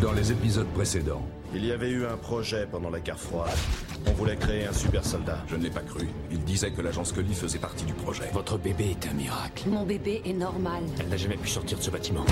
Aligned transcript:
Dans 0.00 0.12
les 0.12 0.30
épisodes 0.30 0.68
précédents, 0.68 1.22
Il 1.54 1.64
y 1.64 1.72
avait 1.72 1.88
eu 1.90 2.04
un 2.06 2.16
projet 2.16 2.68
pendant 2.70 2.90
la 2.90 3.00
guerre 3.00 3.18
froide. 3.18 3.50
On 4.06 4.12
voulait 4.12 4.36
créer 4.36 4.66
un 4.66 4.72
super 4.72 5.04
soldat. 5.04 5.38
je 5.48 5.56
ne 5.56 5.62
l'ai 5.62 5.70
pas 5.70 5.80
cru. 5.80 6.06
Il 6.30 6.44
disait 6.44 6.70
que 6.70 6.82
l'agent 6.82 7.04
Scully 7.04 7.34
faisait 7.34 7.58
partie 7.58 7.84
du 7.84 7.94
projet. 7.94 8.30
Votre 8.34 8.58
bébé 8.58 8.90
est 9.00 9.08
un 9.08 9.14
miracle. 9.14 9.64
Mon 9.66 9.84
bébé 9.84 10.20
est 10.24 10.34
normal. 10.34 10.82
Elle 11.00 11.08
n'a 11.08 11.16
jamais 11.16 11.36
pu 11.38 11.48
sortir 11.48 11.78
de 11.78 11.82
ce 11.82 11.90
bâtiment. 11.90 12.26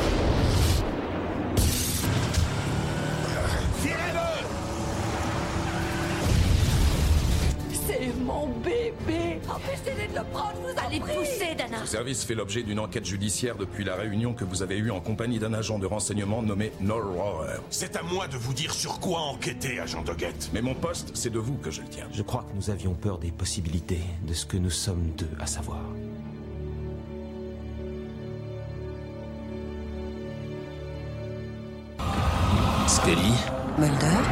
De 9.94 10.14
le 10.14 10.24
prendre, 10.32 10.54
vous 10.60 10.86
Allez 10.86 11.00
pousser, 11.00 11.54
Dana 11.56 11.78
Ce 11.84 11.86
service 11.92 12.24
fait 12.24 12.34
l'objet 12.34 12.62
d'une 12.62 12.78
enquête 12.78 13.04
judiciaire 13.04 13.56
depuis 13.56 13.84
la 13.84 13.96
réunion 13.96 14.34
que 14.34 14.44
vous 14.44 14.62
avez 14.62 14.76
eue 14.76 14.90
en 14.90 15.00
compagnie 15.00 15.38
d'un 15.38 15.52
agent 15.54 15.78
de 15.78 15.86
renseignement 15.86 16.42
nommé 16.42 16.72
Noel 16.80 17.02
Rower. 17.02 17.56
C'est 17.70 17.96
à 17.96 18.02
moi 18.02 18.28
de 18.28 18.36
vous 18.36 18.52
dire 18.52 18.72
sur 18.72 19.00
quoi 19.00 19.20
enquêter, 19.20 19.80
agent 19.80 20.02
Doggett. 20.02 20.50
Mais 20.52 20.62
mon 20.62 20.74
poste, 20.74 21.10
c'est 21.14 21.30
de 21.30 21.38
vous 21.38 21.56
que 21.56 21.70
je 21.70 21.80
le 21.80 21.88
tiens. 21.88 22.06
Je 22.12 22.22
crois 22.22 22.44
que 22.48 22.54
nous 22.54 22.70
avions 22.70 22.94
peur 22.94 23.18
des 23.18 23.30
possibilités, 23.30 24.00
de 24.26 24.34
ce 24.34 24.46
que 24.46 24.56
nous 24.56 24.70
sommes 24.70 25.10
deux 25.16 25.30
à 25.40 25.46
savoir. 25.46 25.80
Scully? 32.86 33.34
Mulder? 33.78 34.22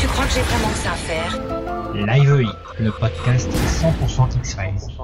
Tu 0.00 0.06
crois 0.08 0.26
que 0.26 0.32
j'ai 0.32 0.42
vraiment 0.42 0.68
que 0.68 0.78
ça 0.78 0.92
à 0.92 0.96
faire? 0.96 1.63
Live 1.94 2.48
le 2.80 2.90
podcast 2.90 3.48
100% 3.48 4.36
X-Files. 4.38 4.96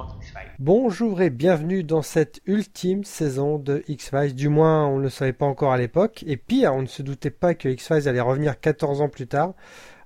Bonjour 0.59 1.21
et 1.21 1.29
bienvenue 1.29 1.83
dans 1.83 2.01
cette 2.01 2.41
ultime 2.45 3.05
saison 3.05 3.57
de 3.57 3.81
X-Files. 3.87 4.35
Du 4.35 4.49
moins, 4.49 4.85
on 4.87 4.97
ne 4.97 5.03
le 5.03 5.09
savait 5.09 5.31
pas 5.31 5.45
encore 5.45 5.71
à 5.71 5.77
l'époque. 5.77 6.25
Et 6.27 6.35
pire, 6.35 6.73
on 6.73 6.81
ne 6.81 6.87
se 6.87 7.01
doutait 7.01 7.29
pas 7.29 7.53
que 7.53 7.69
X-Files 7.69 8.09
allait 8.09 8.19
revenir 8.19 8.59
14 8.59 8.99
ans 8.99 9.07
plus 9.07 9.27
tard. 9.27 9.53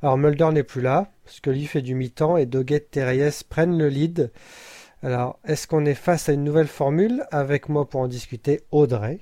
Alors 0.03 0.17
Mulder 0.17 0.51
n'est 0.51 0.63
plus 0.63 0.81
là, 0.81 1.11
Scully 1.25 1.65
fait 1.65 1.81
du 1.81 1.95
mi-temps 1.95 2.37
et 2.37 2.45
Doggett 2.45 2.95
et 2.97 3.03
Reyes 3.03 3.43
prennent 3.49 3.79
le 3.79 3.87
lead. 3.87 4.31
Alors, 5.01 5.39
est-ce 5.43 5.65
qu'on 5.67 5.85
est 5.85 5.95
face 5.95 6.29
à 6.29 6.33
une 6.33 6.43
nouvelle 6.43 6.67
formule 6.67 7.25
Avec 7.31 7.67
moi 7.67 7.89
pour 7.89 8.01
en 8.01 8.07
discuter, 8.07 8.61
Audrey 8.71 9.19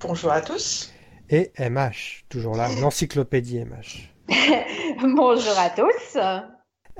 Bonjour 0.00 0.32
à 0.32 0.42
tous. 0.42 0.92
et 1.30 1.50
MH, 1.58 2.24
toujours 2.28 2.56
là, 2.56 2.68
l'encyclopédie 2.80 3.64
MH. 3.64 4.12
Bonjour 5.16 5.58
à 5.58 5.70
tous. 5.70 6.18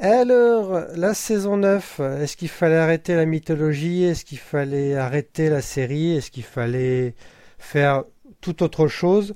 Alors, 0.02 0.86
la 0.96 1.12
saison 1.12 1.58
9, 1.58 2.00
est-ce 2.22 2.38
qu'il 2.38 2.48
fallait 2.48 2.78
arrêter 2.78 3.14
la 3.16 3.26
mythologie? 3.26 4.04
Est-ce 4.04 4.24
qu'il 4.24 4.38
fallait 4.38 4.96
arrêter 4.96 5.50
la 5.50 5.60
série? 5.60 6.16
Est-ce 6.16 6.30
qu'il 6.30 6.42
fallait 6.42 7.14
faire 7.58 8.04
tout 8.40 8.62
autre 8.62 8.88
chose? 8.88 9.34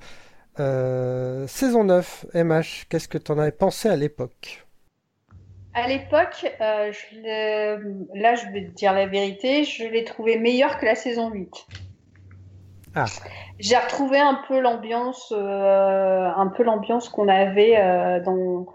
Euh, 0.58 1.46
Saison 1.48 1.84
9, 1.84 2.26
MH, 2.32 2.86
qu'est-ce 2.88 3.08
que 3.08 3.18
tu 3.18 3.30
en 3.30 3.38
avais 3.38 3.52
pensé 3.52 3.90
à 3.90 3.96
l'époque? 3.96 4.64
À 5.74 5.86
l'époque, 5.86 6.46
euh, 6.62 6.92
là 8.14 8.34
je 8.36 8.50
vais 8.52 8.64
te 8.64 8.70
dire 8.70 8.94
la 8.94 9.06
vérité, 9.06 9.64
je 9.64 9.84
l'ai 9.84 10.04
trouvé 10.04 10.38
meilleur 10.38 10.78
que 10.78 10.86
la 10.86 10.94
saison 10.94 11.30
8. 11.30 11.66
Ah. 12.94 13.04
J'ai 13.58 13.76
retrouvé 13.76 14.18
un 14.18 14.40
peu 14.48 14.60
l'ambiance, 14.60 15.30
euh, 15.36 16.30
un 16.36 16.46
peu 16.56 16.62
l'ambiance 16.62 17.10
qu'on 17.10 17.28
avait 17.28 18.22
dans 18.24 18.66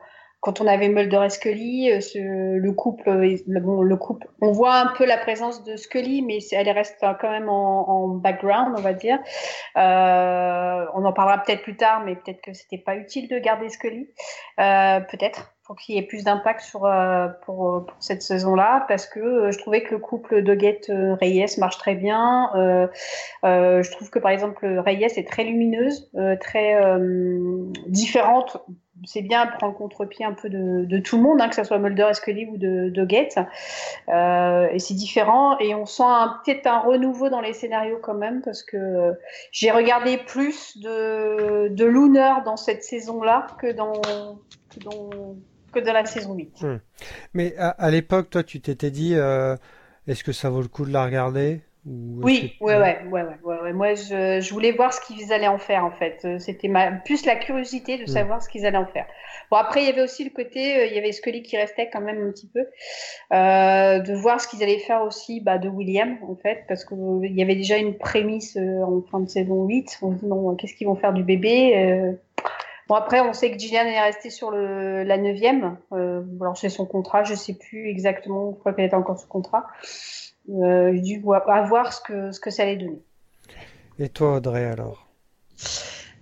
quand 0.41 0.61
on 0.61 0.67
avait 0.67 0.87
Mulder 0.87 1.23
et 1.25 1.29
Scully, 1.29 1.91
euh, 1.91 1.99
ce- 1.99 2.55
le 2.57 2.71
couple, 2.71 3.09
euh, 3.09 3.37
bon, 3.61 3.81
le 3.81 3.95
couple, 3.97 4.27
on 4.41 4.51
voit 4.53 4.75
un 4.75 4.87
peu 4.93 5.05
la 5.05 5.17
présence 5.17 5.63
de 5.65 5.75
Scully, 5.75 6.21
mais 6.21 6.39
elle 6.53 6.69
reste 6.69 6.97
quand 7.19 7.29
même 7.29 7.49
en, 7.49 7.89
en 7.89 8.07
background, 8.07 8.73
on 8.77 8.81
va 8.81 8.93
dire. 8.93 9.19
Euh, 9.77 10.85
on 10.93 11.03
en 11.03 11.11
parlera 11.13 11.39
peut-être 11.43 11.61
plus 11.63 11.75
tard, 11.75 12.03
mais 12.05 12.15
peut-être 12.15 12.41
que 12.41 12.53
c'était 12.53 12.77
pas 12.77 12.95
utile 12.95 13.27
de 13.27 13.37
garder 13.37 13.67
Scully, 13.69 14.07
euh, 14.61 15.01
peut-être 15.01 15.53
pour 15.65 15.75
qu'il 15.75 15.95
y 15.95 15.97
ait 15.99 16.03
plus 16.03 16.23
d'impact 16.23 16.61
sur 16.61 16.85
euh, 16.85 17.27
pour, 17.45 17.85
pour 17.85 17.95
cette 17.99 18.23
saison-là, 18.23 18.85
parce 18.87 19.05
que 19.05 19.51
je 19.51 19.57
trouvais 19.59 19.83
que 19.83 19.91
le 19.91 19.99
couple 19.99 20.41
Doggett 20.41 20.89
euh, 20.89 21.13
Reyes 21.15 21.45
marche 21.59 21.77
très 21.77 21.93
bien. 21.95 22.49
Je 23.43 23.91
trouve 23.91 24.09
que 24.09 24.19
par 24.19 24.31
exemple 24.31 24.65
Reyes 24.65 25.03
est 25.03 25.27
très 25.27 25.43
lumineuse, 25.43 26.09
très 26.39 26.81
différente 27.87 28.57
c'est 29.05 29.21
bien, 29.21 29.47
prend 29.47 29.71
contre-pied 29.71 30.25
un 30.25 30.33
peu 30.33 30.49
de, 30.49 30.99
tout 30.99 31.17
le 31.17 31.23
monde, 31.23 31.41
hein, 31.41 31.49
que 31.49 31.55
ce 31.55 31.63
soit 31.63 31.79
Mulder 31.79 32.09
Scully 32.13 32.45
ou 32.45 32.57
de, 32.57 32.89
de. 32.89 33.07
Euh, 34.09 34.67
et 34.71 34.79
c'est 34.79 34.93
différent. 34.93 35.57
Et 35.59 35.73
on 35.75 35.85
sent 35.85 36.03
peut-être 36.43 36.67
un 36.67 36.79
renouveau 36.79 37.29
dans 37.29 37.41
les 37.41 37.53
scénarios 37.53 37.99
quand 38.01 38.13
même, 38.13 38.41
parce 38.41 38.63
que 38.63 39.13
j'ai 39.51 39.71
regardé 39.71 40.17
plus 40.17 40.77
de, 40.77 41.69
de 41.69 41.85
Looner 41.85 42.33
dans 42.45 42.57
cette 42.57 42.83
saison-là 42.83 43.47
que 43.59 43.71
dans, 43.71 43.93
que 45.71 45.79
dans, 45.79 45.93
la 45.93 46.05
saison 46.05 46.35
8. 46.35 46.65
Mais 47.33 47.55
à, 47.57 47.89
l'époque, 47.91 48.29
toi, 48.29 48.43
tu 48.43 48.61
t'étais 48.61 48.91
dit, 48.91 49.15
euh, 49.15 49.55
est-ce 50.07 50.23
que 50.23 50.31
ça 50.31 50.49
vaut 50.49 50.61
le 50.61 50.67
coup 50.67 50.85
de 50.85 50.91
la 50.91 51.05
regarder? 51.05 51.61
Oui, 52.21 52.53
ouais, 52.61 52.77
ouais, 52.77 52.99
ouais, 53.09 53.23
ouais. 53.43 53.73
Moi, 53.73 53.95
je, 53.95 54.39
je 54.41 54.53
voulais 54.53 54.71
voir 54.71 54.93
ce 54.93 55.01
qu'ils 55.01 55.33
allaient 55.33 55.47
en 55.47 55.57
faire, 55.57 55.83
en 55.85 55.91
fait. 55.91 56.21
Euh, 56.23 56.37
C'était 56.37 56.67
ma, 56.67 56.91
plus 56.91 57.25
la 57.25 57.35
curiosité 57.35 57.97
de 57.97 58.05
savoir 58.05 58.43
ce 58.43 58.49
qu'ils 58.49 58.65
allaient 58.65 58.77
en 58.77 58.85
faire. 58.85 59.07
Bon, 59.49 59.57
après, 59.57 59.81
il 59.81 59.87
y 59.87 59.89
avait 59.89 60.03
aussi 60.03 60.23
le 60.23 60.29
côté, 60.29 60.77
euh, 60.77 60.85
il 60.85 60.93
y 60.93 60.99
avait 60.99 61.11
Scully 61.11 61.41
qui 61.41 61.57
restait 61.57 61.89
quand 61.91 62.01
même 62.01 62.27
un 62.27 62.31
petit 62.31 62.47
peu, 62.47 62.59
euh, 62.59 63.99
de 63.99 64.13
voir 64.13 64.39
ce 64.39 64.47
qu'ils 64.47 64.61
allaient 64.61 64.77
faire 64.77 65.01
aussi 65.01 65.41
bah, 65.41 65.57
de 65.57 65.67
William, 65.67 66.17
en 66.27 66.35
fait, 66.35 66.65
parce 66.67 66.85
que 66.85 66.93
euh, 66.93 67.25
il 67.25 67.35
y 67.35 67.41
avait 67.41 67.55
déjà 67.55 67.77
une 67.77 67.97
prémisse 67.97 68.55
euh, 68.57 68.83
en 68.83 69.01
fin 69.09 69.21
de 69.21 69.29
saison 69.29 69.65
8. 69.65 69.99
On 70.03 70.11
se 70.11 70.17
dit, 70.17 70.27
qu'est-ce 70.59 70.75
qu'ils 70.75 70.87
vont 70.87 70.95
faire 70.95 71.13
du 71.13 71.23
bébé 71.23 71.75
euh, 71.75 72.11
Bon, 72.87 72.95
après, 72.95 73.19
on 73.21 73.33
sait 73.33 73.51
que 73.51 73.57
Gillian 73.57 73.85
est 73.85 74.01
restée 74.01 74.29
sur 74.29 74.51
le, 74.51 75.03
la 75.03 75.17
neuvième. 75.17 75.77
Alors, 75.91 76.57
c'est 76.57 76.69
son 76.69 76.85
contrat, 76.85 77.23
je 77.23 77.35
sais 77.35 77.53
plus 77.53 77.87
exactement, 77.87 78.51
je 78.53 78.59
crois 78.59 78.73
qu'elle 78.73 78.85
était 78.85 78.95
encore 78.95 79.19
sous 79.19 79.27
contrat. 79.27 79.67
Euh, 80.49 81.19
voir, 81.21 81.47
à 81.49 81.61
voir 81.63 81.93
ce 81.93 82.01
que, 82.01 82.31
ce 82.31 82.39
que 82.39 82.49
ça 82.49 82.63
allait 82.63 82.77
donner. 82.77 83.01
Et 83.99 84.09
toi, 84.09 84.37
Audrey, 84.37 84.65
alors? 84.65 85.07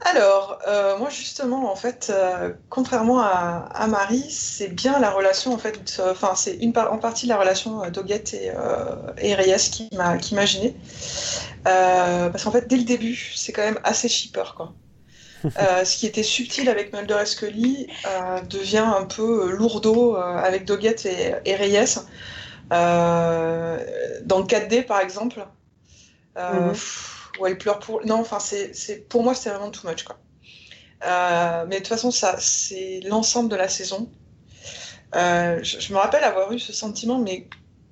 Alors, 0.06 0.60
euh, 0.68 0.98
moi 0.98 1.10
justement, 1.10 1.72
en 1.72 1.76
fait, 1.76 2.12
euh, 2.16 2.54
contrairement 2.70 3.20
à, 3.20 3.68
à 3.74 3.88
Marie, 3.88 4.30
c'est 4.30 4.70
bien 4.70 5.00
la 5.00 5.10
relation, 5.10 5.54
en 5.54 5.58
fait, 5.58 5.98
euh, 6.00 6.12
enfin, 6.12 6.34
c'est 6.36 6.56
une 6.58 6.72
par- 6.72 6.94
en 6.94 6.98
partie 7.00 7.26
la 7.26 7.38
relation 7.38 7.84
euh, 7.84 7.90
Doggett 7.90 8.34
et, 8.34 8.52
euh, 8.52 8.96
et 9.18 9.34
Reyes 9.34 9.58
qui 9.72 9.90
m'a 9.96 10.18
qui 10.18 10.36
m'a 10.36 10.46
gênée. 10.46 10.76
Euh, 11.68 12.30
parce 12.30 12.44
qu'en 12.44 12.52
fait, 12.52 12.68
dès 12.68 12.78
le 12.78 12.84
début, 12.84 13.34
c'est 13.36 13.54
quand 13.54 13.64
même 13.64 13.80
assez 13.84 14.08
cheaper, 14.10 14.54
quoi. 14.56 14.74
Euh, 15.60 15.86
ce 15.86 15.98
qui 15.98 16.08
était 16.08 16.24
subtil 16.24 16.70
avec 16.70 16.94
Mulder 16.94 17.18
et 17.24 17.26
Scully 17.26 17.88
euh, 18.08 18.42
devient 18.44 18.78
un 18.98 19.06
peu 19.06 19.52
lourdeau 19.52 20.16
euh, 20.16 20.20
avec 20.38 20.66
Doggett 20.66 21.06
et, 21.06 21.36
et 21.46 21.56
Reyes. 21.56 22.00
Euh, 22.74 23.78
dans 24.24 24.40
le 24.40 24.46
4D, 24.46 24.84
par 24.84 25.00
exemple, 25.00 25.46
euh, 26.38 26.72
Mhm. 26.72 26.76
où 27.40 27.46
elle 27.48 27.58
pleure 27.58 27.80
pour... 27.80 28.06
Non, 28.06 28.20
enfin, 28.22 28.40
c'est, 28.40 29.08
pour 29.10 29.24
moi, 29.24 29.34
c'était 29.36 29.52
vraiment 29.52 29.72
too 29.72 29.88
much, 29.88 30.04
quoi. 30.04 30.18
Euh, 31.06 31.66
mais 31.68 31.76
de 31.76 31.80
toute 31.82 31.90
façon, 31.90 32.12
ça, 32.12 32.36
c'est 32.40 33.02
l'ensemble 33.06 33.50
de 33.50 33.56
la 33.56 33.68
saison. 33.70 34.10
Je, 35.14 35.78
je 35.80 35.94
me 35.94 35.98
rappelle 35.98 36.24
avoir 36.24 36.52
eu 36.52 36.60
ce 36.60 36.74
sentiment, 36.74 37.20
mais 37.20 37.48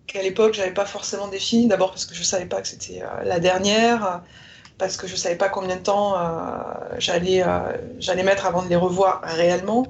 qu'à 0.07 0.21
l'époque, 0.21 0.53
j'avais 0.53 0.73
pas 0.73 0.85
forcément 0.85 1.27
défini. 1.27 1.67
D'abord 1.67 1.91
parce 1.91 2.05
que 2.05 2.13
je 2.15 2.23
savais 2.23 2.45
pas 2.45 2.61
que 2.61 2.67
c'était 2.67 3.01
la 3.23 3.39
dernière, 3.39 4.21
parce 4.77 4.97
que 4.97 5.07
je 5.07 5.15
savais 5.15 5.35
pas 5.37 5.49
combien 5.49 5.77
de 5.77 5.81
temps 5.81 6.15
j'allais, 6.99 7.43
j'allais 7.99 8.23
mettre 8.23 8.45
avant 8.45 8.61
de 8.63 8.69
les 8.69 8.75
revoir 8.75 9.21
réellement. 9.23 9.87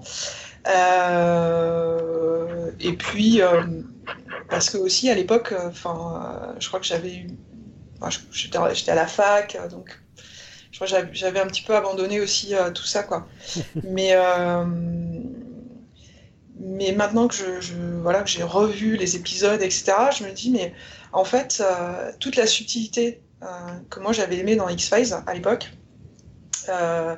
Et 2.79 2.93
puis, 2.93 3.41
parce 4.49 4.69
que 4.69 4.77
aussi 4.77 5.09
à 5.09 5.15
l'époque, 5.15 5.51
euh, 5.53 5.69
enfin, 5.69 6.55
je 6.59 6.67
crois 6.67 6.79
que 6.79 6.85
j'avais 6.85 7.15
eu, 7.15 7.27
enfin, 8.01 8.17
j'étais, 8.31 8.57
à 8.91 8.95
la 8.95 9.07
fac, 9.07 9.55
euh, 9.55 9.67
donc 9.69 9.99
je 10.71 10.77
crois 10.79 10.87
que 11.01 11.13
j'avais, 11.13 11.39
un 11.39 11.47
petit 11.47 11.63
peu 11.63 11.75
abandonné 11.75 12.19
aussi 12.21 12.55
euh, 12.55 12.71
tout 12.71 12.85
ça, 12.85 13.03
quoi. 13.03 13.27
mais 13.83 14.11
euh, 14.13 14.65
mais 16.59 16.91
maintenant 16.93 17.27
que 17.27 17.35
je, 17.35 17.59
je- 17.61 17.75
voilà 18.01 18.21
que 18.23 18.29
j'ai 18.29 18.43
revu 18.43 18.95
les 18.97 19.15
épisodes, 19.15 19.61
etc., 19.61 20.11
je 20.17 20.23
me 20.23 20.31
dis 20.31 20.51
mais 20.51 20.73
en 21.11 21.25
fait 21.25 21.61
euh, 21.65 22.11
toute 22.19 22.35
la 22.37 22.47
subtilité 22.47 23.21
euh, 23.43 23.47
que 23.89 23.99
moi 23.99 24.13
j'avais 24.13 24.37
aimé 24.37 24.55
dans 24.55 24.69
X 24.69 24.89
Files 24.93 25.13
à 25.27 25.33
l'époque. 25.33 25.71
euh, 26.69 27.15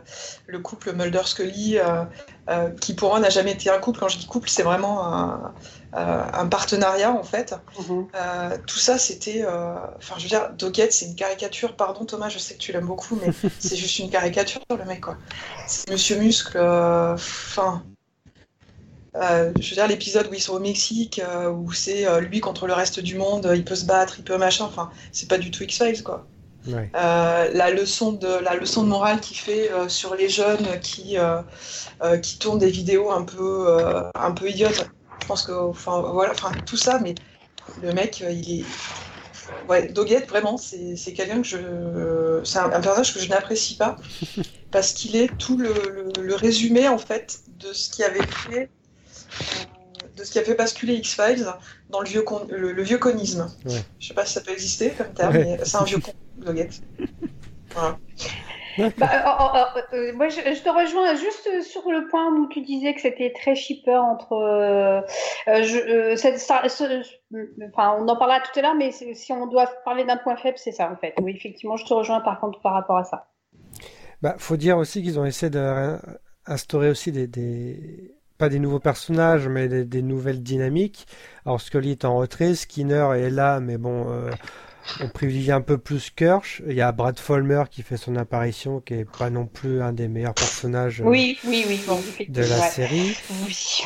le 0.48 0.60
couple 0.60 0.94
Mulder-Scully, 0.94 1.78
euh, 1.80 2.04
euh, 2.50 2.70
qui 2.82 2.94
pour 2.96 3.10
moi 3.10 3.20
n'a 3.20 3.30
jamais 3.30 3.54
été 3.54 3.70
un 3.70 3.80
couple. 3.80 4.00
Quand 4.00 4.10
je 4.10 4.18
dis 4.18 4.26
couple, 4.28 4.50
c'est 4.50 4.64
vraiment 4.64 5.54
un, 5.98 6.02
euh, 6.02 6.24
un 6.34 6.48
partenariat 6.48 7.12
en 7.14 7.24
fait. 7.24 7.56
Mhm. 7.80 8.08
Euh, 8.16 8.58
tout 8.68 8.80
ça, 8.80 8.98
c'était. 8.98 9.44
euh, 9.46 9.76
Enfin, 9.98 10.16
je 10.18 10.24
veux 10.24 10.30
dire, 10.30 10.52
Doggett, 10.58 10.92
c'est 10.94 11.06
une 11.06 11.16
caricature. 11.16 11.76
Pardon, 11.76 12.06
Thomas, 12.06 12.30
je 12.30 12.40
sais 12.40 12.54
que 12.56 12.60
tu 12.60 12.72
l'aimes 12.72 12.88
beaucoup, 12.88 13.16
mais 13.22 13.32
c'est 13.60 13.76
juste 13.76 14.00
une 14.00 14.10
caricature, 14.10 14.62
le 14.70 14.86
mec, 14.86 15.02
quoi. 15.02 15.18
C'est 15.68 15.90
Monsieur 15.92 16.18
Muscle. 16.18 16.58
Enfin. 16.60 17.84
euh, 19.16 19.52
je 19.60 19.70
veux 19.70 19.76
dire, 19.76 19.88
l'épisode 19.88 20.28
où 20.30 20.34
ils 20.34 20.42
sont 20.42 20.54
au 20.54 20.60
Mexique, 20.60 21.20
euh, 21.20 21.50
où 21.50 21.72
c'est 21.74 22.06
euh, 22.08 22.20
lui 22.20 22.40
contre 22.40 22.68
le 22.68 22.74
reste 22.74 23.00
du 23.00 23.16
monde, 23.18 23.52
il 23.56 23.66
peut 23.66 23.76
se 23.76 23.86
battre, 23.86 24.16
il 24.20 24.24
peut 24.24 24.38
machin. 24.38 24.66
Enfin, 24.66 24.92
c'est 25.12 25.28
pas 25.28 25.38
du 25.40 25.50
tout 25.52 25.64
X-Files, 25.64 26.04
quoi. 26.04 26.28
Ouais. 26.68 26.90
La 26.94 27.72
leçon 27.72 28.12
de 28.12 28.28
la 28.28 28.56
leçon 28.56 28.84
de 28.84 28.90
morale 28.90 29.22
qu'il 29.22 29.38
fait 29.38 29.72
sur 29.88 30.16
les 30.16 30.28
jeunes 30.28 30.80
qui 30.82 31.16
qui 32.22 32.40
tournent 32.40 32.60
des 32.60 32.70
vidéos 32.70 33.10
un 33.10 33.24
peu 33.24 33.78
un 34.14 34.32
peu 34.34 34.50
idiotes. 34.50 34.90
Je 35.22 35.26
pense 35.28 35.44
que 35.44 35.52
enfin 35.52 36.02
voilà, 36.14 36.32
enfin 36.32 36.52
tout 36.66 36.78
ça, 36.78 37.00
mais 37.00 37.16
le 37.82 37.92
mec 37.94 38.22
euh, 38.22 38.32
il 38.32 38.62
est 38.62 38.66
ouais 39.68 39.88
Doggett 39.90 40.28
vraiment 40.28 40.58
c'est 40.58 40.96
quelqu'un 41.14 41.42
que 41.42 41.48
je 41.48 42.42
c'est 42.44 42.60
un, 42.60 42.72
un 42.72 42.80
personnage 42.82 43.14
que 43.14 43.20
je 43.20 43.28
n'apprécie 43.30 43.76
pas 43.76 43.98
parce 44.72 44.94
qu'il 44.94 45.16
est 45.16 45.36
tout 45.38 45.58
le, 45.58 45.74
le, 46.18 46.22
le 46.22 46.36
résumé 46.36 46.88
en 46.88 46.98
fait 46.98 47.40
de 47.60 47.74
ce 47.74 47.90
qui 47.90 48.04
avait 48.04 48.24
fait 48.24 48.70
euh, 49.32 50.08
de 50.16 50.24
ce 50.24 50.32
qui 50.32 50.40
a 50.40 50.44
fait 50.44 50.56
basculer 50.56 50.94
X-Files 50.96 51.46
dans 51.90 52.02
le 52.02 52.08
vieux, 52.08 52.22
con- 52.24 52.48
le, 52.50 52.72
le 52.72 52.84
vieux 52.84 52.98
conisme. 52.98 53.52
Ouais. 53.66 53.84
Je 54.00 54.08
sais 54.08 54.14
pas 54.16 54.26
si 54.26 54.34
ça 54.34 54.42
peut 54.42 54.52
exister 54.52 54.92
comme 54.92 55.14
terme, 55.14 55.36
Ouais. 55.36 55.58
mais 55.60 55.66
c'est 55.66 55.78
un 55.78 55.84
vieux 55.84 56.00
con, 56.00 56.12
Doggett. 56.38 56.72
Voilà. 57.74 58.00
Bah, 58.98 59.10
euh, 59.14 59.18
euh, 59.20 59.82
euh, 59.96 60.10
euh, 60.10 60.14
moi, 60.16 60.30
je, 60.30 60.42
je 60.42 60.62
te 60.62 60.70
rejoins 60.70 61.16
juste 61.16 61.62
sur 61.64 61.90
le 61.92 62.08
point 62.08 62.32
où 62.32 62.48
tu 62.48 62.62
disais 62.62 62.94
que 62.94 63.02
c'était 63.02 63.32
très 63.34 63.56
shipper 63.56 63.98
entre. 63.98 64.34
euh, 64.34 65.02
je, 65.48 66.16
ça- 66.16 66.38
ça- 66.38 66.70
ce- 66.70 67.02
enfin, 67.70 67.96
on 68.00 68.08
en 68.08 68.16
parlera 68.16 68.40
tout 68.40 68.58
à 68.58 68.62
l'heure, 68.62 68.76
mais 68.76 68.92
si 68.92 69.32
on 69.32 69.48
doit 69.48 69.68
parler 69.86 70.04
d'un 70.04 70.18
point 70.18 70.36
faible, 70.36 70.58
c'est 70.58 70.72
ça 70.72 70.90
en 70.92 70.96
fait. 70.96 71.14
Oui, 71.22 71.34
effectivement, 71.36 71.78
je 71.78 71.86
te 71.86 71.94
rejoins 71.94 72.22
par 72.22 72.40
contre 72.40 72.60
par 72.62 72.74
rapport 72.74 72.98
à 72.98 73.04
ça. 73.04 73.28
Bah, 74.22 74.36
faut 74.38 74.58
dire 74.58 74.78
aussi 74.78 75.04
qu'ils 75.04 75.20
ont 75.20 75.26
essayé 75.26 75.50
d'instaurer 75.50 76.90
aussi 76.90 77.12
des, 77.12 77.28
des- 77.28 78.14
pas 78.38 78.50
des 78.50 78.60
nouveaux 78.60 78.80
personnages, 78.80 79.48
mais 79.48 79.68
des, 79.68 79.86
des 79.86 80.02
nouvelles 80.02 80.44
dynamiques. 80.44 81.08
Alors 81.46 81.62
Scully 81.62 81.92
est 81.92 82.06
en 82.06 82.18
retrait, 82.18 82.56
Skinner 82.56 83.10
est 83.16 83.30
là, 83.30 83.60
mais 83.60 83.78
bon, 83.78 84.08
on 85.02 85.08
privilégie 85.10 85.52
un 85.52 85.62
peu 85.62 85.78
plus 85.78 86.10
Kirsch. 86.12 86.62
Il 86.68 86.74
y 86.76 86.82
a 86.82 86.92
Brad 86.92 87.20
Folmer 87.20 87.64
qui 87.70 87.82
fait 87.84 87.98
son 87.98 88.16
apparition, 88.16 88.80
qui 88.80 88.96
est 88.96 89.06
pas 89.06 89.30
non 89.30 89.46
plus 89.46 89.82
un 89.82 89.94
des 89.94 90.08
meilleurs 90.08 90.34
personnages 90.34 91.02
euh, 91.02 91.06
Oui, 91.06 91.38
oui, 91.46 91.66
oui, 91.68 91.80
bon, 91.88 92.00
de 92.28 92.42
la 92.42 92.60
ouais. 92.60 92.70
série. 92.70 93.18
Oui. 93.46 93.84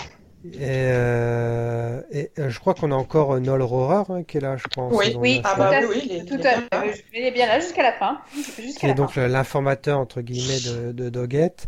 Et, 0.54 0.58
euh, 0.62 2.02
et, 2.12 2.32
euh, 2.40 2.50
je 2.50 2.60
crois 2.60 2.74
qu'on 2.74 2.92
a 2.92 2.96
encore 2.96 3.40
Noel 3.40 3.62
Rohrer 3.62 4.04
hein, 4.10 4.24
qui 4.24 4.38
est 4.38 4.42
là, 4.42 4.58
je 4.58 4.64
en 4.76 4.90
Oui, 4.92 5.14
oui, 5.20 5.40
Ah 5.44 5.52
tout 5.54 5.60
bah 5.60 5.72
oui, 5.88 6.02
il 6.06 6.12
est- 6.14 6.26
tout 6.26 6.34
à 6.34 6.38
bien 6.38 6.52
fait. 6.56 6.68
là. 6.72 6.84
Il 7.14 7.24
est 7.26 7.32
bien 7.32 7.46
là 7.46 7.60
jusqu'à 7.60 7.84
la 7.84 7.94
fin. 7.94 8.18
qui 8.34 8.62
Jusqu'à 8.64 8.88
est 8.88 8.90
la 8.90 8.94
donc 8.96 9.16
l'informateur 9.18 10.00
entre 10.00 10.22
guillemets 10.22 10.60
de, 10.60 10.92
de 10.94 11.10
Doggett. 11.10 11.68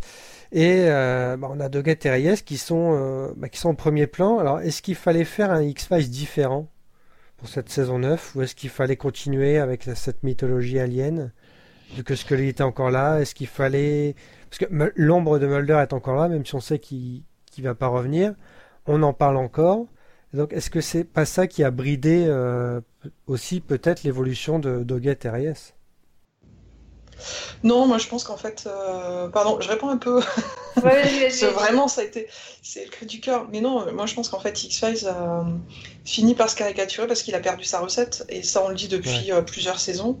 Et 0.50 0.86
euh, 0.88 1.36
bah, 1.36 1.48
on 1.52 1.60
a 1.60 1.68
Doggett 1.68 2.04
et 2.06 2.10
Reyes 2.10 2.42
qui 2.44 2.58
sont, 2.58 2.96
euh, 2.98 3.32
bah, 3.36 3.48
qui 3.48 3.58
sont 3.60 3.70
au 3.70 3.74
premier 3.74 4.08
plan. 4.08 4.38
Alors, 4.40 4.60
est-ce 4.60 4.82
qu'il 4.82 4.94
fallait 4.96 5.24
faire 5.24 5.52
un 5.52 5.62
X-Files 5.62 6.10
différent? 6.10 6.68
Pour 7.44 7.50
cette 7.50 7.68
saison 7.68 7.98
9 7.98 8.36
ou 8.36 8.40
est-ce 8.40 8.54
qu'il 8.54 8.70
fallait 8.70 8.96
continuer 8.96 9.58
avec 9.58 9.82
cette 9.82 10.22
mythologie 10.22 10.78
alien 10.78 11.30
vu 11.94 12.02
que 12.02 12.14
Scully 12.14 12.48
était 12.48 12.62
encore 12.62 12.90
là? 12.90 13.20
Est-ce 13.20 13.34
qu'il 13.34 13.48
fallait... 13.48 14.14
Parce 14.48 14.60
que 14.60 14.92
l'ombre 14.96 15.38
de 15.38 15.46
Mulder 15.46 15.78
est 15.82 15.92
encore 15.92 16.16
là, 16.16 16.28
même 16.28 16.46
si 16.46 16.54
on 16.54 16.60
sait 16.60 16.78
qu'il 16.78 17.22
qu'il 17.50 17.64
va 17.64 17.74
pas 17.74 17.88
revenir. 17.88 18.32
On 18.86 19.02
en 19.02 19.12
parle 19.12 19.36
encore. 19.36 19.84
Donc, 20.32 20.54
est-ce 20.54 20.70
que 20.70 20.80
c'est 20.80 21.04
pas 21.04 21.26
ça 21.26 21.46
qui 21.46 21.62
a 21.62 21.70
bridé 21.70 22.24
euh, 22.26 22.80
aussi 23.26 23.60
peut-être 23.60 24.04
l'évolution 24.04 24.58
de 24.58 24.82
Doggett 24.82 25.26
et 25.26 25.28
Reyes? 25.28 25.74
Non, 27.62 27.86
moi 27.86 27.98
je 27.98 28.06
pense 28.08 28.24
qu'en 28.24 28.36
fait, 28.36 28.64
euh, 28.66 29.28
pardon, 29.28 29.58
je 29.60 29.68
réponds 29.68 29.88
un 29.88 29.96
peu. 29.96 30.20
Ouais, 30.82 31.28
vraiment, 31.54 31.88
ça 31.88 32.00
a 32.00 32.04
été, 32.04 32.28
c'est 32.62 32.84
le 32.84 32.90
cri 32.90 33.06
du 33.06 33.20
cœur. 33.20 33.46
Mais 33.50 33.60
non, 33.60 33.90
moi 33.92 34.06
je 34.06 34.14
pense 34.14 34.28
qu'en 34.28 34.40
fait, 34.40 34.64
X-Files 34.64 35.06
euh, 35.06 35.42
finit 36.04 36.34
par 36.34 36.50
se 36.50 36.56
caricaturer 36.56 37.06
parce 37.06 37.22
qu'il 37.22 37.34
a 37.34 37.40
perdu 37.40 37.64
sa 37.64 37.80
recette. 37.80 38.24
Et 38.28 38.42
ça, 38.42 38.62
on 38.64 38.68
le 38.68 38.74
dit 38.74 38.88
depuis 38.88 39.32
euh, 39.32 39.42
plusieurs 39.42 39.80
saisons. 39.80 40.18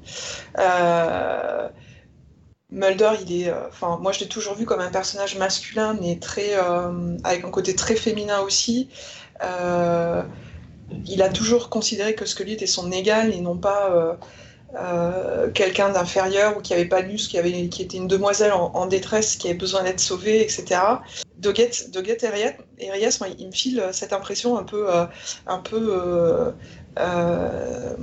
Euh, 0.58 1.68
Mulder, 2.70 3.12
il 3.24 3.42
est, 3.42 3.50
euh, 3.50 3.68
enfin, 3.68 3.98
moi 4.02 4.10
je 4.12 4.20
l'ai 4.20 4.28
toujours 4.28 4.54
vu 4.54 4.64
comme 4.64 4.80
un 4.80 4.90
personnage 4.90 5.36
masculin, 5.36 5.96
mais 6.00 6.18
très, 6.18 6.56
euh, 6.56 7.16
avec 7.22 7.44
un 7.44 7.50
côté 7.50 7.74
très 7.76 7.94
féminin 7.94 8.40
aussi. 8.40 8.88
Euh, 9.42 10.22
il 11.06 11.22
a 11.22 11.28
toujours 11.28 11.70
considéré 11.70 12.14
que 12.14 12.26
Scully 12.26 12.52
était 12.54 12.66
son 12.66 12.90
égal 12.90 13.32
et 13.32 13.40
non 13.40 13.56
pas 13.56 13.90
euh, 13.90 14.14
euh, 14.76 15.50
quelqu'un 15.50 15.90
d'inférieur 15.90 16.56
ou 16.56 16.60
qui 16.60 16.72
avait 16.74 16.84
pas 16.86 17.02
muscle, 17.02 17.30
qui, 17.30 17.38
avait, 17.38 17.68
qui 17.68 17.82
était 17.82 17.96
une 17.96 18.08
demoiselle 18.08 18.52
en, 18.52 18.72
en 18.74 18.86
détresse, 18.86 19.36
qui 19.36 19.48
avait 19.48 19.56
besoin 19.56 19.82
d'être 19.82 20.00
sauvée, 20.00 20.42
etc. 20.42 20.80
Doggett, 21.38 21.90
Doggett 21.90 22.22
et 22.22 22.28
Reyes, 22.90 23.16
moi, 23.20 23.28
il 23.38 23.46
me 23.46 23.52
file 23.52 23.82
cette 23.92 24.12
impression 24.12 24.56
un 24.58 24.64
peu, 24.64 24.92
euh, 24.92 25.04
un 25.46 25.58
peu 25.58 25.76
euh, 25.92 26.50
euh, 26.98 27.94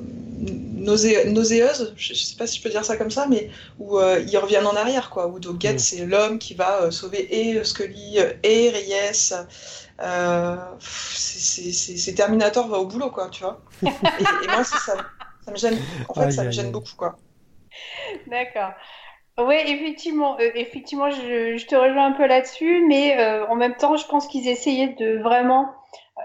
nausé- 0.78 1.26
nauséeuse, 1.30 1.94
je, 1.96 2.14
je 2.14 2.20
sais 2.24 2.36
pas 2.36 2.48
si 2.48 2.58
je 2.60 2.64
peux 2.64 2.70
dire 2.70 2.86
ça 2.86 2.98
comme 2.98 3.12
ça, 3.12 3.28
mais 3.28 3.50
où 3.80 3.98
euh, 4.00 4.24
ils 4.28 4.38
reviennent 4.38 4.68
en 4.68 4.76
arrière, 4.76 5.10
quoi. 5.10 5.28
Où 5.28 5.40
Doggett, 5.40 5.76
Mm. 5.76 5.80
c'est 5.80 6.06
l'homme 6.06 6.40
qui 6.40 6.54
va 6.54 6.84
euh, 6.84 6.92
sauver 6.92 7.28
et 7.50 7.64
Scully 7.64 8.20
euh, 8.20 8.34
et 8.44 8.70
Reyes. 8.70 9.34
Euh, 10.04 10.56
c'est- 10.80 11.40
c'est 11.40 11.72
c'est- 11.72 11.98
c'est 11.98 12.14
Terminator 12.14 12.68
va 12.68 12.80
au 12.80 12.86
boulot, 12.88 13.12
quoi, 13.12 13.30
tu 13.30 13.44
vois. 13.44 13.62
Et, 13.84 13.88
et 13.88 14.48
moi, 14.48 14.64
ça, 14.64 14.78
ça, 14.86 14.96
ça 15.58 15.70
me 15.72 15.76
gêne. 15.76 15.86
En 16.08 16.14
fait, 16.16 16.30
Aïe, 16.30 16.32
ça 16.32 16.44
me 16.46 16.52
gêne 16.52 16.72
aïe. 16.72 16.74
beaucoup, 16.74 16.94
quoi. 16.98 17.16
D'accord. 18.28 18.72
Oui, 19.40 19.56
effectivement, 19.68 20.38
euh, 20.40 20.52
effectivement, 20.56 21.12
je, 21.12 21.58
je 21.58 21.68
te 21.68 21.76
rejoins 21.76 22.08
un 22.08 22.12
peu 22.14 22.28
là-dessus, 22.28 22.86
mais 22.88 23.20
euh, 23.20 23.48
en 23.48 23.56
même 23.56 23.76
temps, 23.76 23.98
je 23.98 24.08
pense 24.08 24.28
qu'ils 24.28 24.48
essayaient 24.50 24.96
de 25.00 25.20
vraiment. 25.24 25.74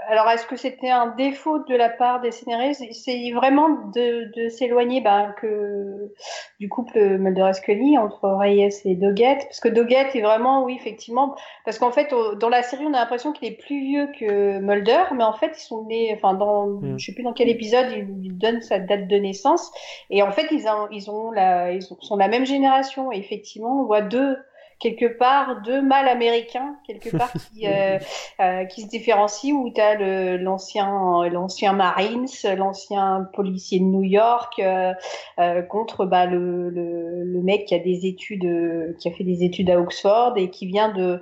Alors, 0.09 0.29
est-ce 0.31 0.47
que 0.47 0.57
c'était 0.57 0.91
un 0.91 1.09
défaut 1.17 1.61
de 1.61 1.75
la 1.75 1.89
part 1.89 2.21
des 2.21 2.31
scénaristes 2.33 2.83
C'est 2.93 3.31
vraiment 3.33 3.69
de, 3.95 4.31
de 4.37 4.49
s'éloigner 4.49 5.01
ben, 5.01 5.33
que 5.41 6.13
du 6.61 6.69
couple 6.69 7.19
Mulder 7.19 7.47
et 7.51 7.53
Scully 7.55 7.97
entre 7.97 8.29
Reyes 8.29 8.69
et 8.85 8.95
Doggett, 8.97 9.45
parce 9.45 9.61
que 9.61 9.69
Doggett 9.69 10.15
est 10.15 10.21
vraiment, 10.23 10.65
oui, 10.65 10.77
effectivement, 10.79 11.37
parce 11.65 11.79
qu'en 11.79 11.93
fait, 11.93 12.13
dans 12.39 12.49
la 12.49 12.63
série, 12.63 12.85
on 12.85 12.95
a 12.95 12.99
l'impression 12.99 13.33
qu'il 13.33 13.49
est 13.49 13.57
plus 13.57 13.81
vieux 13.81 14.09
que 14.19 14.59
Mulder, 14.59 15.05
mais 15.15 15.25
en 15.25 15.33
fait, 15.33 15.53
ils 15.57 15.65
sont 15.65 15.85
nés, 15.85 16.13
enfin, 16.15 16.35
dans, 16.35 16.67
Mm. 16.67 16.99
je 16.99 17.07
sais 17.07 17.13
plus 17.15 17.23
dans 17.25 17.33
quel 17.33 17.49
épisode, 17.49 17.87
il 17.93 18.05
lui 18.05 18.31
donne 18.33 18.61
sa 18.63 18.81
date 18.81 19.07
de 19.07 19.17
naissance. 19.17 19.71
Et 20.11 20.23
en 20.23 20.33
fait, 20.33 20.49
ils, 20.51 20.67
ont, 20.69 20.89
ils, 20.91 21.11
ont 21.11 21.31
la, 21.31 21.73
ils 21.73 21.93
ont- 21.93 22.01
sont 22.01 22.17
la 22.17 22.29
même 22.29 22.45
génération. 22.45 23.13
Et 23.13 23.19
effectivement, 23.19 23.81
on 23.81 23.85
voit 23.85 24.03
deux, 24.03 24.37
quelque 24.79 25.07
part, 25.07 25.63
deux 25.63 25.83
mâles 25.83 26.09
américains, 26.09 26.77
quelque 26.87 27.17
part, 27.17 27.33
qui, 27.55 27.67
euh, 27.67 27.99
euh, 28.41 28.65
qui 28.65 28.83
se 28.83 28.89
différencient, 28.89 29.57
où 29.57 29.71
tu 29.71 29.81
as 29.81 29.95
l'ancien 30.39 31.29
l'ancien 31.29 31.73
Marines, 31.73 32.27
l'ancien 32.57 33.29
policier 33.35 33.79
de 33.79 33.85
New 33.85 34.03
York, 34.03 34.59
euh, 34.59 34.93
euh, 35.39 35.63
contre 35.63 36.05
bah, 36.05 36.27
le, 36.27 36.71
le, 36.71 37.25
le 37.25 37.43
mec 37.43 37.67
qui 37.67 37.75
a 37.75 37.79
des 37.79 38.07
études, 38.07 38.97
qui 38.99 39.09
a 39.09 39.13
fait 39.13 39.25
des 39.25 39.45
études 39.45 39.71
à 39.71 39.81
Oxford 39.81 40.35
et 40.37 40.51
qui 40.51 40.67
vient 40.67 40.93
de 40.93 41.21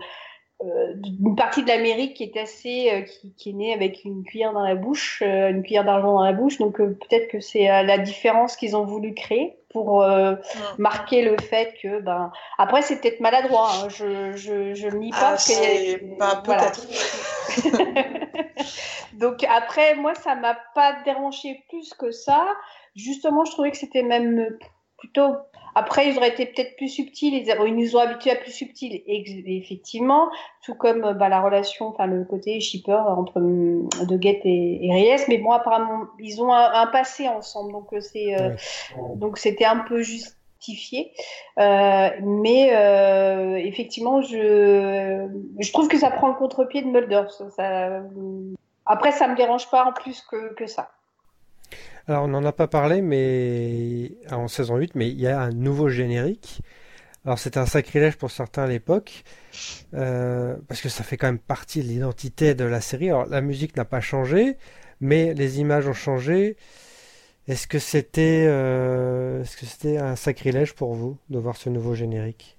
euh, 0.62 0.94
d'une 0.94 1.34
partie 1.34 1.62
de 1.62 1.68
l'Amérique 1.68 2.14
qui 2.14 2.22
est 2.22 2.36
assez, 2.36 2.88
euh, 2.90 3.02
qui, 3.02 3.34
qui 3.34 3.50
est 3.50 3.52
née 3.54 3.74
avec 3.74 4.04
une 4.04 4.22
cuillère 4.24 4.52
dans 4.52 4.62
la 4.62 4.76
bouche, 4.76 5.22
euh, 5.26 5.50
une 5.50 5.62
cuillère 5.62 5.84
d'argent 5.84 6.14
dans 6.14 6.22
la 6.22 6.32
bouche. 6.32 6.58
Donc 6.58 6.80
euh, 6.80 6.96
peut-être 7.00 7.28
que 7.28 7.40
c'est 7.40 7.64
la 7.64 7.98
différence 7.98 8.56
qu'ils 8.56 8.76
ont 8.76 8.84
voulu 8.84 9.14
créer 9.14 9.56
pour 9.74 10.02
euh, 10.02 10.36
marquer 10.78 11.22
le 11.22 11.36
fait 11.36 11.74
que, 11.82 12.00
ben, 12.00 12.30
après 12.56 12.80
c'est 12.80 13.00
peut-être 13.00 13.20
maladroit. 13.20 13.70
hein, 13.74 13.88
je 13.88 14.32
je 14.36 14.72
je 14.72 14.88
le 14.88 14.98
nie 14.98 15.10
pas. 15.10 15.36
Ah, 16.20 16.42
voilà. 16.46 16.62
peut-être. 16.62 16.86
Donc 19.14 19.44
après, 19.44 19.94
moi, 19.96 20.14
ça 20.14 20.34
m'a 20.34 20.56
pas 20.74 20.96
dérangé 21.04 21.64
plus 21.68 21.92
que 21.94 22.10
ça. 22.10 22.46
Justement, 22.94 23.44
je 23.44 23.52
trouvais 23.52 23.70
que 23.70 23.76
c'était 23.76 24.02
même 24.02 24.56
Après, 25.76 26.08
ils 26.08 26.16
auraient 26.16 26.28
été 26.28 26.46
peut-être 26.46 26.76
plus 26.76 26.88
subtils. 26.88 27.34
Ils, 27.34 27.74
nous 27.74 27.96
ont 27.96 27.98
habitués 27.98 28.30
à 28.30 28.36
plus 28.36 28.52
subtils, 28.52 29.02
effectivement. 29.06 30.28
Tout 30.62 30.74
comme 30.74 31.00
bah, 31.14 31.28
la 31.28 31.40
relation, 31.40 31.88
enfin 31.88 32.06
le 32.06 32.24
côté 32.24 32.60
shipper 32.60 32.92
entre 32.92 33.38
hum, 33.38 33.88
Doggett 34.06 34.40
et, 34.44 34.86
et 34.86 34.92
Reyes. 34.92 35.24
Mais 35.28 35.38
bon, 35.38 35.50
apparemment, 35.50 36.04
ils 36.20 36.40
ont 36.40 36.52
un, 36.52 36.72
un 36.74 36.86
passé 36.86 37.26
ensemble, 37.28 37.72
donc 37.72 37.92
euh, 37.92 38.00
c'est 38.00 38.40
euh, 38.40 38.50
donc 39.16 39.36
c'était 39.38 39.64
un 39.64 39.78
peu 39.78 40.02
justifié. 40.02 41.12
Euh, 41.58 42.08
mais 42.22 42.70
euh, 42.72 43.56
effectivement, 43.56 44.22
je 44.22 45.26
je 45.58 45.72
trouve 45.72 45.88
que 45.88 45.98
ça 45.98 46.10
prend 46.10 46.28
le 46.28 46.34
contre-pied 46.34 46.82
de 46.82 46.86
Mulder. 46.88 47.24
Ça, 47.30 47.50
ça- 47.50 48.00
Après, 48.86 49.10
ça 49.10 49.26
me 49.26 49.34
dérange 49.36 49.68
pas 49.70 49.84
en 49.86 49.92
plus 49.92 50.22
que, 50.30 50.54
que 50.54 50.66
ça. 50.66 50.90
Alors, 52.06 52.24
on 52.24 52.28
n'en 52.28 52.44
a 52.44 52.52
pas 52.52 52.68
parlé, 52.68 53.00
mais 53.00 54.12
en 54.30 54.48
saison 54.48 54.76
8, 54.76 54.94
mais 54.94 55.08
il 55.10 55.18
y 55.20 55.26
a 55.26 55.40
un 55.40 55.50
nouveau 55.50 55.88
générique. 55.88 56.60
Alors, 57.24 57.38
c'était 57.38 57.58
un 57.60 57.66
sacrilège 57.66 58.16
pour 58.16 58.30
certains 58.30 58.64
à 58.64 58.66
l'époque, 58.68 59.24
euh, 59.94 60.56
parce 60.68 60.80
que 60.82 60.88
ça 60.90 61.04
fait 61.04 61.16
quand 61.18 61.28
même 61.28 61.38
partie 61.38 61.82
de 61.82 61.88
l'identité 61.88 62.54
de 62.54 62.64
la 62.64 62.80
série. 62.80 63.10
Alors, 63.10 63.26
la 63.26 63.40
musique 63.42 63.76
n'a 63.76 63.84
pas 63.86 64.00
changé, 64.00 64.56
mais 65.00 65.34
les 65.34 65.60
images 65.60 65.88
ont 65.88 65.94
changé. 65.94 66.56
Est-ce 67.48 67.66
que 67.66 67.78
c'était, 67.78 68.46
euh, 68.48 69.42
est-ce 69.42 69.56
que 69.56 69.66
c'était 69.66 69.98
un 69.98 70.16
sacrilège 70.16 70.74
pour 70.74 70.94
vous 70.94 71.18
de 71.30 71.38
voir 71.38 71.56
ce 71.56 71.70
nouveau 71.70 71.94
générique? 71.94 72.58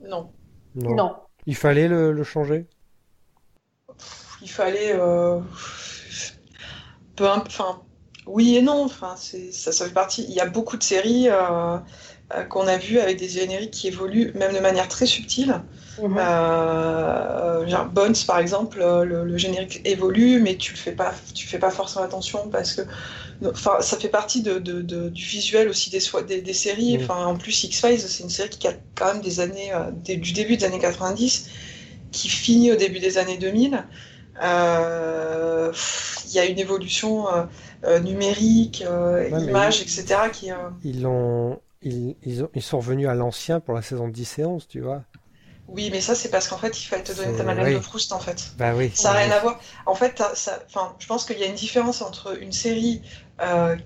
Non. 0.00 0.32
Non. 0.74 1.14
Il 1.46 1.54
fallait 1.56 1.88
le, 1.88 2.12
le 2.12 2.24
changer? 2.24 2.66
Il 4.42 4.48
fallait. 4.50 4.92
euh, 4.94 5.40
peu 7.16 7.26
Enfin, 7.28 7.82
Oui 8.26 8.56
et 8.56 8.62
non, 8.62 8.84
enfin, 8.84 9.14
ça, 9.16 9.72
ça 9.72 9.86
fait 9.86 9.92
partie. 9.92 10.24
Il 10.28 10.34
y 10.34 10.40
a 10.40 10.46
beaucoup 10.46 10.76
de 10.76 10.82
séries 10.82 11.28
euh, 11.28 11.76
euh, 12.34 12.44
qu'on 12.44 12.68
a 12.68 12.76
vues 12.76 13.00
avec 13.00 13.18
des 13.18 13.28
génériques 13.28 13.72
qui 13.72 13.88
évoluent, 13.88 14.30
même 14.34 14.54
de 14.54 14.60
manière 14.60 14.86
très 14.86 15.06
subtile. 15.06 15.60
Mhm. 16.00 16.16
Euh, 16.18 17.66
genre 17.66 17.86
Bones, 17.86 18.14
par 18.26 18.38
exemple, 18.38 18.78
le, 18.78 19.36
générique 19.36 19.80
évolue, 19.84 20.40
mais 20.40 20.56
tu 20.56 20.72
le 20.72 20.78
fais 20.78 20.92
pas, 20.92 21.12
tu 21.34 21.46
fais 21.46 21.58
pas 21.58 21.70
forcément 21.70 22.04
attention 22.04 22.48
parce 22.48 22.74
que, 22.74 22.82
enfin, 23.44 23.80
ça 23.80 23.98
fait 23.98 24.08
partie 24.08 24.40
de, 24.40 24.58
du 24.58 25.24
visuel 25.24 25.68
aussi 25.68 25.90
des, 25.90 26.00
des, 26.28 26.42
des 26.42 26.54
séries. 26.54 26.98
Mhm. 26.98 27.04
Enfin, 27.04 27.26
en 27.26 27.36
plus, 27.36 27.64
X 27.64 27.80
Files, 27.80 28.00
c'est 28.00 28.22
une 28.22 28.30
série 28.30 28.50
qui 28.50 28.68
a 28.68 28.74
quand 28.94 29.14
même 29.14 29.22
des 29.22 29.40
années, 29.40 29.72
du 30.04 30.32
début 30.32 30.56
des 30.56 30.64
années 30.64 30.78
90, 30.78 31.48
qui 32.12 32.28
finit 32.28 32.70
au 32.70 32.76
début 32.76 33.00
des 33.00 33.18
années 33.18 33.36
2000. 33.36 33.84
Il 34.40 36.36
y 36.36 36.38
a 36.38 36.44
une 36.46 36.58
évolution 36.58 37.26
numérique, 38.00 38.84
euh, 38.86 39.28
images, 39.28 39.80
etc. 39.80 40.04
Qui, 40.32 40.50
euh, 40.50 40.56
ils, 40.84 41.06
ont, 41.06 41.60
ils, 41.82 42.16
ils, 42.22 42.44
ont, 42.44 42.50
ils 42.54 42.62
sont 42.62 42.78
revenus 42.78 43.08
à 43.08 43.14
l'ancien 43.14 43.60
pour 43.60 43.74
la 43.74 43.82
saison 43.82 44.08
10 44.08 44.38
et 44.38 44.44
11, 44.44 44.68
tu 44.68 44.80
vois. 44.80 45.02
Oui, 45.68 45.88
mais 45.90 46.00
ça, 46.00 46.14
c'est 46.14 46.28
parce 46.28 46.48
qu'en 46.48 46.58
fait, 46.58 46.80
il 46.82 46.86
fallait 46.86 47.04
te 47.04 47.12
donner 47.12 47.36
ta 47.36 47.44
madeleine 47.44 47.74
de 47.74 47.78
Proust, 47.78 48.12
en 48.12 48.20
fait. 48.20 48.52
Bah 48.58 48.72
oui. 48.74 48.90
Ça 48.94 49.12
n'a 49.12 49.20
rien 49.20 49.30
à 49.30 49.38
voir. 49.38 49.60
En 49.86 49.94
fait, 49.94 50.22
ça, 50.34 50.58
je 50.98 51.06
pense 51.06 51.24
qu'il 51.24 51.38
y 51.38 51.44
a 51.44 51.46
une 51.46 51.54
différence 51.54 52.02
entre 52.02 52.40
une 52.40 52.52
série 52.52 53.02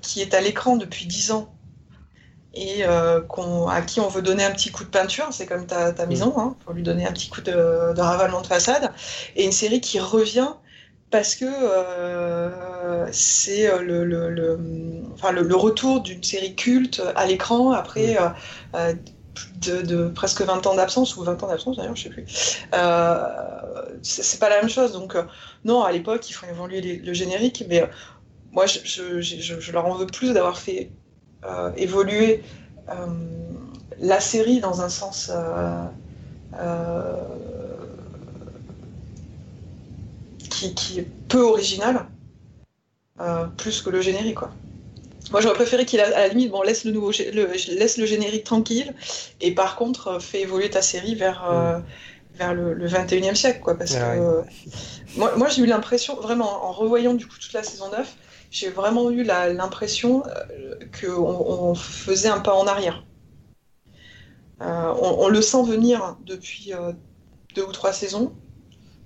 qui 0.03 0.21
est 0.21 0.35
à 0.35 0.41
l'écran 0.41 0.76
depuis 0.76 1.07
10 1.07 1.31
ans 1.33 1.57
et 2.57 2.85
euh, 2.87 3.21
à 3.69 3.83
qui 3.83 4.00
on 4.00 4.09
veut 4.09 4.23
donner 4.23 4.43
un 4.43 4.50
petit 4.50 4.71
coup 4.71 4.85
de 4.85 4.88
peinture, 4.88 5.29
c'est 5.31 5.47
comme 5.47 5.67
ta, 5.67 5.93
ta 5.93 6.07
maison, 6.07 6.33
il 6.37 6.41
hein, 6.41 6.57
faut 6.65 6.73
lui 6.73 6.83
donner 6.83 7.07
un 7.07 7.12
petit 7.12 7.29
coup 7.29 7.43
de, 7.43 7.53
de, 7.53 8.00
ravalement 8.00 8.41
de 8.41 8.47
façade, 8.47 8.91
et 9.37 9.45
une 9.45 9.53
série 9.53 9.81
qui 9.81 10.00
revient 10.00 10.49
parce 11.11 11.37
que 11.37 11.45
euh, 11.45 12.50
c'est 13.13 13.71
euh, 13.71 13.81
le, 13.83 14.05
le, 14.05 14.31
le, 14.31 14.59
enfin, 15.15 15.33
le, 15.33 15.57
retour 15.57 16.01
d'une 16.01 16.23
série 16.23 16.55
culte 16.55 17.03
à 17.15 17.27
l'écran 17.27 17.73
après 17.73 18.17
euh, 18.75 18.95
de, 19.61 19.83
de, 19.83 20.09
presque 20.09 20.43
20 20.43 20.67
ans 20.67 20.75
d'absence, 20.75 21.17
ou 21.17 21.23
20 21.23 21.43
ans 21.43 21.49
d'absence 21.49 21.77
d'ailleurs, 21.77 21.97
je 21.97 22.05
sais 22.05 22.11
plus. 22.11 22.25
c'est 24.03 24.41
pas 24.41 24.49
la 24.49 24.61
même 24.61 24.71
chose. 24.71 24.93
Donc, 24.93 25.17
non, 25.65 25.83
à 25.83 25.93
l'époque, 25.93 26.29
il 26.31 26.33
faut 26.33 26.47
évoluer 26.47 26.81
le 26.81 27.13
générique, 27.13 27.65
mais 27.69 27.89
moi, 28.53 28.67
je, 28.67 28.79
je, 28.85 29.21
je, 29.21 29.61
je, 29.61 29.73
leur 29.73 29.87
en 29.87 29.95
veux 29.95 30.07
plus 30.07 30.33
d'avoir 30.33 30.59
fait 30.59 30.91
évoluer 31.77 32.43
la 33.99 34.21
série 34.21 34.61
dans 34.61 34.81
un 34.81 34.89
sens 34.89 35.31
qui, 40.75 40.99
est 40.99 41.09
peu 41.29 41.43
original, 41.43 41.97
euh, 41.97 42.01
plus 43.57 43.83
que 43.83 43.91
le 43.91 44.01
générique, 44.01 44.37
quoi. 44.37 44.51
Moi, 45.33 45.41
j'aurais 45.41 45.55
préféré 45.55 45.85
qu'il, 45.85 46.01
à 46.01 46.09
la 46.09 46.29
limite, 46.29 46.51
bon, 46.51 46.63
laisse 46.63 46.85
le, 46.85 46.93
nouveau, 46.93 47.11
le, 47.11 47.75
laisse 47.75 47.99
le 47.99 48.07
générique 48.07 48.45
tranquille, 48.45 48.95
et 49.41 49.53
par 49.53 49.77
contre, 49.77 50.09
euh, 50.09 50.21
fait 50.21 50.43
évoluer 50.43 50.71
ta 50.71 50.83
série 50.83 51.15
vers, 51.15 51.51
euh, 51.51 51.79
vers 52.35 52.55
le, 52.55 52.87
21e 52.87 53.35
siècle, 53.35 53.61
quoi. 53.61 53.77
Parce 53.77 53.95
ah 53.95 54.15
que 54.15 54.43
moi, 55.17 55.33
moi 55.37 55.49
j'ai 55.49 55.63
eu 55.63 55.67
l'impression, 55.67 56.15
vraiment, 56.17 56.65
en 56.65 56.73
revoyant 56.73 57.15
du 57.15 57.27
coup 57.27 57.39
toute 57.39 57.53
la 57.53 57.63
saison 57.63 57.91
9, 57.91 58.17
j'ai 58.51 58.71
vraiment 58.71 59.11
eu 59.11 59.25
l'impression 59.25 60.23
qu'on 61.01 61.17
on 61.19 61.75
faisait 61.75 62.29
un 62.29 62.39
pas 62.39 62.55
en 62.55 62.67
arrière. 62.67 63.05
On, 64.61 65.17
on, 65.19 65.29
le 65.29 65.43
sent 65.43 65.63
venir 65.65 66.17
depuis 66.25 66.73
deux 67.55 67.65
ou 67.65 67.73
trois 67.73 67.93
saisons, 67.93 68.33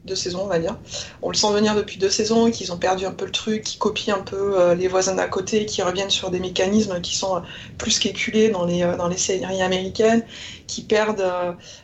deux 0.04 0.14
saisons, 0.14 0.42
on 0.42 0.46
va 0.46 0.58
dire. 0.58 0.78
On 1.20 1.28
le 1.28 1.34
sent 1.34 1.52
venir 1.52 1.74
depuis 1.74 1.98
deux 1.98 2.08
saisons, 2.08 2.50
qu'ils 2.50 2.72
ont 2.72 2.78
perdu 2.78 3.04
un 3.04 3.12
peu 3.12 3.26
le 3.26 3.32
truc, 3.32 3.64
qu'ils 3.64 3.78
copient 3.78 4.16
un 4.16 4.22
peu 4.22 4.58
euh, 4.58 4.74
les 4.74 4.88
voisins 4.88 5.14
d'à 5.14 5.28
côté, 5.28 5.66
qui 5.66 5.82
reviennent 5.82 6.10
sur 6.10 6.30
des 6.30 6.40
mécanismes 6.40 7.00
qui 7.00 7.16
sont 7.16 7.36
euh, 7.36 7.40
plus 7.76 7.98
qu'éculés 7.98 8.48
dans 8.48 8.64
les, 8.64 8.82
euh, 8.82 8.96
dans 8.96 9.08
les 9.08 9.18
séries 9.18 9.62
américaines, 9.62 10.24
qui 10.66 10.82
perdent, 10.82 11.24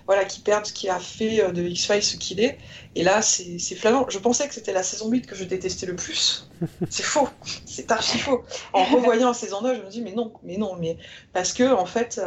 voilà, 0.06 0.24
qui 0.24 0.40
perdent 0.40 0.64
ce 0.64 0.72
qui 0.72 0.88
a 0.88 0.98
fait 0.98 1.52
de 1.52 1.62
X-Files 1.62 2.02
ce 2.02 2.16
qu'il 2.16 2.40
est. 2.40 2.56
Et 2.94 3.02
là, 3.02 3.20
c'est 3.20 3.58
flagrant. 3.74 4.06
Je 4.08 4.18
pensais 4.18 4.48
que 4.48 4.54
c'était 4.54 4.72
la 4.72 4.82
saison 4.82 5.10
8 5.10 5.26
que 5.26 5.34
je 5.34 5.44
détestais 5.44 5.86
le 5.86 5.96
plus. 5.96 6.48
C'est 6.88 7.02
faux. 7.02 7.28
C'est 7.66 7.90
archi 7.90 8.18
faux. 8.18 8.44
En 8.72 8.84
revoyant 8.84 9.28
la 9.28 9.34
saison 9.34 9.60
9, 9.60 9.78
je 9.78 9.82
me 9.82 9.90
dis, 9.90 10.00
mais 10.00 10.12
non, 10.12 10.32
mais 10.44 10.56
non, 10.56 10.76
mais 10.78 10.96
parce 11.32 11.52
que, 11.52 11.74
en 11.74 11.84
fait, 11.84 12.20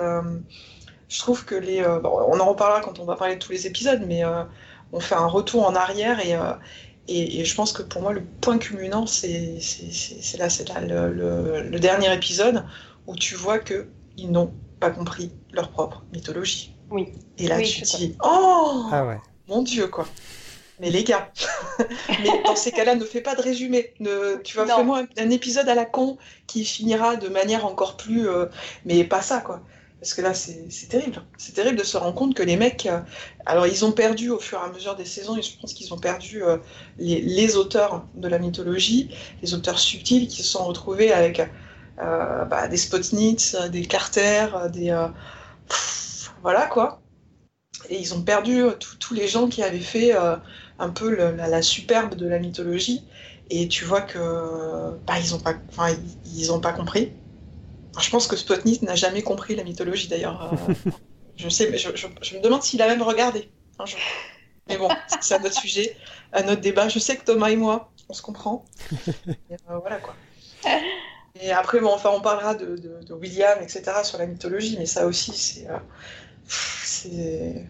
je 1.08 1.19
trouve 1.19 1.46
que 1.46 1.55
les. 1.55 1.84
on 1.84 2.39
en 2.39 2.46
reparlera 2.46 2.81
quand 2.81 3.00
on 3.00 3.05
va 3.05 3.15
parler 3.15 3.36
de 3.36 3.39
tous 3.39 3.53
les 3.53 3.65
épisodes, 3.65 4.03
mais 4.05 4.22
on 4.91 5.00
fait 5.00 5.15
un 5.15 5.27
retour 5.27 5.65
en 5.65 5.75
arrière 5.75 6.19
euh, 6.25 6.53
et, 7.08 7.39
et, 7.39 7.46
je 7.46 7.55
pense 7.55 7.74
que 7.74 7.81
pour 7.81 8.01
moi, 8.03 8.13
le 8.13 8.24
point 8.24 8.60
culminant, 8.60 9.08
c'est 9.08 9.58
là, 10.38 10.50
c'est 10.50 10.69
là 10.69 10.79
le, 10.81 11.63
le, 11.63 11.79
dernier 11.79 12.13
épisode 12.13 12.63
où 13.08 13.15
tu 13.15 13.34
vois 13.34 13.58
qu'ils 13.58 14.31
n'ont 14.31 14.53
pas 14.79 14.91
compris 14.91 15.31
leur 15.51 15.72
propre 15.72 16.03
mythologie. 16.13 16.75
Oui. 16.91 17.12
Et 17.39 17.48
là, 17.48 17.60
tu 17.62 17.81
te 17.81 17.98
dis, 17.98 18.15
oh 18.24 18.86
ah 18.91 19.05
ouais. 19.08 19.17
Mon 19.48 19.63
Dieu, 19.63 19.88
quoi. 19.88 20.08
Mais 20.79 20.91
les 20.91 21.03
gars, 21.03 21.31
mais 22.10 22.43
dans 22.46 22.55
ces 22.55 22.72
cas-là, 22.72 22.96
ne 22.96 23.03
fais 23.03 23.22
pas 23.22 23.36
de 23.36 23.41
résumé. 23.41 23.93
Ne, 24.00 24.39
tu 24.43 24.55
vas 24.55 24.65
faire 24.65 24.84
moi 24.86 25.03
un, 25.17 25.29
épisode 25.29 25.67
à 25.67 25.75
la 25.75 25.86
con 25.86 26.17
qui 26.48 26.63
finira 26.63 27.15
de 27.15 27.27
manière 27.27 27.65
encore 27.65 27.98
plus. 27.98 28.29
Euh, 28.29 28.46
mais 28.86 29.03
pas 29.03 29.22
ça, 29.22 29.41
quoi. 29.41 29.62
Parce 30.00 30.13
que 30.13 30.22
là, 30.22 30.34
c'est 30.34 30.88
terrible. 30.88 31.22
C'est 31.38 31.53
terrible 31.53 31.77
de 31.77 31.84
se 31.84 31.98
rendre 31.98 32.15
compte 32.15 32.34
que 32.34 32.44
les 32.44 32.56
mecs, 32.56 32.86
euh, 32.86 33.01
alors 33.46 33.68
ils 33.68 33.84
ont 33.84 33.91
perdu 33.91 34.29
au 34.29 34.39
fur 34.39 34.60
et 34.60 34.63
à 34.63 34.72
mesure 34.72 34.96
des 34.96 35.06
saisons, 35.06 35.36
et 35.38 35.41
je 35.41 35.60
pense 35.60 35.74
qu'ils 35.74 35.94
ont 35.94 35.98
perdu 35.98 36.41
euh, 36.41 36.58
les, 36.98 37.58
auteurs 37.58 38.06
de 38.15 38.27
la 38.29 38.39
mythologie, 38.39 39.13
les 39.41 39.53
auteurs 39.53 39.77
subtils 39.77 40.27
qui 40.27 40.41
se 40.41 40.50
sont 40.50 40.63
retrouvés 40.63 41.12
avec 41.12 41.41
euh, 42.01 42.46
bah, 42.46 42.70
des 42.70 42.77
Spotnitz, 42.77 43.56
des 43.72 43.86
Carter, 43.86 44.48
des. 44.72 45.08
voilà 46.41 46.68
quoi. 46.68 47.01
Et 47.89 48.00
ils 48.00 48.13
ont 48.13 48.22
perdu 48.22 48.63
tous 49.00 49.13
les 49.13 49.27
gens 49.27 49.50
qui 49.50 49.63
avaient 49.63 49.79
fait 49.79 50.13
un 50.13 50.89
peu 50.89 51.13
la, 51.13 51.62
superbe 51.62 52.15
de 52.15 52.27
la 52.27 52.39
mythologie. 52.39 53.03
Et 53.50 53.68
tu 53.68 53.84
vois 53.84 54.01
que 54.01 54.98
bah, 55.08 55.15
ils 55.20 55.32
n'ont 55.32 55.39
pas, 55.39 55.56
ils 56.25 56.62
pas 56.62 56.74
compris 56.74 57.12
je 58.00 58.10
pense 58.10 58.27
que 58.27 58.36
Spotnik 58.36 58.82
n'a 58.82 58.96
jamais 58.96 59.22
compris 59.22 59.56
la 59.56 59.63
mythologie 59.63 60.08
d'ailleurs. 60.08 60.53
Euh, 60.53 60.74
je 61.36 61.50
sais, 61.50 61.70
mais 61.70 61.77
je, 61.77 61.88
me 61.88 62.41
demande 62.41 62.63
s'il 62.63 62.82
a 62.82 62.88
même 62.88 63.01
regardé 63.01 63.50
un 63.77 63.86
jour. 63.86 64.00
Mais 64.68 64.77
bon, 64.77 64.89
c'est 65.22 65.36
un 65.36 65.44
autre 65.44 65.60
sujet, 65.60 65.96
un 66.34 66.48
autre 66.48 66.62
débat. 66.62 66.89
Je 66.89 67.00
sais 67.00 67.18
que 67.18 67.24
Thomas 67.24 67.50
et 67.50 67.56
moi, 67.56 67.91
on 68.08 68.13
se 68.13 68.22
comprend. 68.22 68.65
Euh, 69.51 69.77
voilà 69.82 69.98
quoi. 69.98 70.15
Et 71.41 71.51
après, 71.51 71.79
bon, 71.79 71.94
enfin, 71.94 72.12
on 72.13 72.22
parlera 72.22 72.56
de, 72.56 73.13
William, 73.13 73.60
etc., 73.62 73.84
sur 74.03 74.18
la 74.18 74.25
mythologie, 74.25 74.77
mais 74.77 74.86
ça 74.86 75.06
aussi, 75.06 75.32
c'est. 75.32 75.68
Euh, 75.70 75.77
c'est 76.48 77.65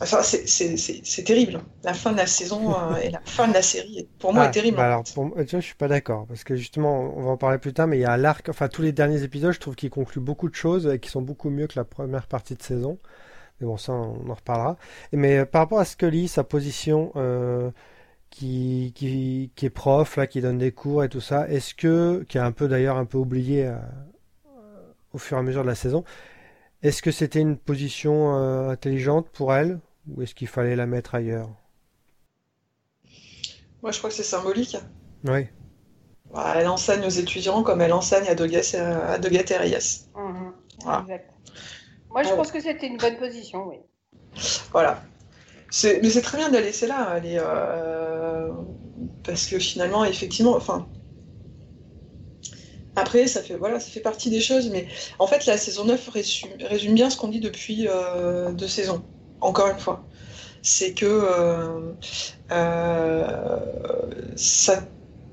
Enfin, 0.00 0.22
c'est 0.22 1.24
terrible. 1.24 1.60
La 1.82 1.92
fin 1.92 2.12
de 2.12 2.18
la 2.18 2.26
saison 2.26 2.72
euh, 2.72 2.96
et 3.02 3.10
la 3.10 3.20
fin 3.24 3.48
de 3.48 3.54
la 3.54 3.62
série, 3.62 4.08
pour 4.18 4.32
moi, 4.32 4.44
est 4.44 4.48
ah, 4.48 4.50
terrible. 4.50 4.76
Bah 4.76 4.86
alors, 4.86 5.04
pour, 5.14 5.30
tu 5.34 5.50
vois, 5.50 5.60
je 5.60 5.66
suis 5.66 5.74
pas 5.74 5.88
d'accord 5.88 6.26
parce 6.26 6.44
que 6.44 6.54
justement, 6.54 7.12
on 7.16 7.22
va 7.24 7.30
en 7.30 7.36
parler 7.36 7.58
plus 7.58 7.72
tard, 7.72 7.88
mais 7.88 7.98
il 7.98 8.02
y 8.02 8.04
a 8.04 8.16
l'arc. 8.16 8.48
Enfin, 8.48 8.68
tous 8.68 8.82
les 8.82 8.92
derniers 8.92 9.22
épisodes, 9.22 9.52
je 9.52 9.60
trouve 9.60 9.74
qu'ils 9.74 9.90
concluent 9.90 10.20
beaucoup 10.20 10.48
de 10.48 10.54
choses 10.54 10.86
et 10.86 11.00
qui 11.00 11.10
sont 11.10 11.22
beaucoup 11.22 11.50
mieux 11.50 11.66
que 11.66 11.78
la 11.78 11.84
première 11.84 12.26
partie 12.26 12.54
de 12.54 12.62
saison. 12.62 12.98
Mais 13.60 13.66
bon, 13.66 13.76
ça, 13.76 13.92
on 13.92 14.30
en 14.30 14.34
reparlera. 14.34 14.76
Mais 15.12 15.38
euh, 15.38 15.44
par 15.44 15.62
rapport 15.62 15.80
à 15.80 15.84
Scully, 15.84 16.28
sa 16.28 16.44
position 16.44 17.12
euh, 17.16 17.70
qui, 18.30 18.92
qui, 18.94 19.50
qui, 19.56 19.66
est 19.66 19.70
prof, 19.70 20.16
là, 20.16 20.26
qui 20.28 20.40
donne 20.40 20.58
des 20.58 20.72
cours 20.72 21.02
et 21.02 21.08
tout 21.08 21.20
ça, 21.20 21.48
est-ce 21.48 21.74
que, 21.74 22.24
qui 22.28 22.38
a 22.38 22.44
un 22.44 22.52
peu 22.52 22.68
d'ailleurs 22.68 22.96
un 22.96 23.04
peu 23.04 23.18
oublié 23.18 23.72
au 25.12 25.18
fur 25.18 25.36
et 25.36 25.40
à 25.40 25.42
mesure 25.42 25.62
de 25.62 25.68
la 25.68 25.74
saison, 25.74 26.04
est-ce 26.82 27.02
que 27.02 27.10
c'était 27.10 27.40
une 27.40 27.56
position 27.56 28.34
intelligente 28.68 29.28
pour 29.30 29.54
elle? 29.54 29.80
Ou 30.14 30.22
est-ce 30.22 30.34
qu'il 30.34 30.48
fallait 30.48 30.76
la 30.76 30.86
mettre 30.86 31.14
ailleurs? 31.14 31.50
Moi, 33.82 33.92
je 33.92 33.98
crois 33.98 34.10
que 34.10 34.16
c'est 34.16 34.22
symbolique. 34.22 34.76
Oui. 35.24 35.46
Bah, 36.32 36.54
elle 36.56 36.68
enseigne 36.68 37.04
aux 37.04 37.10
étudiants 37.10 37.62
comme 37.62 37.80
elle 37.80 37.92
enseigne 37.92 38.28
à 38.28 38.34
Dogat, 38.34 38.60
à 38.74 39.18
et 39.18 39.56
Reyes. 39.56 39.74
Exact. 39.74 41.30
Moi, 42.10 42.22
je 42.22 42.34
pense 42.34 42.50
que 42.50 42.60
c'était 42.60 42.86
une 42.86 42.96
bonne 42.96 43.16
position, 43.16 43.66
oui. 43.68 43.76
Voilà. 44.72 45.02
Mais 45.84 46.10
c'est 46.10 46.22
très 46.22 46.38
bien 46.38 46.48
de 46.48 46.54
la 46.54 46.60
laisser 46.62 46.86
là, 46.86 47.20
euh, 47.22 48.50
parce 49.24 49.46
que 49.46 49.58
finalement, 49.58 50.04
effectivement, 50.04 50.56
enfin, 50.56 50.88
après, 52.96 53.26
ça 53.26 53.42
fait, 53.42 53.54
voilà, 53.54 53.78
ça 53.78 53.90
fait 53.90 54.00
partie 54.00 54.30
des 54.30 54.40
choses, 54.40 54.70
mais 54.70 54.88
en 55.18 55.26
fait, 55.26 55.46
la 55.46 55.56
saison 55.56 55.84
9 55.84 56.08
résume, 56.08 56.94
bien 56.94 57.10
ce 57.10 57.16
qu'on 57.16 57.28
dit 57.28 57.40
depuis 57.40 57.86
euh, 57.86 58.50
deux 58.52 58.68
saisons 58.68 59.04
encore 59.40 59.68
une 59.68 59.78
fois, 59.78 60.04
c'est 60.62 60.94
que 60.94 61.06
euh, 61.06 61.92
euh, 62.50 64.10
ça 64.36 64.82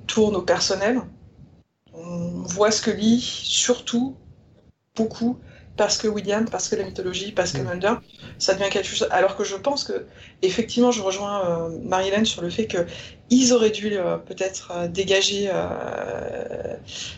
tourne 0.07 0.35
au 0.35 0.41
personnel. 0.41 1.01
On 1.93 2.43
voit 2.43 2.71
ce 2.71 2.81
que 2.81 2.91
lit 2.91 3.21
surtout 3.21 4.15
beaucoup 4.95 5.37
parce 5.75 5.97
que 5.97 6.07
William, 6.07 6.49
parce 6.49 6.69
que 6.69 6.75
la 6.75 6.83
mythologie, 6.83 7.31
parce 7.31 7.51
que 7.53 7.61
Mm. 7.61 7.69
Mulder, 7.69 7.93
ça 8.37 8.53
devient 8.53 8.69
quelque 8.71 8.87
chose. 8.87 9.07
Alors 9.11 9.35
que 9.35 9.43
je 9.43 9.55
pense 9.55 9.83
que, 9.83 10.07
effectivement, 10.41 10.91
je 10.91 11.01
rejoins 11.01 11.69
euh, 11.69 11.79
Marie-Hélène 11.83 12.25
sur 12.25 12.41
le 12.41 12.49
fait 12.49 12.67
que 12.67 12.85
ils 13.29 13.53
auraient 13.53 13.71
dû 13.71 13.97
euh, 13.97 14.17
peut-être 14.17 14.71
euh, 14.71 14.87
dégager 14.87 15.49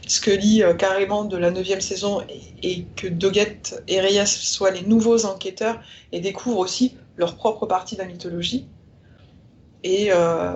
Scully 0.07 0.63
euh, 0.63 0.73
carrément 0.73 1.25
de 1.25 1.37
la 1.37 1.51
neuvième 1.51 1.81
saison 1.81 2.21
et, 2.29 2.41
et 2.63 2.85
que 2.95 3.07
Doggett 3.07 3.83
et 3.87 3.99
Reyes 4.01 4.25
soient 4.27 4.71
les 4.71 4.81
nouveaux 4.81 5.25
enquêteurs 5.25 5.79
et 6.11 6.19
découvrent 6.19 6.59
aussi 6.59 6.97
leur 7.15 7.35
propre 7.35 7.65
partie 7.65 7.95
de 7.95 8.01
la 8.01 8.07
mythologie. 8.07 8.69
Et, 9.89 10.09
euh, 10.11 10.53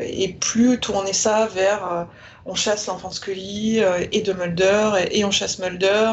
et 0.00 0.28
plus 0.32 0.80
tourner 0.80 1.12
ça 1.12 1.46
vers 1.46 1.80
euh, 1.92 2.04
on 2.46 2.54
chasse 2.56 2.86
l'enfant 2.88 3.10
Scully 3.10 3.80
euh, 3.80 4.04
et 4.10 4.22
de 4.22 4.32
Mulder 4.32 4.92
et, 4.98 5.18
et 5.20 5.24
on 5.24 5.30
chasse 5.30 5.58
Mulder. 5.60 6.12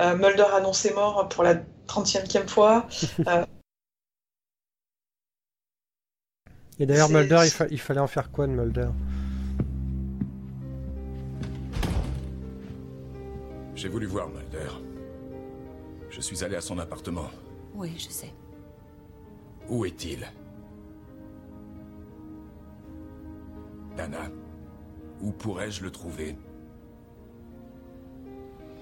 euh, 0.00 0.14
Mulder 0.16 0.46
annoncé 0.54 0.92
mort 0.94 1.28
pour 1.28 1.42
la 1.42 1.54
35e 1.88 2.46
fois. 2.48 2.86
Et 6.80 6.86
d'ailleurs, 6.86 7.08
Mulder, 7.08 7.42
il, 7.44 7.50
fa- 7.50 7.66
il 7.70 7.78
fallait 7.80 8.00
en 8.00 8.08
faire 8.08 8.30
quoi 8.32 8.46
de 8.48 8.52
Mulder? 8.52 8.88
J'ai 13.76 13.88
voulu 13.88 14.06
voir 14.06 14.28
Mulder. 14.28 14.70
Je 16.10 16.20
suis 16.20 16.42
allé 16.44 16.56
à 16.56 16.60
son 16.60 16.78
appartement. 16.78 17.30
Oui, 17.74 17.92
je 17.96 18.08
sais. 18.08 18.32
Où 19.68 19.84
est-il? 19.84 20.26
Dana, 23.96 24.28
où 25.20 25.30
pourrais-je 25.30 25.82
le 25.82 25.90
trouver? 25.90 26.36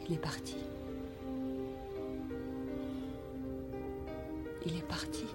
Il 0.08 0.14
est 0.14 0.18
parti. 0.18 0.56
Il 4.64 4.76
est 4.76 4.88
parti. 4.88 5.26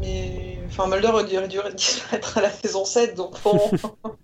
Mais 0.00 0.60
enfin, 0.66 0.86
Mulder 0.86 1.08
aurait 1.08 1.48
dû, 1.48 1.58
disparaître 1.74 2.38
à 2.38 2.42
la 2.42 2.50
saison 2.50 2.84
7, 2.84 3.14
donc 3.14 3.42
bon. 3.42 3.58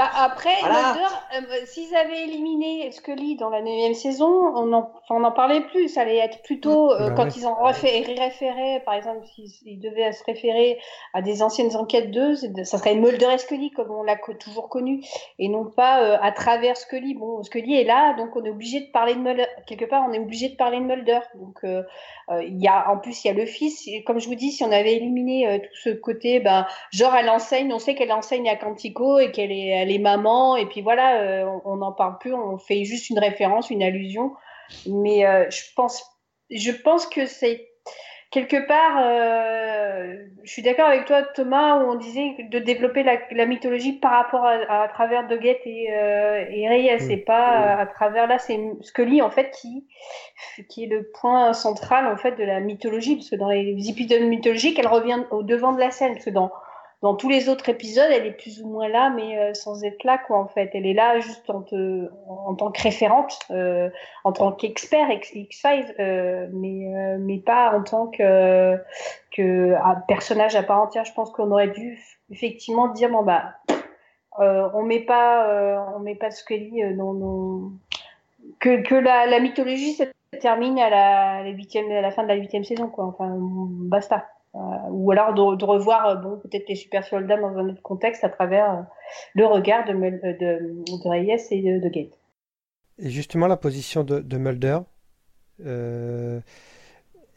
Bah, 0.00 0.10
après, 0.16 0.48
Voilà. 0.60 0.94
Mulder, 0.94 1.52
euh, 1.52 1.56
s'ils 1.66 1.94
avaient 1.94 2.22
éliminé 2.22 2.90
Scully 2.90 3.36
dans 3.36 3.50
la 3.50 3.60
9 3.60 3.92
saison, 3.92 4.30
on 4.56 4.72
en, 4.72 4.90
enfin, 4.94 5.14
on 5.20 5.24
en 5.24 5.30
parlait 5.30 5.60
plus. 5.60 5.88
Ça 5.90 6.00
allait 6.00 6.16
être 6.16 6.40
plutôt 6.42 6.90
euh, 6.92 7.08
Bah 7.10 7.14
quand 7.16 7.24
ouais. 7.24 7.30
ils 7.36 7.46
en 7.46 7.52
réfé- 7.62 8.18
référaient, 8.18 8.80
par 8.86 8.94
exemple, 8.94 9.26
s'ils 9.26 9.50
ils 9.66 9.78
devaient 9.78 10.10
se 10.12 10.24
référer 10.24 10.78
à 11.12 11.20
des 11.20 11.42
anciennes 11.42 11.76
enquêtes 11.76 12.10
d'eux, 12.12 12.34
ça 12.64 12.78
serait 12.78 12.94
Mulder 12.94 13.28
et 13.34 13.36
Scully 13.38 13.72
comme 13.72 13.90
on 13.90 14.02
l'a 14.02 14.16
co- 14.16 14.32
toujours 14.32 14.70
connu, 14.70 15.02
et 15.38 15.48
non 15.48 15.66
pas 15.66 16.02
euh, 16.02 16.16
à 16.22 16.32
travers 16.32 16.78
Scully. 16.78 17.12
Bon, 17.12 17.42
Scully 17.42 17.78
est 17.78 17.84
là, 17.84 18.14
donc 18.14 18.34
on 18.36 18.44
est 18.44 18.50
obligé 18.50 18.80
de 18.80 18.90
parler 18.92 19.14
de 19.14 19.20
Mulder. 19.20 19.44
Quelque 19.66 19.84
part, 19.84 20.02
on 20.08 20.12
est 20.14 20.18
obligé 20.18 20.48
de 20.48 20.56
parler 20.56 20.78
de 20.78 20.84
Mulder. 20.84 21.20
Donc, 21.34 21.58
euh, 21.64 21.82
euh, 22.30 22.42
il 22.42 22.58
y 22.62 22.68
a, 22.68 22.90
en 22.90 22.96
plus, 22.96 23.22
il 23.24 23.28
y 23.28 23.30
a 23.30 23.34
le 23.34 23.44
fils. 23.44 23.86
Et 23.86 24.02
Comme 24.04 24.18
je 24.18 24.28
vous 24.28 24.34
dis, 24.34 24.50
si 24.50 24.64
on 24.64 24.72
avait 24.72 24.94
éliminé 24.94 25.46
euh, 25.46 25.58
tout 25.58 25.76
ce 25.84 25.90
côté, 25.90 26.40
ben, 26.40 26.66
genre 26.90 27.14
elle 27.14 27.28
enseigne, 27.28 27.70
on 27.72 27.78
sait 27.78 27.94
qu'elle 27.94 28.12
enseigne 28.12 28.48
à 28.48 28.56
Quantico 28.56 29.18
et 29.18 29.30
qu'elle 29.32 29.52
est, 29.52 29.66
elle 29.66 29.89
est 29.90 29.98
maman, 29.98 30.56
et 30.56 30.66
puis 30.66 30.80
voilà, 30.82 31.20
euh, 31.20 31.58
on 31.64 31.76
n'en 31.76 31.92
parle 31.92 32.18
plus, 32.18 32.34
on 32.34 32.58
fait 32.58 32.84
juste 32.84 33.10
une 33.10 33.18
référence, 33.18 33.70
une 33.70 33.82
allusion. 33.82 34.32
Mais 34.86 35.26
euh, 35.26 35.48
je 35.50 35.62
pense, 35.74 36.04
je 36.50 36.70
pense 36.70 37.06
que 37.06 37.26
c'est 37.26 37.66
quelque 38.30 38.64
part, 38.68 38.98
euh, 39.02 40.14
je 40.44 40.52
suis 40.52 40.62
d'accord 40.62 40.86
avec 40.86 41.04
toi, 41.04 41.22
Thomas, 41.34 41.82
où 41.82 41.90
on 41.90 41.96
disait 41.96 42.36
de 42.48 42.58
développer 42.60 43.02
la, 43.02 43.18
la 43.32 43.46
mythologie 43.46 43.94
par 43.94 44.12
rapport 44.12 44.44
à, 44.44 44.82
à, 44.82 44.88
travers 44.88 45.26
Doggett 45.26 45.60
et, 45.64 45.88
euh, 45.92 46.44
et 46.48 46.68
Reyes, 46.68 47.06
Mm. 47.06 47.10
et 47.10 47.16
pas 47.16 47.76
à 47.76 47.86
travers 47.86 48.26
là, 48.28 48.38
c'est 48.38 48.58
Scully 48.82 49.20
en 49.22 49.30
fait 49.30 49.50
qui 49.50 49.86
qui 50.68 50.84
est 50.84 50.86
le 50.86 51.10
point 51.20 51.52
central 51.52 52.06
en 52.06 52.16
fait 52.16 52.32
de 52.32 52.44
la 52.44 52.60
mythologie, 52.60 53.16
parce 53.16 53.30
que 53.30 53.36
dans 53.36 53.50
les 53.50 53.88
épisodes 53.88 54.22
mythologiques, 54.22 54.78
elle 54.78 54.86
revient 54.86 55.24
au 55.30 55.42
devant 55.42 55.72
de 55.72 55.80
la 55.80 55.90
scène, 55.90 56.12
parce 56.12 56.24
que 56.24 56.30
dans 56.30 56.52
dans 57.02 57.14
tous 57.14 57.30
les 57.30 57.48
autres 57.48 57.68
épisodes, 57.70 58.10
elle 58.10 58.26
est 58.26 58.32
plus 58.32 58.60
ou 58.62 58.68
moins 58.68 58.88
là, 58.88 59.08
mais 59.08 59.38
euh, 59.38 59.54
sans 59.54 59.84
être 59.84 60.04
là, 60.04 60.18
quoi, 60.18 60.38
en 60.38 60.48
fait. 60.48 60.70
Elle 60.74 60.84
est 60.84 60.92
là 60.92 61.18
juste 61.18 61.48
en, 61.48 61.62
te, 61.62 62.10
en, 62.28 62.54
tant 62.54 62.70
que 62.70 62.82
référente, 62.82 63.38
euh, 63.50 63.88
en 64.24 64.32
tant 64.32 64.52
qu'expert 64.52 65.08
X-Files, 65.10 65.94
euh, 65.98 66.48
mais, 66.52 66.94
euh, 66.94 67.16
mais 67.18 67.38
pas 67.38 67.74
en 67.74 67.82
tant 67.82 68.08
que, 68.08 68.76
que 69.34 69.74
un 69.82 69.94
personnage 70.08 70.56
à 70.56 70.62
part 70.62 70.82
entière. 70.82 71.06
Je 71.06 71.14
pense 71.14 71.30
qu'on 71.30 71.50
aurait 71.52 71.68
dû 71.68 71.98
effectivement 72.30 72.88
dire, 72.88 73.08
bon, 73.08 73.22
bah, 73.22 73.54
euh, 74.38 74.68
on 74.74 74.82
met 74.82 75.00
pas, 75.00 75.48
euh, 75.48 75.78
on 75.96 76.00
met 76.00 76.16
pas 76.16 76.30
Scully 76.30 76.94
dans 76.96 77.14
nos... 77.14 77.72
Que, 78.58 78.82
que 78.82 78.94
la, 78.94 79.26
la 79.26 79.40
mythologie 79.40 79.94
se 79.94 80.04
termine 80.38 80.78
à 80.78 80.90
la, 80.90 81.42
la, 81.44 81.50
huitième, 81.50 81.90
à 81.90 82.02
la 82.02 82.10
fin 82.10 82.24
de 82.24 82.28
la 82.28 82.34
huitième 82.34 82.64
saison, 82.64 82.88
quoi. 82.88 83.06
Enfin, 83.06 83.36
basta. 83.38 84.28
Euh, 84.56 84.58
ou 84.90 85.12
alors 85.12 85.32
de, 85.34 85.56
de 85.56 85.64
revoir 85.64 86.06
euh, 86.08 86.14
bon 86.16 86.38
peut-être 86.38 86.68
les 86.68 86.74
super 86.74 87.04
soldats 87.04 87.36
dans 87.36 87.56
un 87.56 87.68
autre 87.68 87.82
contexte 87.82 88.24
à 88.24 88.28
travers 88.28 88.70
euh, 88.72 88.82
le 89.34 89.46
regard 89.46 89.84
de, 89.86 89.92
Mul- 89.92 90.20
de, 90.22 90.82
de 90.86 91.08
Reyes 91.08 91.36
et 91.52 91.62
de, 91.62 91.78
de 91.80 91.88
Gate. 91.88 92.12
Et 92.98 93.10
justement, 93.10 93.46
la 93.46 93.56
position 93.56 94.04
de, 94.04 94.20
de 94.20 94.36
Mulder, 94.36 94.78
euh, 95.66 96.40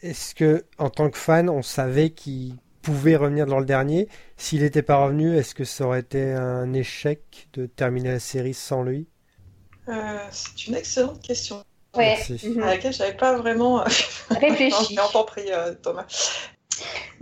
est-ce 0.02 0.36
que 0.36 0.65
en 0.78 0.89
tant 0.89 1.10
que 1.10 1.17
fan, 1.17 1.49
on 1.49 1.62
savait 1.62 2.12
qu'il 2.12 2.56
pouvait 2.82 3.15
revenir 3.15 3.45
dans 3.45 3.60
le 3.60 3.65
dernier? 3.65 4.08
S'il 4.38 4.62
n'était 4.62 4.82
pas 4.84 5.04
revenu, 5.06 5.36
est-ce 5.36 5.56
que 5.56 5.63
ça 5.63 5.86
aurait 5.86 6.02
été 6.02 6.34
un 6.34 6.73
échec 6.73 7.47
de 7.54 7.65
terminer 7.65 8.12
la 8.12 8.19
série 8.19 8.54
sans 8.54 8.84
lui? 8.84 9.08
Euh, 9.88 10.19
c'est 10.32 10.67
une 10.67 10.76
excellente 10.76 11.21
question 11.21 11.63
Ouais. 11.95 12.06
Merci. 12.17 12.39
Mhm. 12.43 12.63
à 12.63 12.65
laquelle 12.67 12.93
j'avais 12.93 13.15
pas 13.15 13.38
vraiment 13.38 13.84
Réfléchi. 14.30 14.97
En 15.13 15.23
prie, 15.26 15.52
euh, 15.52 15.76
Thomas. 15.76 16.06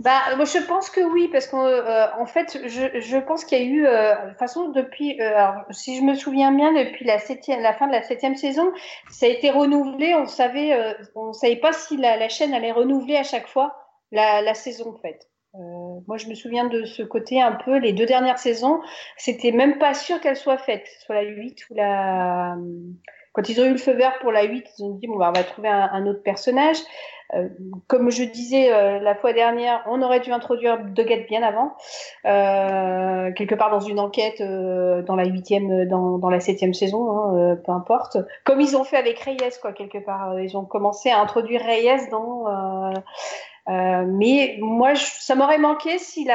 Bah, 0.02 0.20
je 0.36 0.66
pense 0.66 0.90
que 0.90 1.00
oui, 1.00 1.28
parce 1.28 1.46
qu'en 1.46 1.64
euh, 1.64 2.26
fait, 2.26 2.58
je, 2.66 3.18
pense 3.18 3.44
qu'il 3.44 3.58
y 3.58 3.60
a 3.60 3.64
eu, 3.64 3.86
euh, 3.86 4.14
de 4.24 4.28
toute 4.30 4.38
façon, 4.38 4.70
depuis, 4.70 5.20
euh, 5.20 5.46
si 5.70 5.96
je 5.96 6.02
me 6.02 6.14
souviens 6.14 6.50
bien, 6.52 6.72
depuis 6.72 7.04
la, 7.04 7.18
septième, 7.18 7.60
la 7.60 7.72
fin 7.72 7.86
de 7.86 7.92
la 7.92 8.02
septième 8.02 8.34
saison, 8.34 8.72
ça 9.10 9.26
a 9.26 9.28
été 9.28 9.50
renouvelé. 9.50 10.14
On 10.14 10.26
savait, 10.26 10.96
on 11.14 11.32
savait 11.32 11.56
pas 11.56 11.72
si 11.72 11.96
la, 11.96 12.28
chaîne 12.28 12.52
allait 12.52 12.72
renouveler 12.72 13.16
à 13.16 13.22
chaque 13.22 13.46
fois 13.46 13.76
la, 14.10 14.54
saison, 14.54 14.90
en 14.90 14.98
fait. 14.98 15.28
Moi, 15.54 16.16
je 16.16 16.26
me 16.26 16.34
souviens 16.34 16.64
de 16.64 16.84
ce 16.84 17.02
côté 17.02 17.40
un 17.40 17.52
peu, 17.52 17.76
les 17.76 17.92
deux 17.92 18.06
dernières 18.06 18.38
saisons, 18.38 18.80
c'était 19.16 19.52
même 19.52 19.78
pas 19.78 19.94
sûr 19.94 20.20
qu'elles 20.20 20.36
soient 20.36 20.58
faites, 20.58 20.88
soit 21.04 21.14
la 21.14 21.22
8 21.22 21.64
ou 21.70 21.74
la. 21.74 22.56
Quand 23.34 23.48
ils 23.48 23.60
ont 23.60 23.64
eu 23.64 23.72
le 23.72 23.78
feu 23.78 23.92
vert 23.92 24.18
pour 24.20 24.32
la 24.32 24.42
8, 24.42 24.66
ils 24.78 24.84
ont 24.84 24.94
dit 24.94 25.06
bon, 25.06 25.16
bah, 25.16 25.28
on 25.28 25.38
va 25.38 25.44
trouver 25.44 25.68
un 25.68 26.06
autre 26.06 26.22
personnage. 26.22 26.78
Euh, 27.34 27.48
comme 27.86 28.10
je 28.10 28.24
disais 28.24 28.72
euh, 28.72 28.98
la 28.98 29.14
fois 29.14 29.32
dernière, 29.32 29.82
on 29.86 30.02
aurait 30.02 30.20
dû 30.20 30.32
introduire 30.32 30.84
Doggett 30.84 31.26
bien 31.26 31.42
avant, 31.42 31.74
euh, 32.26 33.32
quelque 33.32 33.54
part 33.54 33.70
dans 33.70 33.80
une 33.80 33.98
enquête 33.98 34.42
dans 34.42 35.16
la 35.16 35.24
huitième, 35.24 35.86
dans, 35.86 36.30
la 36.30 36.40
septième 36.40 36.74
saison, 36.74 37.10
hein, 37.10 37.56
peu 37.64 37.72
importe. 37.72 38.18
Comme 38.44 38.60
ils 38.60 38.76
ont 38.76 38.84
fait 38.84 38.96
avec 38.96 39.18
Reyes, 39.20 39.58
quoi, 39.60 39.72
quelque 39.72 39.98
part. 39.98 40.38
Ils 40.40 40.56
ont 40.56 40.64
commencé 40.64 41.10
à 41.10 41.20
introduire 41.20 41.62
Reyes 41.62 42.08
dans. 42.10 42.92
Mais 43.68 44.58
moi, 44.60 44.94
ça 44.94 45.34
m'aurait 45.34 45.58
manqué 45.58 45.98
si 45.98 46.28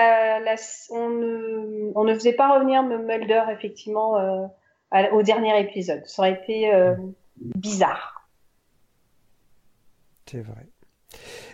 on, 0.91 1.09
ne, 1.09 2.13
faisait 2.13 2.33
pas 2.33 2.53
revenir 2.53 2.83
Mulder 2.83 3.43
effectivement 3.51 4.49
au 5.11 5.21
dernier 5.21 5.59
épisode. 5.59 6.05
Ça 6.05 6.23
aurait 6.23 6.33
été 6.33 6.71
bizarre. 7.37 8.29
C'est 10.25 10.41
vrai. 10.41 10.67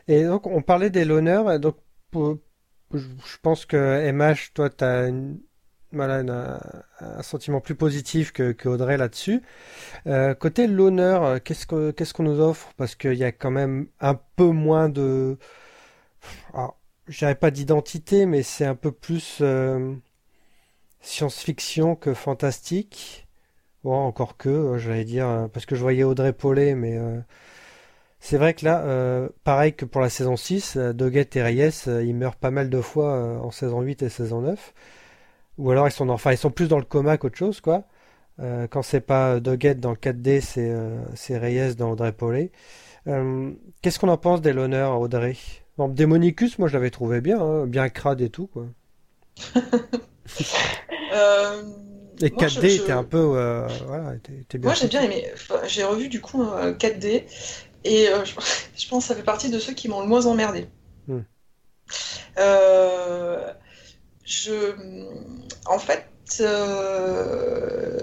Et 0.07 0.23
donc, 0.23 0.47
on 0.47 0.61
parlait 0.61 0.89
des 0.89 1.05
l'honneur. 1.05 1.59
Donc, 1.59 1.77
je 2.93 3.37
pense 3.41 3.65
que 3.65 4.11
MH, 4.11 4.53
toi, 4.53 4.69
tu 4.69 4.83
as 4.83 5.05
un, 5.05 5.37
sentiment 7.21 7.61
plus 7.61 7.75
positif 7.75 8.31
que, 8.31 8.67
Audrey 8.67 8.97
là-dessus. 8.97 9.41
Euh, 10.07 10.33
côté 10.33 10.67
l'honneur, 10.67 11.41
qu'est-ce 11.43 11.67
que, 11.67 11.91
qu'est-ce 11.91 12.13
qu'on 12.13 12.23
nous 12.23 12.39
offre? 12.39 12.73
Parce 12.77 12.95
qu'il 12.95 13.13
y 13.13 13.23
a 13.23 13.31
quand 13.31 13.51
même 13.51 13.87
un 13.99 14.19
peu 14.35 14.47
moins 14.47 14.89
de, 14.89 15.37
alors, 16.53 16.77
je 17.07 17.17
dirais 17.19 17.35
pas 17.35 17.51
d'identité, 17.51 18.25
mais 18.25 18.43
c'est 18.43 18.65
un 18.65 18.75
peu 18.75 18.91
plus 18.91 19.39
euh, 19.41 19.95
science-fiction 21.01 21.95
que 21.95 22.13
fantastique. 22.13 23.27
Bon, 23.83 23.95
encore 23.95 24.37
que, 24.37 24.77
j'allais 24.77 25.05
dire, 25.05 25.49
parce 25.53 25.65
que 25.65 25.75
je 25.75 25.81
voyais 25.81 26.03
Audrey 26.03 26.33
Paulet, 26.33 26.75
mais 26.75 26.97
euh, 26.97 27.19
c'est 28.25 28.37
vrai 28.37 28.53
que 28.53 28.63
là, 28.65 28.83
euh, 28.85 29.27
pareil 29.43 29.73
que 29.73 29.83
pour 29.85 29.99
la 30.01 30.09
saison 30.09 30.37
6, 30.37 30.77
euh, 30.77 30.93
Doggett 30.93 31.35
et 31.35 31.43
Reyes, 31.43 31.71
euh, 31.87 32.03
ils 32.03 32.15
meurent 32.15 32.35
pas 32.37 32.51
mal 32.51 32.69
de 32.69 32.81
fois 32.81 33.13
euh, 33.15 33.37
en 33.39 33.51
saison 33.51 33.81
8 33.81 34.01
et 34.03 34.09
saison 34.09 34.41
9. 34.41 34.73
Ou 35.57 35.71
alors 35.71 35.87
ils 35.87 35.91
sont 35.91 36.05
dans- 36.07 36.13
enfin, 36.15 36.31
ils 36.33 36.37
sont 36.37 36.49
plus 36.51 36.67
dans 36.69 36.79
le 36.79 36.85
coma 36.85 37.17
qu'autre 37.17 37.37
chose, 37.37 37.61
quoi. 37.61 37.83
Quand 38.71 38.81
c'est 38.83 39.01
pas 39.01 39.39
Doggett 39.39 39.79
dans 39.79 39.91
le 39.91 39.95
4D, 39.97 40.41
c'est 40.41 41.37
Reyes 41.37 41.75
dans 41.75 41.91
Audrey 41.91 42.11
Paulet. 42.13 42.51
Qu'est-ce 43.81 43.99
qu'on 43.99 44.09
en 44.09 44.17
pense 44.17 44.41
des 44.41 44.53
l'honneur, 44.53 44.99
Audrey? 44.99 45.35
Bon, 45.77 45.87
Démonicus, 45.89 46.59
moi 46.59 46.67
je 46.67 46.73
l'avais 46.73 46.91
trouvé 46.91 47.21
bien, 47.21 47.39
hein, 47.41 47.65
bien 47.67 47.89
crade 47.89 48.21
et 48.21 48.29
tout, 48.29 48.47
quoi. 48.47 48.65
Et 52.21 52.31
Moi, 52.31 52.47
4D 52.47 52.69
je- 52.69 52.77
je- 52.77 52.81
était 52.83 52.91
un 52.91 53.03
peu, 53.03 53.33
euh, 53.35 53.67
voilà, 53.87 54.15
était, 54.15 54.33
était 54.33 54.57
bien. 54.57 54.69
Moi, 54.69 54.77
j'ai 54.79 54.87
bien 54.87 55.01
aimé. 55.01 55.25
J'ai 55.67 55.83
revu 55.83 56.09
du 56.09 56.21
coup 56.21 56.43
euh, 56.43 56.73
4D 56.73 57.25
et 57.83 58.09
euh, 58.09 58.23
je, 58.25 58.33
je 58.77 58.87
pense 58.87 59.03
que 59.03 59.07
ça 59.09 59.15
fait 59.15 59.23
partie 59.23 59.49
de 59.49 59.59
ceux 59.59 59.73
qui 59.73 59.87
m'ont 59.87 60.01
le 60.01 60.07
moins 60.07 60.25
emmerdé. 60.25 60.67
Hmm. 61.07 61.19
Euh, 62.37 63.53
je, 64.25 64.73
en 65.65 65.79
fait, 65.79 66.07
euh, 66.41 67.99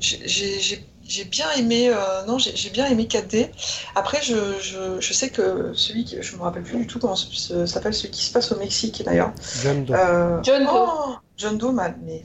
j'ai- 0.00 0.26
j'ai 0.28 0.60
j'ai- 0.60 0.86
j'ai 1.06 1.24
bien 1.24 1.50
aimé. 1.52 1.90
euh, 1.90 2.24
non, 2.26 2.38
j'ai 2.38 2.56
j'ai 2.56 2.70
bien 2.70 2.86
aimé 2.86 3.06
4D. 3.06 3.50
Après, 3.94 4.22
je, 4.22 4.58
je, 4.60 5.00
je 5.00 5.12
sais 5.12 5.28
que 5.30 5.72
celui 5.74 6.04
qui, 6.04 6.22
je 6.22 6.36
me 6.36 6.42
rappelle 6.42 6.62
plus 6.62 6.78
du 6.78 6.86
tout 6.86 6.98
comment 6.98 7.16
s'appelle, 7.16 7.94
celui 7.94 8.10
qui 8.10 8.24
se 8.24 8.32
passe 8.32 8.52
au 8.52 8.56
Mexique 8.58 9.02
d'ailleurs. 9.04 9.32
John 9.62 9.84
Doe. 9.84 9.94
Euh, 9.94 10.42
John 10.42 10.64
Doe. 10.64 10.70
oh, 10.72 11.16
John 11.36 11.58
Doe 11.58 11.72
m'a 11.72 11.90
mais 12.02 12.24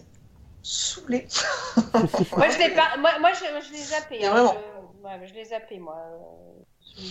saoulé. 0.64 1.28
Moi, 1.94 2.50
je 2.50 2.58
l'ai 2.60 2.70
pas. 2.76 2.96
Moi, 3.00 3.12
moi, 3.20 3.32
je, 3.34 3.68
je 3.68 3.72
l'ai 3.74 3.84
zappé. 3.84 4.26
Hein, 4.26 4.32
vraiment. 4.32 4.54
Je... 4.54 4.79
Ouais, 5.04 5.28
je 5.28 5.34
l'ai 5.34 5.46
zappé, 5.46 5.80
moi. 5.80 5.98
euh. 6.12 7.04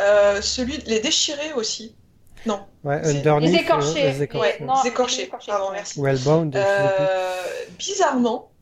Euh, 0.00 0.42
celui, 0.42 0.76
les 0.86 1.00
déchirés 1.00 1.52
aussi. 1.54 1.96
Non. 2.44 2.66
Ouais, 2.84 2.96
Underneath. 3.04 3.50
Les 3.50 3.56
euh, 3.56 3.60
écorchés. 3.60 4.02
les 4.02 4.22
écorchés. 4.22 4.64
Non, 4.64 4.74
les 4.82 4.88
écorchés. 4.90 5.22
les 5.24 5.28
Pardon, 5.46 5.66
ouais. 5.68 5.72
merci. 5.72 6.00
Wellbound. 6.00 6.54
Euh, 6.54 7.42
bizarrement, 7.78 8.52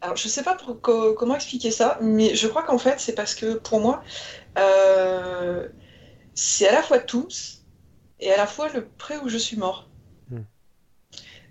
alors 0.00 0.16
je 0.16 0.26
sais 0.28 0.42
pas 0.42 0.54
pour- 0.54 0.80
co- 0.80 1.12
comment 1.14 1.34
expliquer 1.36 1.70
ça, 1.70 1.98
mais 2.00 2.34
je 2.34 2.48
crois 2.48 2.62
qu'en 2.62 2.78
fait 2.78 2.98
c'est 2.98 3.14
parce 3.14 3.34
que 3.34 3.54
pour 3.58 3.80
moi, 3.80 4.02
euh, 4.58 5.68
c'est 6.34 6.66
à 6.66 6.72
la 6.72 6.82
fois 6.82 6.98
Tooms 6.98 7.28
et 8.20 8.32
à 8.32 8.36
la 8.36 8.46
fois 8.46 8.68
le 8.70 8.84
pré 8.88 9.16
où 9.18 9.28
je 9.28 9.36
suis 9.38 9.56
mort. 9.56 9.88
Hmm. 10.30 10.40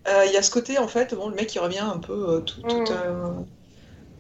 Euh, 0.08 0.26
Il 0.26 0.34
y 0.34 0.38
a 0.38 0.42
ce 0.42 0.52
côté 0.52 0.78
en 0.80 0.88
fait, 0.88 1.14
bon, 1.14 1.30
le 1.30 1.36
mec 1.36 1.54
il 1.56 1.60
revient 1.60 1.80
un 1.80 2.00
peu 2.00 2.30
euh, 2.36 2.40
tout- 2.42 2.62
tout, 2.64 2.76
Hmm. 2.92 3.46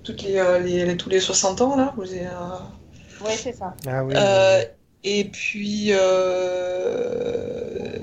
Toutes 0.07 0.23
les, 0.23 0.37
euh, 0.37 0.59
les- 0.59 0.85
les- 0.85 0.97
tous 0.97 1.09
les 1.09 1.19
60 1.19 1.61
ans 1.61 1.75
là. 1.75 1.93
Vous 1.97 2.03
avez, 2.03 2.27
euh, 2.27 2.31
Ouais, 3.19 3.35
c'est 3.35 3.53
ça. 3.53 3.75
Ah 3.87 4.03
oui. 4.03 4.13
euh, 4.17 4.63
et 5.03 5.25
puis, 5.25 5.87
euh, 5.91 7.97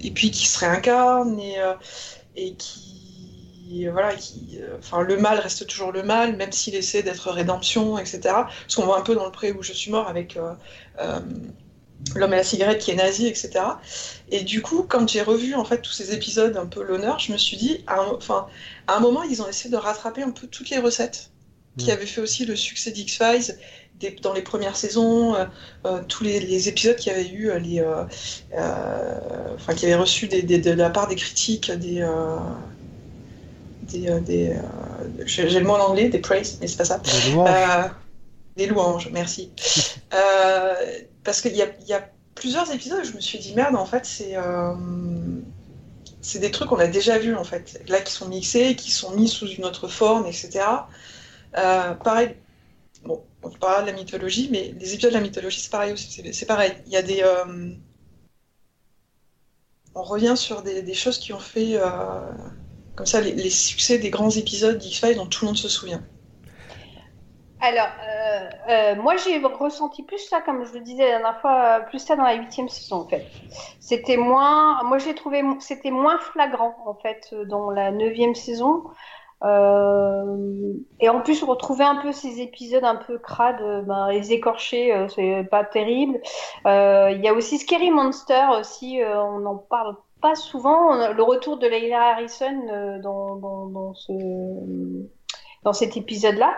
et 0.00 0.10
puis 0.10 0.30
qui 0.30 0.46
se 0.46 0.58
réincarne 0.58 1.38
et, 1.40 1.58
euh, 1.60 1.74
et 2.36 2.54
qui, 2.54 3.86
voilà, 3.92 4.14
qui, 4.14 4.58
enfin, 4.78 5.02
le 5.02 5.16
mal 5.18 5.38
reste 5.40 5.66
toujours 5.66 5.92
le 5.92 6.02
mal, 6.02 6.36
même 6.36 6.52
s'il 6.52 6.74
essaie 6.74 7.02
d'être 7.02 7.30
rédemption, 7.30 7.98
etc. 7.98 8.48
Ce 8.68 8.76
qu'on 8.76 8.84
voit 8.86 8.98
un 8.98 9.02
peu 9.02 9.14
dans 9.14 9.26
le 9.26 9.32
pré 9.32 9.52
où 9.52 9.62
je 9.62 9.72
suis 9.72 9.90
mort 9.90 10.08
avec 10.08 10.36
euh, 10.36 10.54
euh, 11.00 11.20
l'homme 12.14 12.32
et 12.32 12.36
la 12.36 12.44
cigarette 12.44 12.78
qui 12.80 12.90
est 12.92 12.94
nazi, 12.96 13.26
etc. 13.26 13.80
Et 14.28 14.42
du 14.42 14.62
coup, 14.62 14.84
quand 14.88 15.08
j'ai 15.08 15.22
revu 15.22 15.54
en 15.54 15.64
fait 15.64 15.80
tous 15.82 15.92
ces 15.92 16.12
épisodes 16.14 16.56
un 16.56 16.66
peu 16.66 16.82
l'honneur, 16.82 17.18
je 17.18 17.32
me 17.32 17.38
suis 17.38 17.56
dit, 17.56 17.84
à 17.86 18.00
un, 18.00 18.08
enfin, 18.08 18.46
à 18.86 18.96
un 18.96 19.00
moment, 19.00 19.22
ils 19.22 19.42
ont 19.42 19.48
essayé 19.48 19.70
de 19.70 19.76
rattraper 19.76 20.22
un 20.22 20.30
peu 20.30 20.46
toutes 20.46 20.70
les 20.70 20.78
recettes 20.78 21.30
qui 21.76 21.90
Mm. 21.90 21.92
avaient 21.92 22.06
fait 22.06 22.20
aussi 22.20 22.44
le 22.46 22.56
succès 22.56 22.90
d'X-Files 22.92 23.56
des- 24.00 24.10
dans 24.22 24.32
les 24.32 24.42
premières 24.42 24.76
saisons, 24.76 25.34
euh, 25.34 25.44
euh, 25.86 26.00
tous 26.08 26.24
les, 26.24 26.40
les 26.40 26.68
épisodes 26.68 26.96
qui 26.96 27.10
avaient 27.10 27.28
eu 27.28 27.50
euh, 27.50 27.58
les, 27.58 27.82
enfin 29.54 29.74
qui 29.74 29.86
avaient 29.86 29.94
reçu 29.96 30.28
des, 30.28 30.42
des- 30.42 30.58
de 30.58 30.70
la 30.72 30.90
part 30.90 31.08
des 31.08 31.16
critiques 31.16 31.70
des 31.72 32.02
des, 33.82 34.20
des, 34.20 34.56
j'ai 35.24 35.48
le 35.48 35.66
mot 35.66 35.74
en 35.74 35.90
anglais, 35.90 36.08
des 36.08 36.18
praise, 36.18 36.58
mais 36.60 36.66
c'est 36.66 36.76
pas 36.76 36.84
ça. 36.84 36.98
Des 36.98 37.30
louanges. 37.32 37.48
Euh, 37.50 37.88
des 38.56 38.66
louanges, 38.66 39.08
merci. 39.12 39.50
Euh, 40.14 40.74
parce 41.24 41.40
qu'il 41.40 41.56
y 41.56 41.62
a, 41.62 42.10
plusieurs 42.34 42.70
épisodes 42.72 43.00
où 43.00 43.04
je 43.04 43.14
me 43.14 43.20
suis 43.20 43.38
dit 43.38 43.54
merde, 43.54 43.74
en 43.74 43.84
fait, 43.84 44.04
c'est 44.06 44.36
euh, 44.36 44.74
c'est 46.20 46.38
des 46.38 46.52
trucs 46.52 46.68
qu'on 46.68 46.78
a 46.78 46.86
déjà 46.86 47.18
vus 47.18 47.34
en 47.34 47.42
fait, 47.42 47.82
là 47.88 48.00
qui 48.00 48.12
sont 48.12 48.28
mixés, 48.28 48.76
qui 48.76 48.92
sont 48.92 49.10
mis 49.12 49.28
sous 49.28 49.48
une 49.48 49.64
autre 49.64 49.88
forme, 49.88 50.26
etc. 50.26 50.64
Euh, 51.56 51.94
pareil, 51.94 52.36
bon, 53.04 53.24
on 53.42 53.50
parlera 53.50 53.82
de 53.82 53.86
la 53.88 53.92
mythologie, 53.92 54.48
mais 54.52 54.72
les 54.78 54.94
épisodes 54.94 55.10
de 55.10 55.16
la 55.16 55.22
mythologie, 55.22 55.60
c'est 55.60 55.70
pareil 55.70 55.92
aussi. 55.92 56.22
C'est 56.32 56.46
pareil. 56.46 56.74
Il 56.86 56.92
y 56.92 56.96
a 56.96 57.02
des. 57.02 57.22
euh, 57.22 57.72
on 59.94 60.02
revient 60.02 60.34
sur 60.36 60.62
des, 60.62 60.94
choses 60.94 61.18
qui 61.18 61.32
ont 61.32 61.40
fait. 61.40 61.76
comme 62.94 63.06
ça, 63.06 63.20
les, 63.20 63.32
les 63.32 63.50
succès 63.50 63.98
des 63.98 64.10
grands 64.10 64.30
épisodes 64.30 64.78
d'X-Files 64.78 65.16
dont 65.16 65.26
tout 65.26 65.44
le 65.44 65.48
monde 65.48 65.58
se 65.58 65.68
souvient. 65.68 66.04
Alors, 67.60 67.88
euh, 68.08 68.50
euh, 68.70 68.94
moi 69.02 69.16
j'ai 69.16 69.38
ressenti 69.38 70.02
plus 70.04 70.18
ça, 70.18 70.40
comme 70.40 70.64
je 70.64 70.74
le 70.74 70.80
disais 70.80 71.04
la 71.04 71.18
dernière 71.18 71.40
fois, 71.40 71.80
plus 71.88 71.98
ça 71.98 72.14
dans 72.14 72.22
la 72.22 72.34
huitième 72.34 72.68
saison 72.68 72.98
en 72.98 73.08
fait. 73.08 73.26
C'était 73.80 74.16
moins, 74.16 74.82
moi 74.84 74.98
je 74.98 75.06
l'ai 75.06 75.14
trouvé, 75.14 75.42
c'était 75.58 75.90
moins 75.90 76.18
flagrant 76.18 76.76
en 76.86 76.94
fait 76.94 77.34
dans 77.48 77.70
la 77.70 77.90
neuvième 77.90 78.34
saison. 78.34 78.84
Euh, 79.44 80.72
et 81.00 81.08
en 81.08 81.20
plus, 81.20 81.42
retrouver 81.44 81.84
un 81.84 81.96
peu 81.96 82.12
ces 82.12 82.40
épisodes 82.40 82.84
un 82.84 82.96
peu 82.96 83.18
crades, 83.18 83.60
euh, 83.60 83.82
ben, 83.82 84.08
les 84.10 84.32
écorchés, 84.32 84.92
euh, 84.92 85.08
c'est 85.08 85.44
pas 85.48 85.64
terrible. 85.64 86.20
Euh, 86.66 87.10
Il 87.12 87.24
y 87.24 87.28
a 87.28 87.34
aussi 87.34 87.58
Scary 87.58 87.90
Monster 87.90 88.46
aussi, 88.58 89.00
on 89.04 89.40
n'en 89.40 89.56
parle 89.56 89.96
pas 90.20 90.34
souvent. 90.34 91.12
Le 91.12 91.22
retour 91.22 91.58
de 91.58 91.68
Leila 91.68 92.10
Harrison 92.10 92.98
dans, 93.00 93.36
dans, 93.36 93.66
dans 93.66 93.94
ce 93.94 94.12
dans 95.64 95.72
cet 95.72 95.96
épisode-là. 95.96 96.54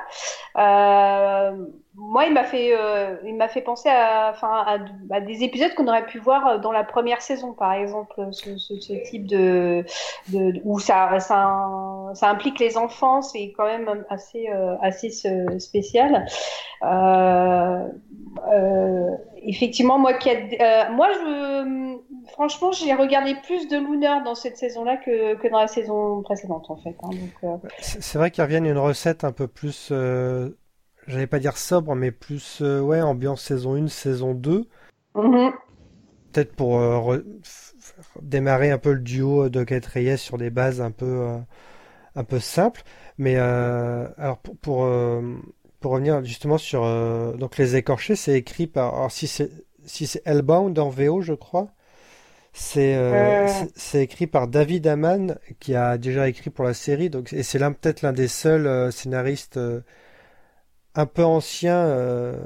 Euh, 0.57 1.67
moi, 1.95 2.27
il 2.27 2.33
m'a 2.33 2.45
fait, 2.45 2.71
euh, 2.73 3.17
il 3.25 3.35
m'a 3.35 3.49
fait 3.49 3.61
penser 3.61 3.89
à, 3.89 4.29
à, 4.31 4.79
à 5.11 5.21
des 5.21 5.43
épisodes 5.43 5.75
qu'on 5.75 5.89
aurait 5.89 6.07
pu 6.07 6.19
voir 6.19 6.61
dans 6.61 6.73
la 6.73 6.85
première 6.85 7.21
saison, 7.21 7.53
par 7.53 7.73
exemple, 7.73 8.29
ce, 8.33 9.11
type 9.11 9.27
de, 9.27 9.85
où 10.65 10.79
ça, 10.79 11.19
ça, 11.21 12.29
implique 12.29 12.59
les 12.59 12.77
enfants, 12.77 13.23
c'est 13.23 13.53
quand 13.57 13.67
même 13.67 14.05
assez, 14.09 14.49
euh, 14.49 14.77
assez 14.81 15.11
spécial. 15.59 16.27
Euh, 16.83 17.89
euh, 18.53 19.11
effectivement, 19.43 19.99
moi, 19.99 20.15
qui 20.15 20.31
euh, 20.31 20.91
moi, 20.93 21.09
je, 21.13 21.99
franchement, 22.33 22.73
j'ai 22.73 22.95
regardé 22.95 23.35
plus 23.43 23.69
de 23.69 23.77
Looner 23.77 24.19
dans 24.25 24.35
cette 24.35 24.57
saison-là 24.57 24.97
que, 24.97 25.35
que 25.37 25.49
dans 25.49 25.61
la 25.61 25.69
saison 25.69 26.23
précédente, 26.23 26.71
en 26.71 26.77
fait. 26.77 26.97
Hein, 27.03 27.11
donc, 27.43 27.61
c'est 27.81 28.19
vrai 28.19 28.31
qu'ils 28.31 28.45
reviennent 28.45 28.66
une 28.66 28.79
recette 28.79 29.25
un 29.25 29.33
peu 29.33 29.47
plus, 29.47 29.88
euh, 29.93 30.51
j'allais 31.07 31.27
pas 31.27 31.38
dire 31.38 31.57
sobre, 31.57 31.95
mais 31.95 32.11
plus, 32.11 32.61
euh, 32.62 32.81
ouais, 32.81 33.01
ambiance 33.03 33.43
saison 33.43 33.75
1, 33.75 33.88
saison 33.88 34.35
2. 34.35 34.69
Mm 35.14 35.21
-hmm. 35.21 35.53
Peut-être 36.33 36.55
pour 36.55 36.81
euh, 36.81 37.25
démarrer 38.23 38.71
un 38.71 38.79
peu 38.79 38.93
le 38.93 39.01
duo 39.01 39.49
de 39.49 39.64
Kate 39.64 39.87
Reyes 39.87 40.19
sur 40.19 40.38
des 40.38 40.51
bases 40.51 40.81
un 40.81 40.93
peu, 40.93 41.07
euh, 41.07 41.38
un 42.14 42.25
peu 42.25 42.38
simples. 42.38 42.83
Mais 43.19 43.35
euh, 43.37 44.07
alors 44.16 44.38
pour, 44.38 44.57
pour, 44.59 44.88
pour, 45.81 45.93
revenir 45.93 46.25
justement 46.25 46.59
sur 46.59 46.83
donc 47.37 47.59
les 47.59 47.77
écorchés, 47.77 48.16
c'est 48.16 48.35
écrit 48.35 48.66
par, 48.66 48.95
alors 48.95 49.11
si 49.11 49.27
c'est 49.27 49.51
si 49.85 50.07
c'est 50.07 50.23
Hellbound 50.27 50.79
en 50.79 50.88
VO, 50.88 51.21
je 51.21 51.35
crois. 51.35 51.69
C'est 52.62 52.94
euh, 52.94 53.49
c'est 53.75 54.03
écrit 54.03 54.27
par 54.27 54.46
David 54.46 54.87
Amann 54.87 55.38
qui 55.61 55.75
a 55.75 55.96
déjà 55.96 56.29
écrit 56.29 56.51
pour 56.51 56.64
la 56.66 56.75
série 56.75 57.09
donc 57.09 57.33
et 57.33 57.42
c'est 57.42 57.59
peut-être 57.59 58.03
l'un 58.03 58.12
des 58.12 58.29
seuls 58.29 58.66
euh, 58.66 58.90
scénaristes 58.90 59.57
euh, 59.57 59.81
un 60.94 61.07
peu 61.07 61.25
anciens 61.25 62.37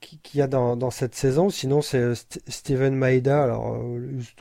qu'il 0.00 0.18
qui 0.22 0.38
y 0.38 0.42
a 0.42 0.46
dans, 0.46 0.76
dans, 0.76 0.90
cette 0.90 1.14
saison. 1.14 1.50
Sinon 1.50 1.82
c'est 1.82 2.14
St 2.14 2.40
Steven 2.48 2.94
Maeda 2.94 3.42
alors 3.44 3.78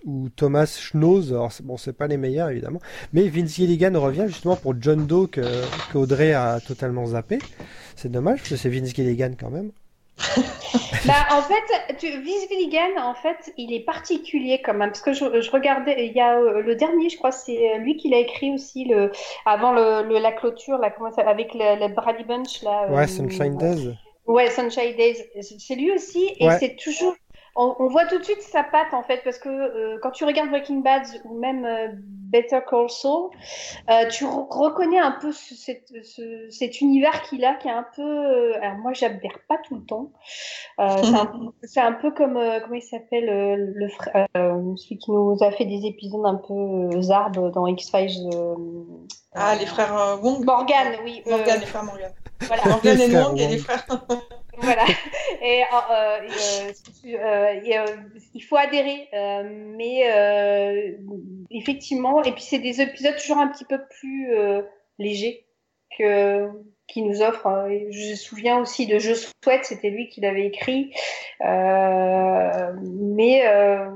ou 0.06 0.30
Thomas 0.30 0.66
Schnoz. 0.80 1.34
Alors 1.34 1.52
bon 1.64 1.76
c'est 1.76 1.94
pas 1.94 2.08
les 2.08 2.18
meilleurs 2.18 2.50
évidemment. 2.50 2.80
Mais 3.12 3.28
Vince 3.28 3.56
Gilligan 3.56 4.00
revient 4.00 4.26
justement 4.28 4.56
pour 4.56 4.74
John 4.80 5.06
Doe 5.06 5.28
que, 5.28 5.42
que 5.92 5.98
Audrey 5.98 6.34
a 6.34 6.62
totalement 6.62 7.06
zappé. 7.08 7.40
C'est 7.98 8.10
dommage 8.10 8.40
parce 8.40 8.52
que 8.52 8.56
c'est 8.56 8.70
Vince 8.70 8.96
Gilligan 8.96 9.34
quand 9.38 9.52
même 9.52 9.72
bah, 11.06 11.14
en 11.32 11.42
fait, 11.42 11.96
tu, 11.98 12.10
Vince 12.10 12.48
en 12.98 13.14
fait, 13.14 13.54
il 13.58 13.74
est 13.74 13.80
particulier 13.80 14.62
quand 14.64 14.74
même, 14.74 14.90
parce 14.90 15.02
que 15.02 15.14
je, 15.14 15.42
je 15.42 15.52
regardais, 15.52 16.08
il 16.08 16.14
y 16.14 16.20
a 16.20 16.38
euh, 16.38 16.62
le 16.62 16.76
dernier, 16.76 17.10
je 17.10 17.18
crois, 17.18 17.32
c'est 17.32 17.78
lui 17.80 17.96
qui 17.96 18.10
l'a 18.10 18.18
écrit 18.18 18.54
aussi 18.54 18.86
le, 18.86 19.12
avant 19.46 19.72
le, 19.72 20.04
le, 20.08 20.20
la 20.20 20.32
clôture, 20.32 20.78
là, 20.78 20.92
comment 20.92 21.12
ça, 21.12 21.22
avec 21.22 21.54
le, 21.54 21.80
le 21.80 21.94
Brady 21.94 22.24
Bunch, 22.24 22.62
là. 22.64 22.88
Ouais, 22.90 23.04
euh, 23.04 23.08
Sunshine 23.08 23.58
Days. 23.58 23.96
Ouais, 24.28 24.50
Sunshine 24.52 24.96
Days. 24.96 25.24
C'est 25.42 25.76
lui 25.76 25.92
aussi, 25.92 26.36
et 26.40 26.48
ouais. 26.48 26.58
c'est 26.60 26.76
toujours. 26.76 27.16
On, 27.56 27.76
on, 27.80 27.88
voit 27.88 28.06
tout 28.06 28.18
de 28.18 28.24
suite 28.24 28.42
sa 28.42 28.64
patte 28.64 28.94
en 28.94 29.04
fait, 29.04 29.22
parce 29.24 29.40
que 29.40 29.50
euh, 29.50 29.98
quand 30.02 30.12
tu 30.12 30.24
regardes 30.24 30.50
Breaking 30.50 30.80
Bad 30.80 31.04
ou 31.26 31.38
même 31.40 31.66
euh, 31.66 31.88
Better 31.94 32.60
Call 32.70 32.90
Saul, 32.90 33.30
euh, 33.90 34.08
tu 34.10 34.26
re 34.26 34.48
reconnais 34.50 35.00
un 35.00 35.12
peu 35.12 35.32
ce, 35.32 35.56
cet, 35.56 35.92
ce, 36.04 36.48
cet 36.50 36.82
univers 36.82 37.22
qu'il 37.24 37.44
a, 37.46 37.56
qui 37.56 37.68
est 37.68 37.72
un 37.72 37.86
peu. 37.96 38.02
euh, 38.02 38.54
alors 38.62 38.78
moi, 38.78 38.94
j'adhère 38.94 39.40
pas 39.48 39.58
tout 39.68 39.76
le 39.76 39.86
temps. 39.86 40.12
c'est 40.78 41.80
un, 41.80 41.88
un, 41.88 41.94
peu 41.94 42.12
comme 42.12 42.40
comment 42.62 42.76
il 42.76 42.82
s'appelle 42.82 43.74
le 43.74 43.90
frère, 43.90 44.28
celui 44.36 44.98
qui 44.98 45.12
nous 45.12 45.38
a 45.42 45.52
fait 45.52 45.66
des 45.66 45.86
épisodes 45.86 46.26
un 46.26 46.36
peu 46.36 47.02
zarb 47.02 47.52
dans 47.52 47.68
X 47.68 47.90
Files. 47.90 48.30
ah, 49.34 49.56
les 49.56 49.66
frères 49.66 50.20
Wong. 50.22 50.46
Morgan, 50.46 50.94
oui. 51.04 51.24
Morgan, 51.26 51.60
les 51.60 51.66
frères 51.66 51.84
Morgan. 51.84 52.12
Voilà. 52.42 52.64
Morgan 52.68 53.02
et 53.02 53.16
Wong 53.18 53.40
et 53.40 53.48
les 53.48 53.58
frères. 53.58 53.86
voilà. 54.62 54.86
Et, 55.42 55.64
euh, 55.64 56.28
et, 57.06 57.16
euh, 57.16 57.62
et 57.64 57.80
euh, 57.80 57.86
il 58.34 58.42
faut 58.42 58.58
adhérer, 58.58 59.08
mais 59.14 60.12
euh, 60.12 60.98
effectivement, 61.50 62.22
et 62.24 62.34
puis 62.34 62.42
c'est 62.42 62.60
des 62.60 62.82
épisodes 62.82 63.16
toujours 63.16 63.38
un 63.38 63.48
petit 63.48 63.64
peu 63.64 63.80
plus 63.90 64.34
léger 64.98 65.46
que 65.98 66.50
qui 66.90 67.04
nous 67.04 67.22
offre. 67.22 67.68
Je 67.90 68.12
me 68.12 68.16
souviens 68.16 68.60
aussi 68.60 68.88
de 68.88 69.00
Je 69.00 69.14
souhaite, 69.14 69.66
c'était 69.66 69.90
lui 69.90 70.10
qui 70.10 70.22
l'avait 70.22 70.48
écrit. 70.48 70.94
Euh, 71.46 72.74
mais 72.84 73.48
euh, 73.48 73.90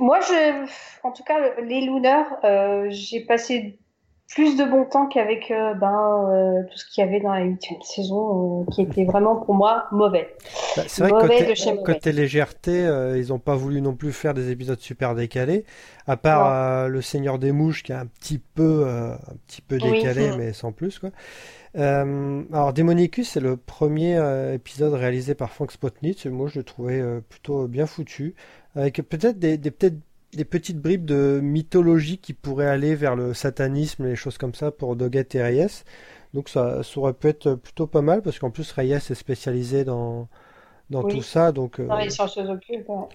moi, 0.00 0.20
je, 0.20 0.66
en 1.02 1.12
tout 1.12 1.24
cas, 1.24 1.60
les 1.60 1.82
Lunars, 1.82 2.38
euh, 2.44 2.86
j'ai 2.90 3.20
passé 3.20 3.78
plus 4.28 4.56
de 4.56 4.64
bon 4.64 4.84
temps 4.84 5.06
qu'avec 5.06 5.50
euh, 5.50 5.74
ben, 5.74 6.28
euh, 6.28 6.62
tout 6.70 6.76
ce 6.76 6.84
qu'il 6.86 7.04
y 7.04 7.06
avait 7.06 7.20
dans 7.20 7.32
la 7.32 7.42
huitième 7.42 7.80
saison, 7.82 8.62
euh, 8.62 8.64
qui 8.72 8.82
était 8.82 9.04
vraiment 9.04 9.36
pour 9.36 9.54
moi 9.54 9.86
mauvais. 9.92 10.34
Bah, 10.76 10.82
c'est 10.88 11.02
vrai 11.02 11.10
que 11.12 11.16
Mauvais 11.16 11.38
côté, 11.38 11.50
de 11.50 11.54
chez 11.54 11.72
mauvais. 11.72 11.92
côté 11.94 12.12
légèreté, 12.12 12.72
ils 13.16 13.28
n'ont 13.28 13.38
pas 13.38 13.54
voulu 13.54 13.80
non 13.80 13.94
plus 13.94 14.12
faire 14.12 14.34
des 14.34 14.50
épisodes 14.50 14.80
super 14.80 15.14
décalés, 15.14 15.64
à 16.06 16.16
part 16.16 16.88
le 16.88 17.02
Seigneur 17.02 17.38
des 17.38 17.52
Mouches 17.52 17.82
qui 17.82 17.92
est 17.92 17.96
un 17.96 18.06
petit 18.06 18.38
peu, 18.38 18.86
un 18.86 19.34
petit 19.46 19.62
peu 19.62 19.78
décalé, 19.78 20.30
mais 20.38 20.52
sans 20.52 20.72
plus 20.72 20.98
quoi. 20.98 21.10
Alors 21.74 22.72
Demonicus, 22.72 23.28
c'est 23.30 23.40
le 23.40 23.56
premier 23.56 24.18
épisode 24.52 24.94
réalisé 24.94 25.34
par 25.34 25.52
Frank 25.52 25.70
Spotnitz. 25.70 26.26
Moi, 26.26 26.48
je 26.48 26.58
le 26.58 26.64
trouvais 26.64 27.02
plutôt 27.28 27.68
bien 27.68 27.86
foutu, 27.86 28.34
avec 28.74 28.96
peut-être 28.96 29.38
des, 29.38 29.56
des 29.56 29.70
peut-être 29.70 29.96
des 30.36 30.44
petites 30.44 30.78
bribes 30.80 31.04
de 31.06 31.40
mythologie 31.42 32.18
qui 32.18 32.34
pourraient 32.34 32.66
aller 32.68 32.94
vers 32.94 33.16
le 33.16 33.34
satanisme 33.34 34.06
et 34.06 34.10
les 34.10 34.16
choses 34.16 34.38
comme 34.38 34.54
ça 34.54 34.70
pour 34.70 34.96
Doggett 34.96 35.34
et 35.34 35.42
Reyes. 35.42 35.84
Donc 36.34 36.48
ça, 36.48 36.82
ça 36.82 37.00
aurait 37.00 37.14
pu 37.14 37.28
être 37.28 37.54
plutôt 37.54 37.86
pas 37.86 38.02
mal 38.02 38.22
parce 38.22 38.38
qu'en 38.38 38.50
plus 38.50 38.70
Reyes 38.72 38.92
est 38.94 39.14
spécialisé 39.14 39.84
dans 39.84 40.28
dans 40.90 41.02
Oui. 41.02 41.12
tout 41.12 41.22
ça, 41.22 41.52
donc 41.52 41.80
euh, 41.80 42.14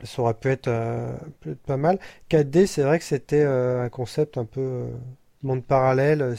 ça 0.04 0.22
aurait 0.22 0.34
pu 0.34 0.50
être, 0.50 0.68
euh, 0.68 1.14
peut 1.40 1.52
être 1.52 1.62
pas 1.62 1.78
mal. 1.78 2.00
4D, 2.30 2.66
c'est 2.66 2.84
vrai 2.84 3.00
que 3.00 3.06
c'était 3.06 3.42
euh, 3.44 3.84
un 3.84 3.90
concept 3.90 4.38
un 4.38 4.46
peu 4.46 4.88
monde 5.44 5.64
parallèle, 5.66 6.36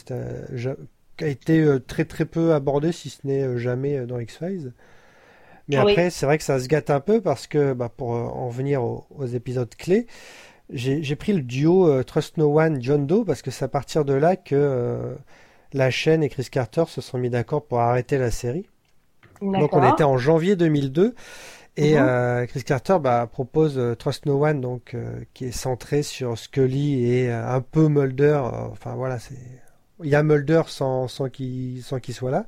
qui 1.17 1.25
a 1.25 1.29
été 1.29 1.65
très 1.87 2.05
très 2.05 2.25
peu 2.25 2.55
abordé, 2.55 2.93
si 2.93 3.11
ce 3.11 3.27
n'est 3.27 3.59
jamais 3.59 4.07
dans 4.07 4.19
X-Files. 4.19 4.73
Mais 5.69 5.77
Oui. 5.77 5.97
après, 5.97 6.11
c'est 6.11 6.27
vrai 6.27 6.39
que 6.39 6.45
ça 6.45 6.61
se 6.61 6.69
gâte 6.69 6.91
un 6.91 7.01
peu 7.01 7.21
parce 7.21 7.47
que, 7.47 7.73
bah, 7.75 7.89
pour 7.95 8.11
en 8.11 8.49
venir 8.51 8.83
aux, 8.85 9.07
aux 9.11 9.27
épisodes 9.27 9.75
clés, 9.77 10.07
j'ai 10.73 11.17
pris 11.17 11.33
le 11.33 11.43
duo 11.43 11.89
euh, 11.89 12.03
Trust 12.03 12.37
No 12.39 12.59
One 12.59 12.83
John 12.83 13.07
Doe 13.07 13.25
parce 13.25 13.43
que 13.43 13.51
c'est 13.51 13.65
à 13.65 13.69
partir 13.69 14.05
de 14.05 14.15
là 14.15 14.37
que 14.37 14.55
euh, 14.55 15.15
la 15.73 15.91
chaîne 15.91 16.23
et 16.23 16.29
Chris 16.29 16.49
Carter 16.51 16.85
se 16.89 17.01
sont 17.01 17.19
mis 17.19 17.31
d'accord 17.31 17.65
pour 17.65 17.81
arrêter 17.81 18.19
la 18.19 18.31
série. 18.31 18.67
Donc 19.41 19.75
on 19.77 19.83
était 19.93 20.05
en 20.05 20.19
janvier 20.19 20.55
2002 20.57 21.15
et 21.77 21.95
Mhm. 21.95 21.99
euh, 22.07 22.47
Chris 22.47 22.63
Carter 22.65 22.99
bah, 23.01 23.27
propose 23.31 23.79
euh, 23.79 23.95
Trust 23.95 24.27
No 24.27 24.45
One 24.45 24.61
donc 24.61 24.95
euh, 24.95 25.21
qui 25.35 25.47
est 25.47 25.53
centré 25.53 26.03
sur 26.03 26.39
Scully 26.39 27.05
et 27.07 27.31
euh, 27.31 27.49
un 27.49 27.61
peu 27.61 27.89
Mulder. 27.89 28.41
enfin 28.71 28.95
voilà, 28.95 29.19
c'est 29.19 29.35
il 30.03 30.11
y 30.11 30.15
a 30.15 30.23
Mulder 30.23 30.63
sans 30.67 31.09
sans 31.09 31.29
qu'il 31.29 31.83
soit 31.83 32.31
là. 32.31 32.47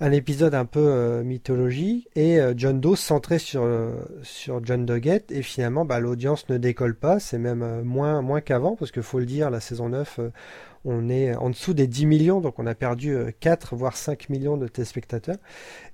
Un 0.00 0.10
épisode 0.10 0.54
un 0.54 0.64
peu 0.64 0.80
euh, 0.80 1.22
mythologie 1.22 2.08
et 2.16 2.40
euh, 2.40 2.52
John 2.56 2.80
Doe 2.80 2.96
centré 2.96 3.38
sur 3.38 3.62
euh, 3.62 3.92
sur 4.22 4.64
John 4.64 4.84
Doggett 4.84 5.30
et 5.30 5.42
finalement 5.42 5.84
bah, 5.84 6.00
l'audience 6.00 6.48
ne 6.48 6.58
décolle 6.58 6.96
pas, 6.96 7.20
c'est 7.20 7.38
même 7.38 7.82
moins 7.82 8.40
qu'avant 8.40 8.74
parce 8.76 8.90
que 8.90 9.02
faut 9.02 9.20
le 9.20 9.26
dire 9.26 9.50
la 9.50 9.60
saison 9.60 9.88
9 9.88 10.18
euh, 10.18 10.30
on 10.84 11.08
est 11.08 11.34
en 11.34 11.48
dessous 11.50 11.72
des 11.74 11.86
10 11.86 12.06
millions, 12.06 12.40
donc 12.40 12.58
on 12.58 12.66
a 12.66 12.74
perdu 12.74 13.14
euh, 13.14 13.30
4 13.40 13.74
voire 13.76 13.96
5 13.96 14.28
millions 14.28 14.56
de 14.56 14.68
téléspectateurs. 14.68 15.38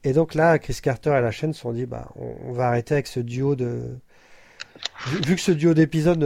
Et 0.03 0.12
donc 0.12 0.35
là, 0.35 0.59
Chris 0.59 0.79
Carter 0.83 1.11
et 1.16 1.20
la 1.20 1.31
chaîne 1.31 1.53
se 1.53 1.61
sont 1.61 1.72
dit, 1.72 1.87
bah, 1.87 2.09
on, 2.16 2.35
on 2.48 2.53
va 2.53 2.66
arrêter 2.66 2.94
avec 2.94 3.07
ce 3.07 3.20
duo 3.20 3.55
de. 3.55 3.98
Vu, 5.24 5.37
que 5.37 5.40
ce 5.40 5.53
duo 5.53 5.74
d'épisodes 5.74 6.18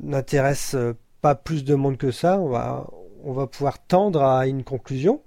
n'intéresse 0.00 0.76
pas 1.20 1.34
plus 1.34 1.64
de 1.64 1.74
monde 1.74 1.98
que 1.98 2.10
ça, 2.10 2.38
on 2.38 2.48
va, 2.48 2.86
on 3.24 3.32
va 3.32 3.46
pouvoir 3.46 3.78
tendre 3.86 4.22
à 4.22 4.46
une 4.46 4.64
conclusion. 4.64 5.22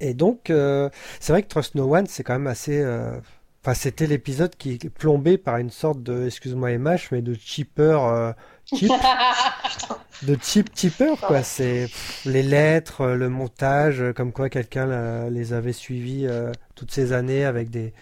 Et 0.00 0.14
donc, 0.14 0.50
euh, 0.50 0.88
c'est 1.20 1.32
vrai 1.32 1.42
que 1.42 1.48
Trust 1.48 1.74
No 1.74 1.94
One, 1.94 2.06
c'est 2.06 2.22
quand 2.24 2.34
même 2.34 2.46
assez. 2.46 2.80
euh, 2.80 3.18
Enfin, 3.62 3.74
c'était 3.74 4.06
l'épisode 4.06 4.56
qui 4.56 4.72
est 4.72 4.88
plombé 4.88 5.36
par 5.36 5.58
une 5.58 5.68
sorte 5.70 6.02
de, 6.02 6.26
excuse-moi 6.26 6.70
MH, 6.78 7.08
mais 7.12 7.20
de 7.20 7.34
cheaper, 7.34 8.02
euh, 8.06 8.32
cheap, 8.64 8.90
de 10.22 10.36
cheap 10.42 10.70
cheaper 10.74 11.16
quoi. 11.20 11.42
C'est 11.42 11.88
les 12.24 12.42
lettres, 12.42 13.06
le 13.08 13.28
montage, 13.28 14.02
comme 14.16 14.32
quoi 14.32 14.48
quelqu'un 14.48 15.28
les 15.28 15.52
avait 15.52 15.74
suivis 15.74 16.26
toutes 16.74 16.90
ces 16.90 17.12
années 17.12 17.44
avec 17.44 17.68
des 17.70 17.92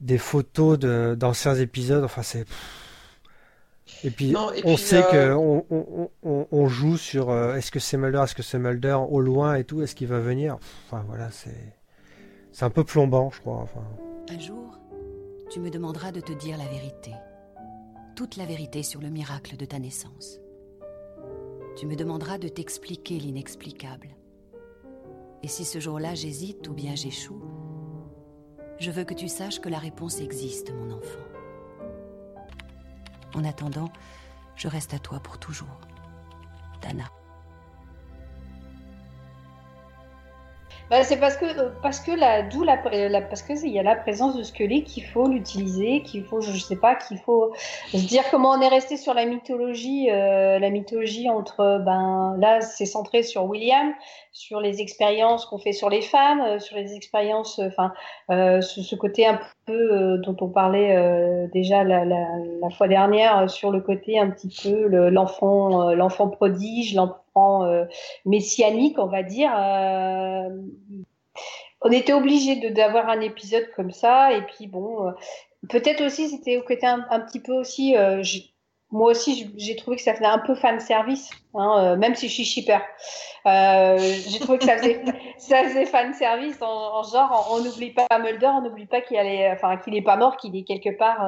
des 0.00 0.18
photos 0.18 0.78
de 0.78 1.14
d'anciens 1.18 1.54
épisodes. 1.54 2.04
Enfin 2.04 2.22
c'est. 2.22 2.46
Et 4.04 4.10
puis 4.10 4.30
Non, 4.30 4.52
et 4.52 4.60
on 4.64 4.74
puis, 4.74 4.82
sait 4.82 5.02
que 5.02 5.16
euh, 5.16 5.36
on, 5.36 5.64
on, 5.70 6.10
on, 6.22 6.46
on 6.50 6.68
joue 6.68 6.96
sur 6.96 7.30
euh, 7.30 7.54
est-ce 7.54 7.70
que 7.70 7.78
c'est 7.80 7.96
Mulder, 7.96 8.22
est-ce 8.24 8.34
que 8.34 8.42
c'est 8.42 8.58
Mulder 8.58 8.98
au 9.08 9.20
loin 9.20 9.54
et 9.56 9.64
tout, 9.64 9.82
est-ce 9.82 9.94
qu'il 9.94 10.08
va 10.08 10.20
venir? 10.20 10.58
Enfin 10.86 11.04
voilà 11.06 11.30
c'est 11.30 11.74
c'est 12.52 12.64
un 12.64 12.70
peu 12.70 12.84
plombant 12.84 13.30
je 13.30 13.40
crois. 13.40 13.58
Enfin. 13.58 13.84
Un 14.30 14.38
jour, 14.38 14.78
tu 15.50 15.60
me 15.60 15.70
demanderas 15.70 16.12
de 16.12 16.20
te 16.20 16.32
dire 16.32 16.56
la 16.56 16.66
vérité. 16.66 17.12
Toute 18.16 18.36
la 18.36 18.44
vérité 18.44 18.82
sur 18.82 19.00
le 19.00 19.08
miracle 19.08 19.56
de 19.56 19.64
ta 19.64 19.78
naissance. 19.78 20.40
Tu 21.76 21.86
me 21.86 21.96
demanderas 21.96 22.38
de 22.38 22.48
t'expliquer 22.48 23.18
l'inexplicable. 23.18 24.08
Et 25.42 25.48
si 25.48 25.64
ce 25.64 25.78
jour-là 25.78 26.14
j'hésite 26.14 26.68
ou 26.68 26.74
bien 26.74 26.94
j'échoue, 26.94 27.42
je 28.78 28.90
veux 28.90 29.04
que 29.04 29.14
tu 29.14 29.28
saches 29.28 29.60
que 29.60 29.68
la 29.68 29.78
réponse 29.78 30.20
existe, 30.20 30.72
mon 30.72 30.90
enfant. 30.90 31.29
En 33.34 33.44
attendant, 33.44 33.92
je 34.56 34.68
reste 34.68 34.94
à 34.94 34.98
toi 34.98 35.20
pour 35.20 35.38
toujours. 35.38 35.80
Dana. 36.82 37.04
Bah, 40.90 41.04
c'est 41.04 41.18
parce 41.20 41.36
que 41.36 41.44
euh, 41.44 41.70
parce 41.82 42.00
que 42.00 42.10
la 42.10 42.42
d'où 42.42 42.64
la, 42.64 42.76
parce 42.76 43.42
que 43.42 43.52
il 43.64 43.72
y 43.72 43.78
a 43.78 43.82
la 43.84 43.94
présence 43.94 44.34
de 44.36 44.42
Scully 44.42 44.82
qu'il 44.82 45.04
faut 45.04 45.28
l'utiliser, 45.28 46.02
qu'il 46.02 46.24
faut 46.24 46.40
je 46.40 46.50
sais 46.58 46.74
pas 46.74 46.96
qu'il 46.96 47.18
faut 47.18 47.52
se 47.94 48.04
dire 48.08 48.24
comment 48.28 48.50
on 48.50 48.60
est 48.60 48.66
resté 48.68 48.96
sur 48.96 49.14
la 49.14 49.24
mythologie 49.24 50.10
euh, 50.10 50.58
la 50.58 50.68
mythologie 50.70 51.30
entre 51.30 51.80
ben 51.86 52.34
là 52.40 52.60
c'est 52.60 52.86
centré 52.86 53.22
sur 53.22 53.44
William, 53.44 53.92
sur 54.32 54.60
les 54.60 54.80
expériences 54.80 55.46
qu'on 55.46 55.58
fait 55.58 55.72
sur 55.72 55.90
les 55.90 56.02
femmes, 56.02 56.40
euh, 56.40 56.58
sur 56.58 56.76
les 56.76 56.94
expériences 56.96 57.60
enfin 57.60 57.92
euh, 58.32 58.60
ce, 58.60 58.82
ce 58.82 58.96
côté 58.96 59.26
un 59.28 59.38
peu 59.66 59.72
euh, 59.72 60.18
dont 60.18 60.36
on 60.40 60.48
parlait 60.48 60.96
euh, 60.96 61.46
déjà 61.52 61.84
la, 61.84 62.04
la, 62.04 62.26
la 62.62 62.70
fois 62.70 62.88
dernière 62.88 63.48
sur 63.48 63.70
le 63.70 63.80
côté 63.80 64.18
un 64.18 64.28
petit 64.30 64.48
peu 64.64 64.88
le- 64.88 65.08
l'enfant 65.10 65.90
euh, 65.90 65.94
l'enfant 65.94 66.28
prodige, 66.28 66.96
l'enfant 66.96 67.19
euh, 67.64 67.84
messianique, 68.24 68.98
on 68.98 69.06
va 69.06 69.22
dire. 69.22 69.52
euh, 69.56 70.48
on 71.82 71.90
était 71.90 72.12
obligé 72.12 72.70
d'avoir 72.70 73.08
un 73.08 73.20
épisode 73.20 73.70
comme 73.74 73.90
ça, 73.90 74.32
et 74.32 74.42
puis 74.42 74.66
bon, 74.66 75.06
euh, 75.08 75.12
peut-être 75.68 76.04
aussi 76.04 76.28
c'était 76.28 76.62
côté 76.66 76.86
un, 76.86 77.20
petit 77.20 77.40
peu 77.40 77.52
aussi. 77.54 77.94
moi 78.90 79.12
aussi, 79.12 79.50
j'ai- 79.56 79.76
trouvé 79.76 79.96
que 79.96 80.02
ça 80.02 80.14
faisait 80.14 80.26
un 80.26 80.40
peu 80.40 80.54
fan 80.54 80.78
service, 80.80 81.30
hein, 81.54 81.96
même 81.96 82.14
si 82.16 82.28
je 82.28 82.34
suis 82.34 82.44
shipper. 82.44 82.80
J'ai 83.46 84.38
trouvé 84.40 84.58
que 84.58 84.64
ça 84.64 84.76
faisait, 84.76 85.02
ça 85.38 85.86
fan 85.86 86.12
service 86.12 86.60
en, 86.60 86.98
en 86.98 87.02
genre, 87.04 87.48
on 87.52 87.64
n'oublie 87.64 87.92
pas 87.92 88.06
Mulder, 88.18 88.46
on 88.46 88.62
n'oublie 88.62 88.86
pas 88.86 89.00
qu'il 89.00 89.16
pas 90.02 90.16
mort, 90.16 90.36
qu'il 90.36 90.54
est 90.56 90.64
quelque 90.64 90.90
part 90.98 91.24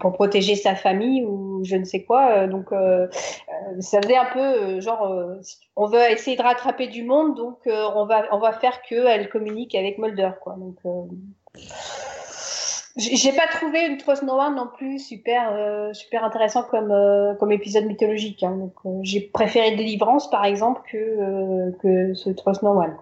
pour 0.00 0.12
protéger 0.12 0.54
sa 0.56 0.74
famille 0.74 1.24
ou 1.24 1.62
je 1.64 1.76
ne 1.76 1.84
sais 1.84 2.02
quoi. 2.04 2.30
euh, 2.30 2.46
donc 2.46 2.72
euh, 2.72 3.06
euh, 3.06 3.80
ça 3.80 4.00
faisait 4.02 4.16
un 4.16 4.30
peu 4.32 4.40
euh, 4.40 4.80
genre, 4.80 5.04
euh, 5.06 5.40
on 5.76 5.86
veut 5.86 6.02
essayer 6.10 6.36
de 6.36 6.42
rattraper 6.42 6.88
du 6.88 7.04
monde, 7.04 7.36
donc 7.36 7.58
euh, 7.66 7.84
on 7.94 8.04
va 8.06 8.24
on 8.32 8.38
va 8.38 8.52
faire 8.52 8.80
que 8.88 9.06
elle 9.06 9.28
communique 9.28 9.74
avec 9.74 9.98
Mulder, 9.98 10.30
quoi. 10.42 10.56
Donc 10.58 10.76
euh, 10.84 11.02
j'ai 12.96 13.32
pas 13.32 13.46
trouvé 13.46 13.86
une 13.86 13.96
Trust 13.96 14.24
No 14.24 14.34
One 14.34 14.56
non 14.56 14.68
plus 14.76 14.98
super 14.98 15.52
euh, 15.52 15.92
super 15.92 16.24
intéressant 16.24 16.64
comme 16.64 16.90
euh, 16.90 17.34
comme 17.34 17.52
épisode 17.52 17.84
mythologique. 17.84 18.42
hein. 18.42 18.56
Donc 18.56 18.74
euh, 18.86 18.98
j'ai 19.02 19.20
préféré 19.20 19.76
Délivrance 19.76 20.28
par 20.30 20.44
exemple 20.44 20.80
que 20.90 20.96
euh, 20.96 21.70
que 21.80 22.14
ce 22.14 22.30
Trust 22.30 22.62
No 22.62 22.70
One. 22.70 22.96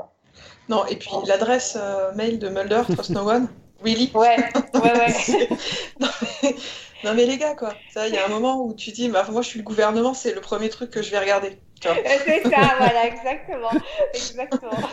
Non, 0.69 0.85
et 0.91 0.97
puis 0.97 1.11
l'adresse 1.27 1.79
euh, 1.81 2.13
mail 2.15 2.39
de 2.39 2.49
Mulder, 2.49 2.83
Trust 2.93 3.11
No 3.11 3.27
One, 3.31 3.49
Willy. 3.83 4.11
Ouais, 4.15 4.37
ouais, 4.75 4.81
ouais. 4.81 5.49
non, 6.01 6.09
mais, 6.43 6.55
non, 7.05 7.15
mais 7.15 7.27
les 7.27 7.37
gars, 7.39 7.55
quoi. 7.55 7.75
Ça, 7.93 8.09
Il 8.09 8.15
y 8.15 8.19
a 8.19 8.25
un 8.27 8.29
moment 8.29 8.65
où 8.65 8.75
tu 8.75 8.91
dis, 8.91 9.09
bah, 9.09 9.27
moi 9.31 9.43
je 9.43 9.49
suis 9.49 9.59
le 9.59 9.65
gouvernement, 9.65 10.15
c'est 10.15 10.35
le 10.35 10.41
premier 10.41 10.69
truc 10.69 10.91
que 10.91 11.03
je 11.03 11.11
vais 11.11 11.19
regarder. 11.19 11.59
C'est 11.83 12.43
ça, 12.43 12.75
voilà, 12.79 13.07
exactement, 13.07 13.71
exactement. 14.15 14.89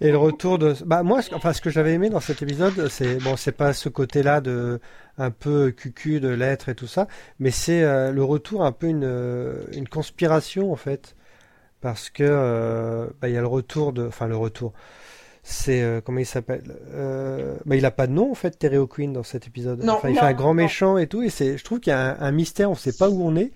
Et 0.00 0.10
le 0.10 0.18
retour 0.18 0.58
de, 0.58 0.74
bah 0.84 1.02
moi, 1.02 1.22
ce- 1.22 1.34
enfin 1.34 1.52
ce 1.52 1.60
que 1.60 1.70
j'avais 1.70 1.92
aimé 1.94 2.10
dans 2.10 2.20
cet 2.20 2.42
épisode, 2.42 2.88
c'est 2.88 3.16
bon, 3.16 3.36
c'est 3.36 3.52
pas 3.52 3.72
ce 3.72 3.88
côté-là 3.88 4.40
de 4.40 4.80
un 5.18 5.30
peu 5.30 5.70
cucu 5.70 6.20
de 6.20 6.28
l'être 6.28 6.68
et 6.68 6.74
tout 6.74 6.86
ça, 6.88 7.06
mais 7.38 7.50
c'est 7.50 7.82
euh, 7.82 8.10
le 8.10 8.24
retour 8.24 8.64
un 8.64 8.72
peu 8.72 8.86
une 8.88 9.04
euh, 9.04 9.62
une 9.72 9.88
conspiration 9.88 10.72
en 10.72 10.76
fait, 10.76 11.14
parce 11.80 12.10
que 12.10 12.24
euh, 12.26 13.06
bah, 13.20 13.28
il 13.28 13.34
y 13.34 13.38
a 13.38 13.42
le 13.42 13.46
retour 13.48 13.92
de, 13.92 14.06
enfin 14.08 14.28
le 14.28 14.36
retour, 14.36 14.72
c'est 15.46 15.82
euh, 15.82 16.00
comment 16.00 16.20
il 16.20 16.26
s'appelle, 16.26 16.62
euh, 16.94 17.56
bah 17.66 17.76
il 17.76 17.84
a 17.84 17.90
pas 17.90 18.06
de 18.06 18.12
nom 18.12 18.30
en 18.30 18.34
fait 18.34 18.58
Terry 18.58 18.78
O'Quinn 18.78 19.12
dans 19.12 19.22
cet 19.22 19.46
épisode. 19.46 19.84
Non. 19.84 19.92
enfin 19.94 20.08
il 20.08 20.14
Non, 20.14 20.20
fait 20.20 20.26
un 20.26 20.32
grand 20.32 20.48
non. 20.48 20.62
méchant 20.62 20.96
et 20.96 21.06
tout, 21.06 21.22
et 21.22 21.28
c'est, 21.28 21.58
je 21.58 21.64
trouve 21.64 21.80
qu'il 21.80 21.90
y 21.90 21.94
a 21.94 22.16
un, 22.18 22.20
un 22.20 22.32
mystère, 22.32 22.70
on 22.70 22.74
sait 22.74 22.94
pas 22.94 23.10
où 23.10 23.22
on 23.22 23.36
est. 23.36 23.52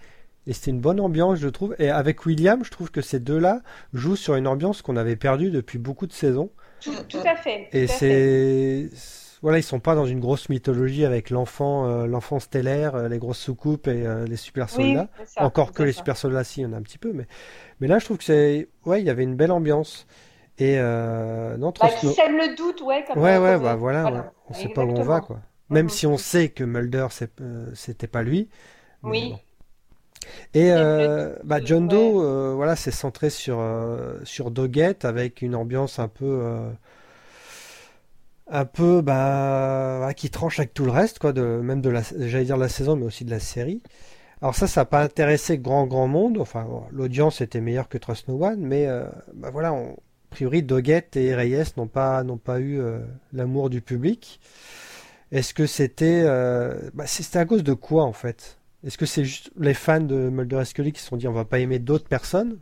Et 0.46 0.52
c'était 0.52 0.70
une 0.70 0.80
bonne 0.80 1.00
ambiance, 1.00 1.38
je 1.38 1.48
trouve. 1.48 1.74
Et 1.78 1.90
avec 1.90 2.24
William, 2.24 2.64
je 2.64 2.70
trouve 2.70 2.90
que 2.90 3.00
ces 3.02 3.20
deux-là 3.20 3.60
jouent 3.92 4.16
sur 4.16 4.34
une 4.34 4.46
ambiance 4.46 4.80
qu'on 4.80 4.96
avait 4.96 5.16
perdue 5.16 5.50
depuis 5.50 5.78
beaucoup 5.78 6.06
de 6.06 6.12
saisons. 6.12 6.50
Tout, 6.80 6.92
tout 7.08 7.18
à 7.26 7.36
fait. 7.36 7.68
Et 7.72 7.86
c'est 7.86 8.88
voilà, 9.42 9.58
ils 9.58 9.62
sont 9.62 9.78
pas 9.80 9.94
dans 9.94 10.06
une 10.06 10.20
grosse 10.20 10.48
mythologie 10.48 11.04
avec 11.04 11.30
l'enfant, 11.30 11.86
euh, 11.86 12.06
l'enfant 12.06 12.38
stellaire, 12.40 13.08
les 13.08 13.18
grosses 13.18 13.38
soucoupes 13.38 13.86
et 13.88 14.04
les 14.26 14.36
super 14.36 14.68
soldats. 14.68 15.08
Oui, 15.18 15.24
ça, 15.26 15.42
Encore 15.44 15.72
que 15.72 15.82
les 15.84 15.92
super 15.92 16.16
soldats, 16.16 16.44
si, 16.44 16.60
il 16.60 16.64
y 16.64 16.66
en 16.66 16.72
a 16.72 16.76
un 16.76 16.82
petit 16.82 16.98
peu, 16.98 17.12
mais 17.12 17.26
mais 17.80 17.86
là, 17.86 17.98
je 17.98 18.04
trouve 18.06 18.18
que 18.18 18.24
c'est, 18.24 18.68
ouais, 18.84 19.00
il 19.00 19.06
y 19.06 19.10
avait 19.10 19.22
une 19.22 19.36
belle 19.36 19.52
ambiance. 19.52 20.06
Et 20.58 20.76
euh, 20.78 21.56
non, 21.56 21.72
Bah, 21.80 21.88
sème 21.90 22.36
le 22.36 22.54
doute, 22.56 22.80
ouais. 22.82 23.04
Comme 23.06 23.18
Ouais, 23.18 23.38
ouais, 23.38 23.50
euh, 23.50 23.58
bah 23.58 23.76
voilà, 23.76 24.04
ouais. 24.10 24.20
on 24.50 24.54
sait 24.54 24.68
pas 24.68 24.84
où 24.84 24.90
on 24.90 25.02
va, 25.04 25.20
quoi. 25.20 25.40
Même 25.70 25.88
si 25.88 26.06
on 26.06 26.16
sait 26.18 26.48
que 26.48 26.64
Mulder, 26.64 27.06
euh, 27.40 27.70
c'était 27.74 28.06
pas 28.06 28.22
lui. 28.22 28.48
Oui. 29.02 29.30
bon. 29.30 29.38
Et 30.54 30.72
euh, 30.72 31.34
bah, 31.44 31.56
euh, 31.56 31.60
John. 31.64 31.88
Doe, 31.88 32.20
euh, 32.22 32.52
voilà, 32.54 32.76
c'est 32.76 32.90
centré 32.90 33.30
sur 33.30 33.58
euh, 33.60 34.18
sur 34.24 34.50
Doggett 34.50 35.04
avec 35.04 35.42
une 35.42 35.54
ambiance 35.54 35.98
un 35.98 36.08
peu 36.08 36.24
euh, 36.26 36.70
un 38.50 38.64
peu 38.64 39.02
bah 39.02 40.10
qui 40.16 40.30
tranche 40.30 40.58
avec 40.58 40.72
tout 40.74 40.84
le 40.84 40.90
reste, 40.90 41.18
quoi, 41.18 41.32
de 41.32 41.42
même 41.62 41.80
de 41.80 41.90
la, 41.90 42.02
j'allais 42.02 42.44
dire 42.44 42.56
de 42.56 42.62
la 42.62 42.68
saison, 42.68 42.96
mais 42.96 43.04
aussi 43.04 43.24
de 43.24 43.30
la 43.30 43.40
série. 43.40 43.82
Alors 44.42 44.54
ça, 44.56 44.66
ça 44.68 44.82
n'a 44.82 44.84
pas 44.86 45.02
intéressé 45.02 45.58
grand 45.58 45.86
grand 45.86 46.08
monde. 46.08 46.38
Enfin, 46.40 46.64
bon, 46.64 46.84
l'audience 46.92 47.40
était 47.42 47.60
meilleure 47.62 47.88
que 47.88 47.98
Trust 47.98 48.28
No 48.28 48.44
One, 48.44 48.60
mais 48.60 48.86
euh, 48.88 49.04
bah 49.34 49.50
voilà, 49.52 49.72
on- 49.74 49.96
a 50.30 50.34
priori 50.34 50.62
Doggett 50.62 51.16
et 51.16 51.34
Reyes 51.34 51.64
n'ont 51.76 51.86
pas 51.86 52.22
n'ont 52.22 52.36
pas 52.38 52.60
eu 52.60 52.78
euh, 52.80 53.00
l'amour 53.32 53.70
du 53.70 53.80
public. 53.80 54.40
Est-ce 55.32 55.54
que 55.54 55.66
c'était 55.66 56.22
euh, 56.24 56.90
bah, 56.94 57.06
c'était 57.06 57.38
à 57.38 57.44
cause 57.46 57.64
de 57.64 57.74
quoi 57.74 58.04
en 58.04 58.12
fait? 58.12 58.58
Est-ce 58.86 58.98
que 58.98 59.06
c'est 59.06 59.24
juste 59.24 59.50
les 59.58 59.74
fans 59.74 60.00
de 60.00 60.28
Mulder 60.30 60.60
et 60.62 60.64
Scully 60.64 60.92
qui 60.92 61.00
se 61.02 61.08
sont 61.08 61.16
dit 61.16 61.28
on 61.28 61.32
va 61.32 61.44
pas 61.44 61.58
aimer 61.58 61.78
d'autres 61.78 62.08
personnes? 62.08 62.58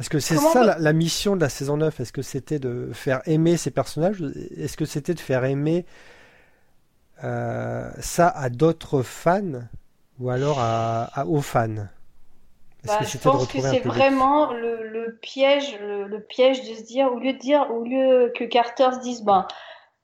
Est-ce 0.00 0.10
que 0.10 0.18
c'est 0.18 0.36
ça 0.38 0.64
la, 0.64 0.78
la 0.78 0.92
mission 0.92 1.36
de 1.36 1.40
la 1.40 1.48
saison 1.48 1.76
9? 1.76 2.00
Est-ce 2.00 2.12
que 2.12 2.22
c'était 2.22 2.58
de 2.58 2.90
faire 2.92 3.22
aimer 3.26 3.56
ces 3.56 3.70
personnages? 3.70 4.22
Est-ce 4.56 4.76
que 4.76 4.84
c'était 4.86 5.14
de 5.14 5.20
faire 5.20 5.44
aimer 5.44 5.86
euh, 7.22 7.90
ça 8.00 8.28
à 8.28 8.50
d'autres 8.50 9.02
fans 9.02 9.68
ou 10.18 10.30
alors 10.30 10.58
à, 10.60 11.04
à- 11.20 11.26
aux 11.26 11.40
fans? 11.40 11.86
Bah, 12.84 13.02
je 13.04 13.16
pense 13.18 13.46
que 13.46 13.60
c'est 13.60 13.80
vraiment 13.80 14.52
le, 14.52 14.82
le 14.88 15.18
piège, 15.22 15.78
le, 15.80 16.06
le 16.06 16.20
piège 16.22 16.68
de 16.68 16.74
se 16.74 16.82
dire, 16.82 17.10
au 17.12 17.18
lieu 17.18 17.32
de 17.32 17.38
dire, 17.38 17.68
au 17.70 17.82
lieu 17.82 18.32
que 18.36 18.44
Carter 18.44 18.90
se 18.92 19.00
dise, 19.00 19.22
ben, 19.24 19.46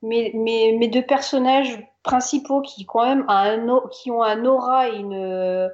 mes, 0.03 0.33
mes, 0.35 0.73
mes 0.79 0.89
deux 0.89 1.03
personnages 1.05 1.79
principaux 2.03 2.63
qui 2.63 2.87
quand 2.87 3.05
même 3.07 3.25
a 3.29 3.41
un, 3.43 3.69
au- 3.69 3.89
qui 3.89 4.11
ont 4.11 4.23
un 4.23 4.45
aura 4.47 4.89
et 4.89 4.97
une, 4.97 5.15
euh, 5.15 5.69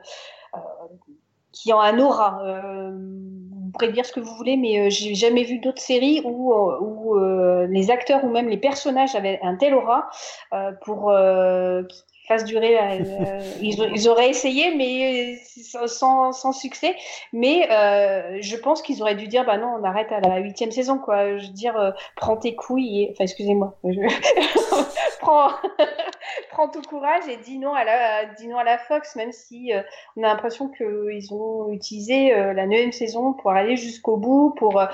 qui 1.52 1.72
ont 1.72 1.80
un 1.80 1.98
aura. 1.98 2.40
Euh, 2.44 2.90
vous 2.92 3.70
pourrez 3.72 3.92
dire 3.92 4.04
ce 4.06 4.12
que 4.12 4.20
vous 4.20 4.34
voulez, 4.34 4.56
mais 4.56 4.86
euh, 4.86 4.90
j'ai 4.90 5.14
jamais 5.14 5.42
vu 5.44 5.58
d'autres 5.58 5.82
séries 5.82 6.22
où, 6.24 6.52
où 6.54 7.18
les 7.68 7.90
acteurs 7.90 8.24
ou 8.24 8.30
même 8.30 8.48
les 8.48 8.56
personnages 8.56 9.14
avaient 9.14 9.38
un 9.42 9.56
tel 9.56 9.74
aura 9.74 10.08
pour 10.84 11.10
fasse 12.26 12.44
durer. 12.44 12.78
euh, 12.78 13.40
ils, 13.60 13.78
ils 13.94 14.08
auraient 14.08 14.28
essayé, 14.30 14.74
mais 14.74 15.36
euh, 15.74 15.86
sans, 15.86 16.32
sans 16.32 16.52
succès. 16.52 16.94
Mais 17.32 17.68
euh, 17.70 18.38
je 18.40 18.56
pense 18.56 18.82
qu'ils 18.82 19.02
auraient 19.02 19.14
dû 19.14 19.28
dire, 19.28 19.44
bah 19.44 19.58
non, 19.58 19.76
on 19.80 19.84
arrête 19.84 20.12
à 20.12 20.20
la 20.20 20.38
huitième 20.38 20.70
saison, 20.70 20.98
quoi. 20.98 21.38
Je 21.38 21.46
veux 21.46 21.52
dire, 21.52 21.76
euh, 21.78 21.90
prends 22.16 22.36
tes 22.36 22.54
couilles, 22.54 23.02
et... 23.02 23.08
enfin, 23.12 23.24
excusez-moi, 23.24 23.76
je... 23.84 24.00
prends, 25.20 25.48
prends 26.50 26.68
tout 26.68 26.82
courage 26.82 27.26
et 27.28 27.36
dis 27.38 27.58
non 27.58 27.74
à 27.74 27.84
la, 27.84 28.24
dis 28.36 28.48
non 28.48 28.58
à 28.58 28.64
la 28.64 28.78
Fox, 28.78 29.16
même 29.16 29.32
si 29.32 29.72
euh, 29.72 29.80
on 30.16 30.22
a 30.22 30.28
l'impression 30.28 30.68
qu'ils 30.68 31.32
ont 31.32 31.70
utilisé 31.72 32.34
euh, 32.34 32.52
la 32.52 32.66
neuvième 32.66 32.92
saison 32.92 33.32
pour 33.32 33.50
aller 33.50 33.76
jusqu'au 33.76 34.16
bout, 34.16 34.54
pour 34.56 34.80
euh, 34.80 34.88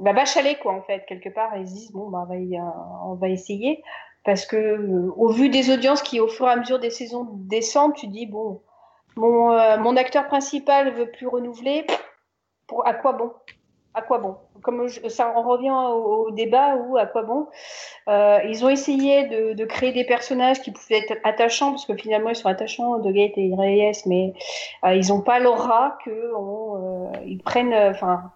bah, 0.00 0.12
bachaler, 0.12 0.56
quoi, 0.56 0.72
en 0.74 0.82
fait, 0.82 1.04
quelque 1.06 1.28
part. 1.28 1.56
Ils 1.56 1.68
se 1.68 1.72
disent, 1.74 1.92
bon, 1.92 2.08
bah, 2.08 2.24
on 2.24 2.32
va, 2.32 2.36
y- 2.36 2.60
on 3.06 3.14
va 3.14 3.28
essayer. 3.28 3.82
Parce 4.24 4.46
que, 4.46 4.56
euh, 4.56 5.12
au 5.16 5.28
vu 5.28 5.48
des 5.50 5.70
audiences 5.72 6.02
qui, 6.02 6.20
au 6.20 6.28
fur 6.28 6.46
et 6.46 6.50
à 6.52 6.56
mesure 6.56 6.78
des 6.78 6.90
saisons 6.90 7.28
descendent, 7.32 7.94
tu 7.94 8.06
dis, 8.06 8.26
bon, 8.26 8.62
mon, 9.16 9.52
euh, 9.52 9.76
mon 9.78 9.96
acteur 9.96 10.26
principal 10.26 10.92
veut 10.94 11.10
plus 11.10 11.26
renouveler, 11.26 11.86
pour, 12.66 12.86
à 12.86 12.94
quoi 12.94 13.12
bon? 13.12 13.32
À 13.92 14.02
quoi 14.02 14.18
bon? 14.18 14.36
Comme 14.62 14.88
je- 14.88 15.06
ça, 15.08 15.32
on 15.36 15.42
revient 15.42 15.70
au, 15.70 16.30
débat 16.32 16.76
où, 16.76 16.96
à 16.96 17.06
quoi 17.06 17.22
bon? 17.22 17.46
Euh, 18.08 18.38
Ils 18.48 18.64
ont 18.64 18.68
essayé 18.68 19.26
de, 19.28 19.52
de 19.52 19.64
créer 19.66 19.92
des 19.92 20.04
personnages 20.04 20.60
qui 20.62 20.72
pouvaient 20.72 20.98
être 20.98 21.16
attachants, 21.24 21.70
parce 21.70 21.86
que 21.86 21.94
finalement, 21.94 22.30
ils 22.30 22.36
sont 22.36 22.48
attachants, 22.48 22.98
De 22.98 23.12
Gate 23.12 23.34
et 23.36 23.54
Reyes, 23.56 23.92
mais 24.06 24.32
ils 24.84 25.08
n'ont 25.08 25.20
pas 25.20 25.38
l'aura 25.38 25.98
que 26.04 26.32
ils 27.24 27.40
prennent, 27.42 27.74
enfin, 27.74 28.32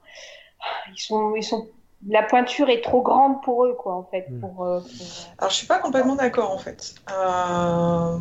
ils 0.93 1.01
sont, 1.01 1.35
ils 1.35 1.43
sont, 1.43 1.67
la 2.07 2.23
pointure 2.23 2.69
est 2.71 2.81
trop 2.83 3.03
grande 3.03 3.43
pour 3.43 3.65
eux, 3.65 3.75
quoi, 3.75 3.95
en 3.95 4.05
fait. 4.05 4.27
Mm. 4.31 4.41
Pour, 4.41 4.65
euh, 4.65 4.81
pour- 4.81 5.07
Alors, 5.39 5.51
je 5.51 5.57
suis 5.57 5.67
pas 5.67 5.79
complètement 5.79 6.15
d'accord 6.15 6.51
en 6.53 6.59
fait. 6.59 6.95
Euh, 7.11 8.19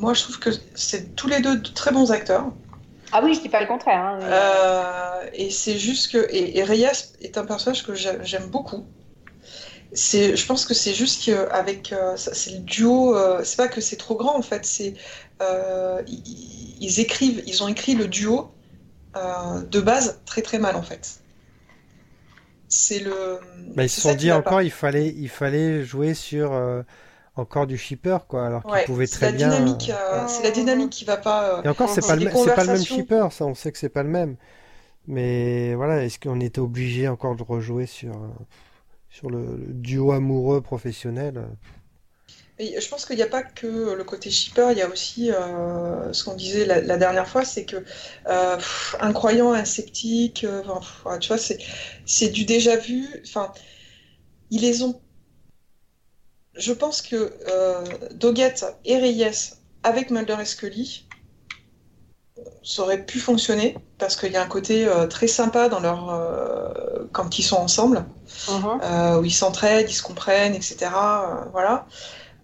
Moi, 0.00 0.12
je 0.12 0.22
trouve 0.22 0.38
que 0.38 0.50
c'est 0.74 1.14
tous 1.16 1.28
les 1.28 1.40
deux 1.40 1.56
de 1.56 1.68
très 1.68 1.90
bons 1.92 2.10
acteurs. 2.12 2.46
Ah 3.12 3.20
oui, 3.22 3.32
je 3.34 3.40
dis 3.40 3.48
pas 3.48 3.60
le 3.60 3.66
contraire. 3.66 4.00
hein, 4.02 4.18
mais- 4.20 4.26
Euh, 4.28 5.30
et 5.32 5.50
c'est 5.50 5.78
juste 5.78 6.10
que. 6.12 6.18
Et, 6.30 6.58
et 6.58 6.62
Reyes 6.64 7.14
est 7.22 7.38
un 7.38 7.46
personnage 7.46 7.84
que 7.86 7.94
j'ai- 7.94 8.18
j'aime 8.22 8.48
beaucoup. 8.48 8.84
C'est, 9.92 10.36
je 10.36 10.46
pense 10.46 10.66
que 10.66 10.74
c'est 10.74 10.92
juste 10.92 11.24
qu'avec. 11.24 11.92
Euh, 11.92 12.16
c'est 12.16 12.50
le 12.50 12.58
duo. 12.58 13.16
euh, 13.16 13.42
c'est 13.44 13.56
pas 13.56 13.68
que 13.68 13.80
c'est 13.80 13.96
trop 13.96 14.16
grand 14.16 14.36
en 14.36 14.42
fait. 14.42 14.66
C'est. 14.66 14.94
euh, 15.40 16.02
ils, 16.06 16.76
ils 16.80 17.00
écrivent. 17.00 17.42
Ils 17.46 17.62
ont 17.62 17.68
écrit 17.68 17.94
le 17.94 18.08
duo 18.08 18.50
euh, 19.16 19.60
de 19.62 19.80
base 19.80 20.20
très 20.26 20.42
très 20.42 20.58
mal 20.58 20.74
en 20.76 20.82
fait. 20.82 21.20
C'est 22.68 23.00
le. 23.00 23.38
Bah, 23.76 23.84
ils 23.84 23.88
se 23.88 24.00
sont 24.00 24.14
dit 24.14 24.32
encore 24.32 24.54
pas. 24.58 24.62
il 24.64 24.70
fallait 24.70 25.08
il 25.08 25.28
fallait 25.28 25.84
jouer 25.84 26.14
sur 26.14 26.52
euh, 26.52 26.82
encore 27.36 27.66
du 27.66 27.76
shipper 27.76 28.18
quoi 28.28 28.46
alors 28.46 28.62
qu'ils 28.62 28.72
Ouais, 28.72 28.84
pouvaient 28.84 29.06
c'est 29.06 29.16
très 29.16 29.26
la 29.26 29.32
bien 29.32 29.50
euh, 29.52 29.76
euh, 29.90 30.24
c'est 30.28 30.42
la 30.42 30.50
dynamique 30.50 30.90
qui 30.90 31.04
va 31.04 31.16
pas. 31.16 31.62
et 31.64 31.68
encore 31.68 31.88
c'est 31.90 32.00
pas 32.06 32.16
le 32.16 32.24
pas 32.54 32.64
le 32.64 32.72
même 32.72 32.84
shipper 32.84 33.28
ça 33.30 33.44
on 33.46 33.54
sait 33.54 33.70
que 33.72 33.78
c'est 33.78 33.88
pas 33.88 34.02
le 34.02 34.08
même 34.08 34.36
mais 35.06 35.74
voilà 35.74 36.02
est-ce 36.04 36.18
qu'on 36.18 36.40
était 36.40 36.60
obligé 36.60 37.08
encore 37.08 37.36
de 37.36 37.42
rejouer 37.42 37.86
sur 37.86 38.14
sur 39.10 39.30
le, 39.30 39.38
le 39.56 39.72
duo 39.74 40.12
amoureux 40.12 40.60
professionnel 40.60 41.44
Et 42.58 42.80
je 42.80 42.88
pense 42.88 43.04
qu'il 43.04 43.16
n'y 43.16 43.22
a 43.22 43.28
pas 43.28 43.42
que 43.42 43.94
le 43.94 44.04
côté 44.04 44.30
shipper, 44.30 44.68
il 44.70 44.78
y 44.78 44.82
a 44.82 44.88
aussi 44.88 45.32
euh, 45.32 46.12
ce 46.12 46.22
qu'on 46.22 46.34
disait 46.34 46.64
la, 46.64 46.80
la 46.80 46.96
dernière 46.96 47.26
fois, 47.26 47.44
c'est 47.44 47.64
que 47.64 47.84
euh, 48.28 48.56
pff, 48.56 48.94
un 49.00 49.12
croyant, 49.12 49.52
un 49.52 49.64
sceptique, 49.64 50.44
euh, 50.44 50.62
enfin, 50.68 51.18
tu 51.18 51.28
vois, 51.28 51.38
c'est 52.06 52.28
du 52.28 52.44
déjà 52.44 52.76
vu. 52.76 53.08
Enfin, 53.26 53.52
ils 54.50 54.62
les 54.62 54.82
ont. 54.82 55.00
Je 56.54 56.72
pense 56.72 57.02
que 57.02 57.32
Doggett 58.14 58.64
et 58.84 58.98
Reyes 58.98 59.54
avec 59.82 60.10
Mulder 60.10 60.36
et 60.40 60.44
Scully, 60.44 61.06
ça 62.62 62.82
aurait 62.82 63.04
pu 63.04 63.20
fonctionner 63.20 63.76
parce 63.98 64.16
qu'il 64.16 64.32
y 64.32 64.36
a 64.36 64.42
un 64.42 64.48
côté 64.48 64.86
euh, 64.86 65.06
très 65.06 65.26
sympa 65.26 65.68
dans 65.68 65.80
leur 65.80 66.10
euh, 66.10 67.04
quand 67.12 67.38
ils 67.38 67.42
sont 67.42 67.56
ensemble 67.56 68.04
euh, 68.82 69.20
où 69.20 69.24
ils 69.24 69.32
s'entraident, 69.32 69.88
ils 69.88 69.94
se 69.94 70.02
comprennent, 70.02 70.54
etc. 70.54 70.90
voilà. 71.52 71.86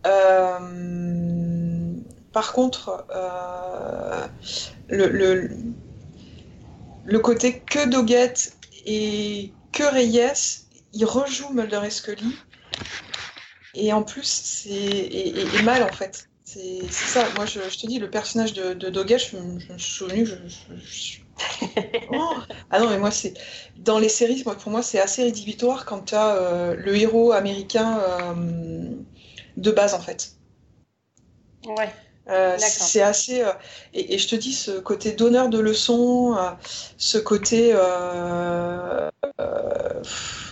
Euh, 0.06 1.94
par 2.32 2.52
contre, 2.52 3.06
euh, 3.14 4.26
le, 4.88 5.08
le, 5.08 5.50
le 7.04 7.18
côté 7.18 7.60
que 7.60 7.88
Doggett 7.88 8.56
et 8.86 9.52
que 9.72 9.82
Reyes, 9.84 10.66
ils 10.92 11.04
rejouent 11.04 11.52
Mulder 11.52 11.80
et 11.84 11.90
Scully. 11.90 12.36
Et 13.74 13.92
en 13.92 14.02
plus, 14.02 14.24
c'est 14.26 14.68
et, 14.70 15.28
et- 15.40 15.56
et 15.58 15.62
mal 15.62 15.82
en 15.82 15.92
fait. 15.92 16.26
C'est 16.44 16.90
ça. 16.90 17.28
Moi, 17.36 17.46
je, 17.46 17.60
je 17.70 17.78
te 17.78 17.86
dis, 17.86 18.00
le 18.00 18.10
personnage 18.10 18.52
de, 18.54 18.72
de 18.74 18.88
Doggett, 18.90 19.20
je, 19.30 19.36
me- 19.36 19.60
suis 19.78 19.78
souvenu, 19.78 20.26
je, 20.26 20.34
je- 20.48 21.20
Oh 22.12 22.34
ah 22.70 22.80
non, 22.80 22.90
mais 22.90 22.98
moi, 22.98 23.10
c'est. 23.12 23.34
Dans 23.76 23.98
les 23.98 24.08
séries, 24.08 24.42
moi, 24.44 24.56
pour 24.56 24.72
moi, 24.72 24.82
c'est 24.82 24.98
assez 25.00 25.22
rédhibitoire 25.22 25.84
quand 25.86 26.06
tu 26.06 26.14
as 26.14 26.74
le 26.76 26.96
héros 26.96 27.32
américain 27.32 27.98
euh, 28.00 28.34
de 29.56 29.70
base, 29.70 29.94
en 29.94 30.00
fait. 30.00 30.32
Ouais. 31.66 31.92
Euh, 32.28 32.56
c'est 32.58 33.02
assez. 33.02 33.42
euh, 33.42 33.52
et, 33.92 34.14
et 34.14 34.18
je 34.18 34.28
te 34.28 34.36
dis, 34.36 34.52
ce 34.52 34.72
côté 34.78 35.12
donneur 35.12 35.48
de 35.48 35.58
leçons, 35.58 36.36
euh, 36.36 36.50
ce 36.96 37.18
côté. 37.18 37.72
euh, 37.74 39.10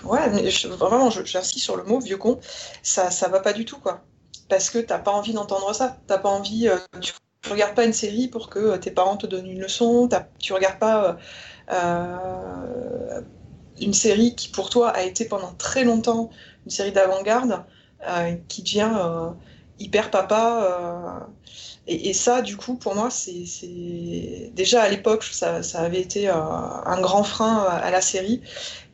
ouais, 0.04 0.50
je- 0.50 0.68
vraiment, 0.68 1.10
j'insiste 1.10 1.64
sur 1.64 1.76
le 1.76 1.84
mot 1.84 2.00
vieux 2.00 2.16
con, 2.16 2.40
ça, 2.82 3.10
ça 3.10 3.28
va 3.28 3.40
pas 3.40 3.52
du 3.52 3.64
tout, 3.64 3.78
quoi. 3.78 4.02
Parce 4.48 4.70
que 4.70 4.78
t'as 4.78 4.98
pas 4.98 5.12
envie 5.12 5.32
d'entendre 5.34 5.72
ça. 5.74 5.96
T'as 6.06 6.18
pas 6.18 6.30
envie. 6.30 6.68
tu, 7.00 7.12
tu 7.42 7.50
regardes 7.50 7.74
pas 7.74 7.84
une 7.84 7.92
série 7.92 8.28
pour 8.28 8.48
que 8.50 8.76
tes 8.78 8.90
parents 8.90 9.16
te 9.16 9.26
donnent 9.26 9.46
une 9.46 9.60
leçon. 9.60 10.08
Tu 10.38 10.52
regardes 10.52 10.78
pas. 10.78 11.18
une 13.80 13.94
série 13.94 14.34
qui 14.34 14.48
pour 14.48 14.70
toi 14.70 14.88
a 14.90 15.02
été 15.02 15.24
pendant 15.24 15.52
très 15.54 15.84
longtemps 15.84 16.30
une 16.64 16.70
série 16.70 16.92
d'avant-garde 16.92 17.64
qui 18.48 18.62
devient 18.62 18.90
euh, 18.94 19.30
hyper 19.78 20.10
papa. 20.10 21.28
Et, 21.86 22.12
ça, 22.12 22.42
du 22.42 22.56
coup, 22.56 22.74
pour 22.74 22.94
moi, 22.94 23.08
c'est 23.10 24.50
déjà 24.54 24.82
à 24.82 24.88
l'époque, 24.88 25.24
ça, 25.24 25.62
ça, 25.62 25.80
avait 25.80 26.00
été 26.00 26.28
un 26.28 27.00
grand 27.00 27.22
frein 27.22 27.64
à 27.64 27.90
la 27.90 28.02
série. 28.02 28.42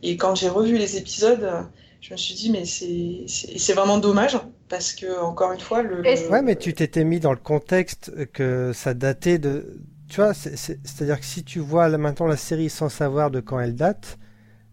Et 0.03 0.17
quand 0.17 0.37
j'ai 0.37 0.49
revu 0.49 0.79
les 0.79 0.97
épisodes, 0.97 1.67
je 2.01 2.13
me 2.13 2.17
suis 2.19 2.35
dit, 2.35 2.51
mais 2.51 2.65
c'est 2.67 3.73
vraiment 3.73 3.99
dommage 3.99 4.39
parce 4.69 4.93
que, 4.93 5.21
encore 5.21 5.53
une 5.53 5.61
fois, 5.61 5.83
le. 5.83 6.03
Ouais, 6.31 6.43
mais 6.43 6.55
tu 6.57 6.75
t'étais 6.75 7.03
mis 7.03 7.19
dans 7.19 7.33
le 7.33 7.39
contexte 7.39 8.13
que 8.33 8.73
ça 8.75 8.93
datait 8.93 9.39
de. 9.39 9.81
Tu 10.09 10.17
vois, 10.17 10.35
c'est-à-dire 10.35 11.19
que 11.19 11.25
si 11.25 11.45
tu 11.45 11.61
vois 11.61 11.89
maintenant 11.97 12.27
la 12.27 12.37
série 12.37 12.69
sans 12.69 12.91
savoir 12.91 13.31
de 13.31 13.41
quand 13.41 13.59
elle 13.59 13.75
date, 13.75 14.19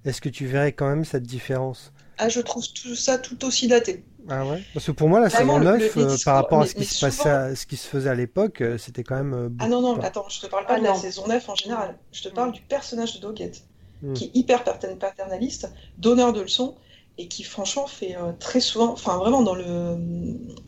est-ce 0.03 0.19
que 0.19 0.29
tu 0.29 0.45
verrais 0.45 0.73
quand 0.73 0.89
même 0.89 1.05
cette 1.05 1.23
différence? 1.23 1.93
Ah, 2.17 2.27
je 2.27 2.41
trouve 2.41 2.65
tout 2.73 2.95
ça 2.95 3.17
tout 3.17 3.45
aussi 3.45 3.67
daté. 3.67 4.03
Ah 4.29 4.45
ouais 4.45 4.63
Parce 4.73 4.85
que 4.85 4.91
pour 4.91 5.09
moi, 5.09 5.19
la 5.19 5.29
saison 5.29 5.59
9, 5.59 5.97
euh, 5.97 6.15
par 6.23 6.35
rapport 6.35 6.61
à 6.61 6.65
ce 6.65 6.75
qui, 6.75 6.85
se 6.85 7.03
passait 7.03 7.55
ce 7.55 7.65
qui 7.65 7.77
se 7.77 7.87
faisait 7.87 8.09
à 8.09 8.15
l'époque, 8.15 8.61
euh, 8.61 8.77
c'était 8.77 9.03
quand 9.03 9.15
même. 9.15 9.33
Euh, 9.33 9.49
ah 9.59 9.67
non, 9.67 9.81
non, 9.81 9.99
attends, 10.01 10.27
je 10.29 10.41
te 10.41 10.47
parle 10.47 10.65
pas 10.65 10.75
ah 10.75 10.79
de 10.79 10.83
la 10.83 10.95
saison 10.95 11.27
9 11.27 11.49
en 11.49 11.55
général. 11.55 11.97
Je 12.11 12.23
te 12.23 12.29
parle 12.29 12.49
mm. 12.49 12.53
du 12.53 12.61
personnage 12.61 13.15
de 13.15 13.21
Doggett, 13.21 13.63
mm. 14.01 14.13
qui 14.13 14.25
est 14.25 14.31
hyper 14.33 14.63
paternaliste, 14.63 15.71
donneur 15.97 16.33
de 16.33 16.41
leçons, 16.41 16.75
et 17.17 17.27
qui 17.27 17.43
franchement 17.43 17.87
fait 17.87 18.15
très 18.39 18.59
souvent, 18.59 18.91
enfin 18.93 19.17
vraiment 19.17 19.41
dans 19.41 19.55
le. 19.55 19.97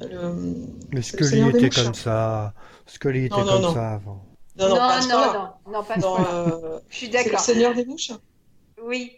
le 0.01 0.56
Mais 0.91 1.01
Scully 1.01 1.49
était 1.49 1.70
comme 1.70 1.93
ça. 1.93 2.54
Scully 2.86 3.26
était 3.26 3.36
comme 3.36 3.74
ça 3.74 3.91
avant. 3.93 4.24
Non, 4.56 4.70
non, 4.70 4.76
non, 4.76 5.10
non, 5.10 5.49
non, 5.72 5.84
pas 5.84 5.97
dans, 5.97 6.18
Je 6.89 6.95
suis 6.95 7.10
d'accord. 7.10 7.39
C'est 7.39 7.54
le 7.54 7.60
Seigneur 7.60 7.76
des 7.76 7.86
Mouches 7.86 8.12
Oui. 8.84 9.14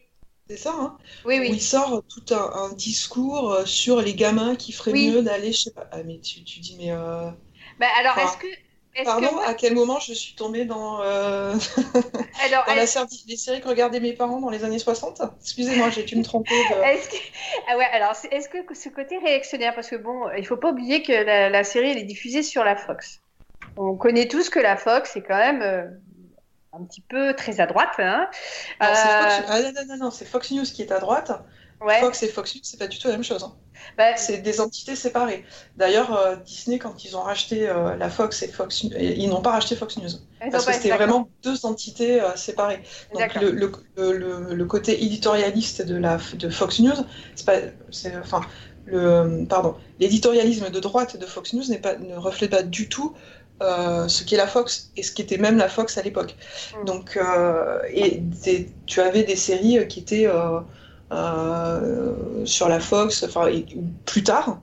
C'est 0.49 0.57
ça, 0.57 0.75
hein 0.77 0.97
Oui, 1.25 1.39
oui. 1.39 1.49
Où 1.49 1.53
il 1.53 1.61
sort 1.61 2.03
tout 2.07 2.33
un, 2.33 2.71
discours 2.73 3.51
euh, 3.51 3.65
sur 3.65 4.01
les 4.01 4.13
gamins 4.13 4.55
qui 4.55 4.71
feraient 4.71 4.93
mieux 4.93 5.23
d'aller, 5.23 5.51
je 5.51 5.63
sais 5.63 5.71
pas. 5.71 5.87
Ah, 5.91 6.03
mais 6.03 6.19
tu, 6.19 6.43
tu 6.43 6.59
dis, 6.59 6.75
mais. 6.77 6.91
Euh... 6.91 7.29
Bah, 7.79 7.87
alors, 7.97 8.17
est-ce 8.17 8.37
que. 8.37 8.47
Est 8.97 9.03
Pardon, 9.03 9.37
à 9.45 9.53
quel 9.55 9.73
moment 9.73 9.99
je 9.99 10.13
suis 10.13 10.35
tombée 10.35 10.63
dans, 10.63 11.01
euh... 11.01 11.53
alors, 12.45 12.63
dans 12.65 12.75
la 12.75 12.87
série, 12.87 13.25
les 13.27 13.35
séries 13.35 13.59
que 13.59 13.67
regardaient 13.67 13.99
mes 13.99 14.13
parents 14.13 14.39
dans 14.39 14.49
les 14.49 14.63
années 14.63 14.79
60 14.79 15.21
Excusez-moi, 15.41 15.89
j'ai 15.89 16.03
dû 16.03 16.15
me 16.15 16.23
tromper. 16.23 16.55
De... 16.55 16.75
Est-ce 16.85 17.09
que... 17.09 17.17
Ah 17.67 17.75
ouais, 17.77 17.83
alors 17.91 18.13
est-ce 18.31 18.47
que 18.47 18.73
ce 18.73 18.87
côté 18.87 19.17
réactionnaire, 19.17 19.75
parce 19.75 19.89
que 19.89 19.97
bon, 19.97 20.29
il 20.37 20.47
faut 20.47 20.55
pas 20.55 20.71
oublier 20.71 21.03
que 21.03 21.11
la, 21.11 21.49
la, 21.49 21.63
série 21.65 21.89
elle 21.89 21.97
est 21.97 22.03
diffusée 22.03 22.41
sur 22.41 22.63
la 22.63 22.77
Fox. 22.77 23.19
On 23.75 23.97
connaît 23.97 24.29
tous 24.29 24.49
que 24.49 24.59
la 24.59 24.77
Fox 24.77 25.17
est 25.17 25.23
quand 25.23 25.35
même 25.35 25.61
euh, 25.61 25.87
un 26.80 26.84
petit 26.86 27.01
peu 27.01 27.34
très 27.36 27.59
à 27.59 27.67
droite. 27.67 27.95
Hein. 27.99 28.28
Non, 28.82 28.88
euh, 28.88 28.91
ah, 29.47 29.61
non, 29.61 29.86
non, 29.88 29.97
non, 30.05 30.11
c'est 30.11 30.26
Fox 30.26 30.51
News 30.51 30.63
qui 30.63 30.82
est 30.82 30.91
à 30.91 30.99
droite. 30.99 31.32
Fox 31.99 32.23
et 32.23 32.30
Fox 32.30 32.55
News, 32.55 32.61
c'est 32.63 32.80
pas 32.80 32.88
du 32.88 32.97
tout 32.97 33.07
la 33.07 33.13
même 33.13 33.23
chose. 33.23 33.43
Hein. 33.43 33.53
Bah, 33.97 34.15
c'est 34.15 34.38
des 34.38 34.61
entités 34.61 34.95
séparées. 34.95 35.45
D'ailleurs, 35.78 36.15
euh, 36.15 36.36
Disney, 36.38 36.80
quand 36.80 37.03
ils 37.03 37.15
ont 37.15 37.21
racheté 37.21 37.69
euh, 37.69 37.95
la 37.95 38.09
Fox 38.09 38.41
et 38.43 38.47
Fox 38.47 38.86
News, 38.86 38.93
ils 38.97 39.30
n'ont 39.30 39.41
pas 39.41 39.51
racheté 39.51 39.76
Fox 39.76 39.97
News. 39.97 40.09
parce 40.51 40.65
que 40.65 40.73
c'était 40.73 40.95
vraiment 40.95 41.30
deux 41.43 41.65
entités 41.65 42.21
séparées. 42.36 42.82
Donc 43.13 43.36
le, 43.36 43.51
le, 43.51 43.71
le, 43.97 44.53
le, 44.55 44.65
côté 44.65 45.03
éditorialiste 45.03 45.86
de, 45.86 45.95
la, 45.95 46.17
de 46.34 46.49
Fox 46.49 46.80
News, 46.80 47.05
c'est 47.36 47.45
pas. 47.45 47.57
Enfin, 48.19 48.41
le, 48.86 49.45
pardon, 49.45 49.76
l'éditorialisme 49.99 50.69
de 50.69 50.80
droite 50.80 51.17
de 51.17 51.26
Fox 51.26 51.53
News 51.53 51.63
pas, 51.82 51.97
ne 51.97 52.15
reflète 52.15 52.51
pas 52.51 52.63
du 52.63 52.88
tout 52.89 53.15
euh, 53.61 54.09
ce 54.09 54.23
qui 54.23 54.35
est 54.35 54.37
la 54.37 54.47
Fox 54.47 54.91
et 54.97 55.03
ce 55.03 55.13
qui 55.13 55.21
était 55.21 55.37
même 55.37 55.57
la 55.57 55.69
Fox 55.69 55.97
à 55.97 56.01
l'époque. 56.01 56.35
Mm. 56.73 56.85
Donc, 56.85 57.17
euh, 57.17 57.79
et 57.89 58.21
tu 58.85 59.01
avais 59.01 59.23
des 59.23 59.35
séries 59.35 59.87
qui 59.87 60.01
étaient 60.01 60.27
euh, 60.27 60.59
sur 62.45 62.67
la 62.67 62.79
Fox, 62.79 63.23
enfin, 63.23 63.49
plus 64.05 64.23
tard, 64.23 64.61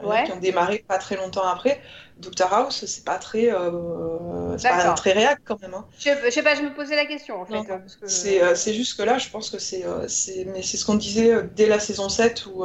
qui 0.00 0.32
ont 0.32 0.40
démarré 0.40 0.84
pas 0.86 0.98
très 0.98 1.16
longtemps 1.16 1.46
après. 1.46 1.80
Doctor 2.22 2.52
House, 2.54 2.84
c'est 2.86 3.04
pas 3.04 3.18
très, 3.18 3.52
euh, 3.52 4.56
pas 4.62 4.92
très 4.94 5.12
réac 5.12 5.40
quand 5.44 5.60
même. 5.60 5.74
Hein. 5.74 5.84
Je, 5.98 6.10
je, 6.24 6.30
sais 6.30 6.42
pas, 6.42 6.54
je 6.54 6.62
me 6.62 6.72
posais 6.72 6.94
la 6.94 7.04
question 7.04 7.40
en 7.40 7.44
fait. 7.44 7.68
Euh, 7.68 8.54
c'est 8.54 8.74
juste 8.74 8.96
que 8.96 9.02
là, 9.02 9.18
je 9.18 9.28
pense 9.28 9.50
que 9.50 9.58
c'est 9.58 9.84
euh, 9.84 10.06
mais 10.46 10.62
c'est 10.62 10.76
ce 10.76 10.84
qu'on 10.84 10.94
disait 10.94 11.34
euh, 11.34 11.42
dès 11.54 11.66
la 11.66 11.80
saison 11.80 12.08
7 12.08 12.46
où, 12.46 12.64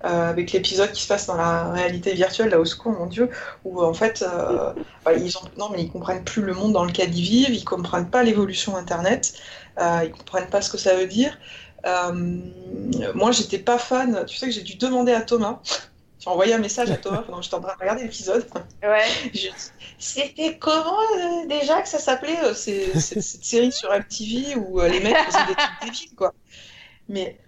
avec 0.00 0.52
l'épisode 0.52 0.90
qui 0.90 1.02
se 1.02 1.08
passe 1.08 1.26
dans 1.26 1.36
la 1.36 1.70
réalité 1.70 2.14
virtuelle, 2.14 2.50
là 2.50 2.58
au 2.58 2.64
secours, 2.64 2.92
mon 2.92 3.06
dieu, 3.06 3.30
où 3.64 3.80
en 3.82 3.94
fait, 3.94 4.24
bah, 5.04 5.14
ils 5.14 5.38
ont, 5.38 5.48
non 5.56 5.68
mais 5.70 5.82
ils 5.82 5.90
comprennent 5.90 6.24
plus 6.24 6.42
le 6.42 6.52
monde 6.52 6.72
dans 6.72 6.84
lequel 6.84 7.16
ils 7.16 7.22
vivent, 7.22 7.54
ils 7.54 7.64
comprennent 7.64 8.10
pas 8.10 8.24
l'évolution 8.24 8.76
Internet, 8.76 9.34
ils 9.80 10.10
comprennent 10.10 10.50
pas 10.50 10.62
ce 10.62 10.70
que 10.70 10.78
ça 10.78 10.96
veut 10.96 11.06
dire. 11.06 11.38
moi, 13.14 13.30
j'étais 13.30 13.58
pas 13.58 13.78
fan. 13.78 14.24
Tu 14.26 14.36
sais 14.36 14.46
que 14.46 14.52
j'ai 14.52 14.62
dû 14.62 14.74
demander 14.74 15.12
à 15.12 15.20
Thomas 15.20 15.60
j'ai 16.24 16.30
envoyé 16.30 16.54
un 16.54 16.58
message 16.58 16.90
à 16.90 16.96
Thomas 16.96 17.22
pendant 17.22 17.38
que 17.38 17.44
j'étais 17.44 17.56
en 17.56 17.60
train 17.60 17.74
de 17.74 17.80
regarder 17.80 18.02
l'épisode. 18.04 18.46
Ouais. 18.82 19.04
C'était 19.98 20.56
comment 20.56 20.98
euh, 21.18 21.46
déjà 21.46 21.82
que 21.82 21.88
ça 21.88 21.98
s'appelait 21.98 22.40
euh, 22.44 22.54
cette, 22.54 23.20
série 23.20 23.72
sur 23.72 23.90
MTV 23.90 24.56
où 24.56 24.80
euh, 24.80 24.88
les 24.88 25.00
mecs 25.00 25.16
faisaient 25.16 25.46
des 25.48 25.54
trucs 25.54 25.82
débiles, 25.82 26.16
quoi. 26.16 26.32
Mais 27.10 27.38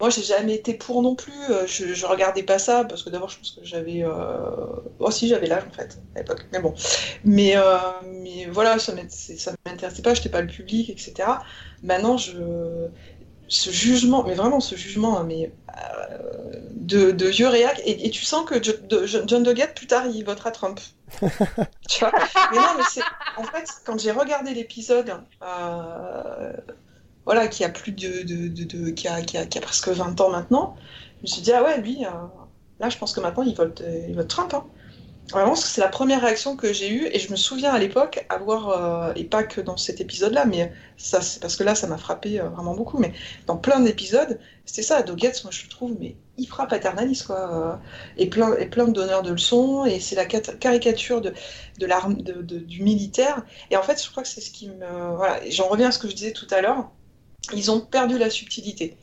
moi, 0.00 0.10
j'ai 0.10 0.22
jamais 0.22 0.54
été 0.54 0.74
pour 0.74 1.02
non 1.02 1.16
plus. 1.16 1.32
Je, 1.66 1.92
je 1.92 2.06
regardais 2.06 2.44
pas 2.44 2.60
ça 2.60 2.84
parce 2.84 3.02
que 3.02 3.10
d'abord, 3.10 3.30
je 3.30 3.38
pense 3.38 3.50
que 3.50 3.64
j'avais. 3.64 4.04
Oh, 5.00 5.10
si, 5.10 5.28
j'avais 5.28 5.46
l'âge 5.46 5.64
en 5.68 5.72
fait 5.72 5.98
à 6.14 6.20
l'époque. 6.20 6.46
Mais 6.52 6.60
bon. 6.60 6.74
Mais, 7.24 7.56
mais 8.04 8.46
voilà, 8.46 8.78
ça 8.78 8.94
m'intéressait 8.94 10.02
pas, 10.02 10.14
j'étais 10.14 10.28
pas 10.28 10.40
le 10.40 10.46
public, 10.46 10.88
etc. 10.88 11.28
Maintenant, 11.82 12.16
je 12.16 12.38
ce 13.50 13.70
jugement, 13.70 14.22
mais 14.22 14.34
vraiment 14.34 14.60
ce 14.60 14.76
jugement, 14.76 15.18
hein, 15.18 15.24
mais 15.26 15.52
euh, 15.76 16.18
de, 16.70 17.10
de, 17.10 17.26
vieux 17.26 17.48
réac, 17.48 17.82
et, 17.84 18.08
tu 18.10 18.24
sens 18.24 18.44
que 18.48 18.54
John 18.62 19.42
Doggett, 19.42 19.74
plus 19.74 19.88
tard, 19.88 20.06
il 20.06 20.24
votera 20.24 20.52
Trump. 20.52 20.80
tu 21.20 22.00
vois? 22.00 22.12
Mais 22.52 22.56
non, 22.56 22.74
mais 22.76 22.84
c'est. 22.88 23.02
En 23.36 23.42
fait, 23.42 23.68
quand 23.84 23.98
j'ai 23.98 24.12
regardé 24.12 24.54
l'épisode, 24.54 25.12
euh, 25.42 26.52
voilà, 27.24 27.48
qui 27.48 27.64
a 27.64 27.68
plus 27.68 27.90
de. 27.90 28.22
de, 28.22 28.48
de 28.48 28.90
qui, 28.90 29.08
a, 29.08 29.20
qui, 29.20 29.36
a, 29.36 29.46
qui, 29.46 29.58
a, 29.58 29.60
presque 29.60 29.88
20 29.88 30.20
ans 30.20 30.30
maintenant, 30.30 30.76
je 31.18 31.22
me 31.22 31.26
suis 31.26 31.42
dit, 31.42 31.52
ah 31.52 31.64
ouais, 31.64 31.80
lui, 31.80 32.06
euh, 32.06 32.10
là, 32.78 32.88
je 32.88 32.98
pense 32.98 33.12
que 33.12 33.20
maintenant, 33.20 33.42
il 33.42 33.56
vote, 33.56 33.82
il 34.08 34.14
vote 34.14 34.28
Trump. 34.28 34.54
Hein. 34.54 34.64
Vraiment, 35.28 35.54
c'est 35.54 35.80
la 35.80 35.88
première 35.88 36.22
réaction 36.22 36.56
que 36.56 36.72
j'ai 36.72 36.90
eue, 36.90 37.08
et 37.12 37.20
je 37.20 37.30
me 37.30 37.36
souviens 37.36 37.72
à 37.72 37.78
l'époque 37.78 38.26
avoir, 38.28 38.70
euh, 38.70 39.12
et 39.14 39.22
pas 39.22 39.44
que 39.44 39.60
dans 39.60 39.76
cet 39.76 40.00
épisode-là, 40.00 40.44
mais 40.44 40.72
ça, 40.96 41.20
c'est 41.20 41.40
parce 41.40 41.54
que 41.54 41.62
là, 41.62 41.76
ça 41.76 41.86
m'a 41.86 41.98
frappé 41.98 42.40
euh, 42.40 42.48
vraiment 42.48 42.74
beaucoup, 42.74 42.98
mais 42.98 43.12
dans 43.46 43.56
plein 43.56 43.78
d'épisodes, 43.78 44.40
c'était 44.64 44.82
ça, 44.82 45.02
Doggett, 45.02 45.44
moi 45.44 45.52
je 45.52 45.68
trouve, 45.68 45.94
mais 46.00 46.16
hyper 46.36 46.66
paternaliste, 46.66 47.26
quoi, 47.26 47.36
euh, 47.36 47.76
et, 48.16 48.28
plein, 48.28 48.56
et 48.56 48.66
plein 48.66 48.88
de 48.88 48.92
donneurs 48.92 49.22
de 49.22 49.30
leçons, 49.30 49.84
et 49.84 50.00
c'est 50.00 50.16
la 50.16 50.24
caricature 50.24 51.20
de, 51.20 51.32
l'arme, 51.86 52.16
du 52.16 52.82
militaire, 52.82 53.44
et 53.70 53.76
en 53.76 53.82
fait, 53.82 54.02
je 54.02 54.10
crois 54.10 54.24
que 54.24 54.28
c'est 54.28 54.40
ce 54.40 54.50
qui 54.50 54.68
me. 54.68 55.14
Voilà, 55.16 55.38
j'en 55.48 55.68
reviens 55.68 55.90
à 55.90 55.92
ce 55.92 56.00
que 56.00 56.08
je 56.08 56.14
disais 56.14 56.32
tout 56.32 56.48
à 56.50 56.60
l'heure, 56.60 56.90
ils 57.54 57.70
ont 57.70 57.80
perdu 57.80 58.18
la 58.18 58.30
subtilité 58.30 58.96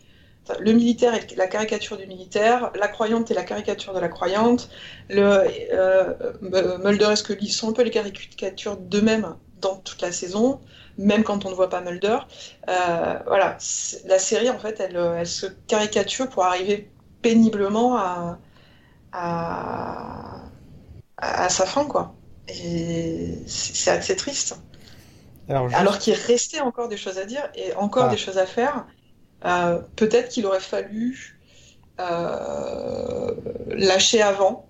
le 0.60 0.74
militaire 0.74 1.14
est 1.14 1.36
la 1.36 1.48
caricature 1.48 1.98
du 1.98 2.08
militaire, 2.08 2.72
la 2.76 2.88
croyante 2.88 3.32
est 3.32 3.34
la 3.34 3.44
caricature 3.44 3.94
de 3.94 4.00
la 4.00 4.10
croyante, 4.10 4.70
le, 5.10 5.44
euh, 5.74 6.14
Mulder 6.42 7.10
et 7.12 7.16
Scully 7.16 7.50
sont 7.50 7.70
un 7.70 7.74
peu 7.74 7.84
les 7.84 7.92
caricatures 7.92 8.78
d'eux-mêmes 8.78 9.36
dans 9.62 9.78
toute 9.78 10.02
la 10.02 10.12
saison, 10.12 10.60
même 10.98 11.24
quand 11.24 11.46
on 11.46 11.50
ne 11.50 11.56
voit 11.56 11.70
pas 11.70 11.82
Mulder? 11.82 12.20
Euh, 12.70 13.20
voilà, 13.26 13.58
la 14.06 14.20
série 14.20 14.50
en 14.50 14.60
fait, 14.60 14.80
elle, 14.80 15.26
se 15.26 15.48
caricature 15.68 16.30
pour 16.30 16.44
arriver 16.44 16.90
péniblement 17.22 17.98
à, 17.98 18.40
à, 19.12 20.50
sa 21.50 21.66
fin, 21.66 21.86
quoi. 21.86 22.14
Et 22.48 23.40
c'est 23.48 23.92
assez 23.92 24.16
triste. 24.16 24.60
Alors, 25.50 25.98
qu'il 25.98 26.14
restait 26.14 26.60
encore 26.60 26.90
des 26.90 26.98
choses 26.98 27.18
à 27.18 27.26
dire 27.26 27.50
et 27.56 27.74
encore 27.76 28.06
ah. 28.06 28.10
des 28.10 28.18
choses 28.18 28.38
à 28.38 28.46
faire. 28.46 28.86
Euh, 29.46 29.80
peut-être 29.96 30.30
qu'il 30.30 30.46
aurait 30.46 30.60
fallu 30.60 31.38
euh, 32.00 33.34
lâcher 33.68 34.22
avant 34.22 34.68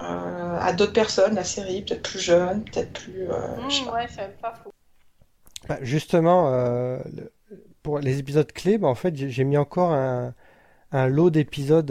euh, 0.00 0.58
à 0.58 0.72
d'autres 0.72 0.92
personnes 0.92 1.34
la 1.34 1.44
série, 1.44 1.82
peut-être 1.82 2.02
plus 2.02 2.20
jeune, 2.20 2.64
peut-être 2.64 2.92
plus. 2.92 3.24
Mmh, 3.24 3.92
ouais, 3.92 4.06
c'est 4.08 4.36
pas 4.40 4.54
fou. 4.62 4.70
Bah, 5.68 5.78
justement, 5.82 6.98
pour 7.84 8.00
les 8.00 8.18
épisodes 8.18 8.50
clés, 8.50 8.78
bah, 8.78 8.88
en 8.88 8.96
fait, 8.96 9.14
j'ai 9.14 9.44
mis 9.44 9.56
encore 9.56 9.92
un, 9.92 10.34
lot 10.92 11.30
d'épisodes 11.30 11.86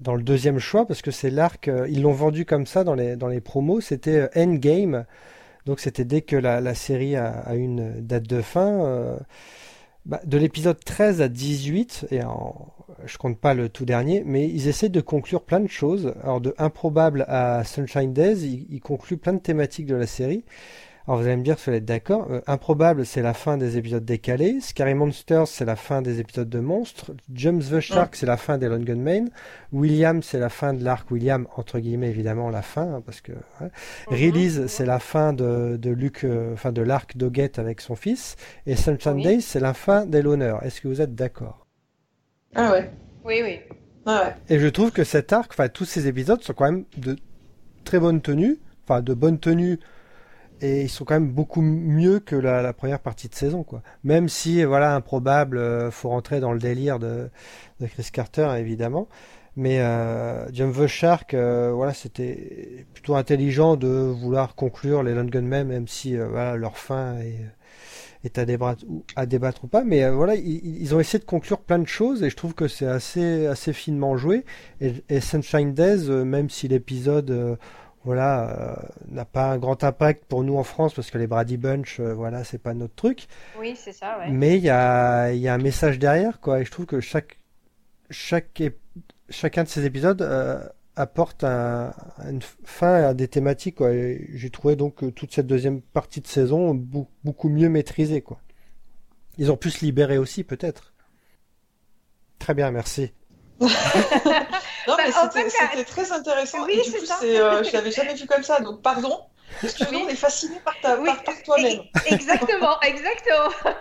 dans 0.00 0.14
le 0.14 0.22
deuxième 0.22 0.58
choix 0.58 0.86
parce 0.86 1.00
que 1.00 1.10
c'est 1.10 1.30
l'arc. 1.30 1.70
ils 1.88 2.02
l'ont 2.02 2.12
vendu 2.12 2.44
comme 2.44 2.66
ça 2.66 2.84
dans 2.84 2.94
les, 2.94 3.16
dans 3.16 3.28
les 3.28 3.40
promos. 3.40 3.80
C'était 3.80 4.28
Endgame. 4.36 5.06
Donc 5.64 5.80
c'était 5.80 6.04
dès 6.04 6.22
que 6.22 6.36
la, 6.36 6.60
la 6.60 6.74
série 6.74 7.16
a, 7.16 7.30
a, 7.30 7.54
une 7.54 8.00
date 8.00 8.24
de 8.24 8.42
fin. 8.42 9.18
Bah, 10.06 10.20
de 10.24 10.38
l'épisode 10.38 10.82
13 10.82 11.20
à 11.20 11.28
18, 11.28 12.06
et 12.10 12.22
en, 12.22 12.72
je 13.04 13.18
compte 13.18 13.38
pas 13.38 13.54
le 13.54 13.68
tout 13.68 13.84
dernier, 13.84 14.22
mais 14.24 14.48
ils 14.48 14.68
essaient 14.68 14.88
de 14.88 15.00
conclure 15.00 15.42
plein 15.42 15.60
de 15.60 15.68
choses. 15.68 16.14
Alors 16.22 16.40
de 16.40 16.54
Improbable 16.58 17.24
à 17.28 17.62
Sunshine 17.64 18.12
Days, 18.12 18.66
ils, 18.70 18.80
concluent 18.80 19.18
plein 19.18 19.34
de 19.34 19.40
thématiques 19.40 19.86
de 19.86 19.96
la 19.96 20.06
série. 20.06 20.44
Alors 21.08 21.20
vous 21.22 21.26
allez 21.26 21.38
me 21.38 21.42
dire 21.42 21.58
si 21.58 21.70
vous 21.70 21.76
êtes 21.76 21.86
d'accord. 21.86 22.26
Euh, 22.30 22.42
Improbable, 22.46 23.06
c'est 23.06 23.22
la 23.22 23.32
fin 23.32 23.56
des 23.56 23.78
épisodes 23.78 24.04
décalés. 24.04 24.60
Scary 24.60 24.92
Monsters, 24.92 25.48
c'est 25.48 25.64
la 25.64 25.74
fin 25.74 26.02
des 26.02 26.20
épisodes 26.20 26.50
de 26.50 26.60
monstres. 26.60 27.12
James 27.32 27.62
the 27.62 27.80
Shark, 27.80 28.14
c'est 28.14 28.26
la 28.26 28.36
fin 28.36 28.58
des 28.58 28.68
Gunmen. 28.68 29.30
William, 29.72 30.22
c'est 30.22 30.38
la 30.38 30.50
fin 30.50 30.74
de 30.74 30.84
l'arc 30.84 31.10
William, 31.10 31.48
entre 31.56 31.78
guillemets 31.78 32.10
évidemment 32.10 32.50
la 32.50 32.60
fin, 32.60 32.96
hein, 32.96 33.02
parce 33.06 33.22
que. 33.22 33.32
ouais. 33.32 33.70
Release, 34.08 34.66
c'est 34.66 34.84
la 34.84 34.98
fin 34.98 35.32
de, 35.32 35.78
de 35.80 35.90
Luke, 35.90 36.24
euh, 36.24 36.52
enfin 36.52 36.72
de 36.72 36.82
l'arc 36.82 37.16
Doggett 37.16 37.58
avec 37.58 37.80
son 37.80 37.96
fils. 37.96 38.36
Et 38.66 38.76
Sunshine 38.76 39.14
Oui. 39.14 39.22
Days, 39.22 39.40
c'est 39.40 39.60
la 39.60 39.72
fin 39.72 40.04
des 40.04 40.20
Loners. 40.20 40.58
Est-ce 40.60 40.82
que 40.82 40.88
vous 40.88 41.00
êtes 41.00 41.14
d'accord? 41.14 41.66
Ah 42.54 42.70
ouais. 42.70 42.90
Oui, 43.24 43.40
oui. 43.42 43.60
Ah 44.04 44.24
ouais. 44.26 44.54
Et 44.54 44.58
je 44.58 44.66
trouve 44.66 44.90
que 44.90 45.04
cet 45.04 45.32
arc, 45.32 45.52
enfin 45.54 45.70
tous 45.70 45.86
ces 45.86 46.06
épisodes 46.06 46.42
sont 46.42 46.52
quand 46.52 46.70
même 46.70 46.84
de 46.98 47.16
très 47.84 47.98
bonne 47.98 48.20
tenue, 48.20 48.58
enfin 48.84 49.00
de 49.00 49.14
bonne 49.14 49.38
tenue, 49.38 49.80
et 50.60 50.82
ils 50.82 50.88
sont 50.88 51.04
quand 51.04 51.14
même 51.14 51.30
beaucoup 51.30 51.60
mieux 51.62 52.20
que 52.20 52.36
la, 52.36 52.62
la 52.62 52.72
première 52.72 53.00
partie 53.00 53.28
de 53.28 53.34
saison, 53.34 53.62
quoi. 53.62 53.82
Même 54.04 54.28
si, 54.28 54.64
voilà, 54.64 54.94
improbable, 54.94 55.58
euh, 55.58 55.90
faut 55.90 56.08
rentrer 56.08 56.40
dans 56.40 56.52
le 56.52 56.58
délire 56.58 56.98
de, 56.98 57.30
de 57.80 57.86
Chris 57.86 58.08
Carter, 58.12 58.48
évidemment. 58.58 59.08
Mais 59.56 59.80
euh, 59.80 60.48
Jump 60.52 60.76
the 60.76 60.86
Shark, 60.86 61.34
euh, 61.34 61.72
voilà, 61.74 61.92
c'était 61.92 62.86
plutôt 62.94 63.16
intelligent 63.16 63.76
de 63.76 63.88
vouloir 63.88 64.54
conclure 64.54 65.02
les 65.02 65.14
Lone 65.14 65.30
Gunmen, 65.30 65.66
même 65.66 65.88
si 65.88 66.16
euh, 66.16 66.28
voilà, 66.28 66.54
leur 66.56 66.78
fin 66.78 67.18
est, 67.18 67.44
est 68.22 68.38
à, 68.38 68.44
débattre, 68.44 69.64
ou, 69.64 69.66
pas. 69.66 69.82
Mais 69.82 70.04
euh, 70.04 70.12
voilà, 70.12 70.36
ils, 70.36 70.80
ils 70.80 70.94
ont 70.94 71.00
essayé 71.00 71.18
de 71.18 71.24
conclure 71.24 71.58
plein 71.58 71.80
de 71.80 71.88
choses 71.88 72.22
et 72.22 72.30
je 72.30 72.36
trouve 72.36 72.54
que 72.54 72.68
c'est 72.68 72.86
assez, 72.86 73.46
assez 73.46 73.72
finement 73.72 74.16
joué. 74.16 74.44
Et, 74.80 74.92
et 75.08 75.20
Sunshine 75.20 75.74
Days, 75.74 76.08
euh, 76.08 76.24
même 76.24 76.50
si 76.50 76.68
l'épisode 76.68 77.58
voilà, 78.04 78.50
euh, 78.50 78.76
n'a 79.10 79.24
pas 79.24 79.50
un 79.52 79.58
grand 79.58 79.82
impact 79.84 80.24
pour 80.24 80.44
nous 80.44 80.56
en 80.56 80.62
France 80.64 80.94
parce 80.94 81.10
que 81.10 81.18
les 81.18 81.26
Brady 81.26 81.56
Bunch, 81.56 82.00
euh, 82.00 82.14
voilà, 82.14 82.44
c'est 82.44 82.58
pas 82.58 82.74
notre 82.74 82.94
truc. 82.94 83.26
Oui, 83.58 83.74
c'est 83.76 83.92
ça, 83.92 84.18
ouais. 84.18 84.30
Mais 84.30 84.56
il 84.56 84.62
y 84.64 84.70
a, 84.70 85.32
il 85.32 85.40
y 85.40 85.48
a 85.48 85.54
un 85.54 85.58
message 85.58 85.98
derrière, 85.98 86.40
quoi. 86.40 86.60
Et 86.60 86.64
je 86.64 86.70
trouve 86.70 86.86
que 86.86 87.00
chaque, 87.00 87.38
chaque, 88.10 88.60
ép- 88.60 88.74
chacun 89.28 89.64
de 89.64 89.68
ces 89.68 89.84
épisodes 89.84 90.22
euh, 90.22 90.66
apporte 90.96 91.44
un, 91.44 91.92
une 92.28 92.40
fin 92.64 92.94
à 93.04 93.14
des 93.14 93.28
thématiques, 93.28 93.76
quoi. 93.76 93.92
Et 93.92 94.28
j'ai 94.32 94.50
trouvé 94.50 94.76
donc 94.76 95.14
toute 95.14 95.32
cette 95.34 95.46
deuxième 95.46 95.80
partie 95.82 96.20
de 96.20 96.26
saison 96.26 96.74
bou- 96.74 97.08
beaucoup 97.24 97.48
mieux 97.48 97.68
maîtrisée, 97.68 98.22
quoi. 98.22 98.40
Ils 99.38 99.52
ont 99.52 99.56
pu 99.56 99.70
se 99.70 99.84
libérer 99.84 100.18
aussi, 100.18 100.44
peut-être. 100.44 100.94
Très 102.38 102.54
bien, 102.54 102.70
merci. 102.70 103.12
Non, 104.88 104.96
Bah, 104.96 105.04
mais 105.06 105.14
en 105.14 105.30
c'était 105.30 105.84
très 105.84 106.12
intéressant. 106.12 106.64
Oui, 106.64 106.72
et 106.74 106.82
du 106.82 106.90
c'est 106.90 106.98
coup, 106.98 107.24
euh, 107.24 107.62
je 107.64 107.72
l'avais 107.72 107.90
jamais 107.92 108.14
vu 108.14 108.26
comme 108.26 108.42
ça. 108.42 108.60
Donc, 108.60 108.82
pardon. 108.82 109.20
Excuse-nous, 109.62 109.98
Oui. 109.98 110.04
on 110.06 110.08
est 110.10 110.14
fasciné 110.14 110.60
par, 110.64 110.78
ta, 110.80 110.98
Oui, 110.98 111.06
par, 111.08 111.22
par 111.24 111.42
toi-même. 111.42 111.80
Exactement, 112.06 112.80
exactement. 112.82 113.48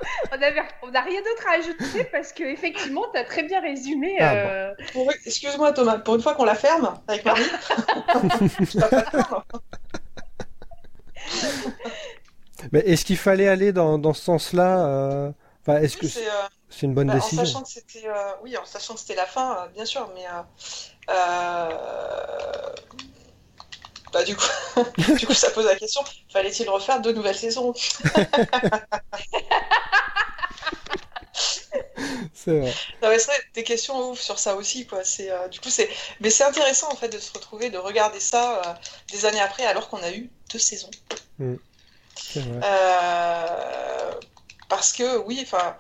On 0.82 0.89
n'a 0.91 1.01
rien 1.01 1.20
d'autre 1.22 1.45
à 1.49 1.58
ajouter 1.58 2.05
parce 2.05 2.32
que 2.32 2.43
effectivement, 2.43 3.03
tu 3.14 3.20
as 3.20 3.26
très 3.26 3.43
bien 3.43 3.62
résumé. 3.62 4.18
Ah, 4.20 4.34
euh, 4.34 4.74
Excuse-moi, 5.26 5.74
Thomas. 5.74 5.99
Pour 5.99 6.16
une 6.16 6.22
fois 6.22 6.36
qu'on 6.36 6.45
la 6.45 6.55
ferme 6.55 6.93
avec 7.08 7.26
Marie. 7.26 7.43
Mais 12.72 12.80
est-ce 12.80 13.05
qu'il 13.05 13.18
fallait 13.18 13.47
aller 13.47 13.72
dans, 13.72 13.97
dans 13.97 14.14
ce 14.14 14.24
sens-là 14.24 14.86
euh, 14.88 15.32
Enfin, 15.62 15.80
est-ce 15.82 15.97
que 15.97 16.08
c'est, 16.08 16.26
euh, 16.28 16.32
une 16.82 16.93
bonne 16.93 17.08
bah, 17.08 17.14
en 17.14 17.18
décision? 17.18 17.43
sachant 17.45 17.62
que 17.62 17.70
c'était, 17.70 18.08
euh, 18.08 18.14
oui, 18.41 18.55
en 18.58 18.64
sachant 18.66 18.93
que 18.93 19.01
c'était 19.01 19.16
la 19.16 19.26
fin, 19.26 19.58
euh, 19.58 19.68
bien 19.74 19.84
sûr, 19.86 20.10
mais 20.16 20.24
bah, 24.14 24.24
du 24.26 24.36
coup, 24.36 24.45
du 25.18 25.26
coup, 25.26 25.34
ça 25.34 25.51
pose 25.51 25.66
la 25.66 25.76
question 25.76 26.01
fallait-il 26.30 26.70
refaire 26.70 27.01
deux 27.01 27.14
nouvelles 27.14 27.38
saisons? 27.38 27.74
C'est 32.34 32.60
vrai. 32.60 32.74
Non, 33.01 33.10
mais 33.10 33.20
c'est 33.20 33.32
vrai, 33.32 33.41
des 33.55 33.64
questions 33.64 34.12
ouf 34.12 34.20
sur 34.20 34.39
ça 34.39 34.55
aussi, 34.55 34.86
quoi. 34.86 35.03
C'est, 35.03 35.30
euh, 35.30 35.47
du 35.47 35.60
coup, 35.60 35.70
c'est, 35.70 35.89
mais 36.22 36.30
c'est 36.30 36.43
intéressant 36.43 36.91
en 36.91 36.95
fait 36.95 37.10
de 37.10 37.20
se 37.20 37.34
retrouver, 37.34 37.70
de 37.70 37.78
regarder 37.78 38.20
ça 38.20 38.62
euh, 38.62 38.74
des 39.12 39.26
années 39.26 39.41
après, 39.41 39.66
alors 39.66 39.89
qu'on 39.89 40.01
a 40.03 40.12
eu 40.12 40.30
deux 40.51 40.60
saisons. 40.60 40.89
C'est 42.16 42.39
vrai. 42.41 42.62
Euh, 42.64 44.12
parce 44.70 44.93
que 44.93 45.18
oui, 45.18 45.39
enfin, 45.43 45.76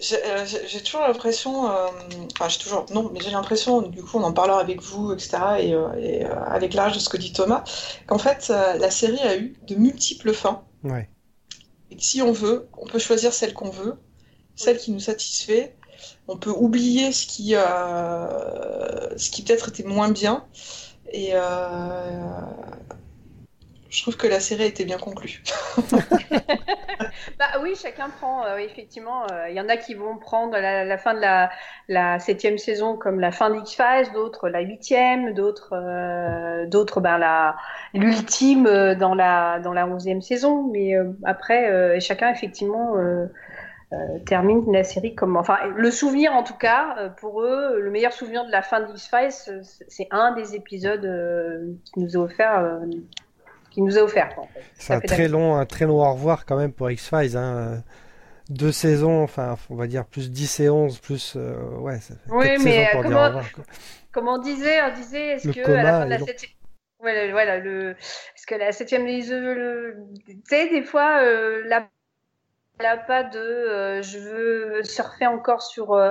j'ai 0.00 0.22
euh, 0.24 0.44
j'ai- 0.66 0.82
toujours 0.82 1.02
l'impression, 1.02 1.70
euh, 1.70 1.86
enfin 2.34 2.48
j'ai 2.48 2.58
toujours, 2.58 2.86
non, 2.92 3.10
mais 3.12 3.20
j'ai 3.20 3.30
l'impression, 3.30 3.82
du 3.82 4.02
coup 4.02 4.18
on 4.18 4.22
en 4.22 4.32
parlera 4.32 4.60
avec 4.60 4.82
vous, 4.82 5.12
etc., 5.12 5.60
et, 5.60 5.74
euh, 5.74 5.88
et, 5.98 6.24
euh, 6.24 6.34
avec 6.46 6.74
l'âge 6.74 6.94
de 6.94 6.98
ce 6.98 7.08
que 7.08 7.16
dit 7.16 7.32
Thomas, 7.32 7.64
qu'en 8.06 8.18
fait 8.18 8.48
la 8.48 8.90
série 8.90 9.20
a 9.20 9.36
eu 9.36 9.56
de 9.66 9.74
multiples 9.76 10.32
fins, 10.32 10.62
Ouais. 10.84 11.08
et 11.90 11.96
que 11.96 12.02
si 12.02 12.22
on 12.22 12.32
veut, 12.32 12.68
on 12.78 12.86
peut 12.86 12.98
choisir 12.98 13.32
celle 13.32 13.54
qu'on 13.54 13.70
veut, 13.70 13.96
celle 14.54 14.78
qui 14.78 14.90
nous 14.92 15.00
satisfait, 15.00 15.76
on 16.28 16.36
peut 16.36 16.50
oublier 16.50 17.12
ce 17.12 17.26
qui, 17.26 17.50
ce 17.52 19.30
qui 19.30 19.42
peut-être 19.42 19.68
était 19.70 19.84
moins 19.84 20.10
bien, 20.10 20.44
et 21.12 21.32
je 23.88 24.02
trouve 24.02 24.16
que 24.16 24.26
la 24.26 24.40
série 24.40 24.64
a 24.64 24.66
été 24.66 24.84
bien 24.84 24.98
conclue. 24.98 25.42
Bah 27.38 27.46
oui, 27.62 27.74
chacun 27.74 28.08
prend, 28.08 28.44
euh, 28.44 28.56
effectivement, 28.56 29.24
euh, 29.30 29.48
il 29.48 29.56
y 29.56 29.60
en 29.60 29.68
a 29.68 29.76
qui 29.76 29.94
vont 29.94 30.16
prendre 30.16 30.56
la, 30.56 30.98
fin 30.98 31.14
de 31.14 31.20
la, 31.88 32.18
septième 32.18 32.58
saison 32.58 32.96
comme 32.96 33.20
la 33.20 33.30
fin 33.30 33.50
d'X-Files, 33.50 34.12
d'autres 34.14 34.48
la 34.48 34.60
huitième, 34.60 35.34
d'autres 35.34 35.74
euh, 35.74 36.66
d'autres 36.66 37.00
ben, 37.00 37.18
la 37.18 37.56
l'ultime 37.94 38.94
dans 38.94 39.14
la 39.14 39.60
dans 39.60 39.72
la 39.72 39.86
onzième 39.86 40.22
saison. 40.22 40.68
Mais 40.72 40.94
après, 41.24 42.00
chacun 42.00 42.30
effectivement 42.30 42.94
termine 44.26 44.70
la 44.72 44.84
série 44.84 45.14
comme, 45.14 45.36
enfin, 45.36 45.58
le 45.76 45.90
souvenir 45.90 46.32
en 46.32 46.42
tout 46.42 46.56
cas 46.56 47.10
pour 47.18 47.42
eux, 47.42 47.80
le 47.80 47.90
meilleur 47.90 48.12
souvenir 48.12 48.44
de 48.44 48.50
la 48.50 48.62
fin 48.62 48.80
d'X-Files, 48.80 49.62
c'est 49.88 50.08
un 50.10 50.32
des 50.34 50.54
épisodes 50.54 51.08
qui 51.84 52.00
nous 52.00 52.16
a 52.16 52.20
offert. 52.20 52.80
Qui 53.76 53.82
nous 53.82 53.98
a 53.98 54.00
offert. 54.00 54.34
quoi, 54.34 54.44
en 54.44 54.46
fait. 54.46 54.62
C'est 54.78 54.94
un 54.94 55.00
très 55.00 55.28
long, 55.28 55.54
un 55.54 55.66
très 55.66 55.84
long 55.84 56.00
au 56.02 56.10
revoir 56.14 56.46
quand 56.46 56.56
même 56.56 56.72
pour 56.72 56.90
X-Files. 56.90 57.36
Hein. 57.36 57.82
Deux 58.48 58.72
saisons, 58.72 59.22
enfin, 59.22 59.58
on 59.68 59.74
va 59.74 59.86
dire 59.86 60.06
plus 60.06 60.30
10 60.30 60.60
et 60.60 60.70
11, 60.70 60.98
plus. 61.00 61.34
euh, 61.36 61.56
ouais, 61.80 61.98
ça 62.00 62.14
fait 62.14 62.30
Oui, 62.30 62.46
mais, 62.52 62.58
saisons 62.58 62.70
euh, 62.70 62.92
pour 62.92 63.02
dire 63.02 63.10
comment- 63.10 63.20
au 63.22 63.26
revoir. 63.26 63.52
quoi. 63.52 63.64
comme 64.12 64.28
on 64.28 64.38
disait, 64.38 64.80
on 64.82 64.94
disait, 64.94 65.28
est-ce 65.32 65.48
que 65.50 65.70
à 65.70 65.82
la 65.82 65.92
fin 65.92 66.04
de 66.06 66.10
la 66.10 66.16
est 66.16 66.24
septième, 66.24 66.50
voilà, 67.00 67.30
voilà, 67.32 67.58
le, 67.58 67.90
est-ce 67.90 68.46
que 68.46 68.54
la 68.54 68.72
septième, 68.72 69.04
le- 69.04 69.96
tu 70.26 70.38
sais, 70.48 70.70
des 70.70 70.82
fois, 70.82 71.20
euh, 71.22 71.62
la 71.66 71.86
elle 72.78 72.84
a 72.86 72.98
pas 72.98 73.22
de 73.24 73.38
euh, 73.38 74.02
je 74.02 74.18
veux 74.18 74.84
surfer 74.84 75.26
encore 75.26 75.62
sur 75.62 75.94
euh, 75.94 76.10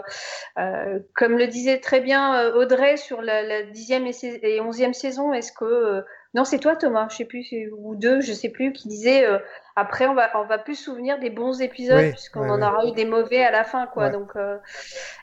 euh, 0.57 0.97
comme 1.13 1.37
le 1.37 1.45
disait 1.45 1.79
très 1.79 1.99
bien 2.01 2.33
euh, 2.41 2.55
Audrey 2.55 2.97
sur 2.97 3.21
la, 3.21 3.43
la 3.43 3.61
dixième 3.61 4.07
et, 4.07 4.15
et 4.41 4.59
onzième 4.61 4.95
saison 4.95 5.31
est-ce 5.31 5.51
que 5.51 5.63
euh, 5.63 6.01
non 6.35 6.45
c'est 6.45 6.59
toi 6.59 6.75
Thomas. 6.75 7.07
Je 7.09 7.15
sais 7.17 7.25
plus 7.25 7.47
ou 7.75 7.95
deux 7.95 8.21
je 8.21 8.33
sais 8.33 8.49
plus 8.49 8.73
qui 8.73 8.87
disait 8.87 9.25
euh, 9.25 9.39
après 9.75 10.07
on 10.07 10.13
va 10.13 10.29
on 10.35 10.45
va 10.45 10.57
plus 10.57 10.75
se 10.75 10.85
souvenir 10.85 11.19
des 11.19 11.29
bons 11.29 11.61
épisodes 11.61 11.97
Oui, 11.97 12.11
puisqu'on 12.11 12.41
ouais, 12.41 12.49
en 12.49 12.61
ouais. 12.61 12.67
aura 12.67 12.85
eu 12.85 12.91
des 12.93 13.05
mauvais 13.05 13.43
à 13.43 13.51
la 13.51 13.63
fin 13.63 13.87
quoi 13.87 14.05
Ouais. 14.05 14.11
donc 14.11 14.35
euh, 14.35 14.57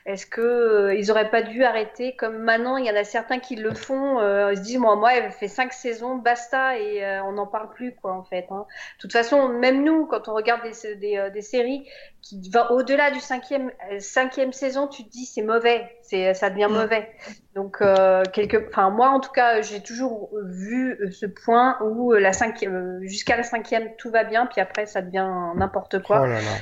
est-ce 0.05 0.25
que 0.25 0.41
euh, 0.41 0.95
ils 0.95 1.09
auraient 1.11 1.29
pas 1.29 1.41
dû 1.41 1.63
arrêter? 1.63 2.15
Comme 2.15 2.37
maintenant 2.37 2.77
il 2.77 2.85
y 2.85 2.91
en 2.91 2.95
a 2.95 3.03
certains 3.03 3.39
qui 3.39 3.55
le 3.55 3.73
font 3.73 4.19
euh, 4.19 4.51
ils 4.53 4.57
se 4.57 4.61
disent 4.61 4.77
moi 4.79 4.95
moi 4.95 5.13
elle 5.15 5.31
fait 5.31 5.47
cinq 5.47 5.73
saisons 5.73 6.15
basta 6.15 6.77
et 6.77 7.03
euh, 7.03 7.23
on 7.23 7.33
n'en 7.33 7.47
parle 7.47 7.69
plus 7.71 7.95
quoi 7.95 8.13
en 8.13 8.23
fait 8.23 8.45
hein. 8.51 8.65
de 8.97 9.01
toute 9.01 9.11
façon 9.13 9.47
même 9.49 9.83
nous 9.83 10.05
quand 10.05 10.27
on 10.27 10.33
regarde 10.33 10.61
des, 10.63 10.95
des, 10.95 11.29
des 11.33 11.41
séries 11.41 11.87
qui 12.21 12.49
vont 12.49 12.69
au-delà 12.69 13.11
du 13.11 13.19
cinquième 13.19 13.71
cinquième 13.99 14.53
saison 14.53 14.87
tu 14.87 15.03
te 15.03 15.09
dis 15.09 15.25
c'est 15.25 15.41
mauvais 15.41 15.89
c'est 16.01 16.33
ça 16.33 16.49
devient 16.49 16.67
Mm. 16.69 16.73
mauvais 16.73 17.09
donc 17.55 17.81
euh, 17.81 18.23
quelque 18.33 18.67
enfin 18.69 18.89
moi 18.89 19.09
en 19.09 19.19
tout 19.19 19.31
cas 19.31 19.61
j'ai 19.61 19.81
toujours 19.81 20.29
vu 20.45 20.97
ce 21.11 21.25
point 21.25 21.77
où 21.81 22.13
la 22.13 22.31
cinquième 22.33 22.99
jusqu'à 23.03 23.35
la 23.35 23.43
cinquième 23.43 23.89
tout 23.97 24.09
va 24.09 24.23
bien 24.23 24.42
puis 24.45 24.61
après 24.61 24.85
ça 24.85 25.01
devient 25.01 25.27
n'importe 25.55 26.01
quoi 26.03 26.21
Oh 26.23 26.25
là 26.25 26.41
là. 26.41 26.57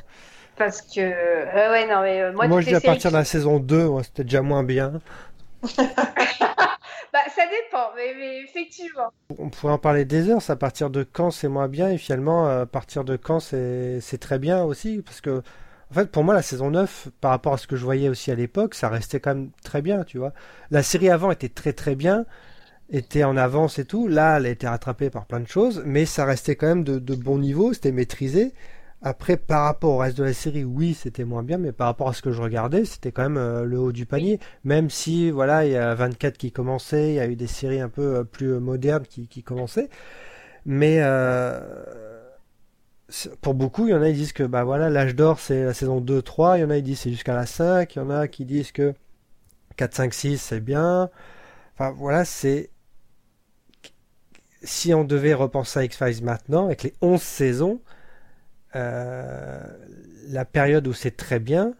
parce 0.57 0.81
que 0.81 0.99
euh, 0.99 1.71
ouais 1.71 1.87
non 1.87 2.01
mais 2.01 2.21
euh, 2.21 2.33
moi, 2.33 2.47
Moi, 2.47 2.61
je 2.61 2.67
dis 2.67 2.75
à 2.75 2.81
partir 2.81 3.11
de 3.11 3.17
la 3.17 3.25
saison 3.25 3.59
2, 3.59 3.85
ouais, 3.87 4.03
c'était 4.03 4.23
déjà 4.23 4.41
moins 4.41 4.63
bien. 4.63 5.01
Bah, 7.13 7.19
ça 7.35 7.43
dépend, 7.45 7.91
mais, 7.95 8.13
mais 8.17 8.41
effectivement. 8.41 9.09
On 9.37 9.49
pourrait 9.49 9.73
en 9.73 9.77
parler 9.77 10.05
des 10.05 10.29
heures, 10.29 10.41
c'est 10.41 10.53
à 10.53 10.55
partir 10.55 10.89
de 10.89 11.03
quand 11.03 11.29
c'est 11.29 11.49
moins 11.49 11.67
bien, 11.67 11.89
et 11.89 11.97
finalement, 11.97 12.47
à 12.47 12.65
partir 12.65 13.03
de 13.03 13.17
quand 13.17 13.41
c'est 13.41 14.17
très 14.21 14.39
bien 14.39 14.63
aussi, 14.63 15.01
parce 15.01 15.19
que, 15.19 15.41
en 15.91 15.93
fait, 15.93 16.09
pour 16.09 16.23
moi, 16.23 16.33
la 16.33 16.41
saison 16.41 16.71
9, 16.71 17.09
par 17.19 17.31
rapport 17.31 17.53
à 17.53 17.57
ce 17.57 17.67
que 17.67 17.75
je 17.75 17.83
voyais 17.83 18.07
aussi 18.07 18.31
à 18.31 18.35
l'époque, 18.35 18.75
ça 18.75 18.87
restait 18.87 19.19
quand 19.19 19.35
même 19.35 19.51
très 19.61 19.81
bien, 19.81 20.05
tu 20.05 20.19
vois. 20.19 20.31
La 20.69 20.83
série 20.83 21.09
avant 21.09 21.31
était 21.31 21.49
très 21.49 21.73
très 21.73 21.95
bien, 21.95 22.25
était 22.91 23.23
en 23.23 23.37
avance 23.37 23.79
et 23.79 23.85
tout, 23.85 24.07
là, 24.07 24.37
elle 24.37 24.45
a 24.45 24.49
été 24.49 24.67
rattrapée 24.67 25.09
par 25.09 25.25
plein 25.25 25.39
de 25.39 25.47
choses, 25.47 25.81
mais 25.85 26.05
ça 26.05 26.25
restait 26.25 26.55
quand 26.55 26.67
même 26.67 26.83
de, 26.83 26.99
de 26.99 27.15
bon 27.15 27.39
niveau, 27.39 27.73
c'était 27.73 27.91
maîtrisé. 27.91 28.53
Après, 29.03 29.35
par 29.37 29.63
rapport 29.63 29.91
au 29.93 29.97
reste 29.97 30.17
de 30.17 30.23
la 30.23 30.33
série, 30.33 30.63
oui, 30.63 30.93
c'était 30.93 31.23
moins 31.23 31.41
bien, 31.41 31.57
mais 31.57 31.71
par 31.71 31.87
rapport 31.87 32.09
à 32.09 32.13
ce 32.13 32.21
que 32.21 32.31
je 32.31 32.41
regardais, 32.41 32.85
c'était 32.85 33.11
quand 33.11 33.23
même 33.23 33.37
euh, 33.37 33.63
le 33.63 33.79
haut 33.79 33.91
du 33.91 34.05
panier. 34.05 34.39
Même 34.63 34.91
si, 34.91 35.31
voilà, 35.31 35.65
il 35.65 35.71
y 35.71 35.77
a 35.77 35.95
24 35.95 36.37
qui 36.37 36.51
commençaient, 36.51 37.09
il 37.09 37.15
y 37.15 37.19
a 37.19 37.27
eu 37.27 37.35
des 37.35 37.47
séries 37.47 37.79
un 37.81 37.89
peu 37.89 38.17
euh, 38.17 38.23
plus 38.23 38.53
euh, 38.53 38.59
modernes 38.59 39.05
qui, 39.09 39.27
qui 39.27 39.41
commençaient. 39.41 39.89
Mais 40.65 40.99
euh, 41.01 41.59
pour 43.41 43.53
beaucoup, 43.53 43.87
il 43.87 43.91
y 43.91 43.93
en 43.93 44.01
a 44.01 44.07
qui 44.07 44.13
disent 44.13 44.33
que 44.33 44.43
bah 44.43 44.63
voilà, 44.63 44.89
l'âge 44.89 45.15
d'or 45.15 45.39
c'est 45.39 45.63
la 45.63 45.73
saison 45.73 46.01
2, 46.01 46.21
3, 46.21 46.57
il 46.57 46.61
y 46.61 46.63
en 46.63 46.69
a 46.69 46.75
qui 46.77 46.83
disent 46.83 46.99
c'est 47.01 47.11
jusqu'à 47.11 47.35
la 47.35 47.45
5, 47.45 47.95
il 47.95 47.99
y 47.99 48.01
en 48.01 48.09
a 48.09 48.27
qui 48.27 48.45
disent 48.45 48.71
que 48.71 48.93
4, 49.77 49.95
5, 49.95 50.13
6 50.13 50.37
c'est 50.37 50.59
bien. 50.61 51.09
Enfin 51.75 51.91
voilà, 51.91 52.25
c'est. 52.25 52.70
Si 54.63 54.93
on 54.93 55.03
devait 55.03 55.33
repenser 55.33 55.79
à 55.79 55.83
X-Files 55.83 56.23
maintenant, 56.23 56.65
avec 56.65 56.83
les 56.83 56.93
11 57.01 57.21
saisons, 57.21 57.81
euh, 58.75 59.63
la 60.27 60.45
période 60.45 60.87
où 60.87 60.93
c'est 60.93 61.17
très 61.17 61.39
bien, 61.39 61.73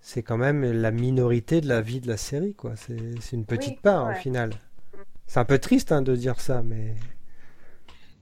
c'est 0.00 0.22
quand 0.22 0.38
même 0.38 0.64
la 0.64 0.90
minorité 0.90 1.60
de 1.60 1.68
la 1.68 1.80
vie 1.80 2.00
de 2.00 2.08
la 2.08 2.16
série, 2.16 2.54
quoi. 2.54 2.72
C'est 2.76 3.32
une 3.36 3.44
petite 3.44 3.80
part, 3.80 4.10
au 4.10 4.14
final. 4.14 4.50
C'est 5.26 5.38
un 5.38 5.44
peu 5.44 5.58
triste 5.58 5.92
hein, 5.92 6.02
de 6.02 6.16
dire 6.16 6.40
ça, 6.40 6.62
mais. 6.64 6.94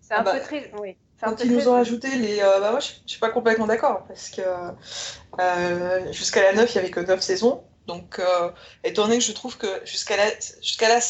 C'est 0.00 0.14
un 0.14 0.18
ah 0.18 0.24
peu 0.24 0.38
bah, 0.38 0.40
triste, 0.40 0.68
oui. 0.80 0.96
Quand 1.22 1.42
ils 1.42 1.52
nous 1.52 1.68
ont 1.68 1.74
ajouté 1.74 2.16
les. 2.16 2.40
Euh, 2.40 2.60
bah 2.60 2.70
moi, 2.70 2.80
je, 2.80 2.92
suis 3.06 3.18
pas 3.18 3.30
complètement 3.30 3.66
d'accord, 3.66 4.04
parce 4.06 4.30
que 4.30 4.42
euh, 5.40 6.12
jusqu'à 6.12 6.42
la 6.42 6.52
9, 6.52 6.72
il 6.72 6.76
y 6.76 6.78
avait 6.78 6.90
que 6.90 7.00
9 7.00 7.20
saisons. 7.20 7.62
Donc, 7.88 8.18
euh, 8.18 8.50
étant 8.84 9.04
donné 9.04 9.18
que 9.18 9.24
je 9.24 9.32
trouve 9.32 9.56
que 9.56 9.80
jusqu'à 9.86 10.18
la, 10.18 10.26
jusqu'à 10.60 10.88
la, 10.88 11.00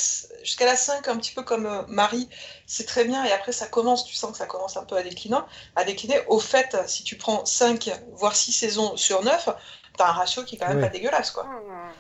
jusqu'à 0.44 0.64
la 0.64 0.76
5, 0.76 1.08
un 1.08 1.16
petit 1.16 1.34
peu 1.34 1.42
comme 1.42 1.66
euh, 1.66 1.82
Marie, 1.88 2.28
c'est 2.66 2.86
très 2.86 3.04
bien, 3.04 3.24
et 3.24 3.32
après 3.32 3.50
ça 3.50 3.66
commence, 3.66 4.06
tu 4.06 4.14
sens 4.14 4.30
que 4.30 4.38
ça 4.38 4.46
commence 4.46 4.76
un 4.76 4.84
peu 4.84 4.96
à 4.96 5.02
décliner. 5.02 5.40
À 5.74 5.82
décliner. 5.82 6.20
Au 6.28 6.38
fait, 6.38 6.76
si 6.86 7.02
tu 7.02 7.16
prends 7.16 7.44
5, 7.44 7.90
voire 8.12 8.36
6 8.36 8.52
saisons 8.52 8.96
sur 8.96 9.24
9, 9.24 9.48
tu 9.96 10.02
as 10.02 10.08
un 10.08 10.12
ratio 10.12 10.44
qui 10.44 10.54
est 10.54 10.58
quand 10.58 10.68
même 10.68 10.80
pas 10.80 10.88
dégueulasse. 10.88 11.32
Quoi. 11.32 11.44
Mmh. 11.44 11.92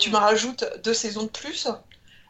Tu 0.00 0.10
me 0.10 0.16
rajoutes 0.16 0.64
2 0.82 0.94
saisons 0.94 1.24
de 1.24 1.28
plus, 1.28 1.68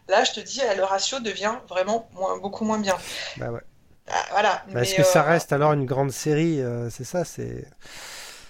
là 0.09 0.25
je 0.25 0.33
te 0.33 0.41
dis, 0.41 0.61
le 0.77 0.83
ratio 0.83 1.21
devient 1.21 1.55
vraiment 1.69 2.09
moins, 2.15 2.39
beaucoup 2.39 2.65
moins 2.65 2.79
bien. 2.79 2.97
Bah 3.37 3.53
ouais. 3.53 3.63
Ah, 4.09 4.25
voilà. 4.33 4.65
Bah, 4.69 4.83
est-ce 4.83 4.97
que 4.97 5.05
ça 5.05 5.21
euh, 5.21 5.29
reste 5.29 5.53
alors 5.53 5.73
une 5.73 5.87
grande 5.87 6.11
série 6.11 6.61
C'est 6.91 7.05
ça, 7.05 7.25
c'est. 7.25 7.65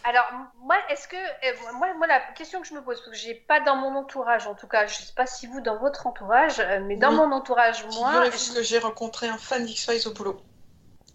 Alors, 0.04 0.26
moi, 0.60 0.76
est-ce 0.90 1.08
que. 1.08 1.16
Euh, 1.16 1.72
moi, 1.78 1.88
moi, 1.96 2.06
la 2.06 2.20
question 2.34 2.60
que 2.60 2.66
je 2.66 2.74
me 2.74 2.82
pose, 2.82 3.00
parce 3.00 3.10
que 3.10 3.16
j'ai 3.16 3.34
pas 3.34 3.60
dans 3.60 3.76
mon 3.76 3.96
entourage, 3.96 4.46
en 4.46 4.54
tout 4.54 4.68
cas, 4.68 4.86
je 4.86 4.94
sais 4.94 5.14
pas 5.16 5.26
si 5.26 5.46
vous, 5.46 5.62
dans 5.62 5.78
votre 5.78 6.06
entourage, 6.06 6.60
euh, 6.60 6.80
mais 6.84 6.96
dans 6.96 7.10
mon 7.12 7.32
entourage, 7.32 7.84
moi. 7.94 8.24
Je... 8.26 8.54
que 8.54 8.62
j'ai 8.62 8.78
rencontré 8.78 9.28
un 9.28 9.38
fan 9.38 9.64
d'X-Files 9.64 10.06
au 10.06 10.12
boulot. 10.12 10.40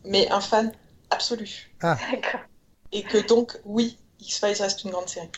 Mais 0.06 0.30
un 0.32 0.42
fan 0.42 0.72
absolu. 1.12 1.72
Ah. 1.84 1.98
D'accord. 2.12 2.42
Et 2.92 3.04
que 3.04 3.20
donc, 3.20 3.58
oui, 3.64 4.00
X-Files 4.20 4.60
reste 4.60 4.84
une 4.84 4.92
grande 4.92 5.08
série. 5.08 5.30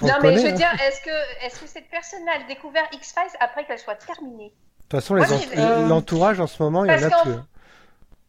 Non, 0.00 0.14
mais 0.22 0.38
je 0.38 0.42
veux 0.42 0.48
hein. 0.48 0.52
dire, 0.52 0.72
est-ce 0.82 1.02
que, 1.02 1.44
est 1.44 1.60
que 1.60 1.66
cette 1.66 1.90
personne 1.90 2.26
a 2.28 2.44
découvert 2.48 2.84
X-Files 2.92 3.36
après 3.40 3.66
qu'elle 3.66 3.78
soit 3.78 3.96
terminée? 3.96 4.54
De 4.90 5.00
toute 5.00 5.00
façon, 5.00 5.14
l'entourage 5.88 6.40
en 6.40 6.46
ce 6.46 6.62
moment, 6.62 6.84
il 6.84 6.90
y 6.90 7.04
en 7.04 7.10
a 7.10 7.22
plus. 7.22 7.34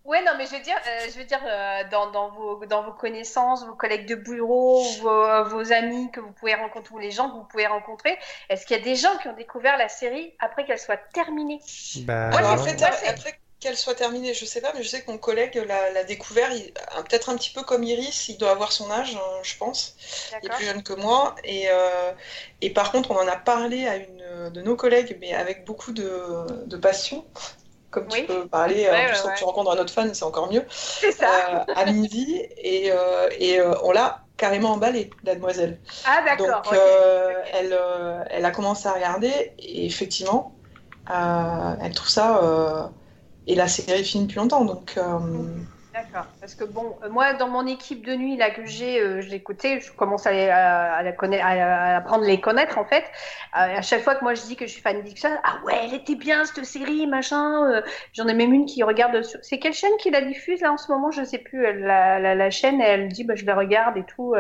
Ouais, 0.05 0.23
non, 0.23 0.33
mais 0.37 0.45
je 0.45 0.51
veux 0.51 0.61
dire, 0.61 0.77
euh, 0.87 1.07
je 1.11 1.17
veux 1.17 1.25
dire 1.25 1.41
euh, 1.43 1.81
dans, 1.89 2.11
dans, 2.11 2.29
vos, 2.29 2.63
dans 2.67 2.83
vos 2.83 2.93
connaissances, 2.93 3.65
vos 3.65 3.73
collègues 3.73 4.07
de 4.07 4.13
bureau, 4.13 4.83
vos, 5.01 5.43
vos 5.45 5.73
amis 5.73 6.11
que 6.11 6.19
vous 6.19 6.31
pouvez 6.31 6.53
rencontrer, 6.53 6.93
ou 6.93 6.99
les 6.99 7.09
gens 7.09 7.29
que 7.29 7.35
vous 7.35 7.43
pouvez 7.45 7.65
rencontrer, 7.65 8.15
est-ce 8.49 8.67
qu'il 8.67 8.77
y 8.77 8.79
a 8.79 8.83
des 8.83 8.95
gens 8.95 9.17
qui 9.17 9.27
ont 9.27 9.35
découvert 9.35 9.77
la 9.77 9.89
série 9.89 10.33
après 10.39 10.63
qu'elle 10.63 10.79
soit 10.79 10.99
terminée? 11.11 11.59
Bah, 12.01 12.29
après, 12.29 12.75
qu'elle 13.59 13.77
soit 13.77 13.95
terminée, 13.95 14.35
je 14.35 14.45
sais 14.45 14.61
pas, 14.61 14.71
mais 14.75 14.83
je 14.83 14.89
sais 14.89 15.01
que 15.01 15.09
mon 15.09 15.17
collègue 15.17 15.55
l'a 15.55 16.03
découvert, 16.03 16.49
peut-être 16.49 17.29
un 17.29 17.35
petit 17.35 17.49
peu 17.49 17.63
comme 17.63 17.83
Iris, 17.83 18.29
il 18.29 18.37
doit 18.37 18.51
avoir 18.51 18.71
son 18.71 18.91
âge, 18.91 19.15
hein, 19.15 19.39
je 19.41 19.57
pense. 19.57 19.95
Il 20.43 20.45
est 20.45 20.49
plus 20.49 20.65
jeune 20.65 20.83
que 20.83 20.93
moi. 20.93 21.33
Et, 21.43 21.65
euh, 21.69 22.11
et 22.61 22.69
par 22.69 22.91
contre, 22.91 23.09
on 23.09 23.17
en 23.17 23.27
a 23.27 23.37
parlé 23.37 23.87
à 23.87 23.95
une 23.95 24.51
de 24.51 24.61
nos 24.61 24.75
collègues, 24.75 25.17
mais 25.19 25.33
avec 25.33 25.65
beaucoup 25.65 25.93
de, 25.93 26.45
de 26.67 26.77
passion 26.77 27.25
comme 27.95 28.07
tu 28.07 28.25
peux 28.25 28.47
parler, 28.47 28.87
en 28.89 29.07
plus, 29.07 29.21
quand 29.21 29.33
tu 29.35 29.43
rencontres 29.43 29.71
un 29.71 29.77
autre 29.77 29.93
fan, 29.93 30.13
c'est 30.13 30.25
encore 30.25 30.51
mieux. 30.51 30.63
C'est 30.69 31.11
ça. 31.11 31.65
Euh, 31.67 31.73
à 31.75 31.91
midi, 31.91 32.41
et, 32.57 32.91
euh, 32.91 33.29
et 33.39 33.59
euh, 33.59 33.73
on 33.83 33.91
l'a 33.91 34.19
carrément 34.37 34.73
emballé, 34.73 35.09
la 35.23 35.35
demoiselle. 35.35 35.79
Ah, 36.05 36.21
d'accord. 36.25 36.61
Donc, 36.61 36.73
Elle, 37.53 37.77
elle 38.29 38.45
a 38.45 38.51
commencé 38.51 38.87
à 38.87 38.93
regarder, 38.93 39.53
et 39.57 39.85
effectivement, 39.85 40.53
elle 41.09 41.93
trouve 41.93 42.09
ça. 42.09 42.91
et 43.47 43.55
la 43.55 43.67
série 43.67 44.03
finit 44.03 44.25
depuis 44.25 44.37
longtemps, 44.37 44.65
donc. 44.65 44.99
D'accord. 45.95 46.25
Parce 46.41 46.55
que 46.55 46.65
bon, 46.65 46.97
euh, 47.03 47.09
moi, 47.09 47.35
dans 47.35 47.47
mon 47.47 47.65
équipe 47.65 48.05
de 48.05 48.15
nuit 48.15 48.35
là 48.35 48.49
que 48.49 48.65
j'ai, 48.65 48.99
euh, 48.99 49.21
je 49.21 49.29
l'écoutais, 49.29 49.79
je 49.79 49.93
commence 49.93 50.27
à, 50.27 50.31
à, 50.31 51.01
la 51.01 51.13
connaître, 51.13 51.45
à, 51.45 51.95
apprendre 51.95 52.25
à 52.25 52.27
les 52.27 52.41
connaître 52.41 52.77
en 52.77 52.83
fait. 52.83 53.05
Euh, 53.55 53.77
à 53.77 53.81
chaque 53.81 54.01
fois 54.01 54.15
que 54.15 54.21
moi 54.21 54.33
je 54.33 54.41
dis 54.41 54.57
que 54.57 54.65
je 54.65 54.73
suis 54.73 54.81
fan 54.81 55.01
d'Ixon, 55.03 55.29
ah 55.45 55.59
ouais, 55.65 55.73
elle 55.85 55.93
était 55.93 56.15
bien 56.15 56.43
cette 56.43 56.65
série, 56.65 57.07
machin. 57.07 57.81
J'en 58.11 58.27
ai 58.27 58.33
même 58.33 58.51
une 58.51 58.65
qui 58.65 58.83
regarde. 58.83 59.23
Sur... 59.23 59.39
C'est 59.41 59.57
quelle 59.57 59.71
chaîne 59.71 59.95
qui 59.99 60.09
la 60.09 60.19
diffuse 60.19 60.59
là 60.59 60.73
en 60.73 60.77
ce 60.77 60.91
moment? 60.91 61.11
Je 61.11 61.23
sais 61.23 61.37
plus. 61.37 61.61
la, 61.61 62.19
la, 62.19 62.35
la, 62.35 62.49
chaîne, 62.49 62.81
elle 62.81 63.07
dit, 63.07 63.23
bah 63.23 63.35
je 63.35 63.45
la 63.45 63.55
regarde 63.55 63.95
et 63.95 64.03
tout. 64.03 64.35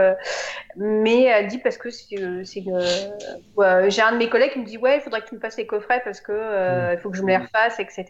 mais 0.75 1.23
elle 1.23 1.47
dit 1.47 1.59
parce 1.59 1.77
que 1.77 1.89
c'est, 1.89 2.17
j'ai 2.17 4.01
un 4.01 4.11
de 4.11 4.17
mes 4.17 4.27
collègues 4.29 4.51
qui 4.51 4.59
me 4.59 4.65
dit 4.65 4.77
ouais, 4.77 4.97
il 4.97 5.01
faudrait 5.01 5.21
que 5.21 5.29
tu 5.29 5.35
me 5.35 5.39
fasses 5.39 5.55
les 5.55 5.67
coffrets 5.67 6.01
parce 6.03 6.19
que 6.19 6.33
mm. 6.33 6.95
il 6.95 6.99
faut 6.99 7.11
que 7.11 7.15
je 7.15 7.23
me 7.23 7.29
les 7.29 7.37
refasse, 7.37 7.79
etc. 7.79 8.05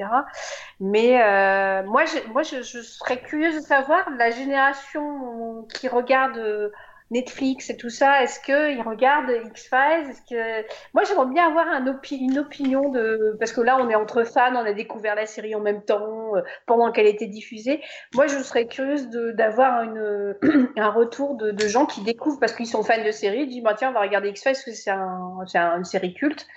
Mais 0.79 1.11
moi, 1.83 2.05
je, 2.05 2.31
moi, 2.31 2.41
je, 2.41 2.63
je 2.63 2.81
serais 2.81 3.17
curieuse 3.17 3.34
de 3.35 3.59
savoir, 3.59 4.09
la 4.17 4.31
génération 4.31 5.67
qui 5.73 5.87
regarde 5.87 6.37
euh, 6.37 6.69
Netflix 7.11 7.69
et 7.69 7.77
tout 7.77 7.89
ça, 7.89 8.23
est-ce 8.23 8.39
qu'ils 8.39 8.81
regardent 8.81 9.31
X-Files? 9.45 10.13
Moi, 10.93 11.03
j'aimerais 11.03 11.27
bien 11.27 11.47
avoir 11.47 11.67
un 11.67 11.85
une 12.11 12.39
opinion 12.39 12.89
de... 12.89 13.35
Parce 13.39 13.51
que 13.51 13.61
là, 13.61 13.77
on 13.79 13.89
est 13.89 13.95
entre 13.95 14.23
fans, 14.23 14.55
on 14.55 14.65
a 14.65 14.73
découvert 14.73 15.15
la 15.15 15.25
série 15.25 15.53
en 15.53 15.59
même 15.59 15.83
temps, 15.83 16.35
euh, 16.35 16.41
pendant 16.65 16.91
qu'elle 16.91 17.05
était 17.05 17.27
diffusée. 17.27 17.81
Moi, 18.15 18.27
je 18.27 18.39
serais 18.39 18.67
curieuse 18.67 19.09
d'avoir 19.09 19.81
un 20.77 20.89
retour 20.89 21.35
de, 21.35 21.67
gens 21.67 21.85
qui 21.85 22.01
découvrent, 22.01 22.39
parce 22.39 22.53
qu'ils 22.53 22.67
sont 22.67 22.83
fans 22.83 23.03
de 23.03 23.11
série, 23.11 23.47
disent, 23.47 23.63
bah, 23.63 23.75
tiens, 23.77 23.89
on 23.89 23.93
va 23.93 24.01
regarder 24.01 24.29
X-Files 24.29 24.53
parce 24.53 24.63
que 24.63 24.71
c'est 24.71 24.91
un, 24.91 25.77
une 25.77 25.83
série 25.83 26.13
culte. 26.13 26.47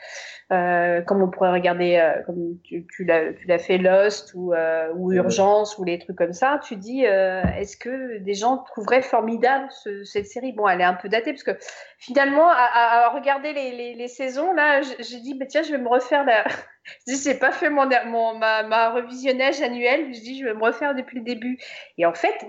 Euh, 0.50 1.02
comme 1.02 1.20
on 1.22 1.28
pourrait 1.28 1.52
regarder, 1.52 1.96
euh, 1.96 2.22
comme 2.22 2.56
tu, 2.64 2.86
tu 2.90 3.04
l'as 3.04 3.58
fait 3.58 3.76
Lost 3.76 4.32
ou, 4.34 4.54
euh, 4.54 4.90
ou 4.94 5.12
Urgence 5.12 5.76
ou 5.76 5.84
les 5.84 5.98
trucs 5.98 6.16
comme 6.16 6.32
ça, 6.32 6.58
tu 6.66 6.76
dis 6.76 7.02
est-ce 7.02 7.76
que 7.76 8.16
des 8.18 8.32
gens 8.32 8.58
trouveraient 8.58 9.02
formidable 9.02 9.66
ce, 9.70 10.04
cette 10.04 10.26
série? 10.26 10.52
Bon, 10.52 10.66
elle 10.66 10.80
est 10.80 10.84
un 10.84 10.94
peu 10.94 11.10
datée 11.10 11.32
parce 11.32 11.42
que 11.42 11.58
finalement, 11.98 12.48
à, 12.48 12.54
à 12.54 13.08
regarder 13.10 13.52
les, 13.52 13.72
les, 13.72 13.94
les, 13.94 14.08
saisons, 14.08 14.54
là, 14.54 14.80
j'ai 14.80 15.20
dit 15.20 15.34
bah, 15.34 15.44
tiens, 15.46 15.62
je 15.62 15.72
vais 15.72 15.78
me 15.78 15.88
refaire 15.88 16.24
la. 16.24 16.44
je 17.06 17.12
dis 17.12 17.22
j'ai 17.22 17.34
pas 17.34 17.52
fait 17.52 17.68
mon, 17.68 17.86
mon 18.06 18.34
ma, 18.38 18.62
ma, 18.62 18.90
revisionnage 18.90 19.60
annuel, 19.60 20.14
je 20.14 20.20
dis 20.20 20.38
je 20.38 20.46
vais 20.46 20.54
me 20.54 20.64
refaire 20.64 20.94
depuis 20.94 21.18
le 21.18 21.24
début. 21.24 21.58
Et 21.98 22.06
en 22.06 22.14
fait, 22.14 22.46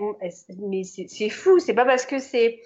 mais 0.58 0.84
c'est 0.84 1.28
fou, 1.28 1.58
c'est 1.58 1.74
pas 1.74 1.84
parce 1.84 2.06
que 2.06 2.18
c'est 2.18 2.60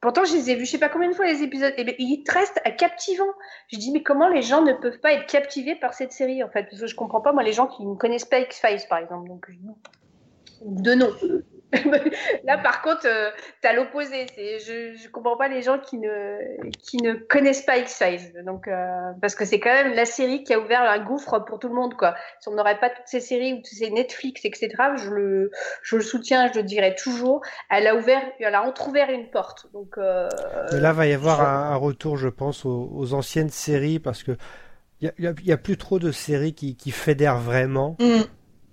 Pourtant, 0.00 0.24
je 0.24 0.34
les 0.34 0.50
ai 0.50 0.54
vus, 0.54 0.64
je 0.64 0.70
sais 0.70 0.78
pas 0.78 0.88
combien 0.88 1.08
de 1.08 1.14
fois 1.14 1.26
les 1.26 1.42
épisodes. 1.42 1.74
Et 1.76 1.96
ils 1.98 2.24
restent 2.28 2.62
captivants. 2.76 3.24
Je 3.72 3.78
dis, 3.78 3.90
mais 3.90 4.02
comment 4.02 4.28
les 4.28 4.42
gens 4.42 4.62
ne 4.62 4.72
peuvent 4.72 5.00
pas 5.00 5.12
être 5.12 5.26
captivés 5.26 5.74
par 5.74 5.92
cette 5.92 6.12
série, 6.12 6.44
en 6.44 6.48
fait? 6.48 6.64
Parce 6.64 6.80
que 6.80 6.86
je 6.86 6.94
comprends 6.94 7.20
pas, 7.20 7.32
moi, 7.32 7.42
les 7.42 7.52
gens 7.52 7.66
qui 7.66 7.84
ne 7.84 7.96
connaissent 7.96 8.24
pas 8.24 8.38
X-Files, 8.38 8.86
par 8.88 8.98
exemple. 8.98 9.28
Donc, 9.28 9.46
de 10.62 10.94
nom. 10.94 11.10
Là, 12.44 12.56
par 12.58 12.80
contre, 12.82 13.06
euh, 13.06 13.30
tu 13.60 13.68
as 13.68 13.74
l'opposé. 13.74 14.26
Je 14.36 15.04
ne 15.04 15.10
comprends 15.10 15.36
pas 15.36 15.48
les 15.48 15.62
gens 15.62 15.78
qui 15.78 15.98
ne, 15.98 16.38
qui 16.78 16.96
ne 16.98 17.14
connaissent 17.14 17.62
pas 17.62 17.76
X-Files. 17.76 18.42
Donc, 18.44 18.68
euh, 18.68 19.12
parce 19.20 19.34
que 19.34 19.44
c'est 19.44 19.60
quand 19.60 19.72
même 19.72 19.94
la 19.94 20.06
série 20.06 20.44
qui 20.44 20.54
a 20.54 20.60
ouvert 20.60 20.82
un 20.82 20.98
gouffre 20.98 21.38
pour 21.40 21.58
tout 21.58 21.68
le 21.68 21.74
monde. 21.74 21.94
Quoi. 21.94 22.14
Si 22.40 22.48
on 22.48 22.52
n'aurait 22.52 22.78
pas 22.78 22.88
toutes 22.88 23.06
ces 23.06 23.20
séries 23.20 23.52
ou 23.52 23.56
toutes 23.56 23.66
ces 23.66 23.90
Netflix, 23.90 24.44
etc., 24.44 24.70
je 24.96 25.10
le, 25.10 25.50
je 25.82 25.96
le 25.96 26.02
soutiens, 26.02 26.50
je 26.50 26.58
le 26.58 26.62
dirais 26.62 26.94
toujours. 26.94 27.42
Elle 27.70 27.86
a 27.86 27.94
ouvert, 27.94 28.22
elle 28.40 28.54
a 28.54 28.62
entrouvert 28.62 29.10
une 29.10 29.28
porte. 29.28 29.66
Donc, 29.74 29.98
euh, 29.98 30.28
Mais 30.72 30.80
là, 30.80 30.92
va 30.92 31.06
y 31.06 31.12
avoir 31.12 31.40
un, 31.40 31.76
retour, 31.76 32.16
je 32.16 32.28
pense, 32.28 32.64
aux, 32.64 33.12
anciennes 33.12 33.50
séries 33.50 33.98
parce 33.98 34.22
que 34.22 34.32
il 35.00 35.12
n'y 35.18 35.26
a, 35.28 35.32
y 35.44 35.52
a, 35.52 35.56
plus 35.56 35.76
trop 35.76 36.00
de 36.00 36.10
séries 36.10 36.54
qui, 36.54 36.76
qui 36.76 36.90
fédèrent 36.90 37.38
vraiment. 37.38 37.96
Mm. 38.00 38.22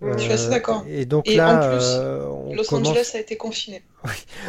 Je 0.02 0.18
suis 0.18 0.32
assez 0.32 0.50
d'accord. 0.50 0.84
Et 0.88 1.06
donc 1.06 1.28
là, 1.28 1.56
en 1.56 1.70
plus, 1.70 1.86
euh, 1.86 2.54
Los 2.54 2.74
Angeles 2.74 3.12
a 3.14 3.20
été 3.20 3.38
confiné. 3.38 3.82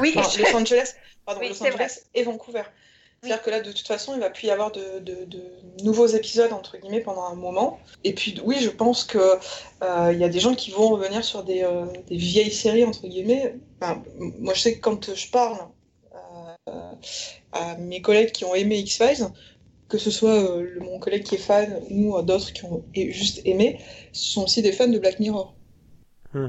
Oui. 0.01 0.15
Los 0.15 0.57
Angeles, 0.57 0.95
pardon, 1.25 1.41
Los 1.41 1.63
Angeles 1.63 2.01
et 2.15 2.23
Vancouver. 2.23 2.63
C'est-à-dire 3.23 3.43
que 3.43 3.51
là, 3.51 3.61
de 3.61 3.73
toute 3.73 3.87
façon, 3.87 4.15
il 4.15 4.21
va 4.21 4.31
plus 4.31 4.47
y 4.47 4.51
avoir 4.51 4.71
de, 4.73 4.99
de, 5.01 5.43
nouveaux 5.83 6.07
épisodes, 6.07 6.53
entre 6.53 6.77
guillemets, 6.77 7.01
pendant 7.01 7.25
un 7.25 7.35
moment. 7.35 7.81
Et 8.05 8.13
puis, 8.13 8.39
oui, 8.45 8.59
je 8.61 8.69
pense 8.69 9.05
qu'il 9.05 9.21
euh, 9.21 10.13
il 10.13 10.19
y 10.19 10.25
a 10.25 10.29
des 10.29 10.39
gens 10.39 10.55
qui 10.55 10.71
vont 10.71 10.89
revenir 10.89 11.25
sur 11.25 11.43
des, 11.43 11.63
euh, 11.63 11.87
des 12.09 12.17
vieilles 12.17 12.53
séries, 12.53 12.85
entre 12.85 13.07
guillemets. 13.07 13.55
moi, 14.39 14.55
je 14.55 14.61
sais 14.61 14.75
que 14.75 14.81
quand 14.81 15.15
je 15.15 15.31
parle 15.31 15.57
à 17.53 17.77
mes 17.79 18.03
collègues 18.03 18.33
qui 18.33 18.45
ont 18.45 18.55
aimé 18.55 18.79
X-Files, 18.79 19.29
que 19.89 19.99
ce 19.99 20.11
soit 20.11 20.35
euh, 20.35 20.79
mon 20.81 20.99
collègue 20.99 21.25
qui 21.25 21.37
est 21.37 21.39
fan 21.39 21.81
ou 21.91 22.17
euh, 22.17 22.23
d'autres 22.23 22.53
qui 22.53 22.65
ont 22.65 22.85
juste 22.95 23.41
aimé, 23.45 23.81
ce 24.13 24.31
sont 24.33 24.45
aussi 24.45 24.63
des 24.63 24.73
fans 24.73 24.89
de 24.89 24.99
Black 24.99 25.21
Mirror. 25.21 25.55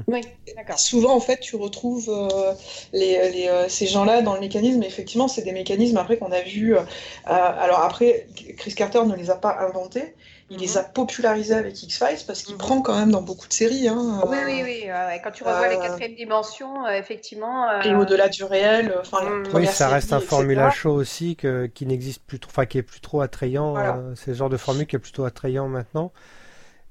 Oui, 0.06 0.20
d'accord. 0.56 0.78
Souvent, 0.78 1.14
en 1.14 1.20
fait, 1.20 1.38
tu 1.40 1.56
retrouves 1.56 2.08
euh, 2.08 2.54
les, 2.92 3.30
les, 3.30 3.48
euh, 3.48 3.68
ces 3.68 3.86
gens-là 3.86 4.22
dans 4.22 4.34
le 4.34 4.40
mécanisme. 4.40 4.82
Effectivement, 4.82 5.28
c'est 5.28 5.42
des 5.42 5.52
mécanismes 5.52 5.98
après 5.98 6.16
qu'on 6.16 6.32
a 6.32 6.40
vu. 6.40 6.74
euh, 6.76 6.82
alors 7.26 7.80
après, 7.80 8.26
Chris 8.56 8.74
Carter 8.74 9.04
ne 9.06 9.14
les 9.14 9.30
a 9.30 9.36
pas 9.36 9.58
inventés. 9.60 10.14
Il 10.50 10.60
les 10.60 10.78
a 10.78 10.82
popularisés 10.82 11.54
avec 11.54 11.82
X-Files 11.82 12.24
parce 12.26 12.42
qu'il 12.42 12.54
Mhm. 12.54 12.58
prend 12.58 12.80
quand 12.80 12.96
même 12.98 13.10
dans 13.10 13.20
beaucoup 13.20 13.46
de 13.48 13.52
séries. 13.52 13.86
Hein, 13.86 14.22
Oui, 14.26 14.36
euh, 14.36 14.46
oui, 14.46 14.62
oui. 14.64 14.84
Quand 15.22 15.30
tu 15.30 15.42
revois 15.44 15.68
les 15.68 15.76
Euh, 15.76 15.82
quatrièmes 15.82 16.14
dimensions, 16.14 16.86
euh, 16.86 16.92
effectivement. 16.92 17.68
euh, 17.68 17.82
Et 17.82 17.94
au-delà 17.94 18.28
du 18.28 18.44
réel, 18.44 18.90
euh, 18.96 19.02
la 19.12 19.30
Mm. 19.30 19.44
Oui, 19.54 19.66
ça 19.66 19.88
reste 19.88 20.12
un 20.14 20.20
formula 20.20 20.70
show 20.70 20.92
aussi 20.92 21.36
que, 21.36 21.66
qui 21.66 21.84
n'existe 21.84 22.22
plus 22.26 22.40
trop, 22.40 22.50
enfin 22.50 22.64
qui 22.66 22.78
est 22.78 22.82
plus 22.82 23.00
trop 23.00 23.20
attrayant. 23.20 23.72
Voilà. 23.72 23.96
euh, 23.96 24.14
c'est 24.16 24.28
le 24.30 24.36
genre 24.36 24.48
de 24.48 24.56
formule 24.56 24.86
qui 24.86 24.96
est 24.96 25.00
plutôt 25.00 25.24
attrayant 25.24 25.68
maintenant. 25.68 26.12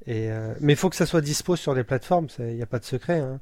Et, 0.05 0.31
euh, 0.31 0.53
mais 0.61 0.73
il 0.73 0.75
faut 0.77 0.89
que 0.89 0.95
ça 0.95 1.05
soit 1.05 1.21
dispo 1.21 1.55
sur 1.55 1.73
les 1.73 1.83
plateformes, 1.83 2.27
il 2.39 2.55
n'y 2.55 2.61
a 2.61 2.65
pas 2.67 2.79
de 2.79 2.85
secret. 2.85 3.19
hein. 3.19 3.39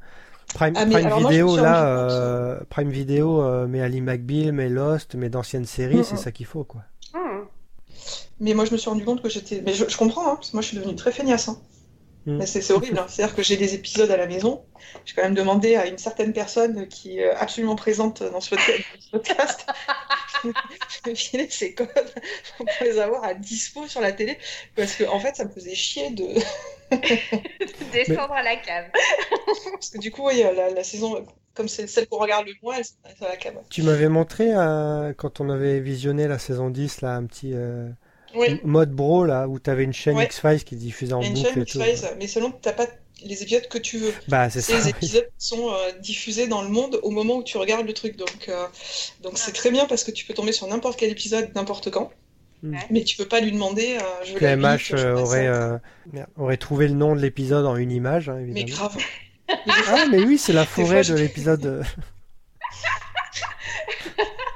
Prime, 0.53 0.73
Ah, 0.77 0.85
mais 0.85 0.93
Prime 0.93 1.07
alors 1.07 1.21
moi, 1.21 1.31
je 1.31 1.37
me 1.37 1.43
Video, 1.43 1.57
là, 1.57 1.87
euh, 1.87 2.59
Prime 2.69 2.89
Video 2.89 3.41
euh, 3.41 3.67
met 3.67 3.81
Ali 3.81 3.99
McBeal, 3.99 4.51
met 4.53 4.69
Lost, 4.69 5.15
met 5.15 5.29
d'anciennes 5.29 5.65
séries, 5.65 5.97
Mm, 5.97 6.03
c'est 6.03 6.13
mm. 6.15 6.17
ça 6.19 6.31
qu'il 6.31 6.45
faut, 6.45 6.63
quoi. 6.63 6.81
Mais 8.39 8.53
moi, 8.53 8.65
je 8.65 8.71
me 8.71 8.77
suis 8.77 8.89
rendu 8.89 9.05
compte 9.05 9.21
que 9.21 9.29
j'étais. 9.29 9.61
Mais 9.61 9.73
je, 9.73 9.87
je 9.87 9.97
comprends, 9.97 10.27
hein, 10.31 10.35
parce 10.35 10.51
que 10.51 10.55
moi, 10.55 10.61
je 10.61 10.67
suis 10.67 10.77
devenue 10.77 10.95
très 10.95 11.11
feignasse. 11.11 11.47
hein. 11.49 11.61
Mm. 12.25 12.43
C'est 12.45 12.71
horrible. 12.71 12.97
hein. 12.97 13.05
C'est-à-dire 13.07 13.35
que 13.35 13.43
j'ai 13.43 13.55
des 13.57 13.75
épisodes 13.75 14.09
à 14.09 14.17
la 14.17 14.25
maison. 14.27 14.65
J'ai 15.05 15.13
quand 15.13 15.21
même 15.23 15.35
demandé 15.35 15.75
à 15.75 15.85
une 15.87 15.97
certaine 15.99 16.33
personne 16.33 16.87
qui 16.87 17.19
est 17.19 17.29
absolument 17.29 17.75
présente 17.75 18.23
dans 18.23 18.41
ce 18.41 18.55
podcast 19.11 19.65
de 21.05 21.13
filer 21.15 21.49
ses 21.49 21.73
codes 21.73 21.87
pour 22.57 22.65
les 22.81 22.99
avoir 22.99 23.23
à 23.23 23.33
dispo 23.33 23.87
sur 23.87 24.01
la 24.01 24.11
télé. 24.11 24.37
Parce 24.75 24.93
que, 24.95 25.03
en 25.05 25.19
fait, 25.19 25.35
ça 25.35 25.45
me 25.45 25.49
faisait 25.51 25.75
chier 25.75 26.09
de. 26.11 26.27
Descendre 27.93 28.33
à 28.33 28.43
la 28.43 28.55
cave. 28.57 28.89
Parce 29.73 29.89
que 29.89 29.97
du 29.97 30.11
coup, 30.11 30.27
oui, 30.27 30.41
la, 30.43 30.69
la 30.69 30.83
saison, 30.83 31.25
comme 31.55 31.67
c'est 31.67 31.87
celle 31.87 32.07
qu'on 32.07 32.19
regarde 32.19 32.45
le 32.45 32.53
moins, 32.61 32.75
elle 32.77 32.85
s'arrête 32.85 33.21
à 33.21 33.29
la 33.29 33.37
cave. 33.37 33.55
Tu 33.69 33.81
m'avais 33.81 34.09
montré, 34.09 34.53
euh, 34.53 35.13
quand 35.15 35.39
on 35.39 35.49
avait 35.49 35.79
visionné 35.79 36.27
la 36.27 36.37
saison 36.39 36.69
10, 36.69 37.01
là, 37.01 37.15
un 37.15 37.25
petit 37.25 37.51
euh, 37.53 37.89
Oui, 38.35 38.59
mode 38.63 38.91
bro, 38.91 39.25
là, 39.25 39.47
où 39.47 39.59
tu 39.59 39.69
avais 39.69 39.83
une 39.83 39.93
chaîne 39.93 40.17
Ouais. 40.17 40.25
X-Files 40.25 40.63
qui 40.63 40.75
diffusait 40.75 41.13
en 41.13 41.21
boucle 41.21 41.35
chaîne 41.35 41.61
et 41.61 41.65
tout. 41.65 41.79
X-Files, 41.79 42.09
mais 42.19 42.27
selon 42.27 42.51
t'as 42.51 42.73
pas 42.73 42.87
les 43.23 43.41
épisodes 43.41 43.67
que 43.69 43.77
tu 43.77 43.97
veux. 43.97 44.13
Bah, 44.27 44.49
c'est 44.49 44.73
les 44.73 44.89
épisodes 44.89 45.27
sont 45.37 45.69
euh, 45.69 45.91
diffusés 46.01 46.47
dans 46.47 46.61
le 46.61 46.69
monde 46.69 46.99
au 47.01 47.11
moment 47.11 47.37
où 47.37 47.43
tu 47.43 47.57
regardes 47.57 47.87
le 47.87 47.93
truc. 47.93 48.17
Donc, 48.17 48.49
euh, 48.49 48.65
donc 49.23 49.37
c'est 49.37 49.53
très 49.53 49.71
bien 49.71 49.85
parce 49.85 50.03
que 50.03 50.11
tu 50.11 50.25
peux 50.25 50.33
tomber 50.33 50.51
sur 50.51 50.67
n'importe 50.67 50.99
quel 50.99 51.09
épisode 51.11 51.49
n'importe 51.55 51.89
quand. 51.91 52.11
Mm. 52.63 52.77
Mais 52.89 53.03
tu 53.03 53.17
peux 53.17 53.27
pas 53.27 53.39
lui 53.39 53.51
demander. 53.51 53.97
euh, 53.99 54.25
je 54.25 54.33
Que 54.33 54.43
la 54.43 54.55
MH 54.57 54.93
euh, 54.93 55.15
aurait, 55.17 55.47
euh, 55.47 56.55
trouvé 56.57 56.87
le 56.87 56.93
nom 56.95 57.15
de 57.15 57.21
l'épisode 57.21 57.65
en 57.65 57.75
une 57.75 57.91
image, 57.91 58.29
hein, 58.29 58.35
Mais 58.39 58.61
évidemment. 58.61 58.87
grave. 58.89 58.97
Ah, 59.87 60.05
mais 60.09 60.19
oui, 60.23 60.37
c'est 60.37 60.53
la 60.53 60.65
fois, 60.65 60.83
forêt 60.85 61.03
je- 61.03 61.13
de 61.13 61.19
l'épisode. 61.19 61.85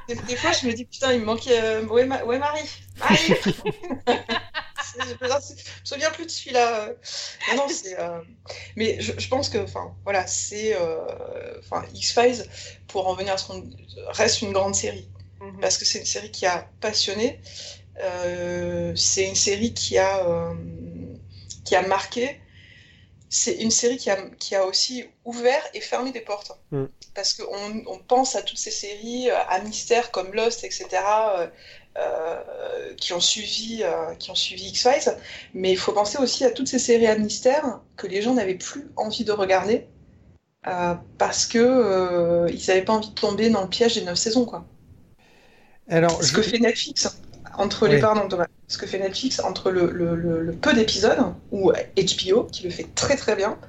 Des, 0.07 0.15
des 0.15 0.35
fois, 0.35 0.51
je 0.51 0.65
me 0.67 0.73
dis 0.73 0.85
putain, 0.85 1.13
il 1.13 1.19
me 1.19 1.25
manquait. 1.25 1.59
euh, 1.61 1.85
Ouais, 1.85 2.05
Ma- 2.05 2.23
ouais, 2.23 2.39
Marie. 2.39 2.67
Marie 2.97 3.17
C'est- 4.81 5.03
je 5.07 5.23
me 5.23 5.83
souviens 5.83 6.09
plus 6.09 6.25
de 6.25 6.31
celui-là. 6.31 6.89
Non, 7.49 7.57
non, 7.57 7.67
c'est. 7.69 7.99
euh, 7.99 8.19
Mais 8.75 8.99
je, 8.99 9.11
je 9.17 9.27
pense 9.27 9.49
que, 9.49 9.59
enfin, 9.59 9.93
voilà, 10.03 10.25
c'est. 10.25 10.75
euh, 10.75 11.59
Enfin, 11.59 11.85
X-Files, 11.93 12.43
pour 12.87 13.07
en 13.07 13.13
venir 13.13 13.33
à 13.33 13.37
ce 13.37 13.45
qu'on. 13.47 13.69
reste 14.07 14.41
une 14.41 14.51
grande 14.53 14.75
série. 14.75 15.07
Mhm. 15.41 15.59
parce 15.61 15.77
que 15.77 15.85
c'est 15.85 15.99
une 15.99 16.05
série 16.05 16.31
qui 16.31 16.45
a 16.45 16.67
passionné. 16.81 17.39
Euh, 18.03 18.93
c'est 18.95 19.23
une 19.25 19.35
série 19.35 19.73
qui 19.73 19.97
a, 19.97 20.25
euh, 20.27 20.53
qui 21.63 21.75
a 21.75 21.81
marqué. 21.87 22.41
C'est 23.29 23.53
une 23.55 23.71
série 23.71 23.97
qui 23.97 24.09
a, 24.09 24.17
qui 24.39 24.55
a 24.55 24.65
aussi 24.65 25.05
ouvert 25.25 25.61
et 25.73 25.81
fermé 25.81 26.11
des 26.11 26.21
portes. 26.21 26.51
Mm. 26.71 26.85
Parce 27.15 27.33
qu'on 27.33 27.83
on 27.87 27.99
pense 27.99 28.35
à 28.35 28.41
toutes 28.43 28.57
ces 28.59 28.71
séries, 28.71 29.29
euh, 29.31 29.37
à 29.49 29.59
mystère 29.61 30.11
comme 30.11 30.33
Lost, 30.33 30.63
etc., 30.63 31.39
euh, 31.39 31.47
euh, 31.97 32.95
qui 32.95 33.13
ont 33.13 33.19
suivi, 33.21 33.83
euh, 33.83 34.15
qui 34.15 34.31
ont 34.31 34.35
suivi 34.35 34.69
X-Files. 34.69 35.17
Mais 35.53 35.71
il 35.71 35.77
faut 35.77 35.93
penser 35.93 36.17
aussi 36.19 36.45
à 36.45 36.51
toutes 36.51 36.67
ces 36.67 36.79
séries 36.79 37.07
à 37.07 37.17
mystère 37.17 37.81
que 37.97 38.07
les 38.07 38.21
gens 38.21 38.33
n'avaient 38.35 38.55
plus 38.55 38.91
envie 38.95 39.23
de 39.25 39.31
regarder. 39.31 39.87
euh, 40.67 40.95
parce 41.17 41.45
que 41.47 42.47
ils 42.51 42.67
n'avaient 42.67 42.83
pas 42.85 42.93
envie 42.93 43.09
de 43.09 43.13
tomber 43.15 43.49
dans 43.49 43.61
le 43.63 43.69
piège 43.69 43.95
des 43.95 44.01
neuf 44.03 44.17
saisons, 44.17 44.45
quoi. 44.45 44.65
Alors, 45.89 46.21
Ce 46.21 46.27
je- 46.29 46.35
que 46.35 46.41
fait 46.41 46.59
Netflix 46.59 47.07
entre 47.57 47.87
Oui. 47.87 47.95
les 47.95 47.99
pardon 47.99 48.27
Thomas, 48.27 48.45
ce 48.69 48.77
que 48.79 48.87
fait 48.87 48.99
Netflix 48.99 49.41
entre 49.41 49.71
le, 49.71 49.91
le- 49.91 50.15
le- 50.15 50.41
le 50.43 50.53
peu 50.53 50.73
d'épisodes 50.73 51.19
ou 51.51 51.73
HBO 51.97 52.45
qui 52.45 52.63
le 52.63 52.71
fait 52.71 52.87
très 52.95 53.17
très 53.17 53.35
bien 53.35 53.59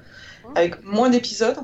avec 0.55 0.85
moins 0.85 1.11
d'épisodes 1.11 1.59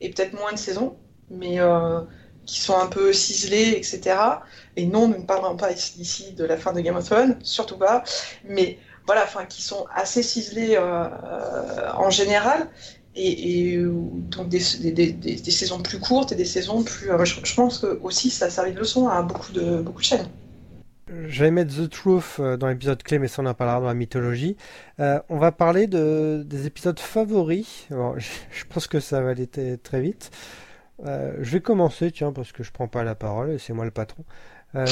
et 0.00 0.10
peut-être 0.10 0.32
moins 0.34 0.52
de 0.52 0.58
saisons 0.58 0.96
mais 1.30 1.60
euh, 1.60 2.00
qui 2.46 2.60
sont 2.60 2.76
un 2.76 2.86
peu 2.86 3.12
ciselés 3.12 3.74
etc 3.76 4.16
et 4.76 4.86
non 4.86 5.08
nous 5.08 5.18
ne 5.18 5.22
parlerons 5.24 5.56
pas 5.56 5.72
ici 5.72 6.32
de 6.32 6.44
la 6.44 6.56
fin 6.56 6.72
de 6.72 6.80
Game 6.80 6.96
of 6.96 7.04
Thrones 7.04 7.38
surtout 7.42 7.76
pas 7.76 8.02
mais 8.44 8.78
voilà 9.06 9.24
enfin 9.24 9.44
qui 9.44 9.62
sont 9.62 9.86
assez 9.94 10.22
ciselés 10.22 10.76
euh, 10.76 11.06
euh, 11.24 11.90
en 11.94 12.10
général 12.10 12.68
et, 13.16 13.72
et, 13.74 13.78
donc 13.78 14.48
des, 14.48 14.60
des, 14.80 14.92
des- 14.92 15.12
des- 15.12 15.34
des 15.36 15.50
saisons 15.50 15.80
plus 15.80 15.98
courtes 15.98 16.30
et 16.32 16.36
des 16.36 16.44
saisons 16.44 16.84
plus. 16.84 17.10
euh, 17.10 17.24
je, 17.24 17.34
je 17.42 17.54
pense 17.54 17.78
que 17.78 17.98
aussi 18.02 18.30
ça 18.30 18.46
a 18.46 18.50
servi 18.50 18.72
de 18.72 18.78
leçon 18.78 19.08
à 19.08 19.22
beaucoup 19.22 19.52
de, 19.52 19.80
beaucoup 19.82 19.98
de 20.00 20.04
chaînes. 20.06 20.28
J'allais 21.26 21.50
mettre 21.50 21.74
The 21.74 21.88
Truth 21.90 22.36
euh, 22.38 22.56
dans 22.56 22.68
l'épisode 22.68 23.02
clé, 23.02 23.18
mais 23.18 23.28
ça 23.28 23.42
on 23.42 23.46
en 23.46 23.54
parlera 23.54 23.80
dans 23.80 23.86
la 23.86 23.94
mythologie. 23.94 24.56
Euh, 25.00 25.20
on 25.28 25.38
va 25.38 25.50
parler 25.52 25.86
de, 25.86 26.42
des 26.46 26.66
épisodes 26.66 26.98
favoris. 27.00 27.86
Bon, 27.90 28.18
je, 28.18 28.28
je 28.52 28.64
pense 28.66 28.86
que 28.86 29.00
ça 29.00 29.20
va 29.20 29.30
aller 29.30 29.48
très 29.82 30.00
vite. 30.00 30.30
Euh, 31.06 31.34
je 31.40 31.50
vais 31.52 31.60
commencer, 31.60 32.10
tiens, 32.12 32.32
parce 32.32 32.52
que 32.52 32.62
je 32.62 32.70
prends 32.72 32.88
pas 32.88 33.02
la 33.04 33.14
parole 33.14 33.50
et 33.50 33.58
c'est 33.58 33.72
moi 33.72 33.84
le 33.84 33.90
patron. 33.90 34.24
Euh, 34.76 34.84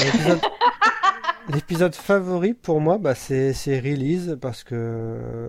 l'épisode- 1.53 1.93
favori 1.95 2.53
pour 2.53 2.81
moi, 2.81 2.97
bah, 2.97 3.15
c'est 3.15 3.51
Release 3.79 4.35
parce 4.41 4.63
que 4.63 4.75
euh, 4.75 5.47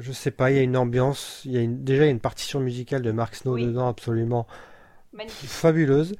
je 0.00 0.10
sais 0.12 0.30
pas, 0.32 0.50
il 0.50 0.56
y 0.56 0.60
a 0.60 0.62
une 0.62 0.76
ambiance, 0.76 1.42
il 1.44 1.52
y 1.52 1.58
a 1.58 1.60
une, 1.60 1.84
déjà 1.84 2.02
il 2.04 2.06
y 2.06 2.08
a 2.08 2.12
une 2.12 2.20
partition 2.20 2.58
musicale 2.60 3.02
de 3.02 3.12
Mark 3.12 3.34
Snow 3.36 3.54
Oui. 3.54 3.66
dedans 3.66 3.86
absolument 3.88 4.46
Magnifique. 5.12 5.48
fabuleuse. 5.48 6.14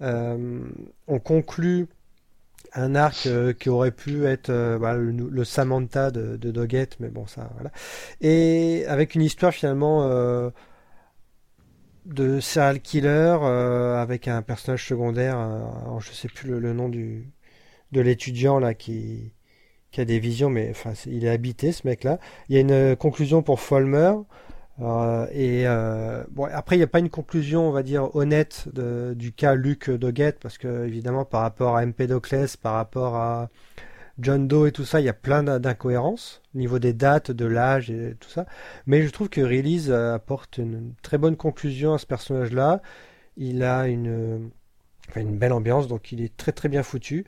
On 0.00 1.18
conclut 1.22 1.86
un 2.74 2.94
arc 2.94 3.26
euh, 3.26 3.52
qui 3.52 3.68
aurait 3.68 3.90
pu 3.90 4.26
être 4.26 4.50
euh, 4.50 4.78
bah, 4.78 4.94
le, 4.94 5.44
Samantha 5.44 6.10
de, 6.10 6.36
de 6.36 6.50
Doggett, 6.50 6.98
mais 7.00 7.08
bon, 7.08 7.26
ça, 7.26 7.50
voilà. 7.54 7.70
Et 8.20 8.84
avec 8.86 9.14
une 9.14 9.22
histoire 9.22 9.52
finalement 9.52 10.04
euh, 10.04 10.50
de 12.06 12.40
serial 12.40 12.80
killer 12.80 13.38
avec 13.96 14.28
un 14.28 14.42
personnage 14.42 14.86
secondaire, 14.86 15.36
alors, 15.38 16.00
je 16.00 16.12
sais 16.12 16.28
plus 16.28 16.58
le, 16.58 16.72
nom 16.72 16.88
du 16.88 17.30
de 17.92 18.00
l'étudiant 18.00 18.58
là 18.58 18.74
qui 18.74 19.32
qui 19.90 20.02
a 20.02 20.04
des 20.04 20.18
visions, 20.18 20.50
mais 20.50 20.68
enfin, 20.70 20.92
il 21.06 21.24
est 21.24 21.30
habité 21.30 21.72
ce 21.72 21.86
mec-là. 21.86 22.18
Il 22.48 22.54
y 22.54 22.58
a 22.58 22.60
une 22.60 22.96
conclusion 22.96 23.42
pour 23.42 23.60
Folmer. 23.60 24.12
Euh, 24.80 25.26
et 25.32 25.66
euh, 25.66 26.22
bon, 26.30 26.44
après, 26.44 26.76
il 26.76 26.78
n'y 26.78 26.84
a 26.84 26.88
pas 26.88 27.00
une 27.00 27.10
conclusion, 27.10 27.68
on 27.68 27.72
va 27.72 27.82
dire, 27.82 28.14
honnête 28.14 28.68
du 29.16 29.32
cas 29.32 29.54
Luc 29.54 29.90
Doggett, 29.90 30.38
parce 30.40 30.58
que 30.58 30.86
évidemment, 30.86 31.24
par 31.24 31.42
rapport 31.42 31.76
à 31.76 31.82
Empédoclès, 31.84 32.56
par 32.56 32.74
rapport 32.74 33.16
à 33.16 33.50
John 34.20 34.48
Doe 34.48 34.68
et 34.68 34.72
tout 34.72 34.84
ça, 34.84 35.00
il 35.00 35.04
y 35.04 35.08
a 35.08 35.14
plein 35.14 35.42
d'in- 35.44 35.60
d'incohérences 35.60 36.42
au 36.54 36.58
niveau 36.58 36.78
des 36.78 36.92
dates, 36.92 37.30
de 37.30 37.46
l'âge 37.46 37.90
et 37.90 38.16
tout 38.20 38.30
ça. 38.30 38.46
Mais 38.86 39.02
je 39.02 39.10
trouve 39.10 39.28
que 39.28 39.40
Release 39.40 39.90
euh, 39.90 40.14
apporte 40.14 40.58
une 40.58 40.94
très 41.02 41.18
bonne 41.18 41.36
conclusion 41.36 41.94
à 41.94 41.98
ce 41.98 42.06
personnage-là. 42.06 42.82
Il 43.36 43.62
a 43.64 43.88
une, 43.88 44.50
une 45.16 45.38
belle 45.38 45.52
ambiance, 45.52 45.88
donc 45.88 46.12
il 46.12 46.22
est 46.22 46.36
très 46.36 46.52
très 46.52 46.68
bien 46.68 46.82
foutu. 46.82 47.26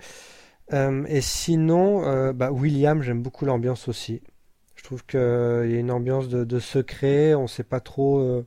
Et 1.08 1.20
sinon, 1.20 2.32
bah, 2.32 2.52
William, 2.52 3.02
j'aime 3.02 3.22
beaucoup 3.22 3.44
l'ambiance 3.44 3.88
aussi. 3.88 4.22
Je 4.80 4.84
trouve 4.84 5.04
qu'il 5.04 5.20
y 5.20 5.76
a 5.76 5.78
une 5.78 5.90
ambiance 5.90 6.30
de, 6.30 6.42
de 6.42 6.58
secret, 6.58 7.34
on 7.34 7.46
sait 7.46 7.64
pas 7.64 7.80
trop, 7.80 8.18
euh, 8.20 8.46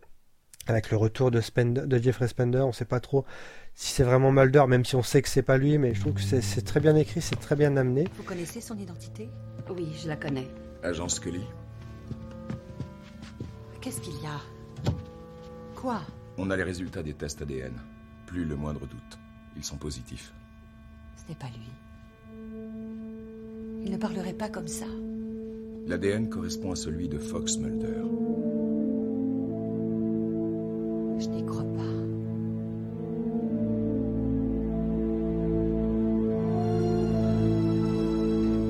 avec 0.65 0.89
le 0.89 0.97
retour 0.97 1.29
de, 1.29 1.39
Spender, 1.39 1.85
de 1.85 1.97
Jeffrey 1.99 2.27
Spender, 2.27 2.61
on 2.61 2.71
sait 2.71 2.85
pas 2.85 2.99
trop 2.99 3.23
si 3.75 3.93
c'est 3.93 4.03
vraiment 4.03 4.31
Mulder, 4.31 4.65
même 4.67 4.83
si 4.83 4.95
on 4.95 5.03
sait 5.03 5.21
que 5.21 5.29
c'est 5.29 5.43
pas 5.43 5.59
lui, 5.59 5.77
mais 5.77 5.93
je 5.93 6.01
trouve 6.01 6.13
que 6.13 6.21
c'est 6.21 6.41
c'est 6.41 6.63
très 6.63 6.79
bien 6.79 6.95
écrit, 6.95 7.21
c'est 7.21 7.39
très 7.39 7.55
bien 7.55 7.77
amené. 7.77 8.07
Vous 8.17 8.23
connaissez 8.23 8.61
son 8.61 8.75
identité? 8.79 9.29
Oui, 9.69 9.95
je 10.01 10.07
la 10.07 10.15
connais. 10.15 10.47
Agent 10.81 11.07
Scully, 11.07 11.45
Qu'est-ce 13.79 14.01
qu'il 14.01 14.15
y 14.15 14.25
a? 14.25 14.41
Quoi? 15.75 16.01
On 16.39 16.49
a 16.49 16.57
les 16.57 16.63
résultats 16.63 17.03
des 17.03 17.13
tests 17.13 17.43
ADN. 17.43 17.79
Plus 18.25 18.43
le 18.43 18.55
moindre 18.55 18.87
doute. 18.87 19.19
Ils 19.55 19.63
sont 19.63 19.77
positifs. 19.77 20.33
Ce 21.15 21.29
n'est 21.29 21.37
pas 21.37 21.45
lui. 21.47 21.69
Il 23.85 23.91
ne 23.91 23.97
parlerait 23.97 24.33
pas 24.33 24.49
comme 24.49 24.67
ça. 24.67 24.87
L'ADN 25.87 26.29
correspond 26.29 26.71
à 26.71 26.75
celui 26.75 27.09
de 27.09 27.17
Fox 27.17 27.57
Mulder. 27.57 27.87
Je 31.19 31.27
n'y 31.29 31.45
crois 31.45 31.63
pas. 31.63 31.83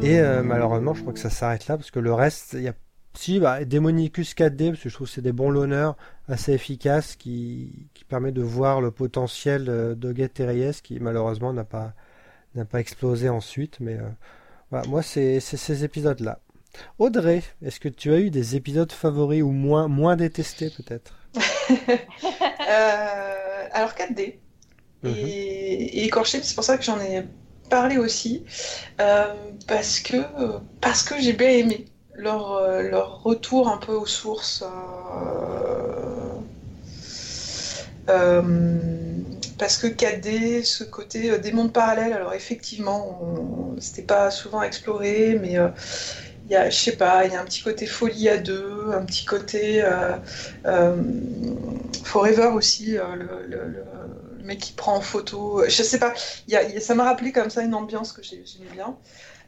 Et 0.05 0.19
euh, 0.19 0.43
malheureusement, 0.43 0.93
je 0.93 1.01
crois 1.01 1.13
que 1.13 1.19
ça 1.19 1.29
s'arrête 1.29 1.67
là, 1.67 1.77
parce 1.77 1.91
que 1.91 1.99
le 1.99 2.13
reste, 2.13 2.53
il 2.53 2.63
y 2.63 2.67
a 2.67 2.73
si, 3.15 3.39
bah, 3.39 3.63
Demonicus 3.63 4.33
4D, 4.33 4.71
parce 4.71 4.81
que 4.81 4.89
je 4.89 4.95
trouve 4.95 5.07
que 5.07 5.13
c'est 5.13 5.21
des 5.21 5.31
bons 5.31 5.51
loners 5.51 5.91
assez 6.27 6.51
efficaces 6.53 7.15
qui, 7.15 7.87
qui 7.93 8.05
permet 8.05 8.31
de 8.31 8.41
voir 8.41 8.81
le 8.81 8.91
potentiel 8.91 9.65
de 9.65 10.15
Get 10.15 10.31
Reyes 10.39 10.81
qui 10.81 10.99
malheureusement 10.99 11.53
n'a 11.53 11.63
pas, 11.63 11.93
n'a 12.55 12.65
pas 12.65 12.79
explosé 12.79 13.29
ensuite. 13.29 13.79
Mais 13.79 13.97
euh, 13.97 14.09
voilà, 14.71 14.87
moi, 14.87 15.03
c'est 15.03 15.39
c'est 15.39 15.57
ces 15.57 15.83
épisodes-là. 15.83 16.39
Audrey, 16.97 17.43
est-ce 17.61 17.79
que 17.79 17.87
tu 17.87 18.11
as 18.13 18.19
eu 18.19 18.31
des 18.31 18.55
épisodes 18.55 18.91
favoris 18.91 19.43
ou 19.43 19.51
moins, 19.51 19.87
moins 19.87 20.15
détestés 20.15 20.71
peut-être? 20.71 21.19
Euh, 22.69 23.67
alors 23.71 23.93
4D. 23.95 24.39
Mhm. 25.03 25.33
Et, 25.33 25.99
et 25.99 26.05
écorché, 26.05 26.41
c'est 26.43 26.55
pour 26.55 26.63
ça 26.63 26.77
que 26.77 26.83
j'en 26.83 26.99
ai 27.01 27.25
parlé 27.69 27.97
aussi. 27.97 28.45
euh, 29.01 29.33
parce 29.67 29.99
que, 29.99 30.17
parce 30.81 31.03
que 31.03 31.19
j'ai 31.21 31.33
bien 31.33 31.49
aimé 31.49 31.85
leur, 32.15 32.53
euh, 32.53 32.81
leur 32.83 33.23
retour 33.23 33.69
un 33.69 33.77
peu 33.77 33.93
aux 33.93 34.05
sources. 34.07 34.63
euh, 38.09 38.41
parce 39.57 39.77
que 39.77 39.87
4D, 39.87 40.63
ce 40.63 40.83
côté 40.83 41.37
des 41.39 41.51
mondes 41.51 41.71
parallèles, 41.73 42.13
alors 42.13 42.33
effectivement, 42.33 43.19
c'était 43.79 44.01
pas 44.01 44.31
souvent 44.31 44.61
exploré, 44.61 45.37
mais 45.41 45.57
il 46.45 46.51
y 46.51 46.55
a, 46.55 46.69
je 46.69 46.75
sais 46.77 46.95
pas, 46.97 47.25
il 47.25 47.33
y 47.33 47.35
a 47.35 47.41
un 47.41 47.45
petit 47.45 47.61
côté 47.63 47.85
folie 47.85 48.27
à 48.29 48.37
deux, 48.37 48.91
un 48.93 49.03
petit 49.05 49.25
côté 49.25 49.81
euh, 49.83 50.13
euh, 50.65 50.95
Forever 52.03 52.47
aussi, 52.53 52.97
euh, 52.97 53.03
le, 53.15 53.47
le- 53.47 53.67
le- 53.67 54.43
mec 54.43 54.59
qui 54.59 54.73
prend 54.73 54.97
en 54.97 55.01
photo, 55.01 55.63
je 55.65 55.83
sais 55.83 55.99
pas, 55.99 56.13
y 56.49 56.55
a- 56.57 56.63
y 56.63 56.75
a- 56.75 56.81
ça 56.81 56.95
m'a 56.95 57.05
rappelé 57.05 57.31
comme 57.31 57.49
ça 57.49 57.61
une 57.61 57.73
ambiance 57.73 58.11
que 58.11 58.21
j'ai- 58.21 58.43
j'aimais 58.45 58.69
bien. 58.73 58.95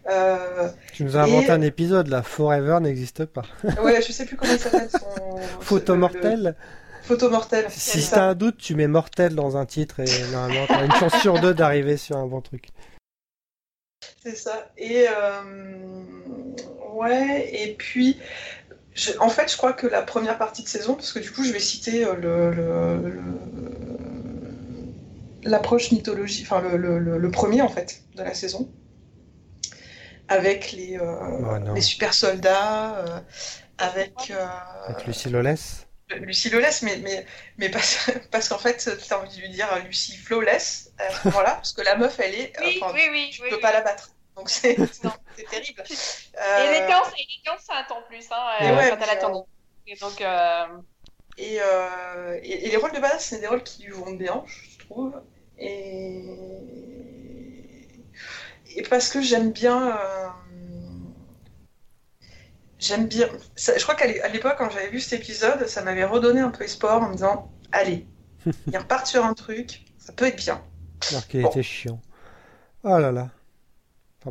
Euh, 0.09 0.69
Tu 0.93 1.03
nous 1.03 1.17
as 1.17 1.21
inventé 1.23 1.47
Et- 1.47 1.51
un 1.51 1.61
épisode 1.61 2.07
là, 2.07 2.21
Forever 2.23 2.77
n'existe 2.79 3.25
pas. 3.25 3.41
ouais, 3.83 4.01
je 4.01 4.11
sais 4.13 4.25
plus 4.25 4.37
comment 4.37 4.53
il 4.53 4.59
s'appelle 4.59 4.87
son. 4.89 4.99
Photo 5.59 5.93
le- 5.93 5.99
mortel 5.99 6.43
le- 6.43 6.55
Photo 7.03 7.29
mortel. 7.29 7.65
Si 7.69 7.99
t'as 8.09 8.15
ça. 8.15 8.23
un 8.29 8.35
doute, 8.35 8.57
tu 8.57 8.73
mets 8.73 8.87
mortel 8.87 9.35
dans 9.35 9.57
un 9.57 9.65
titre 9.65 9.99
et 9.99 10.05
normalement 10.31 10.65
t'as 10.67 10.85
une 10.85 10.91
chance 10.93 11.13
sur 11.21 11.39
deux 11.41 11.53
d'arriver 11.53 11.97
sur 11.97 12.15
un 12.17 12.25
bon 12.25 12.39
truc. 12.41 12.69
C'est 14.23 14.35
ça. 14.35 14.71
Et 14.77 15.05
euh, 15.09 16.03
ouais, 16.93 17.49
et 17.53 17.75
puis 17.75 18.19
je- 18.93 19.17
en 19.19 19.29
fait, 19.29 19.51
je 19.51 19.57
crois 19.57 19.73
que 19.73 19.87
la 19.87 20.01
première 20.03 20.37
partie 20.37 20.63
de 20.63 20.69
saison, 20.69 20.95
parce 20.95 21.13
que 21.13 21.19
du 21.19 21.31
coup, 21.31 21.43
je 21.43 21.51
vais 21.53 21.59
citer 21.59 22.05
euh, 22.05 22.15
le, 22.15 23.21
l'approche 25.43 25.91
mythologie, 25.91 26.41
enfin 26.43 26.61
le, 26.61 26.75
le- 26.77 26.99
le- 26.99 27.17
le 27.17 27.31
premier 27.31 27.61
en 27.61 27.69
fait 27.69 28.03
de 28.15 28.23
la 28.23 28.33
saison, 28.33 28.69
avec 30.27 30.71
les, 30.71 30.97
euh, 30.97 31.15
Oh 31.21 31.73
les 31.75 31.81
super 31.81 32.13
soldats, 32.13 32.97
euh, 32.99 33.19
avec 33.77 34.31
euh, 34.31 34.45
Avec 34.89 35.05
Lucie 35.05 35.29
Lawless. 35.29 35.84
Lucie 36.09 36.49
Lawless, 36.49 36.81
mais, 36.83 36.97
mais, 36.97 37.25
mais 37.57 37.69
parce, 37.69 38.09
parce 38.31 38.49
qu'en 38.49 38.57
fait, 38.59 38.77
tu 38.77 39.13
as 39.13 39.19
envie 39.19 39.35
de 39.37 39.41
lui 39.41 39.49
dire 39.49 39.67
Lucie 39.85 40.17
Flawless 40.17 40.93
à 40.97 41.11
ce 41.11 41.19
moment-là, 41.25 41.55
parce 41.55 41.73
que 41.73 41.81
la 41.81 41.95
meuf, 41.95 42.19
elle 42.19 42.35
est. 42.35 42.53
Oui, 42.59 42.79
enfin, 42.81 42.93
oui, 42.93 43.01
oui. 43.11 43.29
tu 43.31 43.41
oui, 43.41 43.49
peux 43.49 43.57
oui. 43.57 43.61
pas 43.61 43.71
la 43.71 43.81
battre. 43.81 44.09
Donc 44.35 44.49
c'est 44.49 44.75
terrible. 45.49 45.83
Et 46.55 46.67
Euh, 46.67 46.67
elle 46.69 46.75
était 47.39 47.49
enceinte 47.49 47.91
en 47.91 48.01
plus, 48.03 48.27
hein, 48.31 48.57
euh, 48.61 48.75
ouais, 48.75 48.89
quand 48.89 48.97
elle 49.01 49.09
a 49.09 49.15
puis, 49.15 49.19
tourné. 49.21 49.39
Et 49.87 49.95
donc, 49.97 50.21
euh, 50.21 50.67
Et, 51.37 51.57
euh, 51.61 52.39
et, 52.43 52.67
et 52.67 52.69
les 52.69 52.77
rôles 52.77 52.93
de 52.93 52.99
base, 52.99 53.23
c'est 53.25 53.39
des 53.39 53.47
rôles 53.47 53.63
qui 53.63 53.83
lui 53.83 53.91
vont 53.91 54.11
bien, 54.11 54.43
je 54.47 54.77
trouve. 54.79 55.21
Et, 55.57 56.21
et 58.75 58.83
parce 58.83 59.09
que 59.09 59.21
j'aime 59.21 59.51
bien. 59.51 59.97
J'aime 62.79 63.07
bien. 63.07 63.27
ça- 63.55 63.77
je 63.77 63.83
crois 63.83 63.95
qu'à 63.95 64.27
l'époque, 64.27 64.55
quand 64.57 64.69
j'avais 64.69 64.89
vu 64.89 64.99
cet 64.99 65.21
épisode, 65.21 65.65
ça 65.67 65.81
m'avait 65.81 66.03
redonné 66.05 66.41
un 66.41 66.49
peu 66.49 66.63
espoir 66.65 67.01
en 67.01 67.07
me 67.09 67.13
disant 67.13 67.51
Allez, 67.71 68.05
ils 68.71 68.77
repartent 68.77 69.07
sur 69.07 69.23
un 69.25 69.33
truc, 69.33 69.85
ça 69.97 70.11
peut 70.13 70.25
être 70.25 70.37
bien. 70.37 70.61
Alors 71.11 71.25
qu'il 71.27 71.41
Bon. 71.41 71.49
était 71.49 71.63
chiant. 71.63 71.99
Oh 72.83 72.97
là 72.97 73.11
là. 73.11 73.29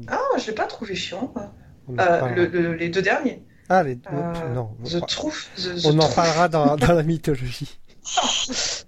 Ah, 0.09 0.19
je 0.39 0.47
l'ai 0.49 0.55
pas 0.55 0.67
trouvé 0.67 0.95
chiant. 0.95 1.33
Euh, 1.37 1.43
reparlera. 1.89 2.31
le- 2.31 2.47
le- 2.47 2.75
les 2.75 2.89
deux 2.89 3.03
derniers. 3.03 3.45
Ah, 3.69 3.83
les 3.83 3.95
deux. 3.95 4.09
Euh, 4.13 4.49
non. 4.55 4.77
Je 4.85 4.99
trouve. 4.99 5.39
On 5.85 5.99
en 5.99 6.09
parlera 6.13 6.49
dans, 6.49 6.77
dans 6.77 6.93
la 6.93 7.03
mythologie. 7.03 7.79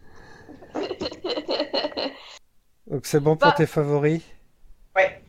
Donc 2.90 3.04
c'est 3.06 3.20
bon 3.20 3.36
pour 3.36 3.48
Bah. 3.48 3.54
tes 3.56 3.66
favoris? 3.66 4.22
Ouais. 4.94 5.22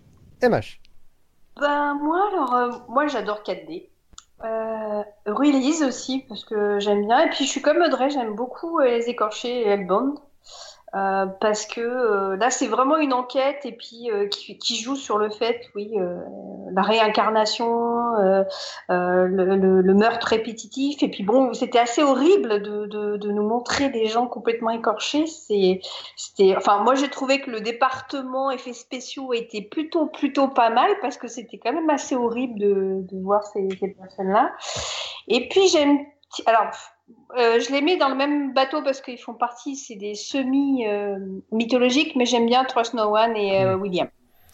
MH. 0.43 0.79
Ben 1.59 1.95
moi 1.95 2.29
alors 2.31 2.53
euh, 2.53 2.71
moi 2.87 3.07
j'adore 3.07 3.41
4D. 3.43 3.89
Euh, 4.43 5.03
Release 5.25 5.83
aussi 5.83 6.19
parce 6.27 6.43
que 6.45 6.79
j'aime 6.79 7.05
bien. 7.07 7.25
Et 7.25 7.29
puis 7.29 7.45
je 7.45 7.49
suis 7.49 7.61
comme 7.61 7.81
Audrey 7.81 8.09
j'aime 8.09 8.35
beaucoup 8.35 8.79
euh, 8.79 8.85
les 8.85 9.09
écorchés 9.09 9.61
et 9.61 9.67
Hellbound 9.67 10.19
euh, 10.97 11.25
parce 11.39 11.65
que 11.65 11.81
euh, 11.81 12.35
là 12.37 12.49
c'est 12.49 12.67
vraiment 12.67 12.97
une 12.97 13.13
enquête 13.13 13.65
et 13.65 13.71
puis 13.71 14.09
euh, 14.11 14.27
qui, 14.27 14.57
qui 14.57 14.75
joue 14.77 14.95
sur 14.95 15.17
le 15.17 15.29
fait 15.29 15.61
oui 15.75 15.91
euh, 15.97 16.17
la 16.71 16.81
réincarnation 16.81 18.15
euh, 18.17 18.43
le, 18.89 19.55
le- 19.55 19.81
le 19.81 19.93
meurtre 19.93 20.27
répétitif. 20.27 21.03
Et 21.03 21.09
puis 21.09 21.23
bon 21.23 21.53
c'était 21.53 21.79
assez 21.79 22.01
horrible 22.03 22.61
de, 22.61 22.85
de, 22.87 23.17
de 23.17 23.31
nous 23.31 23.43
montrer 23.47 23.89
des 23.89 24.07
gens 24.07 24.27
complètement 24.27 24.71
écorchés. 24.71 25.25
C'était 25.27 26.55
enfin 26.55 26.83
moi 26.83 26.95
j'ai 26.95 27.09
trouvé 27.09 27.41
que 27.41 27.51
le 27.51 27.61
département 27.61 28.51
effets 28.51 28.73
spéciaux 28.73 29.33
était 29.33 29.61
plutôt 29.61 30.07
plutôt 30.07 30.47
pas 30.47 30.69
mal 30.69 30.89
parce 31.01 31.17
que 31.17 31.27
c'était 31.27 31.57
quand 31.57 31.73
même 31.73 31.89
assez 31.89 32.15
horrible 32.15 32.59
de, 32.59 33.01
de 33.11 33.21
voir 33.21 33.43
ces, 33.43 33.67
ces 33.79 33.89
personnes 33.89 34.31
là 34.31 34.51
et 35.27 35.47
puis 35.49 35.67
j'aime 35.67 35.99
alors 36.45 36.67
euh, 37.37 37.59
je 37.59 37.71
les 37.71 37.81
mets 37.81 37.97
dans 37.97 38.09
le 38.09 38.15
même 38.15 38.53
bateau 38.53 38.81
parce 38.81 39.01
qu'ils 39.01 39.19
font 39.19 39.33
partie 39.33 39.75
c'est 39.75 39.95
des 39.95 40.15
semi 40.15 40.85
euh, 40.87 41.17
mythologiques 41.51 42.15
mais 42.15 42.25
j'aime 42.25 42.45
bien 42.45 42.63
Trust 42.65 42.93
No 42.93 43.15
One 43.15 43.35
et 43.35 43.63
euh, 43.63 43.75
William 43.75 44.07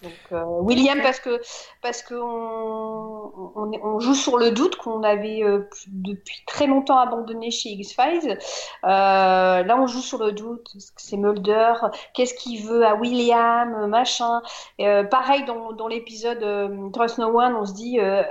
donc 0.03 0.13
euh, 0.31 0.43
William 0.59 1.01
parce 1.01 1.19
que 1.19 1.41
parce 1.81 2.03
que 2.03 2.13
on, 2.15 3.51
on, 3.55 3.71
on 3.81 3.99
joue 3.99 4.13
sur 4.13 4.37
le 4.37 4.51
doute 4.51 4.75
qu'on 4.75 5.01
avait 5.03 5.43
euh, 5.43 5.67
depuis 5.87 6.43
très 6.45 6.67
longtemps 6.67 6.97
abandonné 6.97 7.51
chez 7.51 7.69
X 7.69 7.93
Files. 7.93 8.37
Euh, 8.83 9.63
là, 9.63 9.77
on 9.79 9.87
joue 9.87 10.01
sur 10.01 10.19
le 10.19 10.31
doute. 10.31 10.69
C'est 10.97 11.17
Mulder? 11.17 11.73
Qu'est-ce 12.13 12.33
qu'il 12.33 12.65
veut 12.67 12.85
à 12.85 12.95
William? 12.95 13.87
Machin. 13.87 14.41
Euh, 14.81 15.03
pareil 15.03 15.45
dans, 15.45 15.71
dans 15.73 15.87
l'épisode 15.87 16.41
euh, 16.43 16.89
Trust 16.91 17.17
No 17.19 17.39
One, 17.39 17.55
on 17.55 17.65
se 17.65 17.73
dit 17.73 17.99
euh, 17.99 18.23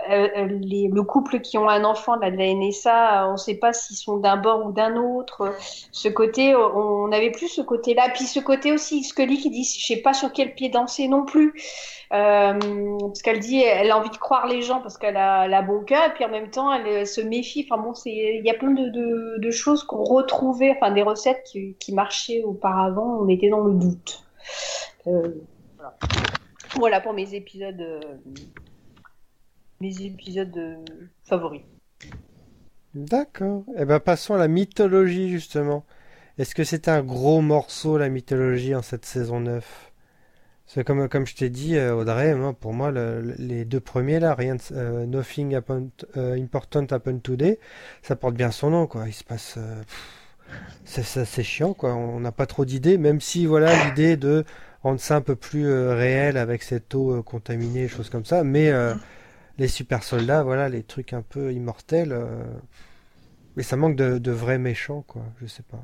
les, 0.61 0.89
le 0.89 1.03
couple 1.03 1.41
qui 1.41 1.57
ont 1.59 1.69
un 1.69 1.85
enfant 1.85 2.17
de 2.17 2.23
la 2.23 2.31
NSA, 2.31 3.29
on 3.29 3.33
ne 3.33 3.37
sait 3.37 3.55
pas 3.55 3.73
s'ils 3.73 3.97
sont 3.97 4.19
d'un 4.19 4.37
bord 4.37 4.67
ou 4.67 4.73
d'un 4.73 4.97
autre. 4.97 5.55
Ce 5.93 6.09
côté, 6.09 6.55
on 6.55 7.11
avait 7.13 7.31
plus 7.31 7.49
ce 7.49 7.63
côté-là. 7.63 8.09
Puis 8.15 8.25
ce 8.25 8.41
côté 8.41 8.73
aussi, 8.73 9.03
Scully 9.05 9.39
qui 9.39 9.51
dit, 9.51 9.65
je 9.65 9.87
sais 9.87 10.03
pas 10.03 10.13
sur 10.13 10.33
quel 10.33 10.55
pied 10.55 10.69
danser 10.69 11.09
non 11.09 11.25
plus. 11.25 11.55
Euh, 12.13 12.99
parce 12.99 13.23
qu'elle 13.23 13.41
dit, 13.41 13.63
elle 13.63 13.91
a 13.91 13.97
envie 13.97 14.11
de 14.11 14.17
croire 14.17 14.47
les 14.47 14.61
gens 14.61 14.83
parce 14.83 14.99
qu'elle 14.99 15.17
a, 15.17 15.47
elle 15.47 15.55
a 15.55 15.63
bon 15.63 15.83
cœur, 15.83 16.11
et 16.11 16.13
puis 16.13 16.27
en 16.27 16.29
même 16.29 16.51
temps, 16.51 16.71
elle, 16.73 16.87
euh, 16.87 17.05
se 17.07 17.23
méfie. 17.23 17.67
Enfin 17.69 17.83
bon, 17.83 17.95
c'est, 17.95 18.11
il 18.11 18.45
y 18.45 18.51
a 18.51 18.55
plein 18.55 18.73
de, 18.73 19.51
choses 19.51 19.83
qu'on 19.85 20.05
retrouvait, 20.05 20.73
enfin 20.77 20.91
des 20.93 21.03
recettes 21.03 21.43
qui, 21.45 21.95
marchaient 21.95 22.43
auparavant. 22.43 23.19
On 23.21 23.29
était 23.29 23.49
dans 23.49 23.61
le 23.61 23.75
doute. 23.75 24.25
Euh, 25.07 25.43
voilà. 26.77 27.01
Pour 27.01 27.15
mes 27.15 27.35
épisodes, 27.35 27.83
favoris. 31.25 31.63
D'accord. 32.95 33.65
Eh 33.79 33.87
ben 33.87 34.01
passons 34.01 34.35
à 34.35 34.39
la 34.39 34.49
mythologie 34.49 35.31
justement. 35.31 35.85
Est-ce 36.39 36.55
que 36.55 36.65
c'était 36.65 36.91
un 36.91 37.03
gros 37.03 37.41
morceau 37.41 37.97
la 37.97 38.11
mythologie 38.11 38.75
en 38.75 38.83
cette 38.83 39.07
saison 39.07 39.41
9 39.41 39.92
C'est 40.75 40.85
comme 40.85 41.07
comme 41.09 41.27
je 41.27 41.35
t'ai 41.35 41.51
dit 41.51 41.77
euh, 41.77 41.95
Audrey, 41.95 42.35
pour 42.61 42.73
moi 42.73 42.91
le- 42.91 43.21
le- 43.21 43.35
les 43.39 43.65
deux 43.67 43.81
premiers 43.81 44.21
là, 44.21 44.35
rien 44.35 44.57
euh, 44.73 45.05
Nothing 45.07 45.55
happened, 45.55 45.91
euh, 46.17 46.35
important 46.43 46.87
happened 46.91 47.21
today, 47.23 47.59
ça 48.03 48.17
porte 48.17 48.35
bien 48.35 48.51
son 48.51 48.71
nom 48.71 48.87
quoi. 48.87 49.07
Il 49.07 49.13
se 49.13 49.23
passe 49.25 49.57
euh, 49.59 49.83
c'est 50.85 51.43
chiant 51.43 51.75
quoi. 51.75 51.95
On 51.95 52.21
n'a 52.21 52.33
pas 52.33 52.47
trop 52.47 52.65
d'idées, 52.65 52.99
même 52.99 53.21
si 53.21 53.47
voilà 53.47 53.87
l'idée 53.87 54.17
de 54.17 54.45
rendre 54.83 55.01
ça 55.01 55.17
un 55.17 55.21
peu 55.21 55.37
plus 55.37 55.67
réel 55.91 56.37
avec 56.39 56.63
cette 56.63 56.95
eau 56.95 57.23
contaminée, 57.23 57.87
choses 57.89 58.11
comme 58.11 58.25
ça, 58.25 58.43
mais 58.45 58.71
euh, 58.71 58.95
les 59.59 59.69
super 59.69 60.03
soldats, 60.05 60.43
voilà, 60.43 60.69
les 60.71 60.83
trucs 60.85 61.13
un 61.13 61.23
peu 61.23 61.53
immortels. 61.53 62.17
Mais 63.57 63.63
ça 63.63 63.77
manque 63.77 63.97
de, 63.97 64.19
de 64.19 64.31
vrais 64.31 64.59
méchants, 64.59 65.03
quoi. 65.07 65.23
Je 65.41 65.47
sais 65.47 65.63
pas. 65.63 65.83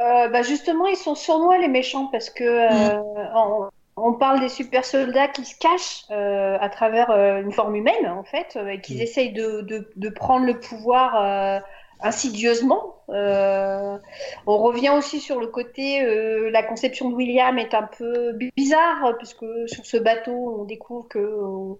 Euh, 0.00 0.28
bah 0.28 0.42
justement, 0.42 0.86
ils 0.86 0.96
sont 0.96 1.14
sournois 1.14 1.58
les 1.58 1.68
méchants 1.68 2.06
parce 2.06 2.30
que 2.30 2.44
euh, 2.44 3.00
on, 3.34 3.68
on 3.96 4.14
parle 4.14 4.40
des 4.40 4.48
super 4.48 4.84
soldats 4.84 5.28
qui 5.28 5.44
se 5.44 5.58
cachent 5.58 6.04
euh, 6.10 6.56
à 6.60 6.68
travers 6.70 7.10
euh, 7.10 7.42
une 7.42 7.52
forme 7.52 7.76
humaine 7.76 8.06
en 8.08 8.24
fait, 8.24 8.56
euh, 8.56 8.68
et 8.68 8.80
qu'ils 8.80 9.02
essayent 9.02 9.32
de, 9.32 9.60
de, 9.60 9.90
de 9.94 10.08
prendre 10.08 10.46
le 10.46 10.58
pouvoir 10.58 11.16
euh, 11.16 11.60
insidieusement 12.02 12.96
Euh, 13.10 13.98
on 14.46 14.56
revient 14.58 14.90
aussi 14.90 15.18
sur 15.18 15.40
le 15.40 15.48
côté, 15.48 16.00
euh, 16.02 16.48
la 16.50 16.62
conception 16.62 17.10
de 17.10 17.14
William 17.16 17.58
est 17.58 17.74
un 17.74 17.88
peu 17.98 18.32
bizarre 18.56 19.16
puisque 19.18 19.44
sur 19.66 19.84
ce 19.84 19.96
bateau, 19.96 20.60
on 20.60 20.64
découvre 20.64 21.08
que 21.08 21.18
on, 21.18 21.78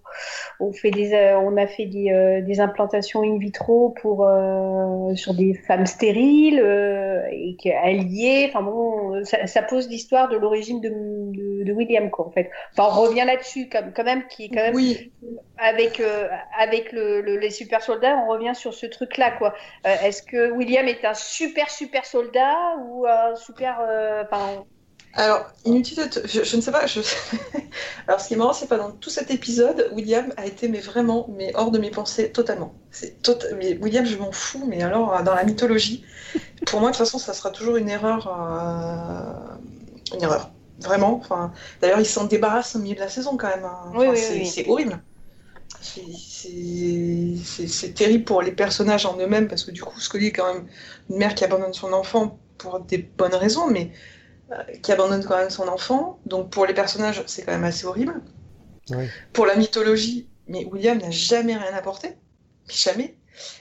on 0.59 0.73
fait 0.73 0.91
des, 0.91 1.13
euh, 1.13 1.39
on 1.39 1.55
a 1.55 1.67
fait 1.67 1.85
des, 1.85 2.11
euh, 2.11 2.41
des 2.41 2.59
implantations 2.59 3.21
in 3.23 3.37
vitro 3.37 3.95
pour 4.01 4.25
euh, 4.27 5.15
sur 5.15 5.33
des 5.33 5.53
femmes 5.53 5.85
stériles 5.85 6.59
euh, 6.59 7.21
et 7.31 7.55
est. 7.63 8.49
Enfin 8.49 8.61
bon, 8.61 9.23
ça, 9.23 9.47
ça 9.47 9.61
pose 9.61 9.87
l'histoire 9.89 10.27
de 10.29 10.37
l'origine 10.37 10.81
de, 10.81 10.89
de, 10.89 11.63
de 11.63 11.71
William 11.73 12.09
quoi 12.09 12.27
en 12.27 12.31
fait. 12.31 12.49
Enfin, 12.75 12.89
on 12.97 13.01
revient 13.03 13.23
là-dessus 13.25 13.69
quand, 13.71 13.83
quand 13.95 14.03
même 14.03 14.27
qui 14.27 14.45
est 14.45 14.49
quand 14.49 14.63
même 14.63 14.75
Oui, 14.75 15.11
avec 15.57 15.99
euh, 15.99 16.27
avec 16.59 16.91
le, 16.91 17.21
le- 17.21 17.37
les 17.37 17.49
super 17.51 17.81
soldats, 17.81 18.17
on 18.25 18.27
revient 18.31 18.55
sur 18.55 18.73
ce 18.73 18.85
truc-là, 18.85 19.31
quoi. 19.31 19.53
Est-ce 20.11 20.23
que 20.23 20.51
William 20.51 20.87
est 20.87 21.05
un 21.05 21.13
super 21.13 21.69
super 21.69 22.05
soldat 22.05 22.75
ou 22.79 23.05
un 23.07 23.35
super, 23.35 23.79
euh, 23.81 24.23
Alors, 25.13 25.45
inutile 25.65 25.97
de 26.09 26.21
je, 26.25 26.43
je 26.43 26.55
ne 26.55 26.61
sais 26.61 26.71
pas. 26.71 26.85
Je... 26.87 27.01
Alors, 28.07 28.19
ce 28.21 28.27
qui 28.29 28.33
est 28.33 28.37
marrant, 28.37 28.53
c'est 28.53 28.67
pas 28.67 28.77
dans 28.77 28.91
tout 28.91 29.09
cet 29.09 29.29
épisode, 29.31 29.89
William 29.93 30.33
a 30.37 30.45
été 30.45 30.67
mais 30.69 30.79
vraiment 30.79 31.27
mais 31.29 31.51
hors 31.55 31.71
de 31.71 31.79
mes 31.79 31.91
pensées 31.91 32.31
totalement. 32.31 32.73
C'est 32.91 33.21
tot... 33.21 33.37
mais 33.57 33.77
William, 33.81 34.05
je 34.05 34.17
m'en 34.17 34.31
fous. 34.31 34.65
Mais 34.67 34.81
alors, 34.83 35.13
euh, 35.15 35.21
dans 35.23 35.35
la 35.35 35.43
mythologie, 35.43 36.05
pour 36.65 36.79
moi, 36.81 36.91
de 36.91 36.95
toute 36.95 37.05
façon, 37.05 37.19
ça 37.19 37.33
sera 37.33 37.51
toujours 37.51 37.77
une 37.77 37.89
erreur. 37.89 38.27
euh, 38.27 39.57
Une 40.15 40.23
erreur. 40.23 40.51
Vraiment. 40.79 41.15
Enfin, 41.17 41.53
d'ailleurs, 41.81 41.99
il 41.99 42.05
s'en 42.07 42.25
débarrasse 42.25 42.75
au 42.75 42.79
milieu 42.79 42.95
de 42.95 43.01
la 43.01 43.09
saison 43.09 43.37
quand 43.37 43.49
même. 43.49 43.65
hein. 43.65 43.93
Oui, 43.95 44.07
Enfin, 44.07 44.11
oui, 44.11 44.17
c'est 44.17 44.33
oui. 44.33 44.45
c'est 44.45 44.67
horrible. 44.67 45.03
C'est- 45.81 47.93
terrible 47.95 48.23
pour 48.23 48.41
les 48.41 48.51
personnages 48.51 49.05
en 49.05 49.17
eux-mêmes 49.17 49.47
parce 49.47 49.63
que 49.63 49.71
du 49.71 49.81
coup, 49.83 49.99
Scully 49.99 50.27
est 50.27 50.31
quand 50.31 50.53
même 50.53 50.67
une 51.09 51.17
mère 51.17 51.35
qui 51.35 51.43
abandonne 51.43 51.73
son 51.73 51.93
enfant 51.93 52.39
pour 52.57 52.79
des 52.81 52.99
bonnes 52.99 53.33
raisons, 53.35 53.67
mais 53.69 53.91
euh, 54.51 54.55
qui 54.83 54.91
abandonne 54.91 55.23
quand 55.25 55.37
même 55.37 55.49
son 55.49 55.67
enfant. 55.67 56.19
Donc 56.25 56.49
pour 56.51 56.65
les 56.65 56.73
personnages, 56.73 57.23
c'est 57.27 57.43
quand 57.43 57.51
même 57.53 57.63
assez 57.63 57.85
horrible. 57.85 58.21
Oui. 58.91 59.07
Pour 59.33 59.45
la 59.45 59.55
mythologie, 59.55 60.29
mais 60.47 60.65
William 60.65 60.97
n'a 60.99 61.11
jamais 61.11 61.55
rien 61.55 61.73
apporté. 61.73 62.09
Mais 62.67 62.73
jamais. 62.73 63.17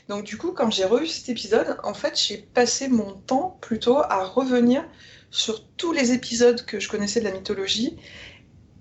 Donc 0.08 0.24
du 0.24 0.36
coup, 0.38 0.52
quand 0.52 0.70
j'ai 0.70 0.84
revu 0.84 1.06
cet 1.06 1.28
épisode, 1.28 1.78
en 1.84 1.94
fait, 1.94 2.18
j'ai 2.20 2.38
passé 2.38 2.88
mon 2.88 3.12
temps 3.14 3.58
plutôt 3.60 3.98
à 3.98 4.24
revenir 4.24 4.84
sur 5.30 5.66
tous 5.76 5.92
les 5.92 6.12
épisodes 6.12 6.64
que 6.66 6.80
je 6.80 6.88
connaissais 6.88 7.20
de 7.20 7.24
la 7.26 7.32
mythologie 7.32 7.96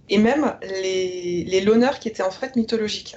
et 0.09 0.17
même 0.17 0.57
les, 0.61 1.43
les 1.45 1.61
loners 1.61 1.99
qui 2.01 2.07
étaient 2.09 2.23
en 2.23 2.31
fait 2.31 2.55
mythologiques. 2.55 3.15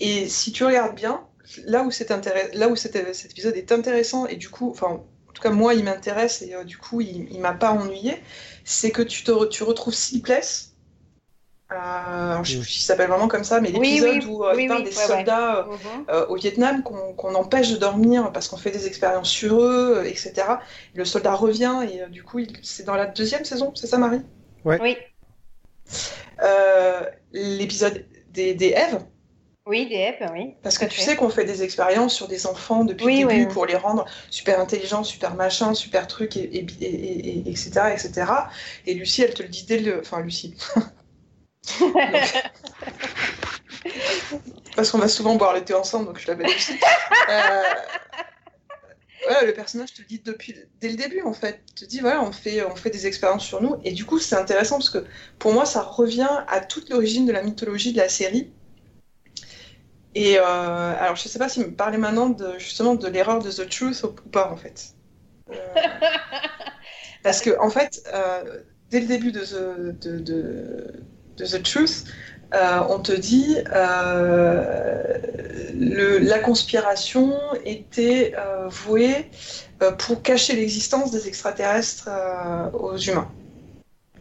Et 0.00 0.28
si 0.28 0.52
tu 0.52 0.64
regardes 0.64 0.94
bien, 0.96 1.26
là 1.66 1.82
où, 1.82 1.90
là 2.54 2.76
cet, 2.76 3.14
cet 3.14 3.30
épisode 3.32 3.56
est 3.56 3.72
intéressant, 3.72 4.26
et 4.26 4.36
du 4.36 4.48
coup, 4.50 4.70
enfin, 4.70 4.88
en 4.88 5.32
tout 5.32 5.42
cas, 5.42 5.50
moi, 5.50 5.74
il 5.74 5.84
m'intéresse, 5.84 6.42
et 6.42 6.54
euh, 6.54 6.64
du 6.64 6.78
coup, 6.78 7.00
il, 7.00 7.28
il 7.32 7.40
m'a 7.40 7.52
pas 7.54 7.72
ennuyé, 7.72 8.22
c'est 8.64 8.90
que 8.90 9.02
tu, 9.02 9.24
te, 9.24 9.30
re- 9.30 9.48
tu 9.48 9.62
retrouves 9.62 9.94
Sleepless. 9.94 10.74
Euh, 11.72 12.42
je 12.42 12.52
sais 12.54 12.58
plus 12.58 12.68
s'il 12.68 12.82
s'appelle 12.82 13.08
vraiment 13.08 13.28
comme 13.28 13.44
ça, 13.44 13.60
mais 13.60 13.70
l'épisode 13.70 14.24
oui, 14.24 14.26
où 14.28 14.44
euh, 14.44 14.54
oui, 14.56 14.62
il 14.64 14.66
parle 14.66 14.80
oui, 14.80 14.90
des 14.90 14.96
ouais, 14.96 15.06
soldats 15.06 15.58
euh, 15.60 15.64
euh, 16.08 16.26
au 16.26 16.34
Vietnam 16.34 16.82
qu'on 16.82 17.14
qu'on 17.14 17.34
empêche 17.36 17.70
de 17.70 17.76
dormir 17.76 18.32
parce 18.32 18.48
qu'on 18.48 18.56
fait 18.56 18.72
des 18.72 18.88
expériences 18.88 19.28
sur 19.30 19.62
eux, 19.62 20.02
etc. 20.04 20.60
Le 20.94 21.04
soldat 21.04 21.32
revient 21.34 21.86
et 21.88 22.02
euh, 22.02 22.08
du 22.08 22.24
coup, 22.24 22.40
il- 22.40 22.58
c'est 22.64 22.82
dans 22.82 22.96
la 22.96 23.06
deuxième 23.06 23.44
saison, 23.44 23.72
c'est 23.76 23.86
ça, 23.86 23.98
Marie? 23.98 24.22
Oui, 24.64 24.96
Euh, 26.42 27.02
L'épisode 27.32 28.04
des, 28.32 28.54
des 28.54 28.68
Èves, 28.70 29.04
oui, 29.66 29.88
DF, 29.88 30.20
oui. 30.32 30.54
parce 30.62 30.76
que 30.78 30.84
tu 30.84 31.00
fait. 31.00 31.02
sais 31.02 31.16
qu'on 31.16 31.30
fait 31.30 31.44
des 31.46 31.62
expériences 31.62 32.14
sur 32.14 32.28
des 32.28 32.46
enfants 32.46 32.84
depuis 32.84 33.06
Oui, 33.06 33.14
le 33.14 33.26
début 33.26 33.44
oui, 33.44 33.46
oui. 33.46 33.46
pour 33.46 33.64
les 33.66 33.76
rendre 33.76 34.04
super 34.30 34.60
intelligents, 34.60 35.04
super 35.04 35.34
machin, 35.34 35.72
super 35.74 36.06
trucs, 36.06 36.36
et, 36.36 36.40
et, 36.58 36.66
et- 36.80 36.84
et- 36.84 37.28
et- 37.48 37.50
etc., 37.50 37.92
etc. 37.94 38.50
Et 38.86 38.94
Lucie, 38.94 39.22
elle 39.22 39.34
te 39.34 39.42
le 39.42 39.48
dit 39.48 39.64
dès 39.64 39.78
le... 39.78 40.00
Enfin, 40.00 40.20
Lucie. 40.20 40.54
Parce 44.76 44.90
qu'on 44.90 44.98
va 44.98 45.08
souvent 45.08 45.36
boire 45.36 45.54
le 45.54 45.64
thé 45.64 45.74
ensemble, 45.74 46.06
donc 46.06 46.18
je 46.18 46.26
l'appelle 46.26 46.46
Lucie. 46.46 46.78
Euh, 47.28 47.62
Voilà, 49.26 49.42
le 49.46 49.52
personnage 49.52 49.92
te 49.92 50.00
le 50.00 50.06
dit 50.08 50.20
depuis 50.24 50.54
dès 50.80 50.88
le 50.88 50.96
début 50.96 51.20
en 51.22 51.34
fait. 51.34 51.62
Il 51.68 51.74
te 51.74 51.84
dit 51.84 52.00
voilà, 52.00 52.22
on 52.22 52.32
fait 52.32 52.64
on 52.64 52.74
fait 52.74 52.90
des 52.90 53.06
expériences 53.06 53.44
sur 53.44 53.60
nous 53.62 53.76
et 53.84 53.92
du 53.92 54.06
coup 54.06 54.18
c'est 54.18 54.34
intéressant 54.36 54.76
parce 54.78 54.88
que 54.90 55.04
pour 55.38 55.52
moi 55.52 55.66
ça 55.66 55.82
revient 55.82 56.28
à 56.48 56.60
toute 56.60 56.88
l'origine 56.88 57.26
de 57.26 57.32
la 57.32 57.42
mythologie 57.42 57.92
de 57.92 57.98
la 57.98 58.08
série. 58.08 58.50
Et 60.14 60.38
euh, 60.38 60.42
alors 60.44 61.14
je 61.16 61.28
sais 61.28 61.38
pas 61.38 61.48
si 61.48 61.60
me 61.60 61.74
parler 61.74 61.96
maintenant 61.98 62.30
de 62.30 62.58
justement 62.58 62.94
de 62.96 63.06
l'erreur 63.08 63.42
de 63.42 63.50
The 63.50 63.68
Truth 63.68 64.02
ou 64.04 64.28
pas 64.30 64.50
en 64.50 64.56
fait. 64.56 64.94
Euh, 65.50 65.56
parce 67.22 67.40
que 67.40 67.58
en 67.60 67.70
fait 67.70 68.02
euh, 68.14 68.62
dès 68.90 69.00
le 69.00 69.06
début 69.06 69.32
de 69.32 69.40
The, 69.40 70.00
de, 70.00 70.18
de- 70.18 71.04
de 71.38 71.46
The 71.46 71.62
Truth, 71.62 72.04
euh, 72.54 72.80
on 72.88 73.00
te 73.00 73.12
dit 73.12 73.56
euh, 73.74 75.18
le- 75.74 76.18
la 76.18 76.38
conspiration 76.40 77.32
était 77.64 78.34
euh, 78.38 78.68
vouée 78.68 79.30
pour 79.98 80.22
cacher 80.22 80.56
l'existence 80.56 81.10
des 81.12 81.28
extraterrestres 81.28 82.08
aux 82.74 82.96
humains. 82.98 83.32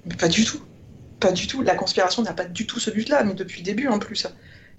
Mais 0.06 0.16
pas 0.16 0.28
du 0.28 0.46
tout. 0.46 0.62
Pas 1.20 1.32
du 1.32 1.48
tout. 1.48 1.62
La 1.62 1.76
conspiration 1.76 2.24
n'a 2.24 2.34
pas 2.34 2.46
du 2.46 2.68
tout 2.68 2.80
ce 2.80 2.90
but-là, 2.92 3.24
mais 3.24 3.34
depuis 3.34 3.62
le 3.62 3.66
début 3.66 3.88
en 3.88 4.00
plus. 4.00 4.28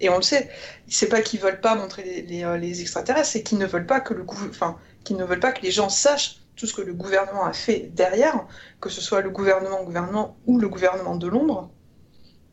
Et 0.00 0.08
on 0.08 0.16
le 0.16 0.22
sait. 0.22 0.50
C'est 0.88 1.08
pas 1.08 1.20
qu'ils 1.20 1.40
veulent 1.40 1.60
pas 1.60 1.74
montrer 1.74 2.02
les, 2.04 2.22
les, 2.22 2.44
euh, 2.44 2.56
les 2.56 2.80
extraterrestres, 2.80 3.28
c'est 3.28 3.42
qu'ils 3.42 3.58
ne 3.58 3.66
veulent 3.66 3.86
pas 3.86 4.00
que 4.00 4.14
le 4.14 4.24
enfin, 4.48 4.78
qu'ils 5.04 5.16
ne 5.16 5.24
veulent 5.24 5.40
pas 5.40 5.52
que 5.52 5.62
les 5.62 5.70
gens 5.70 5.88
sachent 5.88 6.40
tout 6.56 6.66
ce 6.66 6.74
que 6.74 6.82
le 6.82 6.92
gouvernement 6.92 7.44
a 7.44 7.52
fait 7.52 7.90
derrière, 7.94 8.46
que 8.80 8.90
ce 8.90 9.00
soit 9.00 9.22
le 9.22 9.30
gouvernement 9.30 9.82
gouvernement 9.82 10.36
ou 10.46 10.58
le 10.58 10.68
gouvernement 10.68 11.16
de 11.16 11.26
l'ombre, 11.26 11.70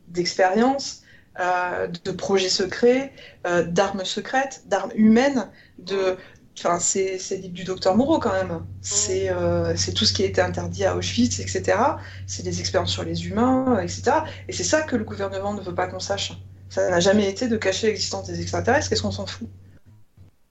d'expérience, 0.08 1.02
euh, 1.40 1.86
de 2.04 2.10
projets 2.10 2.48
secrets, 2.48 3.12
euh, 3.46 3.62
d'armes 3.62 4.04
secrètes, 4.04 4.62
d'armes 4.66 4.92
humaines, 4.94 5.48
de. 5.78 6.16
Enfin, 6.58 6.80
c'est 6.80 7.38
du 7.52 7.62
docteur 7.62 7.94
Moreau 7.94 8.18
quand 8.18 8.32
même. 8.32 8.64
C'est 8.80 9.28
euh, 9.30 9.72
tout 9.94 10.04
ce 10.04 10.12
qui 10.12 10.24
a 10.24 10.26
été 10.26 10.40
interdit 10.40 10.84
à 10.84 10.96
Auschwitz, 10.96 11.38
etc. 11.38 11.78
C'est 12.26 12.42
des 12.42 12.58
expériences 12.58 12.90
sur 12.90 13.04
les 13.04 13.28
humains, 13.28 13.78
etc. 13.80 14.02
Et 14.48 14.52
c'est 14.52 14.64
ça 14.64 14.82
que 14.82 14.96
le 14.96 15.04
gouvernement 15.04 15.54
ne 15.54 15.60
veut 15.60 15.74
pas 15.74 15.86
qu'on 15.86 16.00
sache. 16.00 16.32
Ça 16.70 16.90
n'a 16.90 17.00
jamais 17.00 17.28
été 17.28 17.48
de 17.48 17.56
cacher 17.56 17.86
l'existence 17.88 18.26
des 18.26 18.40
extraterrestres. 18.40 18.88
Qu'est-ce 18.88 19.02
qu'on 19.02 19.10
s'en 19.10 19.26
fout? 19.26 19.48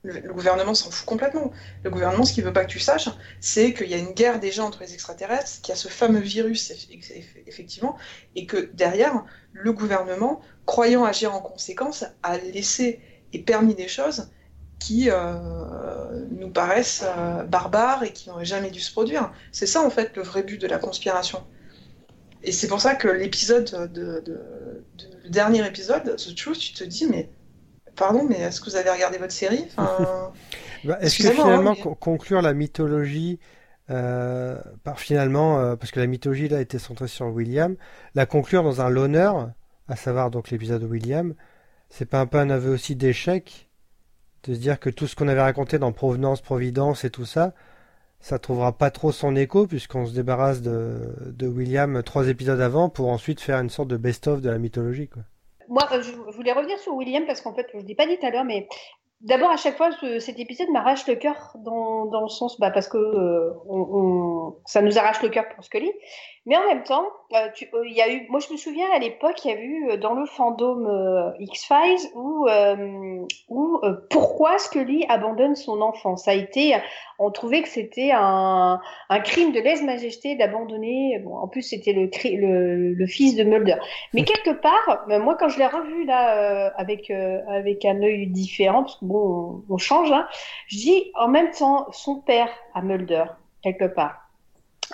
Le, 0.04 0.32
gouvernement 0.32 0.74
s'en 0.74 0.90
fout 0.90 1.06
complètement. 1.06 1.52
Le 1.84 1.90
gouvernement, 1.90 2.24
ce 2.24 2.32
qu'il 2.32 2.44
veut 2.44 2.54
pas 2.54 2.64
que 2.64 2.72
tu 2.72 2.80
saches, 2.80 3.10
c'est 3.42 3.74
qu'il 3.74 3.90
y 3.90 3.94
a 3.94 3.98
une 3.98 4.14
guerre 4.14 4.40
déjà 4.40 4.64
entre 4.64 4.80
les 4.82 4.94
extraterrestres, 4.94 5.62
qu'il 5.62 5.70
y 5.70 5.74
a 5.74 5.76
ce 5.76 5.90
fameux 5.90 6.20
virus, 6.20 6.72
eff- 6.72 6.90
eff- 6.90 7.44
effectivement, 7.46 7.98
et 8.36 8.46
que 8.46 8.70
derrière, 8.74 9.26
le 9.52 9.74
gouvernement, 9.74 10.40
croyant 10.66 11.04
agir 11.04 11.34
en 11.34 11.42
conséquence, 11.42 12.06
a 12.24 12.38
laissé 12.38 13.02
et 13.34 13.40
permis 13.40 13.76
des 13.76 13.90
choses 13.90 14.30
qui 14.80 15.10
euh, 15.10 16.26
nous 16.30 16.52
paraissent 16.52 17.04
euh, 17.06 17.44
barbares 17.44 18.04
et 18.04 18.14
qui 18.14 18.30
n'auraient 18.30 18.46
jamais 18.46 18.70
dû 18.72 18.80
se 18.80 18.92
produire. 18.92 19.34
C'est 19.52 19.66
ça, 19.66 19.82
en 19.82 19.90
fait, 19.90 20.16
le 20.16 20.22
vrai 20.24 20.44
but 20.44 20.62
de 20.62 20.68
la 20.68 20.78
conspiration. 20.78 21.44
Et 22.44 22.52
c'est 22.54 22.68
pour 22.68 22.80
ça 22.80 22.96
que 22.96 23.08
l'épisode 23.10 23.92
de, 23.92 24.22
de- 24.22 24.84
de- 24.96 25.17
le 25.28 25.32
dernier 25.34 25.66
épisode, 25.68 26.16
The 26.16 26.36
Truth, 26.36 26.58
tu 26.60 26.74
te 26.74 26.84
dis, 26.84 27.06
mais 27.08 27.30
pardon, 27.96 28.24
mais 28.28 28.40
est-ce 28.40 28.62
que 28.62 28.70
vous 28.70 28.76
avez 28.76 28.90
regardé 28.90 29.18
votre 29.18 29.34
série? 29.34 29.66
Enfin, 29.78 30.32
Bah, 30.84 30.98
Est-ce 31.02 31.18
que 31.24 31.32
finalement 31.32 31.72
hein, 31.72 31.76
mais- 31.76 31.82
con- 31.82 31.96
conclure 31.96 32.42
la 32.42 32.54
mythologie 32.54 33.40
euh, 33.90 34.58
par 34.84 35.00
finalement 35.00 35.60
euh, 35.60 35.76
parce 35.76 35.92
que 35.92 36.00
la 36.00 36.06
mythologie 36.08 36.48
là 36.50 36.62
était 36.62 36.78
centrée 36.80 37.08
sur 37.08 37.26
William, 37.28 37.76
la 38.16 38.26
conclure 38.26 38.62
dans 38.64 38.80
un 38.82 38.90
loner, 38.90 39.32
à 39.88 39.96
savoir 39.96 40.30
donc 40.30 40.50
l'épisode 40.52 40.82
de 40.82 40.86
William, 40.88 41.34
c'est 41.90 42.06
pas 42.06 42.20
un 42.20 42.26
peu 42.28 42.38
un 42.38 42.50
aveu 42.52 42.72
aussi 42.72 42.96
d'échec 42.96 43.70
de 44.44 44.54
se 44.54 44.60
dire 44.60 44.80
que 44.80 44.90
tout 44.90 45.08
ce 45.08 45.16
qu'on 45.16 45.28
avait 45.28 45.42
raconté 45.42 45.80
dans 45.80 45.92
Provenance, 45.92 46.42
Providence 46.42 47.04
et 47.06 47.10
tout 47.10 47.26
ça, 47.26 47.54
ça 48.20 48.40
trouvera 48.40 48.72
pas 48.78 48.92
trop 48.92 49.12
son 49.12 49.36
écho 49.36 49.68
puisqu'on 49.68 50.06
se 50.06 50.14
débarrasse 50.14 50.62
de, 50.62 50.98
de 51.28 51.48
William 51.48 52.02
trois 52.04 52.28
épisodes 52.30 52.60
avant 52.62 52.90
pour 52.90 53.10
ensuite 53.10 53.40
faire 53.42 53.60
une 53.60 53.70
sorte 53.70 53.88
de 53.88 53.98
best-of 53.98 54.42
de 54.42 54.50
la 54.50 54.58
mythologie. 54.58 55.10
Moi, 55.70 55.84
euh, 55.92 56.02
je, 56.02 56.12
voulais 56.36 56.54
revenir 56.54 56.80
sur 56.80 56.94
William 56.94 57.26
parce 57.26 57.42
qu'en 57.42 57.54
fait, 57.54 57.68
je 57.74 57.80
ne 57.80 57.84
l'ai 57.84 57.96
pas 57.96 58.08
dit 58.08 58.18
tout 58.18 58.26
à 58.26 58.32
l'heure, 58.32 58.46
mais 58.46 58.68
d'abord, 59.22 59.50
à 59.52 59.58
chaque 59.58 59.76
fois, 59.78 59.92
ce- 60.00 60.20
cet 60.20 60.40
épisode 60.40 60.70
m'arrache 60.72 61.06
le 61.08 61.16
cœur 61.16 61.56
dans, 61.64 62.06
dans 62.06 62.22
le 62.22 62.30
sens, 62.30 62.60
bah, 62.60 62.72
parce 62.72 62.88
que 62.88 62.98
euh, 62.98 63.52
ça 64.66 64.82
nous 64.82 64.98
arrache 64.98 65.22
le 65.22 65.30
cœur 65.30 65.46
pour 65.54 65.64
Scully, 65.64 65.92
Mais 66.48 66.56
en 66.56 66.66
même 66.66 66.84
temps, 66.84 67.04
euh, 67.34 67.50
tu, 67.54 67.68
euh, 67.74 67.86
y 67.90 68.02
a 68.02 68.10
eu, 68.10 68.26
moi 68.30 68.40
je 68.40 68.54
me 68.54 68.58
souviens 68.58 68.88
à 68.96 69.00
l'époque, 69.00 69.44
il 69.44 69.52
y 69.52 69.54
a 69.54 69.60
eu 69.60 69.90
euh, 69.90 69.98
dans 69.98 70.14
le 70.14 70.26
fandom 70.26 70.86
euh, 70.88 71.32
X-Files 71.40 72.10
où, 72.16 72.48
euh, 72.48 73.26
où 73.50 73.80
euh, 73.84 73.96
pourquoi 74.10 74.58
Scully 74.58 75.06
abandonne 75.10 75.56
son 75.56 75.82
enfant? 75.82 76.16
Ça 76.16 76.32
a 76.32 76.36
été, 76.36 76.74
on 77.20 77.32
trouvait 77.32 77.64
que 77.64 77.68
c'était 77.68 78.12
un, 78.14 78.80
un 79.10 79.20
crime 79.20 79.52
de 79.52 79.60
lèse-majesté 79.60 80.36
d'abandonner. 80.36 81.20
Bon, 81.20 81.36
en 81.36 81.50
plus 81.50 81.64
c'était 81.64 81.92
le, 81.92 82.10
le, 82.24 82.94
le 82.94 83.08
fils 83.08 83.36
de 83.36 83.44
Mulder. 83.44 83.76
Mais 84.14 84.24
quelque 84.24 84.52
part, 84.52 85.06
moi 85.10 85.36
quand 85.38 85.50
je 85.50 85.60
l'ai 85.60 85.68
revu 85.68 86.06
là 86.06 86.38
euh, 86.38 86.70
avec 86.78 87.12
euh, 87.12 87.42
avec 87.50 87.84
un 87.84 88.02
œil 88.02 88.26
différent, 88.28 88.84
parce 88.84 88.96
que 88.96 89.04
bon, 89.04 89.64
on, 89.70 89.74
on 89.74 89.78
change, 89.78 90.14
hein, 90.14 90.26
je 90.68 90.78
dis 90.78 91.12
en 91.16 91.28
même 91.28 91.52
temps 91.52 91.88
son 91.92 92.22
père 92.22 92.50
à 92.74 92.82
Mulder 92.82 93.26
quelque 93.62 93.84
part 93.84 94.27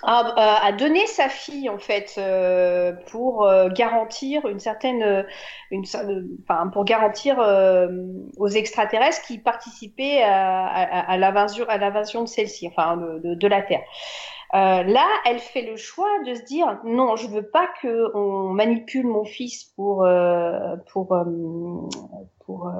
a, 0.02 0.66
a 0.66 0.72
donné 0.72 1.06
sa 1.06 1.30
fille 1.30 1.70
en 1.70 1.78
fait 1.78 2.16
euh, 2.18 2.94
pour 3.12 3.46
euh, 3.46 3.70
garantir 3.70 4.48
une 4.48 4.60
certaine, 4.60 5.04
euh, 5.04 5.24
une, 5.72 5.84
euh, 5.96 6.24
enfin 6.44 6.68
pour 6.68 6.84
garantir 6.86 7.40
euh, 7.40 7.90
aux 8.38 8.48
extraterrestres 8.48 9.22
qui 9.28 9.38
participaient 9.38 10.24
à, 10.24 10.66
à, 10.66 11.12
à 11.12 11.18
l'invasion, 11.18 11.66
à 11.68 11.78
l'invasion 11.78 12.22
de 12.24 12.28
celle-ci, 12.28 12.68
enfin 12.68 12.98
de, 12.98 13.20
de, 13.20 13.36
de 13.36 13.48
la 13.48 13.62
Terre. 13.62 13.84
Euh, 14.56 14.84
là, 14.84 15.08
elle 15.26 15.40
fait 15.40 15.64
le 15.64 15.78
choix 15.78 16.10
de 16.28 16.36
se 16.36 16.44
dire 16.44 16.80
non, 16.86 17.16
je 17.16 17.28
veux 17.28 17.48
pas 17.50 17.68
que 17.82 18.16
on 18.16 18.50
manipule 18.50 19.08
mon 19.08 19.26
fils 19.26 19.64
pour 19.76 20.06
euh, 20.06 20.76
pour 20.92 21.12
euh, 21.14 21.24
pour. 22.46 22.68
euh, 22.68 22.72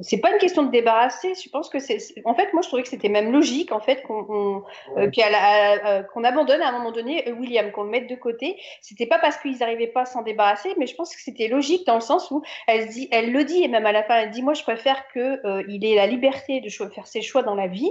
C'est 0.00 0.18
pas 0.20 0.30
une 0.32 0.38
question 0.38 0.62
de 0.62 0.70
débarrasser. 0.70 1.32
Je 1.34 1.48
pense 1.50 1.68
que 1.68 1.78
c'est. 1.78 1.98
En 2.24 2.34
fait, 2.34 2.52
moi, 2.52 2.62
je 2.62 2.68
trouvais 2.68 2.82
que 2.82 2.88
c'était 2.88 3.08
même 3.08 3.32
logique 3.32 3.72
en 3.72 3.80
fait 3.80 4.02
qu'on 4.02 4.24
on- 4.28 4.62
euh, 4.98 5.10
euh, 5.10 6.02
qu'on 6.04 6.24
abandonne 6.24 6.62
à 6.62 6.68
un 6.68 6.72
moment 6.72 6.92
donné 6.92 7.28
euh, 7.28 7.32
William, 7.32 7.70
qu'on 7.72 7.82
le 7.84 7.90
mette 7.90 8.08
de 8.08 8.14
côté. 8.14 8.56
C'était 8.80 9.06
pas 9.06 9.18
parce 9.18 9.36
qu'ils 9.38 9.58
n'arrivaient 9.58 9.86
pas 9.88 10.02
à 10.02 10.06
s'en 10.06 10.22
débarrasser, 10.22 10.70
mais 10.78 10.86
je 10.86 10.94
pense 10.94 11.14
que 11.14 11.20
c'était 11.20 11.48
logique 11.48 11.86
dans 11.86 11.96
le 11.96 12.00
sens 12.00 12.30
où 12.30 12.42
elle 12.66 12.88
se 12.88 12.92
dit, 12.92 13.08
elle 13.10 13.32
le 13.32 13.44
dit 13.44 13.62
et 13.64 13.68
même 13.68 13.86
à 13.86 13.92
la 13.92 14.02
fin, 14.02 14.16
elle 14.16 14.30
dit 14.30 14.42
moi, 14.42 14.54
je 14.54 14.62
préfère 14.62 15.08
que 15.08 15.44
euh, 15.46 15.62
il 15.68 15.84
ait 15.84 15.96
la 15.96 16.06
liberté 16.06 16.60
de 16.60 16.68
faire 16.68 17.06
ses 17.06 17.22
choix 17.22 17.42
dans 17.42 17.54
la 17.54 17.66
vie, 17.66 17.90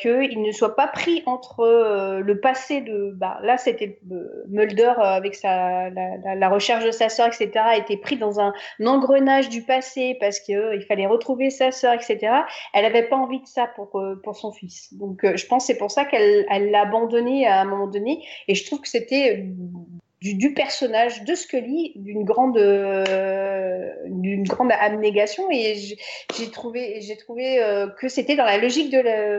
qu'il 0.00 0.42
ne 0.42 0.52
soit 0.52 0.74
pas 0.76 0.88
pris 0.88 1.22
entre 1.26 2.20
le 2.20 2.40
passé 2.40 2.80
de, 2.80 3.12
bah, 3.14 3.38
là 3.42 3.56
c'était 3.56 3.98
Mulder 4.48 4.92
avec 4.98 5.34
sa, 5.34 5.90
la, 5.90 6.16
la- 6.24 6.34
la 6.34 6.48
recherche 6.48 6.84
de 6.84 6.90
sa 6.90 7.08
sœur, 7.08 7.28
etc., 7.28 7.50
était 7.78 7.96
pris 7.96 8.16
dans 8.16 8.40
un, 8.40 8.52
engrenage 8.84 9.48
du 9.48 9.62
passé 9.62 10.16
parce 10.24 10.40
que 10.40 10.52
euh, 10.52 10.80
fallait 10.88 11.06
retrouver 11.06 11.50
sa 11.50 11.70
sœur, 11.70 11.92
etc. 11.92 12.18
Elle 12.72 12.84
n'avait 12.84 13.06
pas 13.08 13.16
envie 13.16 13.40
de 13.40 13.46
ça 13.46 13.66
pour 13.66 14.00
euh, 14.00 14.18
pour 14.24 14.36
son 14.36 14.52
fils. 14.52 14.94
Donc 14.94 15.22
euh, 15.22 15.36
je 15.36 15.46
pense 15.46 15.64
que 15.64 15.72
c'est 15.72 15.78
pour 15.78 15.90
ça 15.90 16.06
qu'elle 16.06 16.46
elle 16.48 16.70
l'a 16.70 16.82
abandonné 16.82 17.46
à 17.46 17.60
un 17.60 17.66
moment 17.66 17.88
donné, 17.88 18.24
et 18.48 18.54
je 18.54 18.64
trouve 18.64 18.80
que 18.80 18.88
c'était 18.88 19.46
du, 20.32 20.54
personnage 20.54 21.24
de 21.24 21.34
Scully 21.34 21.92
d'une 21.96 22.24
grande 22.24 22.56
euh, 22.56 23.92
d'une 24.06 24.44
grande 24.44 24.72
abnégation. 24.72 25.50
Et 25.50 25.74
j'ai 26.36 26.50
trouvé 26.50 27.00
j'ai 27.02 27.16
trouvé 27.16 27.62
euh, 27.62 27.88
que 27.88 28.08
c'était 28.08 28.34
dans 28.34 28.44
la 28.44 28.56
logique 28.56 28.90
de 28.90 28.98
la... 28.98 29.36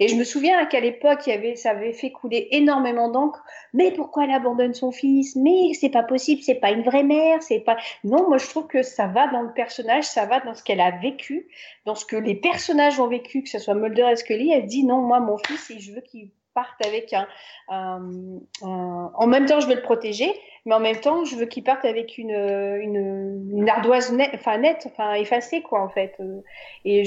et 0.00 0.08
je 0.08 0.14
me 0.16 0.24
souviens 0.24 0.66
qu'à 0.66 0.80
l'époque 0.80 1.26
il 1.26 1.30
y 1.30 1.32
avait 1.32 1.56
ça 1.56 1.70
avait 1.70 1.94
fait 1.94 2.10
couler 2.10 2.48
énormément 2.50 3.10
d'encre. 3.10 3.42
Mais 3.72 3.92
pourquoi 3.92 4.24
elle 4.24 4.32
abandonne 4.32 4.74
son 4.74 4.92
fils? 4.92 5.36
Mais 5.36 5.72
c'est 5.72 5.90
pas 5.90 6.02
possible 6.02 6.42
c'est 6.42 6.56
pas 6.56 6.70
une 6.70 6.82
vraie 6.82 7.04
mère 7.04 7.42
c'est 7.42 7.60
pas 7.60 7.76
non 8.02 8.28
moi 8.28 8.36
je 8.36 8.46
trouve 8.46 8.66
que 8.66 8.82
ça 8.82 9.06
va 9.06 9.28
dans 9.28 9.42
le 9.42 9.52
personnage 9.54 10.04
ça 10.04 10.26
va 10.26 10.40
dans 10.40 10.54
ce 10.54 10.62
qu'elle 10.62 10.80
a 10.80 10.90
vécu 10.90 11.48
dans 11.86 11.94
ce 11.94 12.04
que 12.04 12.16
les 12.16 12.34
personnages 12.34 13.00
ont 13.00 13.08
vécu 13.08 13.42
que 13.42 13.48
ce 13.48 13.58
soit 13.58 13.74
Mulder 13.74 14.08
et 14.12 14.16
Scully. 14.16 14.52
Elle 14.52 14.66
dit 14.66 14.84
non 14.84 15.00
moi 15.00 15.20
mon 15.20 15.38
fils 15.38 15.70
et 15.70 15.78
je 15.78 15.92
veux 15.92 16.02
qu'il 16.02 16.28
parte 16.54 16.84
avec 16.84 17.14
un, 17.14 17.26
en 17.68 19.26
même 19.26 19.46
temps 19.46 19.60
je 19.60 19.66
veux 19.66 19.74
le 19.74 19.82
protéger 19.82 20.32
mais 20.66 20.74
en 20.74 20.80
même 20.80 20.98
temps 21.00 21.24
je 21.24 21.36
veux 21.36 21.46
qu'il 21.46 21.62
parte 21.62 21.84
avec 21.84 22.16
une, 22.16 22.30
une, 22.30 23.68
ardoise 23.68 24.12
nette 24.12 24.30
enfin 24.34 24.58
nette 24.58 24.86
enfin 24.86 25.14
effacée 25.14 25.62
quoi 25.62 25.82
en 25.82 25.88
fait. 25.88 26.14
Euh, 26.20 26.40
et 26.84 27.04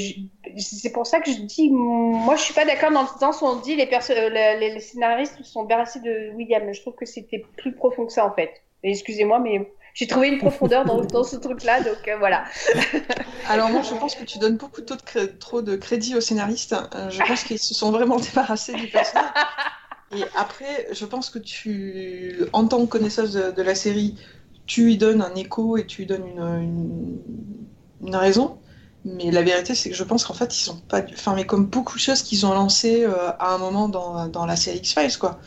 c'est 0.58 0.91
pour 0.91 1.08
ça 1.08 1.20
que 1.20 1.32
je 1.32 1.41
dis 1.41 1.70
moi 1.72 2.36
je 2.36 2.41
suis 2.41 2.54
pas 2.54 2.66
d'accord 2.66 2.91
dans 2.91 3.02
le 3.02 3.20
sens 3.20 3.41
où 3.41 3.45
on 3.45 3.56
dit 3.56 3.76
les, 3.76 3.86
les, 3.86 4.74
les 4.74 4.80
scénaristes 4.80 5.41
sont 5.43 5.64
bercés 5.64 6.02
de 6.02 6.32
William. 6.36 6.72
Je 6.72 6.82
trouve 6.82 6.95
que 6.95 7.06
c'était 7.06 7.43
plus 7.58 7.74
profond 7.74 8.06
que 8.06 8.14
ça 8.14 8.26
en 8.26 8.32
fait. 8.32 8.52
Excusez-moi 8.84 9.39
mais 9.39 9.68
j'ai 9.98 10.06
trouvé 10.06 10.28
une 10.28 10.38
profondeur 10.38 10.86
dans, 10.86 11.02
dans 11.02 11.24
ce 11.24 11.38
truc 11.38 11.64
là 11.64 11.82
donc 11.82 12.08
euh, 12.08 12.18
voilà 12.20 12.45
Alors 13.50 13.70
moi, 13.70 13.82
je 13.82 13.95
pense 13.95 14.16
que 14.16 14.24
tu 14.24 14.39
donnes 14.39 14.58
beaucoup 14.58 14.82
trop 14.82 15.62
de, 15.62 15.76
crédit 15.76 16.16
aux 16.16 16.22
scénaristes. 16.22 16.76
Euh, 16.95 17.10
je 17.10 17.20
pense 17.24 17.43
qu'ils 17.43 17.60
se 17.60 17.74
sont 17.74 17.91
vraiment 17.91 18.18
débarrassés 18.20 18.74
du 18.74 18.88
personnage. 18.88 19.32
Et 20.16 20.24
après, 20.36 20.88
je 20.91 21.06
pense 21.06 21.30
que 21.30 21.39
tu, 21.39 22.39
en 22.54 22.68
tant 22.68 22.86
que 22.86 22.89
connaisseuse 22.89 23.34
de, 23.34 23.62
la 23.62 23.76
série, 23.76 24.16
tu 24.66 24.84
lui 24.84 24.98
donnes 24.98 25.22
un 25.22 25.34
écho 25.36 25.78
et 25.78 25.86
tu 25.86 26.02
lui 26.02 26.06
donnes 26.08 26.26
une 28.02 28.16
raison. 28.16 28.58
Mais 29.06 29.32
la 29.32 29.41
vérité, 29.41 29.76
c'est 29.76 29.89
que 29.89 29.95
je 29.95 30.04
pense 30.04 30.26
qu'en 30.26 30.34
fait, 30.34 30.54
ils 30.58 30.64
sont 30.64 30.78
pas. 30.78 31.02
Enfin, 31.14 31.34
mais 31.36 31.45
comme 31.45 31.66
beaucoup 31.66 31.95
de 31.95 32.02
choses 32.02 32.22
qu'ils 32.24 32.45
ont 32.45 32.54
lancées 32.54 33.06
euh, 33.06 33.30
à 33.39 33.54
un 33.54 33.58
moment 33.58 33.88
dans, 33.88 34.28
dans 34.28 34.45
la 34.45 34.58
série 34.58 34.80
X-Files, 34.80 35.18
quoi. 35.18 35.39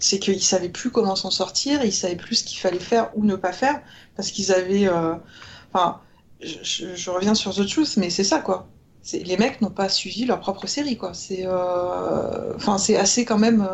C'est 0.00 0.18
qu'ils 0.18 0.42
savaient 0.42 0.68
plus 0.70 0.90
comment 0.90 1.16
s'en 1.16 1.30
sortir, 1.30 1.84
ils 1.84 1.92
savaient 1.92 2.16
plus 2.16 2.36
ce 2.36 2.44
qu'il 2.44 2.58
fallait 2.58 2.78
faire 2.80 3.10
ou 3.16 3.24
ne 3.24 3.36
pas 3.36 3.52
faire, 3.52 3.82
parce 4.16 4.30
qu'ils 4.32 4.52
avaient. 4.52 4.88
euh, 4.88 5.14
Enfin, 5.72 6.00
je, 6.40 7.10
reviens 7.10 7.34
sur 7.34 7.54
The 7.54 7.66
Truth, 7.68 7.96
mais 7.98 8.10
c'est 8.10 8.24
ça, 8.24 8.40
quoi. 8.40 8.68
Les 9.12 9.36
mecs 9.36 9.60
n'ont 9.60 9.70
pas 9.70 9.88
suivi 9.88 10.24
leur 10.26 10.40
propre 10.40 10.66
série, 10.66 10.96
quoi. 10.98 11.14
C'est 11.14 11.46
euh, 11.46 12.54
enfin, 12.56 12.78
c'est 12.78 12.96
assez 12.96 13.24
quand 13.24 13.38
même 13.38 13.68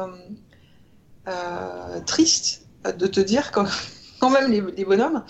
euh, 1.29 2.01
triste 2.07 2.67
de 2.85 3.07
te 3.07 3.21
dire 3.21 3.51
quand, 3.53 3.67
quand 4.21 4.31
même 4.31 4.51
les, 4.51 4.61
les 4.61 4.85
bonhommes, 4.85 5.25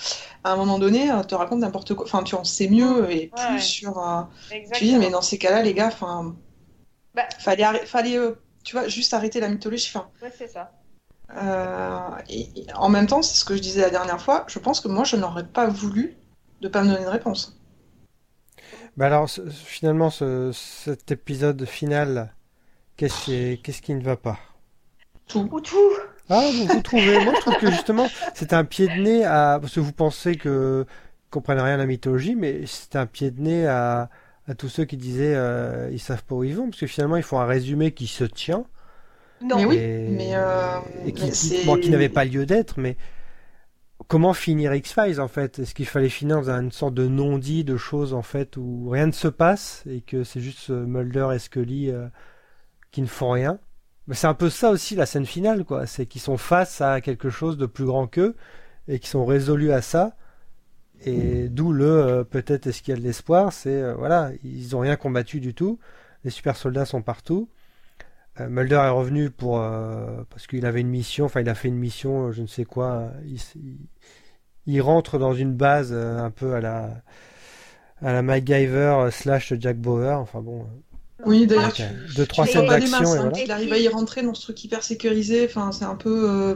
à 0.44 0.52
un 0.52 0.56
moment 0.56 0.78
donné, 0.78 1.10
te 1.28 1.34
racontent 1.34 1.60
n'importe 1.60 1.94
quoi. 1.94 2.04
Enfin, 2.04 2.22
tu 2.22 2.34
en 2.34 2.44
sais 2.44 2.68
mieux 2.68 3.10
et 3.10 3.28
plus 3.28 3.54
Ouais. 3.54 3.60
sur. 3.60 4.28
tu 4.72 4.84
dis, 4.84 4.96
mais 4.96 5.10
dans 5.10 5.22
ces 5.22 5.38
cas-là, 5.38 5.62
les 5.62 5.74
gars, 5.74 5.88
enfin, 5.88 6.34
Bah. 7.14 7.28
fallait, 7.38 7.86
fallait, 7.86 8.18
tu 8.64 8.76
vois, 8.76 8.88
juste 8.88 9.14
arrêter 9.14 9.40
la 9.40 9.48
mythologie. 9.48 9.90
Enfin, 9.94 10.08
ouais 10.22 10.30
c'est 10.36 10.48
ça 10.48 10.72
et, 12.28 12.60
et 12.60 12.66
en 12.74 12.88
même 12.88 13.06
temps, 13.06 13.22
c'est 13.22 13.36
ce 13.36 13.44
que 13.44 13.56
je 13.56 13.60
disais 13.62 13.80
la 13.82 13.90
dernière 13.90 14.20
fois. 14.20 14.44
Je 14.48 14.58
pense 14.58 14.80
que 14.80 14.88
moi, 14.88 15.04
je 15.04 15.16
n'aurais 15.16 15.46
pas 15.46 15.66
voulu 15.68 16.16
de 16.60 16.68
pas 16.68 16.82
me 16.82 16.88
donner 16.88 17.02
une 17.02 17.08
réponse. 17.08 17.58
Bah 18.96 19.06
alors, 19.06 19.28
ce- 19.28 19.48
finalement, 19.48 20.10
ce- 20.10 20.50
cet 20.52 21.10
épisode 21.10 21.64
final, 21.66 22.34
qu'est-ce 22.96 23.24
qui, 23.24 23.34
est- 23.34 23.62
qu'est-ce 23.62 23.82
qui 23.82 23.94
ne 23.94 24.02
va 24.02 24.16
pas? 24.16 24.38
Tout. 25.26 25.48
ou 25.52 25.60
tout 25.60 25.76
Ah, 26.28 26.42
vous, 26.52 26.66
vous 26.66 26.80
trouvez 26.82 27.20
Moi, 27.24 27.34
je 27.34 27.40
trouve 27.40 27.56
que 27.58 27.70
justement, 27.70 28.08
c'est 28.34 28.52
un 28.52 28.64
pied 28.64 28.88
de 28.88 28.94
nez 29.00 29.24
à... 29.24 29.58
Parce 29.60 29.74
que 29.74 29.80
vous 29.80 29.92
pensez 29.92 30.36
que 30.36 30.86
comprennent 31.30 31.60
rien 31.60 31.74
à 31.74 31.78
la 31.78 31.86
mythologie, 31.86 32.34
mais 32.36 32.64
c'est 32.66 32.96
un 32.96 33.06
pied 33.06 33.30
de 33.30 33.40
nez 33.40 33.66
à, 33.66 34.08
à 34.48 34.54
tous 34.54 34.68
ceux 34.68 34.84
qui 34.84 34.96
disaient 34.96 35.34
euh, 35.36 35.90
ils 35.92 36.00
savent 36.00 36.24
pas 36.24 36.34
où 36.36 36.44
ils 36.44 36.54
vont, 36.56 36.70
parce 36.70 36.80
que 36.80 36.86
finalement, 36.86 37.16
ils 37.16 37.22
font 37.22 37.40
un 37.40 37.46
résumé 37.46 37.92
qui 37.92 38.06
se 38.06 38.24
tient. 38.24 38.64
Non 39.40 39.56
Mais 39.56 39.64
oui, 39.66 39.76
et, 39.76 40.08
mais, 40.10 40.30
euh, 40.34 40.78
et 41.04 41.12
qui, 41.12 41.24
mais 41.24 41.30
qui- 41.30 41.36
c'est- 41.36 41.64
bon, 41.66 41.76
qui 41.76 41.90
n'avait 41.90 42.08
pas 42.08 42.24
lieu 42.24 42.46
d'être, 42.46 42.78
mais 42.78 42.96
comment 44.08 44.34
finir 44.34 44.74
X-Files 44.74 45.20
en 45.20 45.28
fait? 45.28 45.58
Est-ce 45.58 45.74
qu'il 45.74 45.86
fallait 45.86 46.08
finir 46.08 46.40
dans 46.42 46.50
une 46.50 46.72
sorte 46.72 46.94
de 46.94 47.06
non-dit 47.06 47.64
de 47.64 47.76
choses 47.76 48.14
en 48.14 48.22
fait 48.22 48.56
où 48.56 48.88
rien 48.90 49.06
ne 49.06 49.12
se 49.12 49.28
passe 49.28 49.82
et 49.88 50.00
que 50.00 50.24
c'est 50.24 50.40
juste 50.40 50.70
euh, 50.70 50.86
Mulder 50.86 51.28
et 51.34 51.38
Scully 51.38 51.90
euh, 51.90 52.08
qui 52.92 53.02
ne 53.02 53.06
font 53.06 53.30
rien? 53.30 53.58
Mais 54.08 54.14
C'est 54.14 54.28
un 54.28 54.34
peu 54.34 54.50
ça 54.50 54.70
aussi 54.70 54.94
la 54.96 55.06
scène 55.06 55.26
finale, 55.26 55.64
quoi. 55.64 55.86
C'est 55.86 56.06
qu'ils 56.06 56.20
sont 56.22 56.36
face 56.38 56.80
à 56.80 57.00
quelque 57.00 57.30
chose 57.30 57.58
de 57.58 57.66
plus 57.66 57.86
grand 57.86 58.06
qu'eux 58.06 58.36
et 58.88 58.98
qui 59.00 59.08
sont 59.08 59.24
résolus 59.26 59.72
à 59.72 59.82
ça. 59.82 60.16
Et 61.04 61.48
d'où 61.50 61.72
le 61.72 61.86
euh, 61.86 62.24
peut-être 62.24 62.66
est-ce 62.68 62.82
qu'il 62.82 62.94
y 62.94 62.96
a 62.96 63.00
de 63.00 63.04
l'espoir, 63.06 63.52
c'est 63.52 63.70
euh, 63.82 63.94
voilà, 63.94 64.30
ils 64.44 64.74
ont 64.76 64.80
rien 64.80 64.96
combattu 64.96 65.40
du 65.40 65.54
tout. 65.54 65.78
Les 66.24 66.30
super 66.30 66.56
soldats 66.56 66.86
sont 66.86 67.02
partout. 67.02 67.48
Euh, 68.40 68.48
Mulder 68.48 68.76
est 68.76 68.88
revenu 68.90 69.30
pour 69.30 69.60
euh, 69.60 70.22
parce 70.30 70.46
qu'il 70.46 70.66
avait 70.66 70.80
une 70.82 70.88
mission, 70.88 71.24
enfin 71.26 71.40
il 71.40 71.48
a 71.48 71.54
fait 71.54 71.68
une 71.68 71.76
mission, 71.78 72.28
euh, 72.28 72.32
je 72.32 72.42
ne 72.42 72.46
sais 72.46 72.64
quoi. 72.64 73.10
Il, 73.24 73.36
s- 73.36 73.54
il- 73.56 73.78
il 74.66 74.80
rentre 74.82 75.18
dans 75.18 75.34
une 75.34 75.54
base 75.54 75.90
euh, 75.92 76.18
un 76.18 76.30
peu 76.30 76.54
à 76.54 76.60
la 76.60 77.02
à 78.02 78.12
la 78.12 78.22
MacGyver 78.22 79.08
slash 79.10 79.54
Jack 79.58 79.78
Bauer. 79.78 80.18
Enfin 80.20 80.40
bon, 80.40 80.66
Oui, 81.24 81.46
d'ailleurs, 81.46 81.68
ok. 81.68 81.74
tu, 81.74 81.82
deux 82.14 82.26
trois 82.26 82.46
scènes 82.46 82.66
d'action 82.66 83.04
voilà. 83.04 83.38
Il 83.42 83.50
arrive 83.50 83.72
à 83.72 83.78
y 83.78 83.88
rentrer 83.88 84.22
dans 84.22 84.34
ce 84.34 84.42
truc 84.42 84.62
hyper 84.64 84.82
sécurisé. 84.82 85.46
Enfin, 85.46 85.72
c'est 85.72 85.84
un 85.84 85.96
peu. 85.96 86.28
euh, 86.30 86.54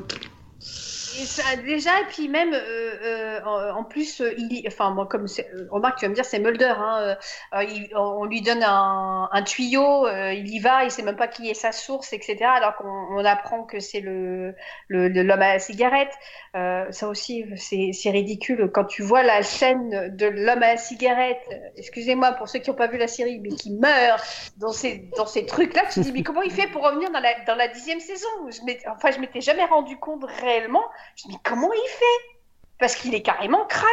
ça, 1.27 1.57
déjà, 1.57 1.91
et 2.01 2.05
puis 2.09 2.29
même, 2.29 2.53
euh, 2.55 3.41
euh, 3.43 3.73
en, 3.73 3.85
plus, 3.85 4.21
euh, 4.21 4.33
il, 4.39 4.63
enfin, 4.69 4.91
moi, 4.91 5.07
comme 5.07 5.27
c'est- 5.29 5.51
euh, 5.55 5.67
remarque, 5.71 5.99
tu 5.99 6.05
vas 6.05 6.09
me 6.11 6.15
dire, 6.15 6.25
c'est 6.25 6.39
Mulder, 6.39 6.73
hein, 6.77 6.99
euh, 7.01 7.15
euh, 7.59 7.65
il- 7.65 7.91
on 7.97 8.25
lui 8.25 8.43
donne 8.43 8.63
un, 8.63 9.29
un 9.33 9.43
tuyau, 9.43 10.07
il 10.09 10.49
y 10.49 10.59
va, 10.61 10.85
il 10.85 10.91
sait 10.91 11.03
même 11.03 11.17
pas 11.17 11.29
qui 11.29 11.51
est 11.51 11.55
sa 11.55 11.73
source, 11.73 12.13
etc. 12.13 12.53
Alors 12.53 12.77
qu'on 12.77 12.89
on 12.89 13.25
apprend 13.25 13.65
que 13.65 13.81
c'est 13.81 14.01
le 14.01 14.55
l'homme 14.89 15.43
à 15.43 15.55
la 15.55 15.59
cigarette. 15.59 16.13
Ça 16.55 17.09
aussi, 17.09 17.45
c'est 17.57 18.11
ridicule. 18.11 18.71
Quand 18.73 18.85
tu 18.85 19.03
vois 19.03 19.23
la 19.23 19.43
scène 19.43 20.15
de 20.17 20.27
l'homme 20.27 20.63
à 20.63 20.73
la 20.73 20.77
cigarette, 20.77 21.41
excusez-moi 21.77 22.33
pour 22.33 22.49
ceux 22.49 22.59
qui 22.59 22.71
n'ont 22.71 22.77
pas 22.77 22.87
vu 22.89 22.99
la 22.99 23.09
série, 23.09 23.39
mais 23.41 23.51
qui 23.51 23.73
meurt 23.73 24.25
dans 24.57 24.73
ces 24.73 25.11
dans 25.17 25.27
ces 25.27 25.47
trucs-là, 25.47 25.83
tu 25.91 25.95
te 26.01 26.05
dis 26.05 26.13
mais 26.13 26.23
comment 26.23 26.43
il 26.43 26.51
fait 26.51 26.67
pour 26.69 26.83
revenir 26.83 27.11
dans 27.11 27.21
la 27.21 27.35
dans 27.47 27.55
la 27.57 27.69
dixième 27.69 28.01
saison? 28.01 28.29
Je 28.49 28.61
Enfin, 28.91 29.11
je 29.11 29.19
m'étais 29.21 29.41
jamais 29.41 29.65
rendu 29.65 29.97
compte 29.99 30.25
réellement. 30.25 30.83
Je 31.17 31.29
me 31.29 31.33
dis 31.33 31.39
comment 31.45 31.73
il 31.73 31.89
fait? 31.89 32.37
Parce 32.79 32.95
qu'il 32.97 33.15
est 33.15 33.23
carrément 33.23 33.65
cramé. 33.67 33.91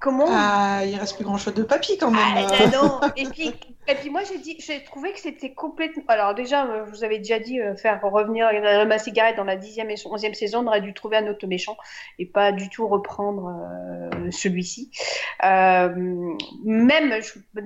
Comment 0.00 0.26
Ah, 0.30 0.82
il 0.84 0.96
reste 0.96 1.16
plus 1.16 1.24
grand 1.24 1.38
chose 1.38 1.54
de 1.54 1.62
papy 1.64 1.98
quand 1.98 2.10
même. 2.10 2.20
ah, 2.22 2.40
euh. 2.42 2.58
ben 2.58 2.70
non. 2.70 3.00
Et 3.16 3.24
puis, 3.26 3.52
et 3.88 3.94
puis 3.94 4.10
moi 4.10 4.22
j'ai 4.24 4.38
dit, 4.38 4.56
j'ai 4.58 4.82
trouvé 4.84 5.12
que 5.12 5.18
c'était 5.18 5.52
complètement. 5.54 6.02
Alors 6.08 6.34
déjà, 6.34 6.66
euh, 6.66 6.84
je 6.86 6.90
vous 6.90 7.04
avais 7.04 7.18
déjà 7.18 7.38
dit 7.38 7.60
euh, 7.60 7.74
faire 7.74 8.00
revenir 8.02 8.50
l'homme 8.52 8.92
à 8.92 8.98
cigarette 8.98 9.36
dans 9.36 9.44
la 9.44 9.56
dixième 9.56 9.90
et 9.90 9.94
onzième 10.04 10.34
saison, 10.34 10.60
on 10.60 10.66
aurait 10.66 10.80
dû 10.80 10.92
trouver 10.94 11.16
un 11.16 11.26
autre 11.26 11.46
méchant 11.46 11.76
et 12.18 12.26
pas 12.26 12.52
du 12.52 12.68
tout 12.68 12.86
reprendre 12.86 13.48
euh, 13.48 14.30
celui-ci. 14.30 14.90
Euh, 15.44 15.88
même 16.64 17.14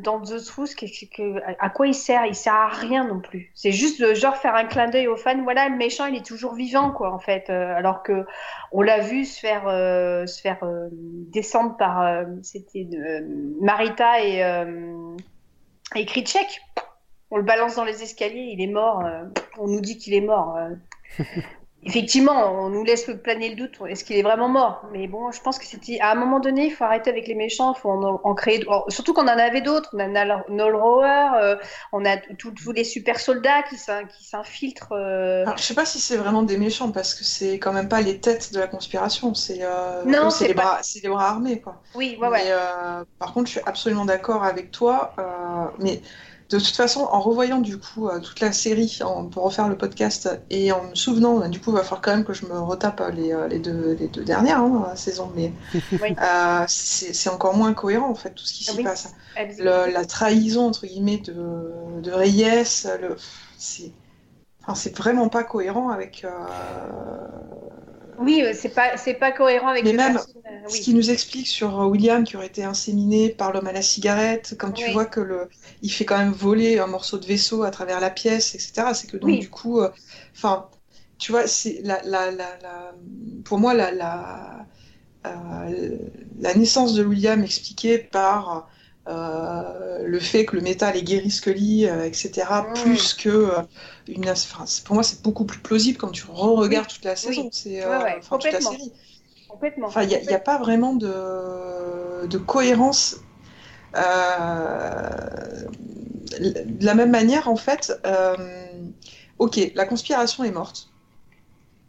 dans 0.03 0.20
The 0.20 0.44
Truth, 0.44 0.74
que, 0.77 0.86
que- 0.86 1.40
à 1.59 1.70
quoi 1.70 1.86
il 1.86 1.94
sert? 1.94 2.27
Il 2.27 2.35
sert 2.35 2.55
à 2.55 2.69
rien 2.69 3.07
non 3.07 3.20
plus. 3.20 3.51
C'est 3.55 3.73
juste 3.73 4.01
euh, 4.01 4.15
genre 4.15 4.36
faire 4.36 4.55
un 4.55 4.65
clin 4.65 4.89
d'œil 4.89 5.09
aux 5.09 5.16
fans. 5.16 5.43
Voilà, 5.43 5.69
le 5.69 5.77
méchant, 5.77 6.07
il 6.07 6.16
est 6.16 6.24
toujours 6.24 6.55
vivant 6.55 6.93
quoi 6.93 7.12
en 7.12 7.19
fait. 7.19 7.51
Euh, 7.51 7.74
alors 7.74 8.03
que 8.03 8.24
on 8.70 8.82
l'a 8.82 9.01
vu 9.01 9.24
se 9.24 9.40
faire 9.40 9.66
euh, 9.66 10.27
se 10.27 10.40
faire 10.40 10.62
euh, 10.62 10.89
descendre 10.93 11.77
par 11.77 12.01
euh, 12.03 12.24
c'était 12.43 12.89
euh, 12.94 13.20
Marita 13.61 14.20
et 14.20 14.43
euh, 15.97 16.01
et 16.01 16.06
Kritchek. 16.06 16.60
On 17.31 17.36
le 17.39 17.43
balance 17.44 17.77
dans 17.77 17.85
les 17.85 18.02
escaliers, 18.02 18.51
il 18.52 18.60
est 18.60 18.66
mort. 18.73 19.05
euh, 19.05 19.24
on 19.59 19.66
nous 19.66 19.81
dit 19.81 19.97
qu'il 19.97 20.14
est 20.14 20.20
mort. 20.20 20.59
Effectivement, 21.84 22.62
on 22.62 22.68
nous 22.70 22.84
laisse 22.84 23.10
planer 23.24 23.48
le 23.50 23.56
doute. 23.56 23.78
Est-ce 23.88 24.04
qu'il 24.04 24.16
est 24.16 24.22
vraiment 24.22 24.48
mort 24.48 24.84
Mais 24.92 25.09
bon, 25.09 25.32
je 25.32 25.40
pense 25.40 25.59
que 25.59 25.64
c'était 25.64 25.98
à 26.00 26.12
un 26.12 26.14
moment 26.14 26.38
donné, 26.38 26.66
il 26.66 26.70
faut 26.70 26.84
arrêter 26.84 27.10
avec 27.10 27.26
les 27.26 27.34
méchants, 27.34 27.74
il 27.76 27.80
faut 27.80 27.90
en, 27.90 28.20
en 28.22 28.34
créer. 28.34 28.60
d- 28.60 28.66
Surtout 28.88 29.12
qu'on 29.12 29.22
en 29.24 29.26
avait 29.26 29.62
d'autres. 29.62 29.90
On 29.92 29.98
a 29.98 30.09
Noel 30.48 30.76
Rower, 30.76 31.30
euh, 31.40 31.56
on 31.92 32.04
a 32.04 32.16
tous 32.38 32.70
les 32.70 32.84
super 32.84 33.18
soldats 33.18 33.64
qui 33.64 33.76
s'in- 33.76 34.04
qui 34.04 34.22
s'infiltrent. 34.24 34.92
euh, 34.92 35.42
Alors, 35.44 35.59
je 35.59 35.64
sais 35.64 35.74
pas 35.74 35.84
si 35.84 35.98
c'est 35.98 36.16
vraiment 36.16 36.42
des 36.44 36.56
méchants 36.56 36.92
parce 36.92 37.14
que 37.16 37.24
c'est 37.24 37.59
quand 37.59 37.72
même 37.72 37.88
pas 37.88 38.00
les 38.00 38.20
têtes 38.20 38.52
de 38.52 38.60
la 38.60 38.68
conspiration, 38.68 39.34
c'est 39.34 39.59
euh, 39.62 40.04
Non, 40.04 40.30
c'est 40.30 40.46
les 40.48 40.54
pas- 40.54 40.80
les 41.02 41.09
bras 41.09 41.30
armés 41.30 41.60
quoi. 41.60 41.82
Oui, 41.96 42.16
ouais, 42.20 42.28
ouais. 42.28 42.44
Mais, 42.44 42.52
euh, 42.52 43.04
par 43.18 43.32
contre, 43.32 43.46
je 43.46 43.52
suis 43.59 43.60
absolument 43.66 44.04
d'accord 44.04 44.44
avec 44.44 44.70
toi. 44.70 45.14
mais 45.80 46.00
de 46.56 46.58
toute 46.58 46.76
façon, 46.76 47.00
en 47.02 47.20
revoyant 47.20 47.60
du 47.60 47.78
coup 47.78 48.08
euh, 48.08 48.20
toute 48.20 48.40
la 48.40 48.52
série 48.52 48.98
en, 49.04 49.28
pour 49.28 49.44
refaire 49.44 49.68
le 49.68 49.76
podcast 49.78 50.28
et 50.50 50.72
en 50.72 50.84
me 50.90 50.94
souvenant, 50.94 51.38
bah, 51.38 51.48
du 51.48 51.60
coup, 51.60 51.70
il 51.70 51.74
va 51.76 51.82
falloir 51.82 52.00
quand 52.02 52.12
même 52.16 52.24
que 52.24 52.32
je 52.34 52.46
me 52.46 52.58
retape 52.60 53.00
euh, 53.00 53.10
les, 53.10 53.32
euh, 53.32 53.48
les 53.48 53.58
deux, 53.60 53.94
les 53.94 54.08
deux 54.08 54.24
dernières 54.24 54.60
hein, 54.62 54.94
saisons, 54.96 55.32
mais 55.34 55.54
Oui. 56.00 56.22
euh, 56.22 56.64
c'est 56.68 57.30
encore 57.30 57.56
moins 57.56 57.74
cohérent 57.74 58.10
en 58.10 58.14
fait 58.14 58.34
tout 58.34 58.44
ce 58.46 58.54
qui 58.54 58.64
s'y 58.64 58.78
Oui. 58.78 58.82
passe. 58.82 59.14
Le- 59.58 59.90
la 59.92 60.04
trahison 60.06 60.66
entre 60.68 60.86
guillemets 60.86 61.18
de, 61.18 62.00
de 62.02 62.12
Reyes, 62.12 62.64
c'est 63.56 63.94
enfin, 64.66 64.90
vraiment 64.96 65.28
pas 65.28 65.44
cohérent 65.44 65.90
avec. 65.90 66.24
euh, 66.24 66.30
Oui, 68.16 68.43
euh, 68.43 68.52
c'est 68.55 68.74
pas 68.74 68.97
c'est 68.97 69.14
pas 69.14 69.32
cohérent 69.32 69.68
avec 69.68 69.84
Mais 69.84 69.93
même, 69.93 70.24
personnage. 70.24 70.62
Ce 70.66 70.80
qui 70.80 70.94
nous 70.94 71.10
explique 71.10 71.47
sur 71.48 71.80
euh, 71.80 71.86
William 71.86 72.24
qui 72.24 72.36
aurait 72.36 72.47
été 72.47 72.64
inséminé 72.64 73.30
par 73.30 73.52
l'homme 73.52 73.66
à 73.66 73.72
la 73.72 73.82
cigarette, 73.82 74.55
quand 74.59 74.72
tu 74.72 74.90
Oui. 74.90 74.93
vois 74.93 75.06
que 75.06 75.20
le, 75.20 75.48
il 75.82 75.90
fait 75.90 76.05
quand 76.05 76.18
même 76.18 76.32
voler 76.32 76.78
un 76.78 76.86
morceau 76.86 77.18
de 77.18 77.26
vaisseau 77.26 77.62
à 77.64 77.70
travers 77.70 78.01
la 78.01 78.10
pièce, 78.10 78.55
etc. 78.55 78.94
C'est 78.94 79.09
que 79.09 79.16
donc 79.16 79.39
Oui. 79.39 79.40
du 79.40 79.51
coup, 79.51 79.80
euh, 79.80 79.90
enfin, 80.34 80.68
tu 81.18 81.32
vois, 81.32 81.47
c'est 81.47 81.80
la, 81.82 82.01
la, 82.05 82.30
la, 82.30 82.59
la- 82.59 82.94
pour 83.44 83.59
moi 83.59 83.74
la, 83.74 83.90
la, 83.93 84.66
euh, 85.26 85.98
la 86.40 86.55
naissance 86.55 86.94
de 86.94 87.05
William 87.05 87.43
expliquée 87.44 87.98
par 87.98 88.56
euh, 88.59 88.60
le 89.06 90.18
fait 90.20 90.44
que 90.44 90.56
le 90.56 90.62
métal 90.62 90.96
ait 90.96 91.02
guéri 91.02 91.30
Scully, 91.30 91.86
euh, 91.86 92.04
etc. 92.04 92.30
Mm. 92.68 92.72
Plus 92.82 93.14
que 93.14 93.28
euh, 93.28 93.62
une, 94.08 94.28
enfin, 94.28 94.64
pour 94.84 94.94
moi 94.94 95.02
c'est 95.02 95.22
beaucoup 95.22 95.44
plus 95.44 95.60
plausible 95.60 95.98
quand 95.98 96.10
tu 96.10 96.24
re-regardes 96.26 96.88
toute 96.88 97.04
la 97.04 97.16
saison, 97.16 97.42
Oui. 97.44 97.48
c'est 97.52 97.86
Ouais, 97.86 98.16
euh, 98.16 98.20
toute 98.28 98.44
la 98.44 98.60
série. 98.60 98.92
Complètement. 99.48 99.88
Enfin, 99.88 100.02
il 100.02 100.08
n'y 100.08 100.32
a, 100.32 100.38
pas 100.38 100.58
vraiment 100.58 100.94
de, 100.94 102.26
de 102.26 102.38
cohérence. 102.38 103.20
Euh, 103.94 105.66
de 106.40 106.84
la 106.84 106.94
même 106.94 107.10
manière, 107.10 107.48
en 107.48 107.56
fait, 107.56 107.92
euh, 108.06 108.34
ok, 109.38 109.72
la 109.74 109.84
conspiration 109.84 110.44
est 110.44 110.50
morte. 110.50 110.91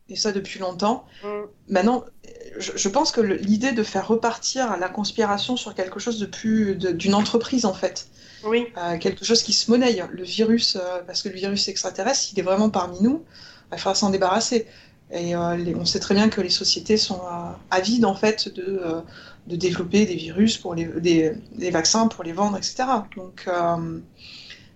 Et 0.10 0.16
ça 0.16 0.32
depuis 0.32 0.60
longtemps. 0.60 1.06
Mm. 1.24 1.28
Maintenant, 1.70 2.04
je, 2.58 2.72
je 2.76 2.90
pense 2.90 3.12
que 3.12 3.22
l'idée 3.22 3.72
de 3.72 3.84
faire 3.84 4.08
repartir 4.08 4.78
la 4.78 4.90
conspiration 4.90 5.56
sur 5.58 5.74
quelque 5.76 6.00
chose 6.00 6.20
de 6.20 6.26
plus 6.26 6.76
d'une 6.76 7.16
entreprise, 7.16 7.66
en 7.66 7.74
fait, 7.74 8.08
Oui. 8.44 8.68
euh, 8.78 8.98
quelque 8.98 9.24
chose 9.26 9.44
qui 9.44 9.54
se 9.54 9.72
monnaie, 9.72 10.04
le 10.12 10.24
virus, 10.24 10.76
euh, 10.76 11.02
parce 11.08 11.22
que 11.24 11.30
le 11.30 11.36
virus 11.36 11.68
extraterrestre, 11.70 12.30
il 12.34 12.40
est 12.40 12.44
vraiment 12.44 12.70
parmi 12.70 13.02
nous, 13.02 13.24
il 13.72 13.78
faudra 13.78 13.96
s'en 13.96 14.10
débarrasser. 14.10 14.68
Et 15.12 15.36
euh, 15.36 15.56
les- 15.56 15.76
on 15.76 15.86
sait 15.86 16.00
très 16.00 16.16
bien 16.16 16.30
que 16.30 16.42
les 16.42 16.50
sociétés 16.50 16.98
sont 16.98 17.22
avides 17.72 18.06
en 18.06 18.16
fait 18.16 18.50
de, 18.54 18.82
de 19.48 19.56
développer 19.56 20.06
des 20.06 20.16
virus 20.16 20.58
pour 20.58 20.76
les 20.76 20.86
des, 20.86 21.34
des 21.56 21.72
vaccins 21.72 22.08
pour 22.08 22.24
les 22.24 22.34
vendre, 22.34 22.58
etc. 22.58 23.06
Donc 23.16 23.48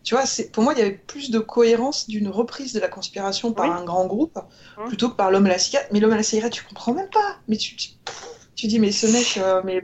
tu 0.08 0.16
vois, 0.16 0.26
c'est 0.26 0.54
pour 0.54 0.64
moi 0.64 0.72
il 0.74 0.80
y 0.80 0.82
avait 0.84 0.92
plus 0.92 1.32
de 1.32 1.40
cohérence 1.40 2.08
d'une 2.08 2.30
reprise 2.30 2.72
de 2.72 2.80
la 2.80 2.88
conspiration 2.88 3.52
par 3.52 3.66
Oui. 3.66 3.72
un 3.78 3.84
grand 3.84 4.06
groupe 4.06 4.40
Hum. 4.78 4.88
plutôt 4.88 5.10
que 5.10 5.16
par 5.18 5.32
l'homme 5.32 5.48
à 5.48 5.50
la 5.50 5.58
cigarette. 5.60 5.90
Mais 5.92 6.00
l'homme 6.00 6.14
à 6.14 6.16
la 6.16 6.24
cigarette, 6.24 6.54
tu 6.54 6.64
comprends 6.64 6.94
même 6.94 7.10
pas. 7.10 7.36
Mais 7.50 7.58
tu, 7.58 7.76
tu, 7.76 7.90
tu 8.56 8.68
dis 8.68 8.80
mais 8.80 8.94
ce 8.94 9.06
mec, 9.08 9.38
euh, 9.38 9.62
mais 9.66 9.82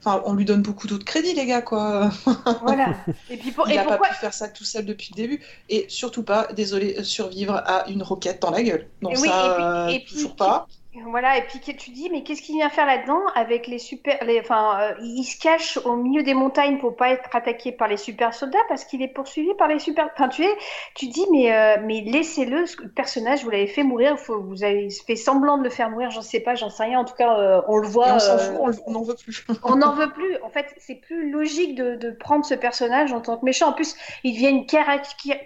enfin 0.00 0.22
on 0.26 0.34
lui 0.34 0.44
donne 0.44 0.60
beaucoup 0.60 0.86
d'autres 0.86 1.06
crédits 1.06 1.32
les 1.32 1.46
gars 1.46 1.62
quoi. 1.62 2.10
Voilà. 2.62 2.94
Et 3.30 3.38
puis 3.38 3.52
pour- 3.52 3.66
Il 3.70 3.74
n'a 3.76 3.84
pas 3.84 3.96
pu 3.96 4.14
faire 4.16 4.34
ça 4.34 4.48
tout 4.48 4.64
seul 4.64 4.84
depuis 4.84 5.12
le 5.16 5.22
début. 5.22 5.40
Et 5.70 5.86
surtout 5.88 6.24
pas, 6.24 6.46
désolé, 6.52 7.02
survivre 7.02 7.54
à 7.64 7.88
une 7.88 8.02
roquette 8.02 8.42
dans 8.42 8.50
la 8.50 8.62
gueule. 8.62 8.86
Non, 9.00 9.12
Et 9.12 9.18
oui, 9.18 9.28
ça, 9.28 9.46
et 9.46 9.54
puis- 9.54 9.62
euh, 9.64 9.86
et 9.88 10.04
puis- 10.04 10.14
toujours 10.16 10.36
pas. 10.36 10.66
Voilà, 11.10 11.38
et 11.38 11.42
puis 11.42 11.58
tu 11.58 11.90
dis, 11.90 12.08
mais 12.10 12.22
qu'est-ce 12.22 12.40
qu'il 12.40 12.54
vient 12.54 12.68
faire 12.70 12.86
là-dedans 12.86 13.20
avec 13.34 13.66
les 13.66 13.80
super. 13.80 14.16
Les, 14.24 14.38
enfin, 14.38 14.78
euh, 14.80 14.94
il 15.02 15.24
se 15.24 15.36
cache 15.40 15.76
au 15.78 15.96
milieu 15.96 16.22
des 16.22 16.34
montagnes 16.34 16.78
pour 16.78 16.94
pas 16.94 17.10
être 17.10 17.28
attaqué 17.34 17.72
par 17.72 17.88
les 17.88 17.96
super 17.96 18.32
soldats 18.32 18.58
parce 18.68 18.84
qu'il 18.84 19.02
est 19.02 19.08
poursuivi 19.08 19.52
par 19.58 19.66
les 19.66 19.80
super. 19.80 20.08
Enfin, 20.14 20.28
tu 20.28 20.44
es, 20.44 20.56
tu 20.94 21.08
dis, 21.08 21.26
mais, 21.32 21.52
euh, 21.52 21.76
mais 21.82 22.00
laissez-le, 22.02 22.66
ce 22.66 22.76
personnage, 22.94 23.42
vous 23.42 23.50
l'avez 23.50 23.66
fait 23.66 23.82
mourir, 23.82 24.16
faut, 24.20 24.40
vous 24.40 24.62
avez 24.62 24.88
fait 25.04 25.16
semblant 25.16 25.58
de 25.58 25.64
le 25.64 25.70
faire 25.70 25.90
mourir, 25.90 26.10
j'en 26.10 26.22
sais 26.22 26.38
pas, 26.38 26.54
j'en 26.54 26.70
sais 26.70 26.84
rien. 26.84 27.00
En 27.00 27.04
tout 27.04 27.14
cas, 27.16 27.38
euh, 27.40 27.60
on 27.66 27.78
le 27.78 27.88
Et 27.88 27.90
voit. 27.90 28.14
on 28.14 28.18
s'en 28.20 28.38
fout, 28.38 28.56
on 28.60 28.66
le- 28.68 28.74
on 28.86 28.92
n'en 28.92 29.02
veut 29.02 29.16
plus. 29.16 29.44
on 29.64 29.74
n'en 29.76 29.94
veut 29.94 30.12
plus. 30.12 30.36
En 30.44 30.48
fait, 30.48 30.66
c'est 30.78 30.94
plus 30.94 31.28
logique 31.32 31.74
de, 31.74 31.96
de 31.96 32.10
prendre 32.12 32.44
ce 32.44 32.54
personnage 32.54 33.12
en 33.12 33.20
tant 33.20 33.36
que 33.36 33.44
méchant. 33.44 33.70
En 33.70 33.72
plus, 33.72 33.96
il 34.22 34.34
devient 34.34 34.50
une 34.50 34.66
cari- 34.66 35.00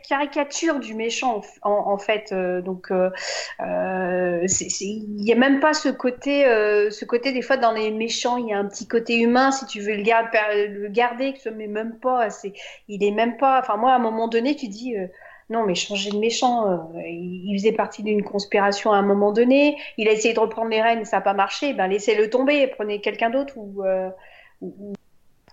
caricature 0.06 0.78
du 0.78 0.92
méchant, 0.94 1.40
en, 1.62 1.70
en 1.70 1.96
fait. 1.96 2.34
Donc, 2.34 2.88
il 3.60 5.14
n'y 5.16 5.32
a 5.32 5.37
même 5.38 5.60
pas 5.60 5.74
ce 5.74 5.88
côté, 5.88 6.46
euh, 6.46 6.90
ce 6.90 7.04
côté 7.04 7.32
des 7.32 7.42
fois 7.42 7.56
dans 7.56 7.72
les 7.72 7.90
méchants, 7.90 8.36
il 8.36 8.48
y 8.48 8.52
a 8.52 8.58
un 8.58 8.66
petit 8.66 8.86
côté 8.86 9.16
humain. 9.18 9.50
Si 9.52 9.66
tu 9.66 9.80
veux 9.80 9.96
le, 9.96 10.02
garder, 10.02 10.68
le 10.68 10.88
garder, 10.88 11.34
que 11.34 11.48
mais 11.50 11.66
même 11.66 11.98
pas. 11.98 12.30
C'est, 12.30 12.52
il 12.88 13.02
est 13.04 13.10
même 13.10 13.36
pas. 13.38 13.60
Enfin, 13.60 13.76
moi, 13.76 13.92
à 13.92 13.96
un 13.96 13.98
moment 14.00 14.28
donné, 14.28 14.56
tu 14.56 14.68
dis. 14.68 14.96
euh, 14.96 15.06
non, 15.50 15.64
mais 15.64 15.74
changer 15.74 16.10
de 16.10 16.18
méchant, 16.18 16.70
euh, 16.70 17.00
il, 17.06 17.56
faisait 17.58 17.72
partie 17.72 18.02
d'une 18.02 18.22
conspiration 18.22 18.92
à 18.92 18.98
un 18.98 19.02
moment 19.02 19.32
donné. 19.32 19.78
Il 19.96 20.06
a 20.08 20.12
essayé 20.12 20.34
de 20.34 20.40
reprendre 20.40 20.68
les 20.70 20.82
rênes, 20.82 21.04
ça 21.06 21.18
n'a 21.18 21.22
pas 21.22 21.32
marché. 21.34 21.72
Ben 21.72 21.86
laissez-le 21.88 22.28
tomber, 22.28 22.66
prenez 22.68 23.00
quelqu'un 23.00 23.30
d'autre 23.30 23.56
ou- 23.56 23.82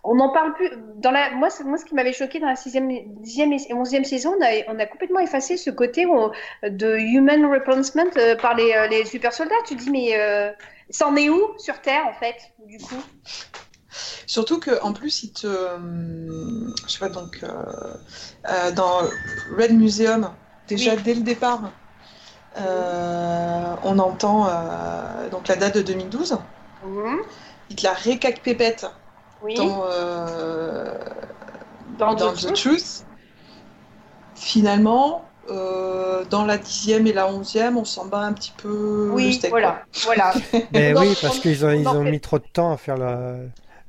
on 0.06 0.15
n'en 0.15 0.30
parle 0.30 0.53
plus. 0.53 0.69
Dans 0.98 1.11
la, 1.11 1.32
moi, 1.32 1.49
ce 1.49 1.86
qui 1.86 1.95
m'avait 1.95 2.14
choqué 2.14 2.40
dans 2.40 2.48
la 2.48 2.56
sixième, 2.56 2.90
dixième 3.22 3.53
et 3.53 3.73
onzième 3.73 4.06
saison, 4.06 4.36
on 4.38 4.44
a, 4.44 4.49
on 4.73 4.80
a 4.80 4.86
complètement 4.86 5.19
effacé 5.19 5.57
ce 5.57 5.69
côté 5.69 6.06
on- 6.06 6.32
de 6.64 6.98
human 6.98 7.45
replacement 7.45 8.06
euh, 8.18 8.36
par 8.36 8.56
les, 8.56 8.73
euh, 8.73 8.88
les 8.88 9.06
super 9.06 9.34
soldats. 9.34 9.56
Tu 9.68 9.76
dis, 9.76 9.90
mais 9.90 10.18
euh, 10.19 10.52
ça 10.90 11.07
en 11.07 11.15
est 11.15 11.30
où 11.30 11.41
sur 11.57 11.82
Terre, 11.82 12.06
en 12.07 12.14
fait, 12.14 12.36
du 12.68 12.80
coup? 12.80 13.02
Surtout 14.27 14.60
qu'en 14.60 14.94
plus, 14.94 15.23
il 15.23 15.32
te. 15.34 15.48
euh, 15.48 15.77
je 16.86 16.91
sais 16.91 16.99
pas, 16.99 17.10
donc. 17.10 17.44
dans 18.76 18.99
Red 19.57 19.73
Museum, 19.73 20.30
déjà 20.68 20.95
Oui. 20.95 21.02
dès 21.03 21.14
le 21.15 21.22
départ, 21.22 21.72
on 23.84 23.99
entend 23.99 24.48
donc 25.32 25.48
la 25.48 25.56
date 25.56 25.76
de 25.77 25.82
2012. 25.82 26.38
Mhm. 26.84 27.22
Il 27.69 27.76
te 27.76 27.84
la 27.84 27.94
récaque 27.94 28.41
pépette 28.44 28.86
Oui, 29.45 29.53
dans, 29.55 29.85
euh, 29.91 30.93
dans, 31.99 32.13
dans 32.15 32.34
The 32.34 32.35
The 32.38 32.41
Truth. 32.47 32.55
Truth. 32.55 33.05
Finalement, 34.35 35.23
euh, 35.49 36.26
dans 36.30 36.45
la 36.45 36.57
dixième 36.57 37.07
et 37.07 37.13
la 37.13 37.27
onzième, 37.30 37.77
on 37.77 37.85
s'en 37.85 38.05
bat 38.05 38.19
un 38.19 38.34
petit 38.34 38.53
peu. 38.57 39.09
Oui, 39.13 39.39
voilà, 39.49 39.84
voilà. 40.03 40.34
Mais 40.73 40.97
oui, 40.97 41.15
parce 41.22 41.39
qu'ils 41.39 41.65
ont, 41.65 41.69
ils 41.72 41.88
on 41.88 41.91
en 41.91 41.95
ont 41.97 42.03
fait- 42.03 42.11
mis 42.11 42.19
trop 42.19 42.39
de 42.39 42.43
temps 42.51 42.72
à 42.72 42.77
faire 42.77 42.97
la- 42.97 43.35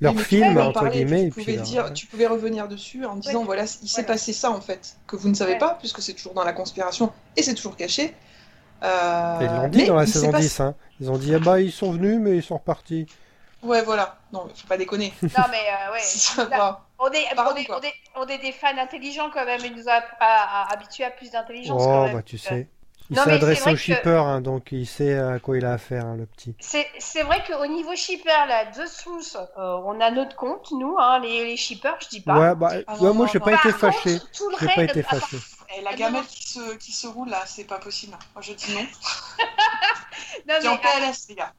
leur 0.00 0.14
mais 0.14 0.22
film, 0.22 0.58
entre 0.58 0.88
guillemets. 0.88 1.22
Tu 1.22 1.26
et 1.26 1.30
pouvais, 1.30 1.44
puis, 1.54 1.62
dire, 1.62 1.86
euh, 1.86 1.90
tu 1.90 2.06
pouvais 2.06 2.26
revenir 2.26 2.68
dessus 2.68 3.04
en 3.06 3.16
disant 3.16 3.44
voilà, 3.44 3.64
il 3.82 3.88
s'est 3.88 4.04
passé 4.04 4.32
ça 4.34 4.50
en 4.50 4.60
fait, 4.60 4.96
que 5.06 5.16
vous 5.16 5.28
ne 5.30 5.34
savez 5.34 5.52
Ouais. 5.52 5.58
pas, 5.58 5.76
puisque 5.80 6.02
c'est 6.02 6.12
toujours 6.12 6.34
dans 6.34 6.44
la 6.44 6.52
conspiration 6.52 7.10
et 7.36 7.42
c'est 7.42 7.54
toujours 7.54 7.76
caché. 7.76 8.14
Euh, 8.84 9.38
Ils 9.40 9.46
l'ont 9.46 9.68
dit 9.68 9.78
mais 9.78 9.86
dans 9.86 9.96
la 9.96 10.04
saison 10.06 10.30
passé- 10.30 10.42
10. 10.42 10.60
Hein. 10.60 10.74
Ils 11.00 11.10
ont 11.10 11.16
dit, 11.16 11.34
ah 11.34 11.38
bah, 11.38 11.60
ils 11.62 11.72
sont 11.72 11.92
venus, 11.92 12.18
mais 12.20 12.36
ils 12.36 12.42
sont 12.42 12.58
repartis. 12.58 13.06
Ouais, 13.62 13.82
voilà. 13.82 14.18
Non, 14.32 14.48
faut 14.54 14.66
pas 14.68 14.76
déconner. 14.76 15.12
Non, 15.22 15.44
mais 15.50 15.58
euh, 15.88 15.92
ouais. 15.92 15.98
Ça 16.02 16.44
Là, 16.48 16.56
va. 16.58 16.86
On 16.98 17.10
est, 17.10 17.24
Pardon, 17.34 17.52
on, 17.54 17.56
est, 17.56 17.70
on, 17.70 17.80
est, 17.80 17.94
on 18.16 18.26
est 18.26 18.38
des 18.38 18.52
fans 18.52 18.76
intelligents 18.78 19.30
quand 19.32 19.44
même. 19.44 19.60
Il 19.64 19.74
nous 19.74 19.88
a 19.88 20.00
habitués 20.72 21.04
à 21.04 21.10
plus 21.10 21.30
d'intelligence 21.30 21.82
quand 21.82 22.02
Oh, 22.02 22.04
même. 22.06 22.16
bah, 22.16 22.22
tu 22.22 22.38
sais. 22.38 22.68
Il 23.08 23.16
Non, 23.16 23.22
s'est 23.22 23.30
mais 23.30 23.38
c'est 23.38 23.44
adressé 23.44 23.70
au 23.70 23.72
que- 23.74 23.78
shipper, 23.78 24.16
hein, 24.18 24.40
donc 24.40 24.72
il 24.72 24.84
sait 24.86 25.16
à 25.16 25.38
quoi 25.38 25.56
il 25.56 25.64
a 25.64 25.74
affaire, 25.74 26.04
hein, 26.06 26.16
le 26.16 26.26
petit. 26.26 26.56
C'est 26.58 26.88
c'est 26.98 27.22
vrai 27.22 27.40
qu'au 27.46 27.64
niveau 27.66 27.94
shipper, 27.94 28.30
là, 28.48 28.64
de 28.64 28.84
Source, 28.86 29.36
euh, 29.36 29.76
on 29.84 30.00
a 30.00 30.10
notre 30.10 30.34
compte, 30.34 30.72
nous, 30.72 30.96
hein, 30.98 31.20
les, 31.20 31.44
les 31.44 31.56
shippers, 31.56 31.96
je 32.00 32.08
dis 32.08 32.20
pas. 32.20 32.36
Ouais, 32.36 32.54
bah, 32.56 32.72
Ah 32.88 32.96
ouais, 32.96 33.12
moi, 33.12 33.28
j'ai 33.32 33.38
non. 33.38 33.44
pas 33.44 33.52
été 33.54 33.70
fâché. 33.72 34.18
tout 34.36 34.48
le 34.50 34.56
J'ai 34.58 34.74
pas 34.74 34.82
été 34.82 35.02
fâché. 35.04 35.36
Et 35.76 35.82
la 35.82 35.90
Ah, 35.92 35.94
gamelle 35.96 36.24
qui 36.26 36.48
se, 36.48 36.74
qui 36.78 36.90
se 36.90 37.06
roule 37.06 37.28
là, 37.28 37.42
c'est 37.46 37.64
pas 37.64 37.78
possible. 37.78 38.16
Moi 38.34 38.42
je 38.42 38.52
dis 38.54 38.74
non. 38.74 38.80
Non, 40.48 40.55
en 40.70 40.74
mais, 40.74 40.80
ah, 40.84 40.98
PLS, 41.01 41.26
les 41.28 41.34
gars. 41.34 41.52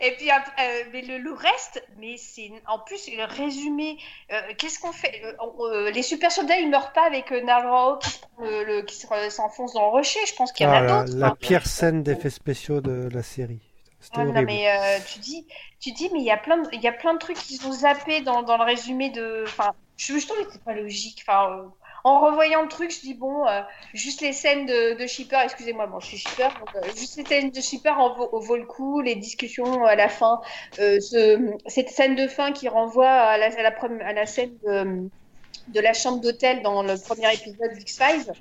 Et 0.00 0.12
puis 0.16 0.30
euh, 0.30 0.34
mais 0.92 1.02
le, 1.02 1.18
le 1.18 1.32
reste, 1.32 1.84
mais 1.98 2.16
c'est 2.16 2.50
en 2.66 2.78
plus 2.78 3.08
le 3.10 3.24
résumé. 3.24 3.98
euh, 4.32 4.40
Qu'est-ce 4.58 4.78
qu'on 4.78 4.92
fait 4.92 5.22
Euh, 5.24 5.32
on- 5.40 5.64
euh, 5.66 5.90
Les 5.90 6.02
super 6.02 6.30
soldats, 6.32 6.58
ils 6.58 6.68
meurent 6.70 6.92
pas 6.92 7.04
avec 7.06 7.32
euh, 7.32 7.40
Naruto 7.42 7.98
qui 7.98 8.20
le, 8.40 8.82
qui 8.82 8.96
se- 8.96 9.06
s'enfonce 9.30 9.72
dans 9.74 9.82
le 9.86 9.90
rocher. 9.90 10.20
Je 10.26 10.34
pense 10.34 10.52
qu'il 10.52 10.66
y 10.66 10.68
en 10.68 10.72
Ah, 10.72 10.78
a 10.78 10.80
la, 10.82 11.04
d'autres. 11.04 11.18
la 11.18 11.26
hein. 11.28 11.36
pire 11.40 11.66
scène 11.66 12.02
d'effets 12.02 12.30
spéciaux 12.30 12.80
de 12.80 13.08
la 13.12 13.22
série. 13.22 13.60
C'était 14.00 14.20
Ah, 14.20 14.24
non, 14.24 14.42
mais 14.42 14.70
euh, 14.70 14.98
tu 15.06 15.18
dis, 15.18 15.46
tu 15.80 15.90
dis, 15.92 16.10
mais 16.12 16.20
il 16.20 16.24
y 16.24 16.30
a 16.30 16.36
plein 16.36 16.58
de, 16.58 16.68
il 16.72 16.80
y 16.80 16.88
a 16.88 16.92
plein 16.92 17.14
de 17.14 17.18
trucs 17.18 17.38
qui 17.38 17.56
sont 17.56 17.72
zappés 17.72 18.20
dans, 18.20 18.42
dans 18.42 18.56
le 18.56 18.64
résumé 18.64 19.10
de, 19.10 19.44
enfin, 19.46 19.72
je, 19.96 20.18
je 20.18 20.26
trouve 20.26 20.44
que 20.46 20.52
c'est 20.52 20.62
pas 20.64 20.74
logique. 20.74 21.24
Enfin, 21.26 21.50
euh, 21.50 21.62
en 22.06 22.20
revoyant 22.20 22.62
le 22.62 22.68
truc, 22.68 22.92
je 22.92 23.00
dis 23.00 23.14
bon, 23.14 23.48
euh, 23.48 23.62
juste 23.92 24.20
les 24.20 24.32
scènes 24.32 24.64
de, 24.64 24.96
de 24.96 25.06
shipper, 25.08 25.40
excusez-moi, 25.42 25.88
bon, 25.88 25.98
je 25.98 26.06
suis 26.06 26.18
shipper, 26.18 26.50
euh, 26.76 26.80
juste 26.96 27.16
les 27.16 27.24
scènes 27.24 27.50
de 27.50 27.60
shipper 27.60 27.90
en 27.90 28.14
vaut, 28.14 28.28
au 28.30 28.38
vaut 28.38 28.56
le 28.56 28.64
coup, 28.64 29.00
les 29.00 29.16
discussions 29.16 29.84
à 29.84 29.96
la 29.96 30.08
fin, 30.08 30.40
euh, 30.78 31.00
ce, 31.00 31.52
cette 31.66 31.90
scène 31.90 32.14
de 32.14 32.28
fin 32.28 32.52
qui 32.52 32.68
renvoie 32.68 33.10
à 33.10 33.36
la, 33.38 33.50
scène 34.26 34.56
de, 34.62 35.80
la 35.80 35.92
chambre 35.94 36.20
d'hôtel 36.20 36.62
dans 36.62 36.84
le 36.84 36.94
premier 36.96 37.34
épisode 37.34 37.72
d'X 37.76 37.98
Files. 37.98 38.32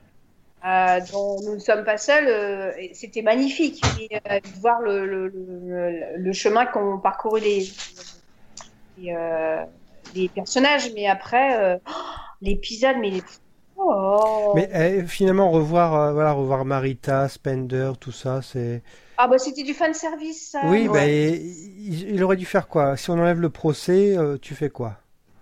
Euh, 0.64 1.00
dont 1.12 1.42
nous 1.42 1.56
ne 1.56 1.60
sommes 1.60 1.84
pas 1.84 1.98
seuls, 1.98 2.74
c'était 2.94 3.22
magnifique 3.22 3.84
de 4.00 4.60
voir 4.62 4.80
le, 4.82 6.34
chemin 6.34 6.68
qu'ont 6.68 7.00
parcouru 7.00 7.40
les, 7.42 7.68
personnages. 10.36 10.92
Mais 10.94 11.08
après, 11.08 11.80
oh, 11.88 11.92
l'épisode, 12.42 12.98
mais 13.00 13.12
oh. 13.78 14.54
Mais 14.56 14.70
eh, 14.74 15.06
finalement, 15.08 15.52
revoir, 15.52 15.94
euh, 15.96 16.14
voilà, 16.14 16.32
revoir 16.32 16.66
Marita, 16.66 17.28
Spender, 17.30 17.92
tout 18.00 18.12
ça, 18.12 18.42
c'est. 18.42 18.84
ah 19.18 19.28
bah 19.28 19.38
c'était 19.38 19.64
du 19.64 19.74
fan 19.74 19.94
service. 19.94 20.52
Ça. 20.52 20.62
Oui, 20.66 20.88
bah, 20.88 21.06
il 21.08 22.24
aurait 22.24 22.38
dû 22.38 22.46
faire 22.46 22.68
quoi? 22.68 22.98
Si 22.98 23.10
on 23.10 23.14
enlève 23.14 23.40
le 23.40 23.50
procès, 23.50 24.18
euh, 24.18 24.38
tu 24.38 24.56
fais 24.56 24.70
quoi? 24.70 24.98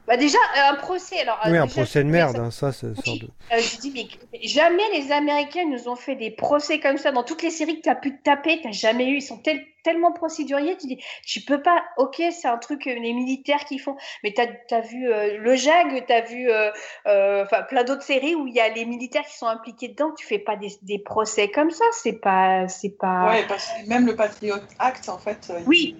Bah 0.05 0.17
déjà 0.17 0.37
euh, 0.37 0.71
un 0.71 0.75
procès. 0.75 1.19
Alors 1.21 1.39
Oui, 1.45 1.51
euh, 1.57 1.61
un 1.61 1.65
déjà, 1.65 1.81
procès 1.81 2.03
de 2.03 2.09
merde, 2.09 2.35
hein, 2.37 2.51
ça, 2.51 2.73
c'est 2.73 2.87
Oui. 2.87 2.95
sort 3.05 3.17
de. 3.19 3.27
Euh, 3.53 3.59
je 3.59 3.77
dis, 3.77 3.91
mais 3.91 4.07
jamais 4.45 4.83
les 4.93 5.11
Américains 5.13 5.65
nous 5.65 5.87
ont 5.87 5.95
fait 5.95 6.15
des 6.15 6.29
procès 6.31 6.79
comme 6.79 6.97
ça. 6.97 7.11
Dans 7.11 7.23
toutes 7.23 7.41
les 7.41 7.51
séries 7.51 7.77
que 7.77 7.83
tu 7.83 7.89
as 7.89 7.95
pu 7.95 8.17
te 8.17 8.21
taper, 8.23 8.59
tu 8.61 8.73
jamais 8.73 9.07
eu. 9.07 9.17
Ils 9.17 9.21
sont 9.21 9.37
tel- 9.37 9.63
tellement 9.83 10.11
procéduriers. 10.11 10.75
Tu 10.75 10.87
dis, 10.87 10.99
tu 11.25 11.39
peux 11.41 11.61
pas. 11.61 11.83
Ok, 11.97 12.21
c'est 12.31 12.47
un 12.49 12.57
truc, 12.57 12.83
les 12.83 13.13
militaires 13.13 13.63
qui 13.63 13.79
font. 13.79 13.95
Mais 14.25 14.33
tu 14.33 14.41
as, 14.75 14.81
vu 14.81 15.09
euh, 15.09 15.37
le 15.37 15.55
JAG, 15.55 16.05
tu 16.05 16.11
as 16.13 16.21
vu 16.21 16.51
euh, 16.51 16.69
euh, 17.07 17.43
enfin, 17.45 17.61
plein 17.61 17.85
d'autres 17.85 18.03
séries 18.03 18.35
où 18.35 18.45
il 18.47 18.53
y 18.53 18.59
a 18.59 18.67
les 18.67 18.83
militaires 18.83 19.25
qui 19.25 19.37
sont 19.37 19.47
impliqués 19.47 19.87
dedans. 19.87 20.11
Tu 20.17 20.25
fais 20.25 20.39
pas 20.39 20.57
des, 20.57 20.73
des 20.81 20.99
procès 20.99 21.49
comme 21.49 21.71
ça. 21.71 21.85
C'est 21.93 22.19
pas. 22.19 22.67
c'est 22.67 22.97
pas... 22.97 23.29
Ouais, 23.29 23.45
parce 23.47 23.67
que 23.69 23.87
même 23.87 24.05
le 24.05 24.17
Patriot 24.17 24.57
Act, 24.79 25.07
en 25.07 25.17
fait, 25.17 25.49
Oui. 25.65 25.95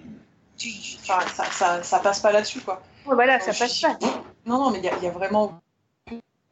il- 0.62 0.98
enfin, 1.08 1.26
ça, 1.34 1.44
ça, 1.46 1.82
ça 1.82 1.98
passe 2.00 2.20
pas 2.20 2.32
là-dessus, 2.32 2.60
quoi. 2.60 2.82
Voilà, 3.04 3.40
ça 3.40 3.52
passe 3.52 3.80
pas. 3.80 3.96
Non, 4.46 4.58
non, 4.58 4.70
mais 4.70 4.78
il 4.78 4.84
y, 4.84 4.88
a- 4.88 4.96
il 4.98 5.04
y 5.04 5.06
a 5.06 5.10
vraiment. 5.10 5.60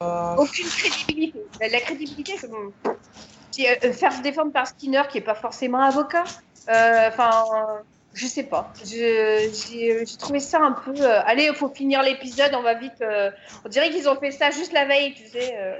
euh, 0.03 0.37
Aucune 0.37 0.67
crédibilité. 0.69 1.41
La, 1.61 1.69
la 1.69 1.81
crédibilité, 1.81 2.35
c'est 2.39 2.51
bon. 2.51 2.73
Euh, 2.87 3.63
euh, 3.85 3.93
faire 3.93 4.13
se 4.13 4.23
défendre 4.23 4.53
par 4.53 4.67
Skinner, 4.67 5.03
qui 5.11 5.19
est 5.19 5.23
pas 5.23 5.35
forcément 5.35 5.81
avocat, 5.83 6.25
euh, 6.71 7.09
enfin, 7.09 7.45
je 8.15 8.27
sais 8.27 8.45
pas. 8.45 8.73
Je- 8.85 9.51
J'ai 10.07 10.17
trouvé 10.19 10.41
ça 10.41 10.59
un 10.61 10.73
peu. 10.73 10.95
euh, 10.99 11.21
allez, 11.27 11.45
il 11.51 11.55
faut 11.55 11.69
finir 11.69 12.03
l'épisode, 12.03 12.55
on 12.55 12.63
va 12.63 12.75
vite. 12.75 13.01
euh, 13.03 13.31
on 13.65 13.69
dirait 13.69 13.91
qu'ils 13.91 14.09
ont 14.09 14.17
fait 14.19 14.31
ça 14.31 14.51
juste 14.51 14.73
la 14.73 14.87
veille, 14.87 15.15
tu 15.15 15.29
sais. 15.29 15.55
euh. 15.59 15.77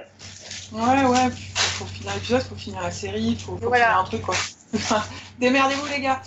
Ouais, 0.71 1.03
ouais, 1.05 1.29
faut, 1.31 1.85
faut 1.85 1.85
finir 1.85 2.13
l'épisode, 2.15 2.41
faut 2.43 2.55
finir 2.55 2.81
la 2.81 2.91
série, 2.91 3.35
faut, 3.39 3.57
faut 3.57 3.67
Voilà. 3.67 3.85
finir 3.85 3.99
un 3.99 4.03
truc, 4.05 4.21
quoi. 4.21 4.35
Démerdez-vous, 5.39 5.87
les 5.87 6.01
gars. 6.01 6.21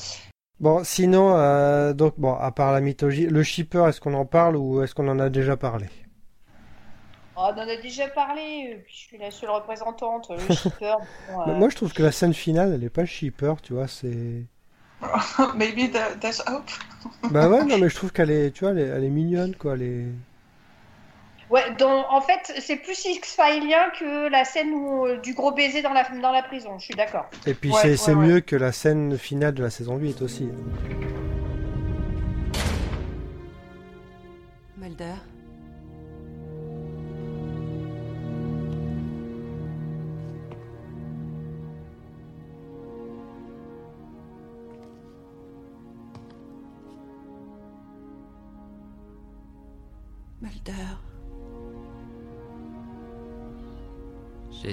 Bon, 0.61 0.85
sinon, 0.85 1.37
euh, 1.37 1.93
donc, 1.93 2.15
bon, 2.19 2.35
à 2.35 2.51
part 2.51 2.73
la 2.73 2.81
mythologie, 2.81 3.27
le 3.27 3.43
shipper, 3.43 3.85
est-ce 3.89 4.01
qu'on 4.01 4.15
en 4.15 4.25
parle 4.27 4.57
ou 4.57 4.83
est-ce 4.83 4.95
qu'on 4.95 5.09
en 5.09 5.19
a 5.19 5.29
déjà 5.29 5.57
parlé? 5.57 5.87
Oh, 7.37 7.51
on 7.55 7.59
en 7.59 7.69
a 7.69 7.77
déjà 7.77 8.09
parlé, 8.09 8.75
euh, 8.75 8.85
je 8.89 8.95
suis 8.97 9.19
la 9.19 9.31
seule 9.31 9.51
représentante, 9.51 10.31
le 10.31 10.49
shipper. 10.51 10.95
bon, 11.27 11.41
euh, 11.43 11.55
Moi, 11.55 11.69
je 11.69 11.77
trouve 11.77 11.93
que 11.93 12.03
la 12.03 12.13
scène 12.13 12.33
finale, 12.33 12.73
elle 12.73 12.85
est 12.85 12.91
pas 12.91 13.05
shipper, 13.05 13.55
tu 13.63 13.75
vois, 13.75 13.89
c'est. 13.89 14.47
Maybe 15.55 15.91
that's 15.93 16.41
hope. 16.47 16.71
Bah 17.29 17.49
ouais, 17.49 17.65
non, 17.65 17.77
mais 17.79 17.91
je 17.91 17.95
trouve 17.95 18.13
qu'elle 18.13 18.31
est, 18.31 18.53
tu 18.53 18.65
vois, 18.65 18.71
elle 18.71 18.79
est, 18.79 18.89
elle 18.89 19.05
est 19.05 19.11
mignonne, 19.11 19.55
quoi, 19.55 19.75
elle 19.75 19.83
est. 19.83 20.07
Ouais, 21.49 21.63
dans- 21.79 22.11
en 22.11 22.21
fait, 22.21 22.53
c'est 22.61 22.77
plus 22.77 23.05
X-Filien 23.05 23.91
que 23.99 24.29
la 24.29 24.45
scène 24.45 24.71
où, 24.73 25.07
euh, 25.07 25.17
du 25.19 25.33
gros 25.33 25.53
baiser 25.53 25.81
dans 25.81 25.93
la, 25.93 26.03
dans 26.21 26.33
la 26.33 26.43
prison, 26.43 26.77
je 26.79 26.87
suis 26.87 26.95
d'accord. 26.95 27.27
Et 27.47 27.55
puis 27.55 27.71
Ouais, 27.71 27.79
c'est 27.83 27.89
ouais, 27.91 27.97
c'est 27.97 28.15
ouais. 28.15 28.27
mieux 28.27 28.41
que 28.41 28.57
la 28.57 28.73
scène 28.73 29.17
finale 29.17 29.55
de 29.55 29.63
la 29.63 29.71
saison 29.71 29.97
8 29.97 30.23
aussi. 30.23 30.49
Mulder? 34.77 35.15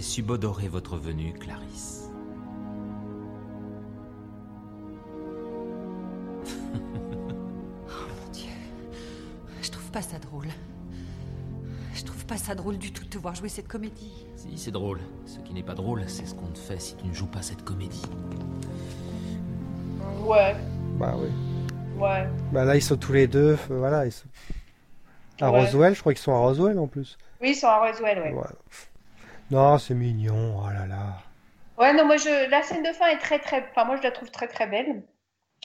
J'ai 0.03 0.09
subodoré 0.09 0.67
votre 0.67 0.97
venue, 0.97 1.31
Clarisse. 1.31 2.09
Mon 7.89 8.31
Dieu. 8.31 8.49
Je 9.61 9.71
trouve 9.71 9.91
pas 9.91 10.01
ça 10.01 10.19
drôle. 10.19 10.47
Je 11.93 12.03
trouve 12.03 12.25
pas 12.25 12.37
ça 12.37 12.53
drôle 12.55 12.77
du 12.77 12.91
tout 12.91 13.03
de 13.05 13.09
te 13.09 13.17
voir 13.17 13.33
jouer 13.35 13.47
cette 13.49 13.67
comédie. 13.67 14.25
Si, 14.35 14.57
c'est 14.57 14.71
drôle. 14.71 14.99
Ce 15.25 15.39
qui 15.39 15.53
n'est 15.53 15.63
pas 15.63 15.75
drôle, 15.75 16.03
c'est 16.07 16.25
ce 16.25 16.35
qu'on 16.35 16.47
te 16.47 16.57
fait 16.59 16.79
si 16.79 16.95
tu 16.95 17.05
ne 17.07 17.13
joues 17.13 17.27
pas 17.27 17.41
cette 17.41 17.63
comédie. 17.63 18.01
Ouais, 20.25 20.55
Bah 20.97 21.15
oui. 21.17 21.29
ouais. 21.97 22.27
Bah 22.51 22.65
là, 22.65 22.75
ils 22.75 22.81
sont 22.81 22.97
tous 22.97 23.13
les 23.13 23.27
deux, 23.27 23.57
euh, 23.71 23.77
voilà, 23.77 24.05
ils 24.05 24.11
sont. 24.11 24.25
À 25.41 25.51
Ouais. 25.51 25.65
Roswell, 25.65 25.95
je 25.95 25.99
crois 26.01 26.13
qu'ils 26.13 26.21
sont 26.21 26.33
à 26.33 26.37
Roswell 26.39 26.77
en 26.79 26.87
plus. 26.87 27.17
Oui, 27.41 27.49
ils 27.51 27.55
sont 27.55 27.67
à 27.67 27.79
Roswell, 27.85 28.19
ouais. 28.19 28.33
Ouais. 28.33 28.43
Non, 29.53 29.77
c'est 29.77 29.93
mignon, 29.93 30.57
oh 30.59 30.69
là 30.73 30.85
là. 30.87 31.19
Ouais, 31.77 31.93
non, 31.93 32.05
moi, 32.05 32.17
je... 32.17 32.49
la 32.49 32.61
scène 32.63 32.83
de 32.83 32.91
fin 32.91 33.07
est 33.07 33.17
très, 33.19 33.39
très. 33.39 33.63
Enfin, 33.71 33.85
moi, 33.85 33.95
je 33.97 34.03
la 34.03 34.11
trouve 34.11 34.31
très, 34.31 34.47
très 34.47 34.67
belle. 34.67 35.03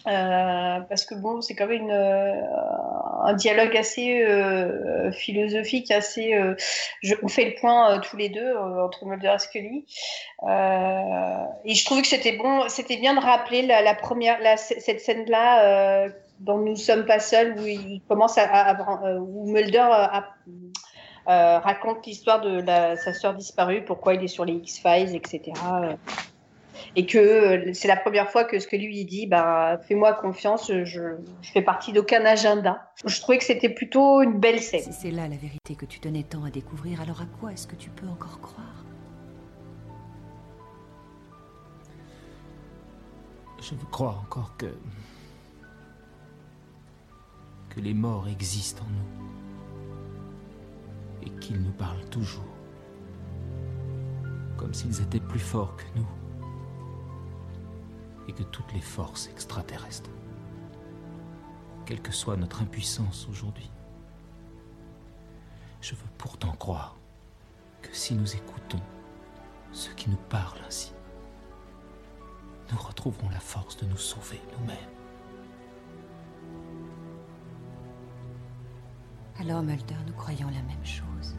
Euh, 0.06 0.80
parce 0.88 1.04
que 1.04 1.16
bon, 1.16 1.40
c'est 1.40 1.56
quand 1.56 1.66
même 1.66 1.90
euh, 1.90 2.40
un 3.24 3.32
dialogue 3.34 3.76
assez 3.76 4.22
euh, 4.22 5.10
philosophique, 5.10 5.90
assez. 5.90 6.34
euh, 6.34 6.54
je, 7.02 7.14
on 7.22 7.28
fait 7.28 7.46
le 7.46 7.54
point 7.60 7.98
tous 8.00 8.16
les 8.16 8.28
deux 8.28 8.56
entre 8.56 9.06
Mulder 9.06 9.34
et 9.34 9.38
Scully, 9.40 9.86
et 11.64 11.74
je 11.74 11.84
trouvais 11.84 12.02
que 12.02 12.06
c'était 12.06 12.36
bon, 12.36 12.68
c'était 12.68 12.96
bien 12.96 13.14
de 13.14 13.20
rappeler 13.20 13.62
la, 13.62 13.94
première, 13.94 14.40
la, 14.40 14.56
cette 14.56 15.00
scène-là 15.00 16.08
dont 16.38 16.58
nous 16.58 16.76
sommes 16.76 17.04
pas 17.04 17.18
seuls, 17.18 17.58
où 17.58 17.66
il 17.66 18.00
commence 18.08 18.38
à, 18.38 18.44
à- 18.44 18.80
à- 18.80 19.18
Mulder 19.18 19.78
a- 19.78 20.28
euh, 21.28 21.58
raconte 21.58 22.06
l'histoire 22.06 22.40
de 22.40 22.60
la, 22.62 22.96
sa 22.96 23.12
sœur 23.12 23.34
disparue, 23.34 23.84
pourquoi 23.84 24.14
il 24.14 24.24
est 24.24 24.28
sur 24.28 24.44
les 24.44 24.54
X-Files, 24.54 25.14
etc. 25.14 25.52
Et 26.96 27.04
que 27.04 27.18
euh, 27.18 27.70
c'est 27.74 27.88
la 27.88 27.96
première 27.96 28.30
fois 28.30 28.44
que 28.44 28.58
ce 28.58 28.66
que 28.66 28.76
lui 28.76 29.00
il 29.00 29.04
dit, 29.04 29.26
bah, 29.26 29.78
fais-moi 29.86 30.14
confiance, 30.14 30.68
je, 30.68 30.84
je 30.84 31.52
fais 31.52 31.60
partie 31.60 31.92
d'aucun 31.92 32.24
agenda. 32.24 32.90
Je 33.04 33.20
trouvais 33.20 33.36
que 33.36 33.44
c'était 33.44 33.68
plutôt 33.68 34.22
une 34.22 34.38
belle 34.38 34.60
scène. 34.60 34.80
Si 34.80 34.92
c'est 34.92 35.10
là 35.10 35.28
la 35.28 35.36
vérité 35.36 35.74
que 35.74 35.84
tu 35.84 36.00
tenais 36.00 36.22
tant 36.22 36.44
à 36.44 36.50
découvrir, 36.50 37.02
alors 37.02 37.20
à 37.20 37.26
quoi 37.40 37.52
est-ce 37.52 37.66
que 37.66 37.76
tu 37.76 37.90
peux 37.90 38.06
encore 38.06 38.40
croire? 38.40 38.84
Je 43.60 43.74
veux 43.74 43.86
croire 43.90 44.20
encore 44.20 44.56
que. 44.56 44.72
que 47.68 47.80
les 47.80 47.92
morts 47.92 48.28
existent 48.28 48.82
en 48.82 48.90
nous. 48.90 49.37
Et 51.22 51.30
qu'ils 51.40 51.60
nous 51.60 51.72
parlent 51.72 52.08
toujours. 52.10 52.44
Comme 54.56 54.74
s'ils 54.74 55.00
étaient 55.00 55.20
plus 55.20 55.38
forts 55.38 55.76
que 55.76 55.84
nous. 55.96 56.06
Et 58.28 58.32
que 58.32 58.42
toutes 58.42 58.72
les 58.72 58.80
forces 58.80 59.28
extraterrestres. 59.28 60.10
Quelle 61.86 62.02
que 62.02 62.12
soit 62.12 62.36
notre 62.36 62.62
impuissance 62.62 63.26
aujourd'hui. 63.30 63.70
Je 65.80 65.94
veux 65.94 66.10
pourtant 66.18 66.52
croire 66.52 66.96
que 67.82 67.94
si 67.94 68.14
nous 68.14 68.34
écoutons 68.34 68.80
ceux 69.72 69.92
qui 69.94 70.10
nous 70.10 70.18
parlent 70.28 70.60
ainsi, 70.66 70.92
nous 72.70 72.78
retrouverons 72.78 73.30
la 73.30 73.40
force 73.40 73.76
de 73.78 73.86
nous 73.86 73.96
sauver 73.96 74.40
nous-mêmes. 74.58 74.97
Alors, 79.40 79.62
Mulder, 79.62 79.94
nous 80.06 80.12
croyons 80.14 80.48
la 80.48 80.62
même 80.62 80.84
chose. 80.84 81.36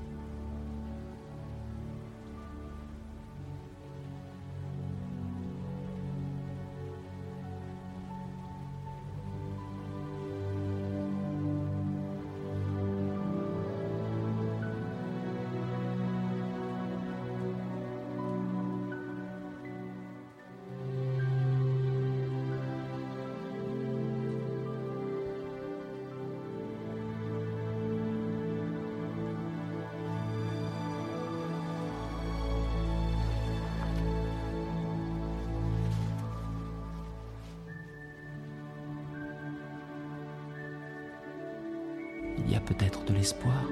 Peut-être 42.69 43.03
de 43.05 43.13
l'espoir. 43.13 43.65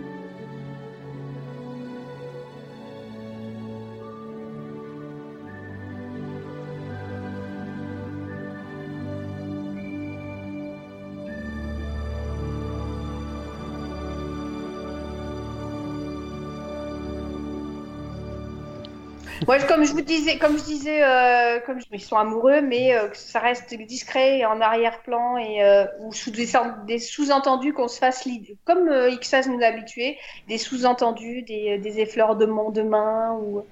Moi, 19.47 19.59
comme 19.63 19.85
je 19.85 19.93
vous 19.93 20.01
disais, 20.01 20.37
comme 20.37 20.57
je 20.57 20.63
disais, 20.65 21.03
euh, 21.03 21.59
comme 21.65 21.79
je- 21.79 21.85
ils 21.93 22.01
sont 22.01 22.17
amoureux, 22.17 22.61
mais 22.61 22.93
euh, 22.95 23.07
que 23.07 23.15
ça 23.17 23.39
reste 23.39 23.73
discret 23.73 24.39
et 24.39 24.45
en 24.45 24.59
arrière-plan 24.59 25.37
et 25.37 25.63
euh, 25.63 25.85
ou 26.01 26.11
sous 26.13 26.31
des, 26.31 26.47
des 26.85 26.99
sous-entendus 26.99 27.73
qu'on 27.73 27.87
se 27.87 27.97
fasse 27.97 28.25
l'idée, 28.25 28.57
comme 28.65 28.89
Xaz 29.21 29.47
nous 29.47 29.61
a 29.61 29.67
habitués, 29.67 30.17
des 30.47 30.57
sous-entendus, 30.57 31.43
des, 31.43 31.77
des 31.77 31.99
effleurements 31.99 32.71
de 32.71 32.81
main 32.81 33.37
ou 33.41 33.63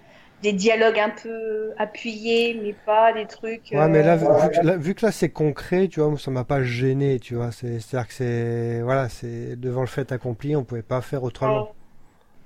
des 0.42 0.54
dialogues 0.54 1.00
un 1.00 1.10
peu 1.10 1.74
appuyés, 1.78 2.58
mais 2.64 2.74
pas 2.74 3.12
des 3.12 3.26
trucs. 3.28 3.74
Ouais, 3.74 3.90
mais 3.90 4.04
là, 4.04 4.16
vu, 4.16 4.26
vu 4.28 4.50
que 4.50 4.66
là, 4.66 4.78
vu 4.78 4.96
que 4.96 5.06
là, 5.06 5.12
c'est 5.12 5.30
concret, 5.30 5.88
tu 5.90 6.00
vois, 6.00 6.18
ça 6.18 6.32
m'a 6.32 6.46
pas 6.46 6.64
gêné, 6.64 7.20
tu 7.20 7.36
vois. 7.36 7.52
C'est, 7.52 7.80
c'est-à-dire 7.80 8.08
que 8.08 8.14
c'est, 8.14 8.82
voilà, 8.82 9.10
c'est 9.10 9.56
devant 9.60 9.82
le 9.82 9.88
fait 9.88 10.12
accompli, 10.14 10.56
on 10.56 10.64
pouvait 10.64 10.82
pas 10.84 11.02
faire 11.02 11.24
autrement. 11.24 11.68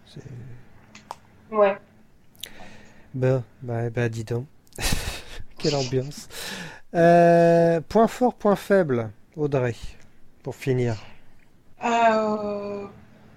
C'est- 0.05 0.21
Ouais. 1.51 1.77
Ben, 3.13 3.43
bah, 3.61 3.89
bah, 3.89 4.07
dis 4.07 4.23
donc. 4.23 4.45
Quelle 5.57 5.75
ambiance. 5.75 6.27
Euh, 6.93 7.81
point 7.87 8.07
fort, 8.07 8.35
point 8.35 8.55
faible, 8.55 9.11
Audrey, 9.35 9.75
pour 10.43 10.55
finir. 10.55 10.95
Euh, 11.83 12.85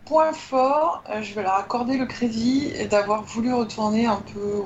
point 0.05 0.33
fort, 0.33 1.03
euh, 1.11 1.23
je 1.23 1.35
vais 1.35 1.43
leur 1.43 1.55
accorder 1.55 1.97
le 1.97 2.07
crédit 2.07 2.73
d'avoir 2.91 3.23
voulu 3.23 3.53
retourner 3.53 4.07
un 4.07 4.23
peu 4.33 4.63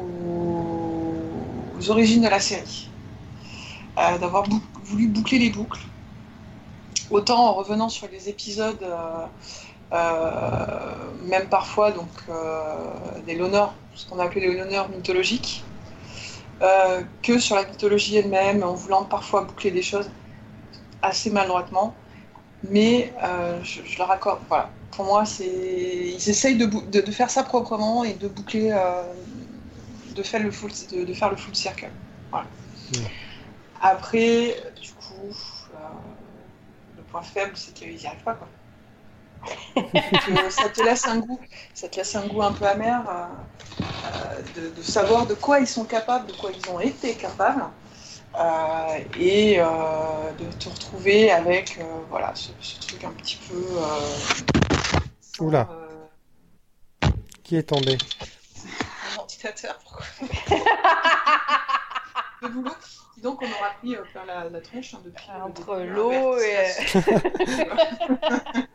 aux, 1.79 1.91
origines 1.91 2.23
de 2.23 2.29
la 2.29 2.41
série. 2.41 2.91
D'avoir 3.97 4.45
voulu 4.85 5.09
boucler 5.09 5.39
les 5.39 5.51
boucles. 5.51 5.81
Autant 7.11 7.47
en 7.47 7.55
revenant 7.55 7.89
sur 7.89 8.09
les 8.09 8.29
épisodes, 8.29 8.85
même 9.93 11.49
parfois 11.49 11.93
donc 11.93 12.09
euh, 12.29 13.21
des 13.27 13.35
l'honneur, 13.35 13.75
ce 13.95 14.07
qu'on 14.07 14.19
appelait 14.19 14.41
les 14.43 14.57
l'honneur 14.57 14.89
mythologiques, 14.89 15.65
euh, 16.63 17.03
que 17.23 17.39
sur 17.39 17.57
la 17.57 17.65
mythologie 17.67 18.17
elle-même, 18.17 18.63
en 18.63 18.75
voulant 18.75 19.05
parfois 19.05 19.43
boucler 19.43 19.71
des 19.71 19.83
choses 19.83 20.11
assez 21.03 21.31
maladroitement. 21.31 21.95
Mais 22.63 23.13
euh, 23.23 23.63
je, 23.63 23.83
je 23.85 23.99
leur 23.99 24.11
accorde, 24.11 24.41
voilà. 24.49 24.71
Pour 24.91 25.05
moi, 25.05 25.27
c'est 25.27 25.47
ils 25.47 26.29
essayent 26.31 26.57
de, 26.57 26.67
bou- 26.67 26.87
de, 26.87 27.01
de 27.01 27.11
faire 27.13 27.31
ça 27.31 27.45
proprement 27.45 28.03
et 28.05 28.15
de 28.15 28.29
boucler, 28.29 28.71
euh, 28.73 29.03
de 30.15 30.23
faire 30.23 30.43
le 30.43 30.51
full, 30.51 30.71
de, 30.91 31.05
de 31.05 31.13
faire 31.13 31.31
le 31.31 31.37
full 31.37 31.55
circle. 31.55 31.91
Voilà. 32.31 32.47
Après, 33.81 34.57
du 34.81 34.93
coup, 34.93 35.37
euh, 35.75 35.77
le 36.97 37.03
point 37.03 37.23
faible, 37.23 37.53
c'est 37.57 37.73
qu'ils 37.73 37.95
n'y 37.95 38.07
arrivent 38.07 38.23
pas, 38.25 38.35
quoi. 38.35 38.49
Que 39.75 40.51
ça 40.51 40.69
te 40.69 40.81
laisse 40.83 41.07
un 41.07 41.19
goût, 41.19 41.41
ça 41.75 41.89
te 41.89 41.97
laisse 41.97 42.15
un 42.17 42.27
goût 42.27 42.43
un 42.43 42.53
peu 42.53 42.67
amer 42.67 43.03
euh, 43.09 43.27
euh, 43.83 44.43
de, 44.61 44.69
de 44.75 44.83
savoir 44.83 45.27
de 45.27 45.35
quoi 45.35 45.61
ils 45.61 45.67
sont 45.67 45.85
capables, 45.85 46.27
de 46.27 46.33
quoi 46.33 46.51
ils 46.53 46.71
ont 46.71 46.81
été 46.81 47.15
capables, 47.15 47.65
euh, 48.39 48.99
et 49.19 49.61
euh, 49.61 49.65
de 50.39 50.45
te 50.59 50.69
retrouver 50.69 51.31
avec 51.31 51.79
euh, 51.81 51.85
voilà 52.11 52.33
ce, 52.35 52.51
ce 52.61 52.79
truc 52.81 53.05
un 53.05 53.11
petit 53.13 53.39
peu. 53.49 53.57
euh, 53.57 54.17
sans, 55.21 55.45
Oula. 55.45 55.69
euh, 55.71 57.09
Qui 57.45 57.57
est 57.57 57.63
tombé? 57.65 57.97
mon 59.15 59.21
ordinateur, 59.23 59.79
pourquoi 59.85 60.05
Le 62.43 62.49
boulot. 62.49 62.73
Dis 63.17 63.23
donc, 63.23 63.41
on 63.41 63.47
aura 63.47 63.71
pris 63.81 63.97
euh, 63.97 64.03
plein 64.13 64.27
la, 64.27 64.51
la 64.51 64.61
tronche 64.61 64.93
hein, 64.95 65.01
depuis. 65.05 65.25
le 65.35 65.43
Entre 65.43 65.77
l'eau 65.81 66.37
et- 66.39 66.67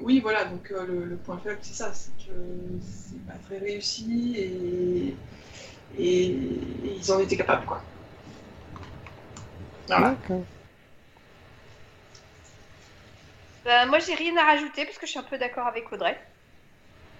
oui, 0.00 0.20
voilà, 0.20 0.44
donc 0.44 0.70
euh, 0.70 0.86
le, 0.86 1.04
le 1.04 1.16
point 1.16 1.38
faible, 1.38 1.58
c'est 1.62 1.74
ça, 1.74 1.92
c'est 1.92 2.10
que 2.24 2.32
c'est 2.80 3.24
pas 3.26 3.34
très 3.46 3.58
réussi 3.58 4.34
et, 4.36 5.16
et, 5.98 6.28
et 6.30 6.96
ils 6.96 7.12
en 7.12 7.18
étaient 7.20 7.36
capables, 7.36 7.66
quoi. 7.66 7.82
Voilà. 9.88 10.10
D'accord. 10.10 10.44
Ben, 13.64 13.86
moi, 13.86 13.98
j'ai 13.98 14.14
rien 14.14 14.36
à 14.36 14.44
rajouter 14.44 14.84
parce 14.84 14.98
que 14.98 15.06
je 15.06 15.10
suis 15.10 15.18
un 15.18 15.24
peu 15.24 15.38
d'accord 15.38 15.66
avec 15.66 15.90
Audrey. 15.92 16.16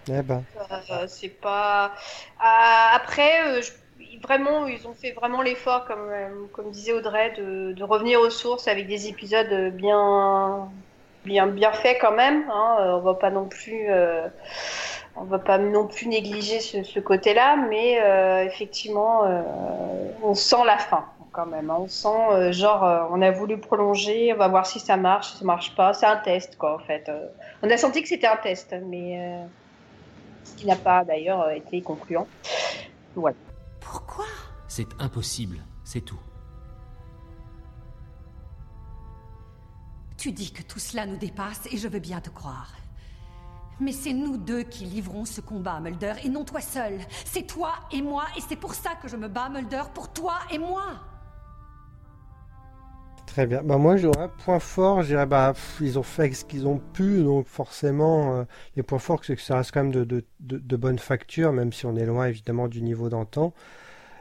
Eh 0.09 0.23
ben, 0.23 0.45
Euh, 0.91 1.07
c'est 1.09 1.29
pas. 1.29 1.93
Euh, 2.41 2.95
après, 2.95 3.59
euh, 3.59 3.63
je- 3.63 4.19
vraiment, 4.23 4.67
ils 4.67 4.87
ont 4.87 4.95
fait 4.95 5.13
vraiment 5.13 5.43
l'effort, 5.43 5.85
comme, 5.87 6.09
euh, 6.09 6.47
comme 6.53 6.71
disait 6.71 6.93
Audrey, 6.93 7.33
de, 7.37 7.73
de 7.73 7.85
revenir 7.85 8.21
aux 8.21 8.31
sources 8.31 8.69
avec 8.69 8.87
des 8.87 9.09
épisodes 9.09 9.75
bien, 9.75 10.71
bien, 11.27 11.47
bien 11.47 11.73
faits 11.73 11.99
quand 12.01 12.13
même. 12.13 12.45
Hein. 12.51 12.77
Euh, 12.81 12.93
On 12.97 13.01
va 13.01 13.15
pas 13.15 13.31
non 13.31 13.45
plus. 13.45 13.87
euh, 13.91 14.27
on 15.19 15.25
va 15.25 15.39
pas 15.39 15.59
non 15.59 15.87
plus 15.87 16.09
négliger 16.09 16.61
ce, 16.61 17.01
côté-là, 17.01 17.57
mais 17.57 17.99
euh, 18.03 18.45
effectivement, 18.45 19.23
on 20.23 20.35
sent 20.35 20.63
la 20.67 20.77
fin 20.77 21.07
quand 21.33 21.47
même. 21.47 21.71
hein. 21.71 21.79
On 21.81 21.89
sent 21.89 22.53
genre, 22.53 23.09
on 23.11 23.23
a 23.23 23.31
voulu 23.31 23.57
prolonger, 23.57 24.35
on 24.35 24.37
va 24.37 24.49
voir 24.49 24.67
si 24.67 24.79
ça 24.79 24.99
marche, 24.99 25.29
si 25.31 25.39
ça 25.39 25.45
marche 25.47 25.75
pas. 25.75 25.95
C'est 25.95 26.05
un 26.05 26.17
test, 26.17 26.59
quoi, 26.59 26.75
en 26.75 26.81
fait. 26.81 27.11
On 27.63 27.71
a 27.71 27.79
senti 27.79 28.03
que 28.03 28.09
c'était 28.09 28.27
un 28.27 28.37
test, 28.37 28.77
mais 28.85 29.39
ce 30.45 30.55
qui 30.57 30.67
n'a 30.67 30.77
pas 30.77 31.03
d'ailleurs 31.03 31.51
été 31.51 31.81
concluant. 31.81 32.27
Pourquoi? 33.81 34.27
C'est 34.69 34.89
impossible, 34.99 35.61
c'est 35.83 36.03
tout. 36.03 36.21
Tu 40.27 40.33
dis 40.33 40.51
que 40.51 40.63
tout 40.63 40.81
cela 40.81 41.07
nous 41.07 41.17
dépasse 41.17 41.69
et 41.71 41.77
je 41.77 41.87
veux 41.87 42.01
bien 42.01 42.21
te 42.21 42.31
croire. 42.31 42.75
Mais 43.79 43.93
c'est 43.93 44.13
nous 44.13 44.37
deux 44.37 44.65
qui 44.65 44.85
livrons 44.85 45.25
ce 45.25 45.41
combat, 45.41 45.79
Mulder, 45.79 46.15
et 46.25 46.29
non 46.29 46.43
toi 46.43 46.61
seul. 46.61 46.99
C'est 47.25 47.47
toi 47.47 47.75
et 47.93 48.03
moi, 48.03 48.25
et 48.37 48.41
c'est 48.41 48.57
pour 48.57 48.75
ça 48.75 48.97
que 49.01 49.07
je 49.07 49.15
me 49.15 49.29
bats, 49.29 49.49
Mulder, 49.49 49.85
pour 49.95 50.13
toi 50.13 50.39
et 50.51 50.59
moi. 50.59 50.83
Très 53.27 53.47
bien. 53.47 53.63
Bah 53.63 53.79
moi, 53.79 53.97
j'aurais 53.97 54.25
un 54.25 54.29
point 54.29 54.59
fort. 54.59 55.03
Je 55.03 55.11
dirais, 55.11 55.27
bah, 55.27 55.53
ils 55.81 55.97
ont 55.97 56.03
fait 56.03 56.33
ce 56.33 56.45
qu'ils 56.45 56.67
ont 56.67 56.81
pu, 56.93 57.23
donc 57.23 57.47
forcément, 57.47 58.35
euh, 58.35 58.45
les 58.75 58.83
points 58.83 58.99
forts, 58.99 59.25
c'est 59.25 59.37
que 59.37 59.43
ça 59.43 59.59
reste 59.59 59.71
quand 59.71 59.85
même 59.85 59.93
de, 59.93 60.03
de, 60.03 60.25
de, 60.41 60.59
de 60.59 60.77
bonne 60.77 60.99
facture, 60.99 61.53
même 61.53 61.73
si 61.73 61.87
on 61.87 61.95
est 61.95 62.07
loin 62.07 62.27
évidemment 62.27 62.67
du 62.67 62.83
niveau 62.83 63.09
d'antan. 63.11 63.55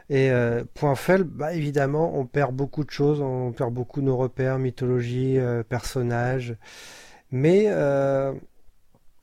Et 0.08 0.30
euh, 0.30 0.64
point 0.74 0.94
faible, 0.94 1.24
bah 1.24 1.52
évidemment, 1.52 2.16
on 2.16 2.26
perd 2.26 2.54
beaucoup 2.54 2.84
de 2.84 2.90
choses, 2.90 3.20
on 3.20 3.52
perd 3.52 3.74
beaucoup 3.74 4.02
nos 4.02 4.16
repères, 4.16 4.58
mythologie, 4.58 5.38
euh, 5.38 5.64
personnages. 5.64 6.56
Mais 7.32 7.64
euh, 7.68 8.32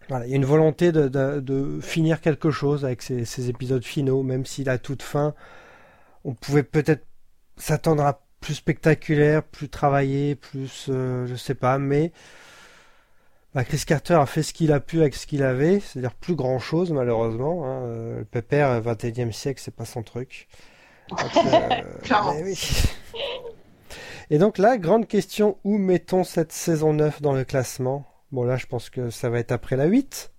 voilà, 0.10 0.26
il 0.26 0.31
y 0.31 0.34
a 0.34 0.35
une 0.35 0.45
volonté 0.45 0.91
de, 0.91 1.80
finir 1.81 2.22
quelque 2.22 2.51
chose 2.51 2.85
avec 2.85 3.01
ces, 3.01 3.49
épisodes 3.49 3.84
finaux, 3.84 4.23
même 4.23 4.45
si 4.45 4.64
la 4.64 4.77
toute 4.77 5.03
fin, 5.03 5.34
on 6.26 6.34
pouvait 6.34 6.64
peut-être 6.64 7.05
s'attendre 7.57 8.03
à 8.03 8.22
plus 8.41 8.55
spectaculaire, 8.55 9.43
plus 9.43 9.69
travaillé, 9.69 10.35
plus 10.35 10.88
euh, 10.89 11.26
je 11.27 11.35
sais 11.35 11.55
pas, 11.55 11.77
mais 11.77 12.11
bah, 13.53 13.64
Chris 13.64 13.84
Carter 13.88 14.15
a 14.15 14.26
fait 14.26 14.43
ce 14.43 14.53
qu'il 14.53 14.73
a 14.73 14.81
pu 14.81 14.99
avec 14.99 15.15
ce 15.15 15.27
qu'il 15.27 15.43
avait, 15.43 15.80
c'est-à-dire 15.80 16.14
plus 16.14 16.35
grand 16.35 16.60
chose 16.60 16.91
malheureusement. 16.91 17.65
Hein. 17.65 17.88
Le 18.18 18.26
pépère 18.26 18.81
21e 18.81 19.31
siècle, 19.31 19.61
c'est 19.64 19.76
pas 19.76 19.85
son 19.85 20.03
truc. 20.03 20.49
Donc, 21.09 21.45
euh, 21.45 21.81
Clairement. 22.03 22.34
mais 22.34 22.43
oui. 22.43 22.84
Et 24.30 24.38
donc 24.38 24.57
là, 24.57 24.77
grande 24.77 25.07
question, 25.07 25.57
où 25.63 25.77
mettons 25.77 26.23
cette 26.23 26.51
saison 26.51 26.93
9 26.93 27.21
dans 27.21 27.34
le 27.34 27.43
classement? 27.45 28.05
Bon 28.31 28.43
là, 28.43 28.57
je 28.57 28.65
pense 28.65 28.89
que 28.89 29.09
ça 29.09 29.30
va 29.30 29.39
être 29.39 29.51
après 29.51 29.75
la 29.75 29.85
8 29.85 30.31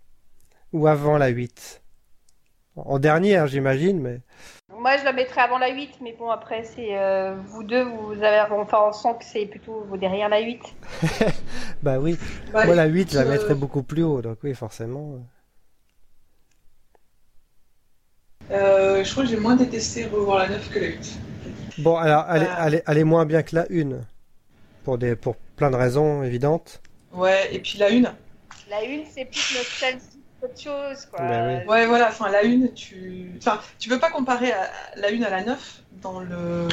ou 0.73 0.87
avant 0.89 1.19
la 1.19 1.29
8 1.29 1.83
En 2.77 2.99
dernier, 2.99 3.37
hein, 3.37 3.47
j'imagine, 3.47 4.01
mais 4.01 4.21
Moi, 4.69 4.97
je 4.99 5.05
la 5.05 5.13
mettrais 5.13 5.43
avant 5.43 5.59
la 5.59 5.69
8, 5.71 6.01
mais 6.03 6.13
bon, 6.13 6.29
après, 6.31 6.65
c'est 6.65 6.99
euh, 6.99 7.37
vous 7.47 7.63
deux, 7.63 7.85
vous 7.85 8.13
avez. 8.23 8.41
Enfin, 8.53 8.79
on 8.89 8.93
sent 8.93 9.17
que 9.19 9.25
c'est 9.25 9.47
plutôt 9.47 9.85
vous 9.85 9.97
derrière 9.97 10.29
la 10.29 10.41
8. 10.41 10.61
bah 11.83 11.99
oui. 11.99 12.19
Bah, 12.53 12.65
Moi, 12.65 12.75
la 12.75 12.87
8, 12.87 13.13
je 13.13 13.19
la 13.19 13.23
euh, 13.23 13.27
mettrais 13.27 13.55
beaucoup 13.55 13.83
plus 13.83 14.03
haut, 14.03 14.23
donc 14.23 14.39
oui, 14.43 14.55
forcément. 14.55 15.15
euh, 15.15 15.19
je 18.51 19.11
crois 19.11 19.25
que 19.25 19.31
j'ai 19.31 19.37
moins 19.37 19.57
détesté 19.57 20.07
revoir 20.07 20.39
la 20.39 20.49
9 20.49 20.71
que 20.71 20.79
la 20.79 20.87
8. 20.87 21.19
Bon, 21.79 21.97
alors, 21.97 22.27
elle, 22.31 22.43
est- 22.43 22.49
Ah. 22.51 22.65
elle 22.67 22.75
est- 22.77 22.83
elle 22.87 22.99
est 22.99 23.05
moins 23.05 23.25
bien 23.27 23.43
que 23.43 23.57
la 23.57 23.67
1. 23.71 24.01
Pour, 24.85 24.99
des, 24.99 25.17
pour 25.17 25.37
plein 25.57 25.71
de 25.71 25.77
raisons 25.77 26.23
évidentes. 26.23 26.81
Ouais, 27.13 27.49
et 27.55 27.59
puis 27.59 27.79
la 27.79 27.87
1. 27.91 28.03
La 28.71 28.79
1, 28.83 29.05
c'est 29.15 29.25
plus 29.25 29.57
nostalgique 29.57 30.03
qu'autre 30.41 30.61
chose, 30.61 31.07
quoi. 31.11 31.21
Bah 31.21 31.47
oui. 31.47 31.67
Ouais, 31.69 31.87
voilà, 31.87 32.09
enfin 32.09 32.31
la 32.31 32.45
1, 32.45 32.69
tu. 32.75 33.33
Enfin, 33.39 33.61
tu 33.79 33.89
peux 33.89 33.99
pas 33.99 34.11
comparer 34.11 34.53
à- 34.53 34.71
la 34.97 35.09
1 35.11 35.23
à 35.23 35.31
la 35.31 35.43
9 35.45 35.83
dans 36.03 36.21
le. 36.21 36.69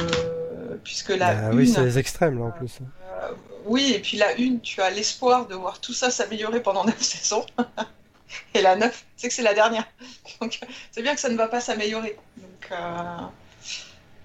Puisque 0.84 1.10
la 1.10 1.34
Bah 1.34 1.46
1. 1.48 1.56
oui, 1.56 1.66
c'est 1.68 1.82
les 1.84 1.98
extrêmes, 1.98 2.38
là, 2.38 2.46
en 2.46 2.50
plus. 2.50 2.78
euh, 2.80 3.28
oui, 3.66 3.92
et 3.96 4.00
puis 4.00 4.16
la 4.18 4.34
1, 4.38 4.58
tu 4.62 4.80
as 4.82 4.90
l'espoir 4.90 5.46
de 5.46 5.54
voir 5.54 5.80
tout 5.80 5.92
ça 5.94 6.10
s'améliorer 6.10 6.60
pendant 6.60 6.84
9 6.84 7.00
saisons. 7.00 7.44
et 8.54 8.62
la 8.62 8.76
9, 8.76 9.04
c'est 9.16 9.28
que 9.28 9.34
c'est 9.34 9.42
la 9.42 9.54
dernière. 9.54 9.86
Donc, 10.40 10.60
c'est 10.90 11.02
bien 11.02 11.14
que 11.14 11.20
ça 11.20 11.28
ne 11.28 11.36
va 11.36 11.48
pas 11.48 11.60
s'améliorer. 11.60 12.16
Donc, 12.36 12.68
euh, 12.72 12.76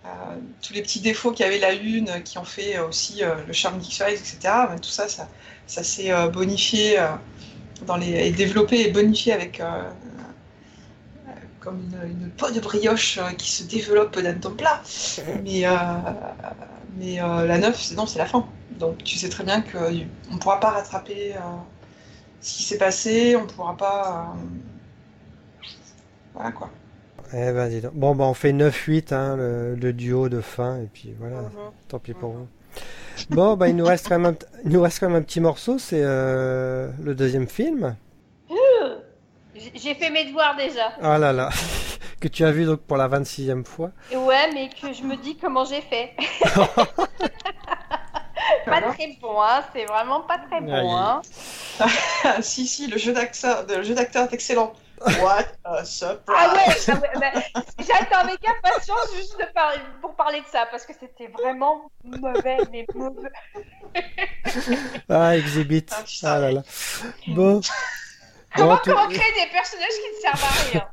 euh, 0.06 0.10
tous 0.62 0.74
les 0.74 0.82
petits 0.82 1.02
défauts 1.02 1.32
qu'il 1.32 1.46
y 1.46 1.50
avait 1.50 1.60
la 1.60 1.74
1 1.74 2.22
qui 2.22 2.38
ont 2.38 2.44
fait 2.44 2.78
euh, 2.78 2.88
aussi 2.88 3.24
euh, 3.24 3.36
le 3.46 3.54
charme 3.54 3.80
d'X-Files, 3.80 4.14
etc., 4.14 4.68
ben, 4.68 4.80
tout 4.80 4.90
ça, 4.90 5.08
ça, 5.08 5.28
ça 5.66 5.84
s'est 5.84 6.12
bonifié 6.30 6.98
dans 7.86 7.98
les, 7.98 8.28
et 8.28 8.32
développé 8.32 8.82
et 8.82 8.92
bonifié 8.92 9.34
avec. 9.34 9.62
comme 11.60 11.80
une, 11.92 12.10
une 12.10 12.30
peau 12.32 12.50
de 12.52 12.60
brioche 12.60 13.20
qui 13.38 13.50
se 13.52 13.64
développe 13.64 14.20
d'un 14.20 14.36
ton 14.36 14.52
plat. 14.52 14.82
Mais, 15.44 15.64
mais 16.98 17.18
la 17.18 17.58
9, 17.58 17.80
c'est- 17.82 17.96
non, 17.96 18.06
c'est 18.06 18.20
la 18.20 18.26
fin. 18.26 18.46
Donc 18.80 19.04
tu 19.04 19.18
sais 19.18 19.30
très 19.30 19.44
bien 19.44 19.62
qu'on 19.62 19.92
ne 19.92 20.38
pourra 20.40 20.60
pas 20.60 20.72
rattraper 20.72 21.34
ce 22.42 22.58
qui 22.58 22.64
s'est 22.64 22.78
passé, 22.78 23.36
on 23.36 23.44
ne 23.44 23.48
pourra 23.48 23.76
pas. 23.76 24.34
euh, 24.36 25.66
Voilà 26.34 26.52
quoi. 26.52 26.70
Eh 27.34 27.52
ben, 27.52 27.68
dis 27.68 27.82
donc. 27.82 27.94
Bon, 27.94 28.16
bah, 28.16 28.24
on 28.26 28.34
fait 28.34 28.54
9-8, 28.54 29.14
hein, 29.14 29.36
le, 29.36 29.76
le 29.76 29.94
duo 29.94 30.30
de 30.30 30.40
fin, 30.40 30.78
et 30.82 30.88
puis 30.92 31.14
voilà, 31.20 31.42
tant 31.90 32.00
pis 32.00 32.14
pour 32.14 32.32
vous. 32.32 32.48
Bon, 33.32 33.58
bah, 33.58 33.68
il 33.68 33.76
nous 33.76 33.86
reste 33.86 34.08
quand 34.08 34.18
même 34.20 34.34
un, 34.34 34.38
il 34.64 34.72
nous 34.72 34.82
reste 34.82 35.00
quand 35.00 35.10
même 35.10 35.18
un 35.18 35.24
petit 35.24 35.42
morceau, 35.42 35.78
c'est 35.78 36.02
euh, 36.04 36.90
le 37.04 37.16
deuxième 37.16 37.48
film. 37.48 37.96
J'ai 39.74 39.96
fait 39.96 40.12
mes 40.12 40.26
devoirs 40.26 40.56
déjà. 40.56 40.92
Ah 41.02 41.18
là 41.18 41.34
là, 41.34 41.50
que 42.22 42.28
tu 42.28 42.46
as 42.46 42.52
vu 42.52 42.66
donc 42.66 42.80
pour 42.82 42.96
la 42.96 43.10
26e 43.10 43.66
fois. 43.66 43.92
Ouais, 44.16 44.52
mais 44.54 44.70
que 44.70 44.94
je 44.94 45.02
me 45.04 45.16
dis 45.18 45.36
comment 45.36 45.66
j'ai 45.66 45.82
fait. 45.82 46.12
pas 48.66 48.82
très 48.82 49.18
bon, 49.22 49.42
hein. 49.42 49.64
C'est 49.74 49.86
vraiment 49.86 50.22
pas 50.22 50.38
très 50.40 50.58
Aïe. 50.58 50.82
bon, 50.82 50.96
hein. 50.96 51.22
Si, 52.42 52.68
si, 52.68 52.88
le 52.88 52.98
jeu 52.98 53.14
d'acteur 53.14 53.66
le 53.68 53.84
jeu 53.84 53.94
d'acteur 53.94 54.24
est 54.24 54.34
excellent. 54.34 54.74
What 55.00 55.46
a 55.64 55.86
surprise! 55.86 56.36
Ah 56.36 56.54
ouais, 56.56 56.76
ah 56.88 56.94
ouais, 56.96 57.12
bah, 57.20 57.62
j'attends 57.78 58.28
avec 58.28 58.40
impatience 58.48 59.16
juste 59.16 59.38
de 59.38 59.46
pour 60.02 60.16
parler 60.16 60.42
de 60.42 60.48
ça 60.48 60.66
parce 60.72 60.88
que 60.88 60.94
c'était 61.00 61.28
vraiment 61.28 61.92
mauvais, 62.04 62.58
mais 62.72 62.86
mauvais. 62.96 63.30
Ah, 65.08 65.38
Exhibit. 65.38 65.86
Ah. 65.92 66.04
Ah 66.24 66.40
là 66.40 66.52
là. 66.52 66.64
Bon. 67.28 67.62
Comment, 68.56 68.76
Bon, 68.76 68.82
comment 68.86 69.08
créer 69.08 69.34
des 69.46 69.52
personnages 69.52 69.88
qui 69.90 70.16
ne 70.16 70.22
servent 70.22 70.44
à 70.44 70.72
rien? 70.72 70.88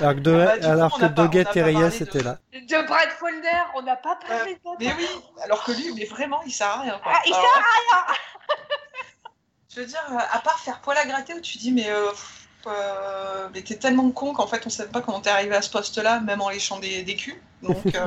Alors 0.00 0.14
que, 0.14 0.20
De- 0.20 0.32
Ah 0.40 0.44
bah, 0.46 0.56
du 0.56 0.60
coup, 0.62 0.66
alors 0.74 0.90
que 0.90 1.04
de- 1.06 2.24
là. 2.24 2.38
De 2.52 2.86
Brad 2.86 3.08
Folder, 3.10 3.62
on 3.76 3.82
n'a 3.82 3.96
pas 3.96 4.16
parlé 4.26 4.54
de 4.54 4.60
ça. 4.64 4.70
Mais 4.80 4.92
oui, 4.98 5.08
alors 5.42 5.62
que 5.62 5.72
lui, 5.72 5.92
mais 5.94 6.04
vraiment, 6.04 6.40
il 6.46 6.52
sert 6.52 6.68
à 6.68 6.80
rien. 6.80 6.98
Quoi. 7.02 7.12
Ah, 7.14 7.20
il 7.26 7.32
Alors, 7.32 7.44
sert 7.44 7.62
à 7.62 8.06
rien 8.06 8.16
Je 9.74 9.80
veux 9.80 9.86
dire, 9.86 10.04
euh, 10.12 10.18
à 10.32 10.38
part 10.40 10.58
faire 10.60 10.80
poil 10.80 10.96
à 10.96 11.04
gratter 11.04 11.34
où 11.34 11.40
tu 11.40 11.58
dis, 11.58 11.72
mais, 11.72 11.88
euh, 11.90 12.10
euh, 12.66 13.48
mais 13.52 13.62
t'es 13.62 13.76
tellement 13.76 14.10
con 14.10 14.32
qu'en 14.32 14.46
fait, 14.46 14.62
on 14.66 14.70
sait 14.70 14.86
pas 14.88 15.00
comment 15.00 15.20
t'es 15.20 15.30
arrivé 15.30 15.54
à 15.54 15.62
ce 15.62 15.70
poste-là, 15.70 16.20
même 16.20 16.40
en 16.40 16.48
léchant 16.48 16.78
des, 16.78 17.02
des 17.02 17.16
culs. 17.16 17.40
Donc, 17.62 17.84
euh, 17.94 18.06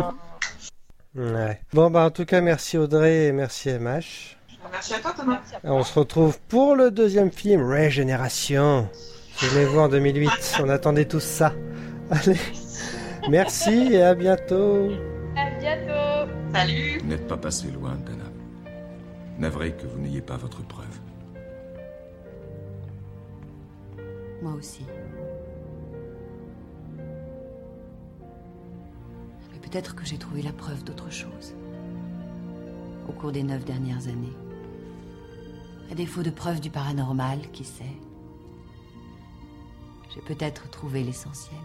Ouais. 1.15 1.61
Bon, 1.73 1.89
bah, 1.89 2.01
en 2.03 2.11
tout 2.11 2.25
cas, 2.25 2.41
merci 2.41 2.77
Audrey 2.77 3.25
et 3.25 3.31
merci 3.31 3.69
MH. 3.69 4.36
Merci 4.71 4.93
à 4.93 4.99
toi, 4.99 5.13
Thomas. 5.15 5.39
Et 5.63 5.69
on 5.69 5.83
se 5.83 5.97
retrouve 5.97 6.39
pour 6.47 6.75
le 6.75 6.91
deuxième 6.91 7.31
film, 7.31 7.69
Régénération. 7.69 8.89
Souvenez-vous 9.35 9.79
en 9.79 9.87
2008, 9.87 10.31
on 10.63 10.69
attendait 10.69 11.05
tous 11.05 11.23
ça. 11.23 11.53
Allez, 12.09 12.39
merci 13.29 13.93
et 13.93 14.01
à 14.01 14.15
bientôt. 14.15 14.89
À 15.35 15.51
bientôt 15.59 16.31
Salut 16.53 16.97
Vous 16.99 17.07
n'êtes 17.07 17.27
pas 17.27 17.37
passé 17.37 17.69
loin, 17.69 17.95
Dana. 18.05 18.23
Navré 19.37 19.73
que 19.73 19.85
vous 19.85 19.99
n'ayez 19.99 20.21
pas 20.21 20.37
votre 20.37 20.65
preuve. 20.65 20.85
Moi 24.41 24.53
aussi. 24.53 24.85
Mais 29.51 29.59
peut-être 29.61 29.95
que 29.95 30.05
j'ai 30.05 30.17
trouvé 30.17 30.41
la 30.41 30.53
preuve 30.53 30.83
d'autre 30.83 31.11
chose. 31.11 31.53
Au 33.07 33.11
cours 33.11 33.31
des 33.31 33.43
neuf 33.43 33.63
dernières 33.65 34.07
années. 34.07 34.35
À 35.89 35.95
défaut 35.95 36.21
de 36.21 36.29
preuve 36.29 36.59
du 36.59 36.69
paranormal, 36.69 37.39
qui 37.51 37.63
sait? 37.63 37.97
J'ai 40.13 40.21
peut-être 40.21 40.69
trouvé 40.69 41.03
l'essentiel. 41.03 41.59